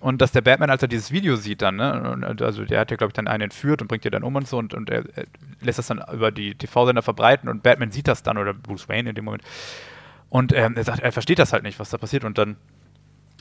Und 0.00 0.20
dass 0.20 0.32
der 0.32 0.40
Batman, 0.40 0.68
als 0.68 0.82
er 0.82 0.88
dieses 0.88 1.12
Video 1.12 1.36
sieht, 1.36 1.62
dann, 1.62 1.76
ne, 1.76 2.36
also 2.40 2.64
der 2.64 2.80
hat 2.80 2.90
ja, 2.90 2.96
glaube 2.96 3.10
ich, 3.10 3.14
dann 3.14 3.28
einen 3.28 3.44
entführt 3.44 3.82
und 3.82 3.88
bringt 3.88 4.04
ihr 4.04 4.10
dann 4.10 4.24
um 4.24 4.34
und 4.34 4.48
so 4.48 4.58
und, 4.58 4.74
und 4.74 4.90
er, 4.90 5.04
er 5.14 5.26
lässt 5.60 5.78
das 5.78 5.86
dann 5.86 6.02
über 6.12 6.32
die 6.32 6.56
TV-Sender 6.56 7.02
verbreiten 7.02 7.48
und 7.48 7.62
Batman 7.62 7.92
sieht 7.92 8.08
das 8.08 8.22
dann 8.22 8.36
oder 8.36 8.52
Bruce 8.52 8.88
Wayne 8.88 9.10
in 9.10 9.14
dem 9.14 9.24
Moment. 9.24 9.44
Und 10.28 10.52
ähm, 10.54 10.76
er 10.76 10.84
sagt, 10.84 11.00
er 11.00 11.12
versteht 11.12 11.38
das 11.38 11.52
halt 11.52 11.62
nicht, 11.62 11.78
was 11.78 11.90
da 11.90 11.98
passiert. 11.98 12.24
Und 12.24 12.38
dann 12.38 12.56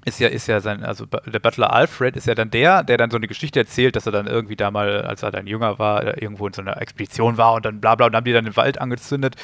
ist 0.06 0.20
ja, 0.20 0.28
ist 0.30 0.47
ja 0.47 0.60
sein, 0.62 0.84
also 0.84 1.06
der 1.06 1.39
Butler 1.39 1.72
Alfred 1.72 2.18
ist 2.18 2.28
ja 2.28 2.34
dann 2.34 2.49
der, 2.49 2.84
der 2.84 2.97
dann 2.97 3.12
so 3.12 3.18
eine 3.18 3.28
Geschichte 3.28 3.60
erzählt, 3.60 3.95
dass 3.95 4.06
er 4.06 4.12
dann 4.12 4.28
irgendwie 4.28 4.56
da 4.56 4.72
mal, 4.72 5.02
als 5.04 5.22
er 5.22 5.32
dann 5.32 5.45
jünger 5.45 5.78
war, 5.78 6.22
irgendwo 6.22 6.47
in 6.47 6.54
so 6.54 6.62
einer 6.62 6.82
Expedition 6.82 7.38
war 7.38 7.54
und 7.54 7.66
dann 7.66 7.80
bla 7.80 7.95
bla 7.95 8.08
und 8.08 8.16
haben 8.16 8.24
die 8.24 8.34
dann 8.34 8.45
den 8.45 8.56
Wald 8.56 8.80
angezündet. 8.80 9.36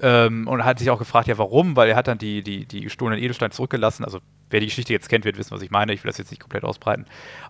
Ähm, 0.00 0.46
und 0.46 0.64
hat 0.64 0.78
sich 0.78 0.90
auch 0.90 0.98
gefragt, 1.00 1.26
ja, 1.26 1.38
warum? 1.38 1.74
Weil 1.74 1.88
er 1.88 1.96
hat 1.96 2.06
dann 2.06 2.18
die, 2.18 2.44
die, 2.44 2.66
die 2.66 2.82
gestohlenen 2.82 3.20
Edelsteine 3.20 3.50
zurückgelassen. 3.50 4.04
Also, 4.04 4.20
wer 4.48 4.60
die 4.60 4.66
Geschichte 4.66 4.92
jetzt 4.92 5.08
kennt, 5.08 5.24
wird 5.24 5.36
wissen, 5.38 5.50
was 5.50 5.60
ich 5.60 5.72
meine. 5.72 5.92
Ich 5.92 6.04
will 6.04 6.08
das 6.08 6.18
jetzt 6.18 6.30
nicht 6.30 6.38
komplett 6.38 6.62
ausbreiten. 6.62 7.04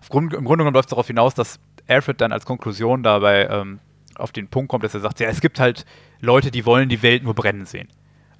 Grund, 0.09 0.33
Im 0.33 0.45
Grunde 0.45 0.63
genommen 0.63 0.73
läuft 0.73 0.87
es 0.87 0.89
darauf 0.89 1.05
hinaus, 1.05 1.35
dass 1.35 1.59
Alfred 1.87 2.19
dann 2.21 2.31
als 2.31 2.47
Konklusion 2.47 3.03
dabei 3.03 3.47
ähm, 3.51 3.79
auf 4.15 4.31
den 4.31 4.47
Punkt 4.47 4.71
kommt, 4.71 4.83
dass 4.83 4.95
er 4.95 4.99
sagt, 4.99 5.19
ja, 5.19 5.27
es 5.29 5.41
gibt 5.41 5.59
halt 5.59 5.85
Leute, 6.21 6.49
die 6.49 6.65
wollen 6.65 6.89
die 6.89 7.03
Welt 7.03 7.23
nur 7.23 7.35
brennen 7.35 7.67
sehen. 7.67 7.87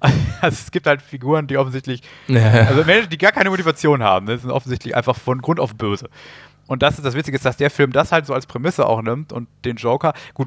Also 0.40 0.56
es 0.64 0.70
gibt 0.70 0.86
halt 0.86 1.02
Figuren, 1.02 1.46
die 1.46 1.58
offensichtlich, 1.58 2.00
also 2.28 2.84
Menschen, 2.84 3.10
die 3.10 3.18
gar 3.18 3.32
keine 3.32 3.50
Motivation 3.50 4.02
haben, 4.02 4.24
ne, 4.24 4.38
sind 4.38 4.50
offensichtlich 4.50 4.96
einfach 4.96 5.14
von 5.14 5.42
Grund 5.42 5.60
auf 5.60 5.74
böse. 5.74 6.08
Und 6.70 6.82
das 6.82 6.98
ist 6.98 7.04
das 7.04 7.14
Witzige, 7.14 7.36
ist, 7.36 7.44
dass 7.44 7.56
der 7.56 7.68
Film 7.68 7.92
das 7.92 8.12
halt 8.12 8.26
so 8.26 8.32
als 8.32 8.46
Prämisse 8.46 8.86
auch 8.86 9.02
nimmt 9.02 9.32
und 9.32 9.48
den 9.64 9.74
Joker, 9.74 10.14
gut, 10.34 10.46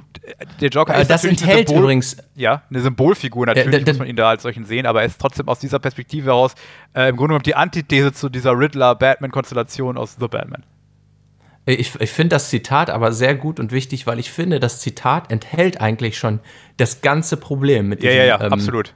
der 0.62 0.70
Joker 0.70 0.93
aber 0.93 1.01
ist 1.01 1.12
das 1.12 1.26
enthält 1.26 1.51
eine 1.51 1.68
Symbol, 1.68 1.84
übrigens 1.84 2.18
ja 2.34 2.64
eine 2.70 2.80
Symbolfigur 2.80 3.45
natürlich 3.45 3.86
ja, 3.86 3.91
muss 3.91 3.99
man 3.99 4.08
ihn 4.08 4.16
da 4.16 4.30
als 4.30 4.43
solchen 4.43 4.64
sehen, 4.64 4.86
aber 4.86 5.01
er 5.01 5.08
ist 5.08 5.20
trotzdem 5.20 5.49
aus 5.49 5.60
dieser 5.60 5.80
Perspektive 5.80 6.28
heraus 6.28 6.56
äh, 6.95 7.10
im 7.10 7.18
Grunde 7.18 7.32
genommen 7.32 7.43
die 7.43 7.56
Antithese 7.56 8.14
zu 8.14 8.30
dieser 8.30 8.58
Riddler-Batman-Konstellation 8.58 9.97
aus 9.97 10.16
The 10.18 10.30
Batman. 10.30 10.64
Ich, 11.66 11.99
ich 11.99 12.12
finde 12.12 12.36
das 12.36 12.49
Zitat 12.49 12.89
aber 12.89 13.12
sehr 13.12 13.36
gut 13.36 13.60
und 13.60 13.74
wichtig, 13.74 14.08
weil 14.08 14.18
ich 14.18 14.32
finde, 14.32 14.62
das 14.62 14.80
Zitat 14.80 15.30
enthält 15.30 15.82
eigentlich 15.82 16.18
schon 16.18 16.39
das 16.78 17.01
ganze 17.01 17.36
Problem 17.36 17.89
mit 17.89 18.01
diesem, 18.01 18.16
Ja, 18.16 18.24
ja, 18.24 18.38
ja, 18.39 18.45
ähm, 18.45 18.54
absolut 18.54 18.93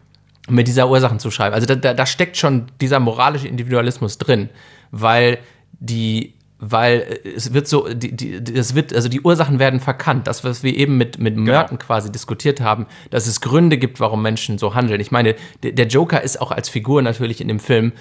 mit 0.50 0.68
dieser 0.68 0.90
Ursachen 0.90 1.20
zu 1.20 1.32
schreiben. 1.32 1.54
Also 1.54 1.68
da, 1.68 1.76
da, 1.76 1.94
da 1.94 2.06
steckt 2.06 2.38
schon 2.38 2.68
dieser 2.82 3.00
moralische 3.00 3.48
Individualismus 3.48 4.18
drin, 4.18 4.50
weil 4.92 5.40
die 5.80 6.34
weil 6.60 7.20
es 7.24 7.54
wird 7.54 7.68
so, 7.68 7.88
die, 7.94 8.16
die, 8.16 8.34
es 8.56 8.74
wird, 8.74 8.94
also 8.94 9.10
die 9.10 9.22
Ursachen 9.22 9.60
werden 9.60 9.80
verkannt. 9.80 10.26
Das, 10.26 10.44
was 10.44 10.64
wir 10.64 10.76
eben 10.76 10.98
mit, 10.98 11.20
mit 11.20 11.36
genau. 11.36 11.52
Merton 11.52 11.78
quasi 11.78 12.12
diskutiert 12.12 12.62
haben, 12.62 12.88
dass 13.12 13.28
es 13.28 13.42
Gründe 13.42 13.78
gibt, 13.78 14.00
warum 14.00 14.24
Menschen 14.24 14.58
so 14.58 14.74
handeln. 14.74 15.00
Ich 15.00 15.12
meine, 15.12 15.36
der, 15.62 15.74
der 15.74 15.88
Joker 15.88 16.22
ist 16.22 16.42
auch 16.42 16.52
als 16.52 16.70
Figur 16.70 17.02
natürlich 17.02 17.42
in 17.42 17.48
dem 17.48 17.60
Film 17.60 17.92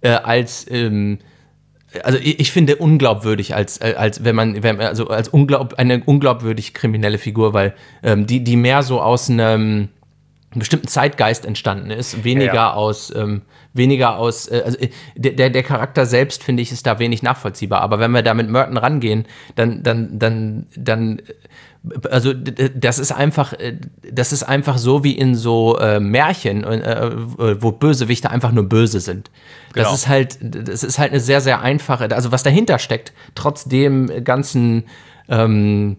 äh, 0.00 0.10
als, 0.10 0.66
ähm, 0.70 1.18
also 2.02 2.18
ich, 2.18 2.40
ich, 2.40 2.50
finde 2.50 2.76
unglaubwürdig, 2.76 3.54
als, 3.54 3.78
äh, 3.78 3.94
als 3.96 4.24
wenn 4.24 4.34
man, 4.34 4.62
wenn, 4.62 4.80
also 4.80 5.08
als 5.08 5.28
unglaub, 5.28 5.74
eine 5.74 6.02
unglaubwürdig 6.04 6.72
kriminelle 6.72 7.18
Figur, 7.18 7.52
weil 7.52 7.74
ähm, 8.02 8.26
die, 8.26 8.42
die 8.42 8.56
mehr 8.56 8.82
so 8.82 9.02
aus 9.02 9.28
einem 9.28 9.88
einem 10.50 10.60
bestimmten 10.60 10.88
Zeitgeist 10.88 11.44
entstanden 11.44 11.90
ist, 11.90 12.24
weniger 12.24 12.54
ja, 12.54 12.72
aus, 12.72 13.14
ähm, 13.14 13.42
weniger 13.74 14.16
aus, 14.16 14.48
äh, 14.48 14.62
also 14.64 14.78
äh, 14.78 14.88
der, 15.14 15.50
der 15.50 15.62
Charakter 15.62 16.06
selbst, 16.06 16.42
finde 16.42 16.62
ich, 16.62 16.72
ist 16.72 16.86
da 16.86 16.98
wenig 16.98 17.22
nachvollziehbar. 17.22 17.82
Aber 17.82 17.98
wenn 17.98 18.12
wir 18.12 18.22
da 18.22 18.32
mit 18.32 18.48
Merton 18.48 18.78
rangehen, 18.78 19.26
dann, 19.56 19.82
dann, 19.82 20.18
dann, 20.18 20.66
dann, 20.74 21.18
äh, 21.18 21.22
also 22.10 22.32
das 22.32 22.98
ist 22.98 23.12
einfach, 23.12 23.52
äh, 23.52 23.76
das 24.10 24.32
ist 24.32 24.42
einfach 24.42 24.78
so 24.78 25.04
wie 25.04 25.12
in 25.12 25.34
so 25.34 25.78
äh, 25.78 26.00
Märchen, 26.00 26.64
äh, 26.64 27.10
wo 27.60 27.72
Bösewichte 27.72 28.30
einfach 28.30 28.52
nur 28.52 28.64
böse 28.64 29.00
sind. 29.00 29.30
Genau. 29.74 29.90
Das 29.90 29.98
ist 29.98 30.08
halt, 30.08 30.38
das 30.40 30.82
ist 30.82 30.98
halt 30.98 31.12
eine 31.12 31.20
sehr, 31.20 31.42
sehr 31.42 31.60
einfache, 31.60 32.08
also 32.10 32.32
was 32.32 32.42
dahinter 32.42 32.78
steckt, 32.78 33.12
trotz 33.34 33.64
dem 33.64 34.24
ganzen 34.24 34.84
ähm, 35.28 35.98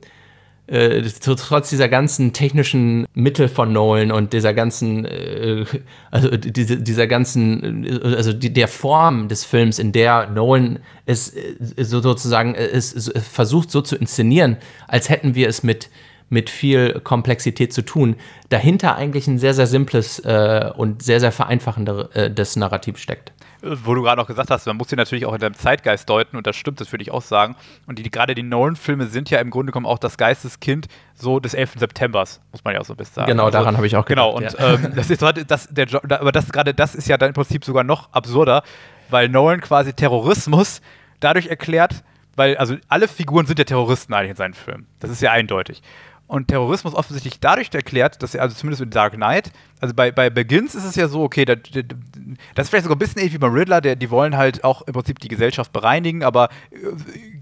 äh, 0.69 1.01
trotz 1.19 1.69
dieser 1.69 1.89
ganzen 1.89 2.31
technischen 2.31 3.07
Mittel 3.13 3.47
von 3.47 3.73
Nolan 3.73 4.11
und 4.11 4.33
dieser 4.33 4.53
ganzen, 4.53 5.05
äh, 5.05 5.65
also 6.11 6.35
diese, 6.37 6.77
dieser 6.77 7.07
ganzen, 7.07 7.85
äh, 7.85 8.15
also 8.15 8.33
die, 8.33 8.53
der 8.53 8.67
Form 8.67 9.27
des 9.27 9.45
Films, 9.45 9.79
in 9.79 9.91
der 9.91 10.29
Nolan 10.29 10.79
es 11.05 11.33
äh, 11.35 11.55
so 11.83 12.01
sozusagen 12.01 12.53
es, 12.55 13.11
versucht 13.31 13.71
so 13.71 13.81
zu 13.81 13.95
inszenieren, 13.95 14.57
als 14.87 15.09
hätten 15.09 15.35
wir 15.35 15.47
es 15.47 15.63
mit 15.63 15.89
mit 16.31 16.51
viel 16.51 16.99
Komplexität 16.99 17.73
zu 17.73 17.81
tun, 17.81 18.15
dahinter 18.49 18.95
eigentlich 18.95 19.25
ein 19.27 19.39
sehr, 19.39 19.55
sehr 19.55 19.65
simples 19.65 20.19
äh, 20.19 20.69
und 20.77 21.01
sehr, 21.01 21.19
sehr 21.19 21.31
vereinfachendes 21.31 22.05
äh, 22.13 22.59
Narrativ 22.59 22.99
steckt 22.99 23.33
wo 23.61 23.93
du 23.93 24.01
gerade 24.01 24.21
auch 24.21 24.27
gesagt 24.27 24.49
hast, 24.51 24.65
man 24.65 24.77
muss 24.77 24.89
sie 24.89 24.95
natürlich 24.95 25.25
auch 25.25 25.33
in 25.33 25.39
deinem 25.39 25.53
Zeitgeist 25.53 26.09
deuten 26.09 26.37
und 26.37 26.47
das 26.47 26.55
stimmt, 26.55 26.79
das 26.79 26.91
würde 26.91 27.01
ich 27.03 27.11
auch 27.11 27.21
sagen. 27.21 27.55
Und 27.87 27.99
die, 27.99 28.09
gerade 28.09 28.35
die 28.35 28.43
Nolan-Filme 28.43 29.07
sind 29.07 29.29
ja 29.29 29.39
im 29.39 29.49
Grunde 29.49 29.71
genommen 29.71 29.85
auch 29.85 29.99
das 29.99 30.17
Geisteskind 30.17 30.87
so 31.13 31.39
des 31.39 31.53
11. 31.53 31.73
Septembers, 31.77 32.41
muss 32.51 32.63
man 32.63 32.73
ja 32.73 32.81
auch 32.81 32.85
so 32.85 32.93
ein 32.93 32.97
bisschen 32.97 33.15
sagen. 33.15 33.27
Genau, 33.31 33.45
also, 33.45 33.57
daran 33.57 33.75
habe 33.77 33.87
ich 33.87 33.95
auch 33.95 34.05
gedacht. 34.05 34.25
Genau, 34.25 34.35
und 34.35 34.53
ja. 34.53 34.73
ähm, 34.73 34.93
das 34.95 35.09
ist 35.09 35.21
das, 35.21 35.67
der, 35.71 35.87
aber 35.93 36.31
das 36.31 36.51
gerade 36.51 36.73
das 36.73 36.95
ist 36.95 37.07
ja 37.07 37.17
dann 37.17 37.29
im 37.29 37.33
Prinzip 37.33 37.65
sogar 37.65 37.83
noch 37.83 38.11
absurder, 38.13 38.63
weil 39.09 39.29
Nolan 39.29 39.61
quasi 39.61 39.93
Terrorismus 39.93 40.81
dadurch 41.19 41.47
erklärt, 41.47 42.03
weil 42.35 42.57
also 42.57 42.75
alle 42.87 43.07
Figuren 43.07 43.45
sind 43.45 43.59
ja 43.59 43.65
Terroristen 43.65 44.13
eigentlich 44.13 44.31
in 44.31 44.37
seinen 44.37 44.53
Filmen. 44.53 44.87
Das 44.99 45.09
ist 45.09 45.21
ja 45.21 45.31
eindeutig 45.31 45.81
und 46.29 46.47
Terrorismus 46.47 46.93
offensichtlich 46.93 47.39
dadurch 47.39 47.73
erklärt, 47.73 48.21
dass 48.21 48.35
er, 48.35 48.43
also 48.43 48.55
zumindest 48.55 48.83
in 48.83 48.91
Dark 48.91 49.13
Knight, 49.13 49.51
also 49.81 49.95
bei, 49.95 50.11
bei 50.11 50.29
Begins 50.29 50.75
ist 50.75 50.83
es 50.83 50.95
ja 50.95 51.07
so, 51.07 51.23
okay, 51.23 51.43
das, 51.43 51.57
das 51.63 52.65
ist 52.65 52.69
vielleicht 52.69 52.83
sogar 52.83 52.95
ein 52.95 52.99
bisschen 52.99 53.17
ähnlich 53.17 53.33
wie 53.33 53.39
beim 53.39 53.51
Riddler, 53.51 53.81
der, 53.81 53.95
die 53.95 54.11
wollen 54.11 54.37
halt 54.37 54.63
auch 54.63 54.83
im 54.83 54.93
Prinzip 54.93 55.17
die 55.17 55.27
Gesellschaft 55.27 55.73
bereinigen, 55.73 56.23
aber 56.23 56.49
äh, 56.69 56.77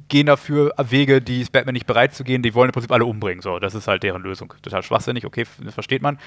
gehen 0.07 0.25
dafür 0.25 0.73
Wege, 0.77 1.21
die 1.21 1.41
es 1.41 1.49
Batman 1.49 1.73
nicht 1.73 1.85
bereit 1.85 2.15
zu 2.15 2.23
gehen, 2.23 2.41
die 2.41 2.55
wollen 2.55 2.69
im 2.69 2.71
Prinzip 2.71 2.93
alle 2.93 3.03
umbringen. 3.03 3.41
So, 3.41 3.59
das 3.59 3.75
ist 3.75 3.89
halt 3.89 4.03
deren 4.03 4.21
Lösung. 4.21 4.53
Total 4.61 4.81
schwachsinnig, 4.81 5.25
okay, 5.25 5.43
versteht 5.45 6.01
man. 6.01 6.17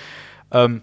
Ähm, 0.53 0.83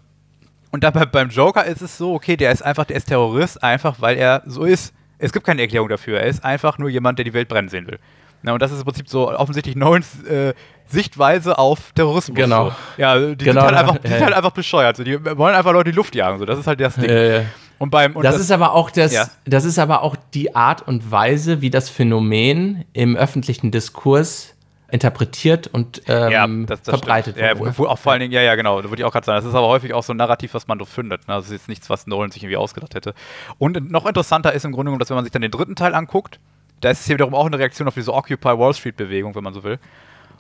und 0.72 0.84
dann 0.84 0.94
bei, 0.94 1.06
beim 1.06 1.30
Joker 1.30 1.64
ist 1.64 1.84
es 1.84 1.96
so, 1.96 2.16
okay, 2.16 2.38
der 2.38 2.52
ist 2.52 2.64
einfach, 2.64 2.86
der 2.86 2.98
ist 2.98 3.06
Terrorist, 3.06 3.62
einfach 3.62 4.02
weil 4.02 4.18
er 4.18 4.42
so 4.48 4.64
ist. 4.64 4.96
Es 5.20 5.32
gibt 5.32 5.46
keine 5.46 5.62
Erklärung 5.62 5.90
dafür. 5.90 6.22
Er 6.22 6.28
ist 6.28 6.44
einfach 6.44 6.80
nur 6.80 6.90
jemand, 6.90 7.20
der 7.20 7.26
die 7.26 7.34
Welt 7.34 7.50
brennen 7.50 7.70
sehen 7.70 7.86
will. 7.86 8.00
Na, 8.44 8.54
und 8.54 8.62
das 8.62 8.72
ist 8.72 8.80
im 8.80 8.86
Prinzip 8.86 9.10
so 9.10 9.32
offensichtlich 9.32 9.76
Nolans 9.76 10.24
äh, 10.24 10.54
Sichtweise 10.88 11.58
auf 11.58 11.92
Terrorismus. 11.94 12.36
Genau. 12.36 12.70
So. 12.70 12.76
Ja, 12.98 13.20
die 13.20 13.44
genau. 13.44 13.62
sind, 13.62 13.76
halt 13.76 13.78
einfach, 13.78 13.98
die 13.98 14.08
ja, 14.08 14.14
sind 14.16 14.26
halt 14.26 14.36
einfach 14.36 14.52
bescheuert. 14.52 14.98
So. 14.98 15.04
Die 15.04 15.24
wollen 15.38 15.56
einfach 15.56 15.74
Leute 15.74 15.90
in 15.90 15.94
die 15.94 15.98
Luft 15.98 16.16
jagen. 16.16 16.40
So. 16.40 16.46
Das 16.46 16.60
ist 16.60 16.68
halt 16.68 16.80
das 16.80 16.96
Ding. 16.96 17.10
Ja, 17.10 17.42
und 17.80 17.92
beim, 17.92 18.16
und 18.16 18.24
das, 18.24 18.36
das, 18.36 18.44
ist 18.44 18.52
aber 18.52 18.74
auch 18.74 18.90
das, 18.90 19.14
ja. 19.14 19.30
das 19.46 19.66
ist 19.66 19.78
aber 19.78 20.02
auch 20.02 20.16
die 20.34 20.56
Art 20.56 20.88
und 20.88 21.12
Weise, 21.12 21.62
wie 21.62 21.70
das 21.70 21.90
Phänomen 21.90 22.86
im 22.94 23.16
öffentlichen 23.16 23.70
Diskurs 23.70 24.56
interpretiert 24.90 25.68
und 25.68 26.02
ähm, 26.08 26.32
ja, 26.32 26.48
das, 26.48 26.82
das 26.82 26.98
verbreitet 26.98 27.36
wird. 27.36 27.46
Ja, 27.46 27.78
wo, 27.78 27.86
auch 27.86 28.00
vor 28.00 28.14
allen 28.14 28.22
Dingen, 28.22 28.32
ja, 28.32 28.42
ja, 28.42 28.56
genau, 28.56 28.82
da 28.82 28.90
würde 28.90 29.02
ich 29.02 29.06
auch 29.06 29.12
gerade 29.12 29.26
sagen. 29.26 29.38
Das 29.38 29.46
ist 29.46 29.54
aber 29.54 29.68
häufig 29.68 29.94
auch 29.94 30.04
so 30.04 30.14
ein 30.14 30.18
Narrativ, 30.18 30.54
was 30.54 30.68
man 30.68 30.80
so 30.80 30.86
findet. 30.86 31.28
Ne? 31.28 31.36
Das 31.36 31.46
ist 31.46 31.52
jetzt 31.52 31.68
nichts, 31.68 31.90
was 31.90 32.08
Nolan 32.08 32.32
sich 32.32 32.42
irgendwie 32.42 32.58
ausgedacht 32.58 32.96
hätte. 32.96 33.14
Und 33.58 33.92
noch 33.92 34.06
interessanter 34.06 34.54
ist 34.54 34.64
im 34.64 34.72
Grunde 34.72 34.86
genommen, 34.86 35.00
dass 35.00 35.10
wenn 35.10 35.16
man 35.16 35.26
sich 35.26 35.34
dann 35.34 35.42
den 35.42 35.52
dritten 35.52 35.76
Teil 35.76 35.94
anguckt, 35.94 36.40
da 36.82 36.90
ist 36.90 37.02
es 37.02 37.06
hier 37.06 37.16
wiederum 37.16 37.36
auch 37.36 37.46
eine 37.46 37.58
Reaktion 37.58 37.88
auf 37.88 37.94
diese 37.94 38.14
Occupy 38.14 38.58
Wall 38.58 38.74
Street 38.74 38.98
Bewegung, 38.98 39.36
wenn 39.36 39.44
man 39.44 39.54
so 39.54 39.64
will. 39.64 39.80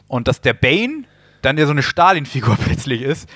Und 0.07 0.27
dass 0.27 0.41
der 0.41 0.53
Bane 0.53 1.03
dann 1.41 1.57
ja 1.57 1.65
so 1.65 1.71
eine 1.71 1.83
Stalin-Figur 1.83 2.57
plötzlich 2.63 3.01
ist, 3.01 3.29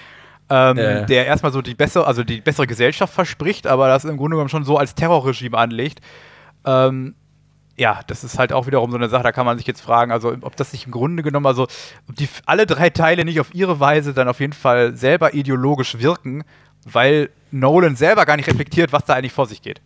ähm, 0.50 0.78
äh. 0.78 1.06
der 1.06 1.26
erstmal 1.26 1.52
so 1.52 1.62
die 1.62 1.76
bessere, 1.76 2.06
also 2.06 2.24
die 2.24 2.42
bessere 2.42 2.68
Gesellschaft 2.68 3.14
verspricht, 3.14 3.68
aber 3.68 3.88
das 3.88 4.06
im 4.06 4.18
Grunde 4.18 4.36
genommen 4.36 4.50
schon 4.50 4.66
so 4.66 4.78
als 4.78 4.96
Terrorregime 4.96 5.58
anlegt. 5.58 6.02
Ähm, 6.66 7.16
ja, 7.78 8.02
das 8.06 8.24
ist 8.24 8.38
halt 8.38 8.54
auch 8.54 8.68
wiederum 8.68 8.92
so 8.92 8.98
eine 8.98 9.10
Sache, 9.10 9.24
da 9.24 9.32
kann 9.32 9.46
man 9.46 9.58
sich 9.58 9.66
jetzt 9.66 9.82
fragen, 9.82 10.12
also 10.12 10.36
ob 10.42 10.56
das 10.56 10.72
sich 10.72 10.86
im 10.86 10.92
Grunde 10.92 11.24
genommen, 11.24 11.46
also 11.46 11.64
ob 12.08 12.16
die 12.16 12.28
alle 12.46 12.66
drei 12.66 12.90
Teile 12.90 13.26
nicht 13.26 13.40
auf 13.40 13.56
ihre 13.56 13.80
Weise 13.80 14.14
dann 14.14 14.28
auf 14.28 14.40
jeden 14.40 14.54
Fall 14.54 14.96
selber 14.96 15.34
ideologisch 15.34 15.98
wirken, 16.00 16.44
weil 16.86 17.30
Nolan 17.52 17.96
selber 17.96 18.26
gar 18.26 18.36
nicht 18.36 18.48
reflektiert, 18.48 18.92
was 18.94 19.06
da 19.06 19.14
eigentlich 19.14 19.34
vor 19.34 19.46
sich 19.46 19.62
geht. 19.62 19.82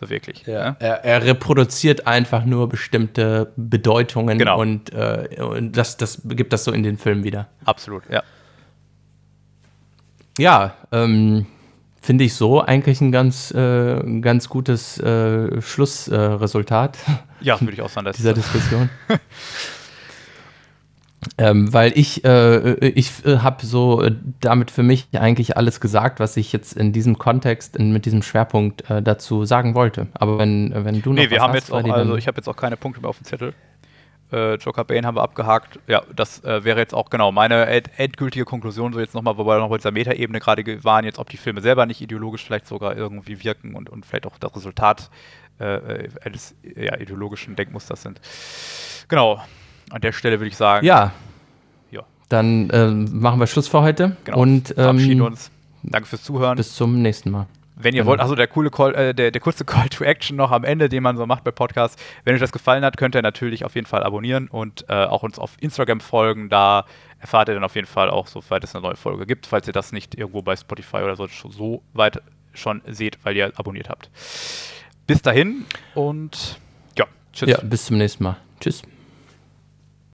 So 0.00 0.10
wirklich. 0.10 0.44
Ja. 0.46 0.70
Ne? 0.70 0.76
Er, 0.80 1.04
er, 1.04 1.24
reproduziert 1.24 2.06
einfach 2.06 2.44
nur 2.44 2.68
bestimmte 2.68 3.52
Bedeutungen 3.56 4.38
genau. 4.38 4.60
und, 4.60 4.92
äh, 4.92 5.28
und 5.40 5.76
das, 5.76 5.96
das 5.96 6.22
gibt 6.24 6.52
das 6.52 6.64
so 6.64 6.72
in 6.72 6.82
den 6.82 6.98
Filmen 6.98 7.24
wieder. 7.24 7.48
Absolut, 7.64 8.02
ja. 8.10 8.22
Ja, 10.36 10.74
ähm, 10.90 11.46
finde 12.02 12.24
ich 12.24 12.34
so 12.34 12.60
eigentlich 12.60 13.00
ein 13.00 13.12
ganz, 13.12 13.52
äh, 13.52 14.20
ganz 14.20 14.48
gutes 14.48 14.98
äh, 14.98 15.62
Schlussresultat. 15.62 16.98
ja, 17.40 17.60
würde 17.60 17.72
ich 17.72 17.82
auch 17.82 17.88
sagen. 17.88 18.10
dieser 18.16 18.34
Diskussion. 18.34 18.90
Ähm, 21.38 21.72
weil 21.72 21.92
ich, 21.96 22.24
äh, 22.24 22.74
ich 22.88 23.24
äh, 23.24 23.38
habe 23.38 23.64
so 23.64 24.02
äh, 24.02 24.14
damit 24.40 24.70
für 24.70 24.82
mich 24.82 25.08
eigentlich 25.12 25.56
alles 25.56 25.80
gesagt, 25.80 26.20
was 26.20 26.36
ich 26.36 26.52
jetzt 26.52 26.76
in 26.76 26.92
diesem 26.92 27.18
Kontext, 27.18 27.76
in, 27.76 27.92
mit 27.92 28.06
diesem 28.06 28.22
Schwerpunkt 28.22 28.88
äh, 28.90 29.02
dazu 29.02 29.44
sagen 29.44 29.74
wollte. 29.74 30.06
Aber 30.14 30.38
wenn, 30.38 30.72
wenn 30.74 31.02
du 31.02 31.10
noch 31.10 31.22
Nee, 31.22 31.30
wir 31.30 31.40
haben 31.40 31.52
hast, 31.52 31.68
jetzt 31.68 31.72
auch, 31.72 31.84
also 31.84 32.16
ich 32.16 32.26
habe 32.26 32.36
jetzt 32.36 32.48
auch 32.48 32.56
keine 32.56 32.76
Punkte 32.76 33.00
mehr 33.00 33.10
auf 33.10 33.18
dem 33.18 33.24
Zettel. 33.24 33.54
Äh, 34.32 34.54
Joker 34.54 34.84
Bane 34.84 35.06
haben 35.06 35.16
wir 35.16 35.22
abgehakt. 35.22 35.78
Ja, 35.86 36.02
das 36.14 36.42
äh, 36.44 36.64
wäre 36.64 36.78
jetzt 36.78 36.94
auch 36.94 37.10
genau 37.10 37.32
meine 37.32 37.66
end 37.66 37.90
endgültige 37.96 38.44
Konklusion, 38.44 38.92
so 38.92 39.00
jetzt 39.00 39.14
nochmal, 39.14 39.36
wobei 39.36 39.56
wir 39.56 39.60
noch 39.60 39.70
bei 39.70 39.76
dieser 39.76 39.92
Metaebene 39.92 40.40
gerade 40.40 40.84
waren, 40.84 41.04
jetzt 41.04 41.18
ob 41.18 41.30
die 41.30 41.36
Filme 41.36 41.60
selber 41.60 41.86
nicht 41.86 42.00
ideologisch 42.00 42.44
vielleicht 42.44 42.66
sogar 42.66 42.96
irgendwie 42.96 43.42
wirken 43.44 43.74
und, 43.74 43.90
und 43.90 44.06
vielleicht 44.06 44.26
auch 44.26 44.38
das 44.38 44.54
Resultat 44.56 45.10
eines 45.56 46.56
ja, 46.64 46.98
ideologischen 46.98 47.54
Denkmusters 47.54 48.02
sind. 48.02 48.20
Genau, 49.06 49.40
an 49.94 50.00
der 50.00 50.12
Stelle 50.12 50.40
würde 50.40 50.48
ich 50.48 50.56
sagen. 50.56 50.84
Ja. 50.84 51.12
ja. 51.90 52.02
Dann 52.28 52.68
äh, 52.70 52.88
machen 52.88 53.38
wir 53.38 53.46
Schluss 53.46 53.68
für 53.68 53.80
heute. 53.80 54.16
Genau. 54.24 54.38
Und 54.38 54.70
ähm, 54.70 54.74
verabschieden 54.74 55.22
uns. 55.22 55.50
Danke 55.84 56.08
fürs 56.08 56.24
Zuhören. 56.24 56.56
Bis 56.56 56.74
zum 56.74 57.00
nächsten 57.00 57.30
Mal. 57.30 57.46
Wenn 57.76 57.94
ihr 57.94 58.02
genau. 58.02 58.10
wollt, 58.10 58.20
also 58.20 58.34
der 58.34 58.48
coole 58.48 58.70
Call, 58.70 58.94
äh, 58.94 59.14
der, 59.14 59.30
der 59.30 59.40
kurze 59.40 59.64
Call 59.64 59.88
to 59.88 60.04
Action 60.04 60.36
noch 60.36 60.50
am 60.50 60.64
Ende, 60.64 60.88
den 60.88 61.02
man 61.02 61.16
so 61.16 61.26
macht 61.26 61.44
bei 61.44 61.52
Podcasts. 61.52 62.00
Wenn 62.24 62.34
euch 62.34 62.40
das 62.40 62.52
gefallen 62.52 62.84
hat, 62.84 62.96
könnt 62.96 63.14
ihr 63.14 63.22
natürlich 63.22 63.64
auf 63.64 63.74
jeden 63.76 63.86
Fall 63.86 64.02
abonnieren 64.02 64.48
und 64.48 64.84
äh, 64.88 65.04
auch 65.04 65.22
uns 65.22 65.38
auf 65.38 65.56
Instagram 65.60 66.00
folgen. 66.00 66.48
Da 66.48 66.86
erfahrt 67.20 67.48
ihr 67.48 67.54
dann 67.54 67.64
auf 67.64 67.76
jeden 67.76 67.86
Fall 67.86 68.10
auch, 68.10 68.26
soweit 68.26 68.64
es 68.64 68.74
eine 68.74 68.82
neue 68.82 68.96
Folge 68.96 69.26
gibt, 69.26 69.46
falls 69.46 69.66
ihr 69.66 69.72
das 69.72 69.92
nicht 69.92 70.16
irgendwo 70.16 70.42
bei 70.42 70.56
Spotify 70.56 70.98
oder 70.98 71.16
so, 71.16 71.28
so 71.28 71.82
weit 71.92 72.20
schon 72.52 72.82
seht, 72.86 73.18
weil 73.24 73.36
ihr 73.36 73.52
abonniert 73.56 73.88
habt. 73.88 74.10
Bis 75.06 75.22
dahin 75.22 75.66
und 75.94 76.58
ja, 76.96 77.06
tschüss. 77.32 77.48
Ja, 77.48 77.58
bis 77.62 77.86
zum 77.86 77.98
nächsten 77.98 78.24
Mal. 78.24 78.36
Tschüss. 78.60 78.82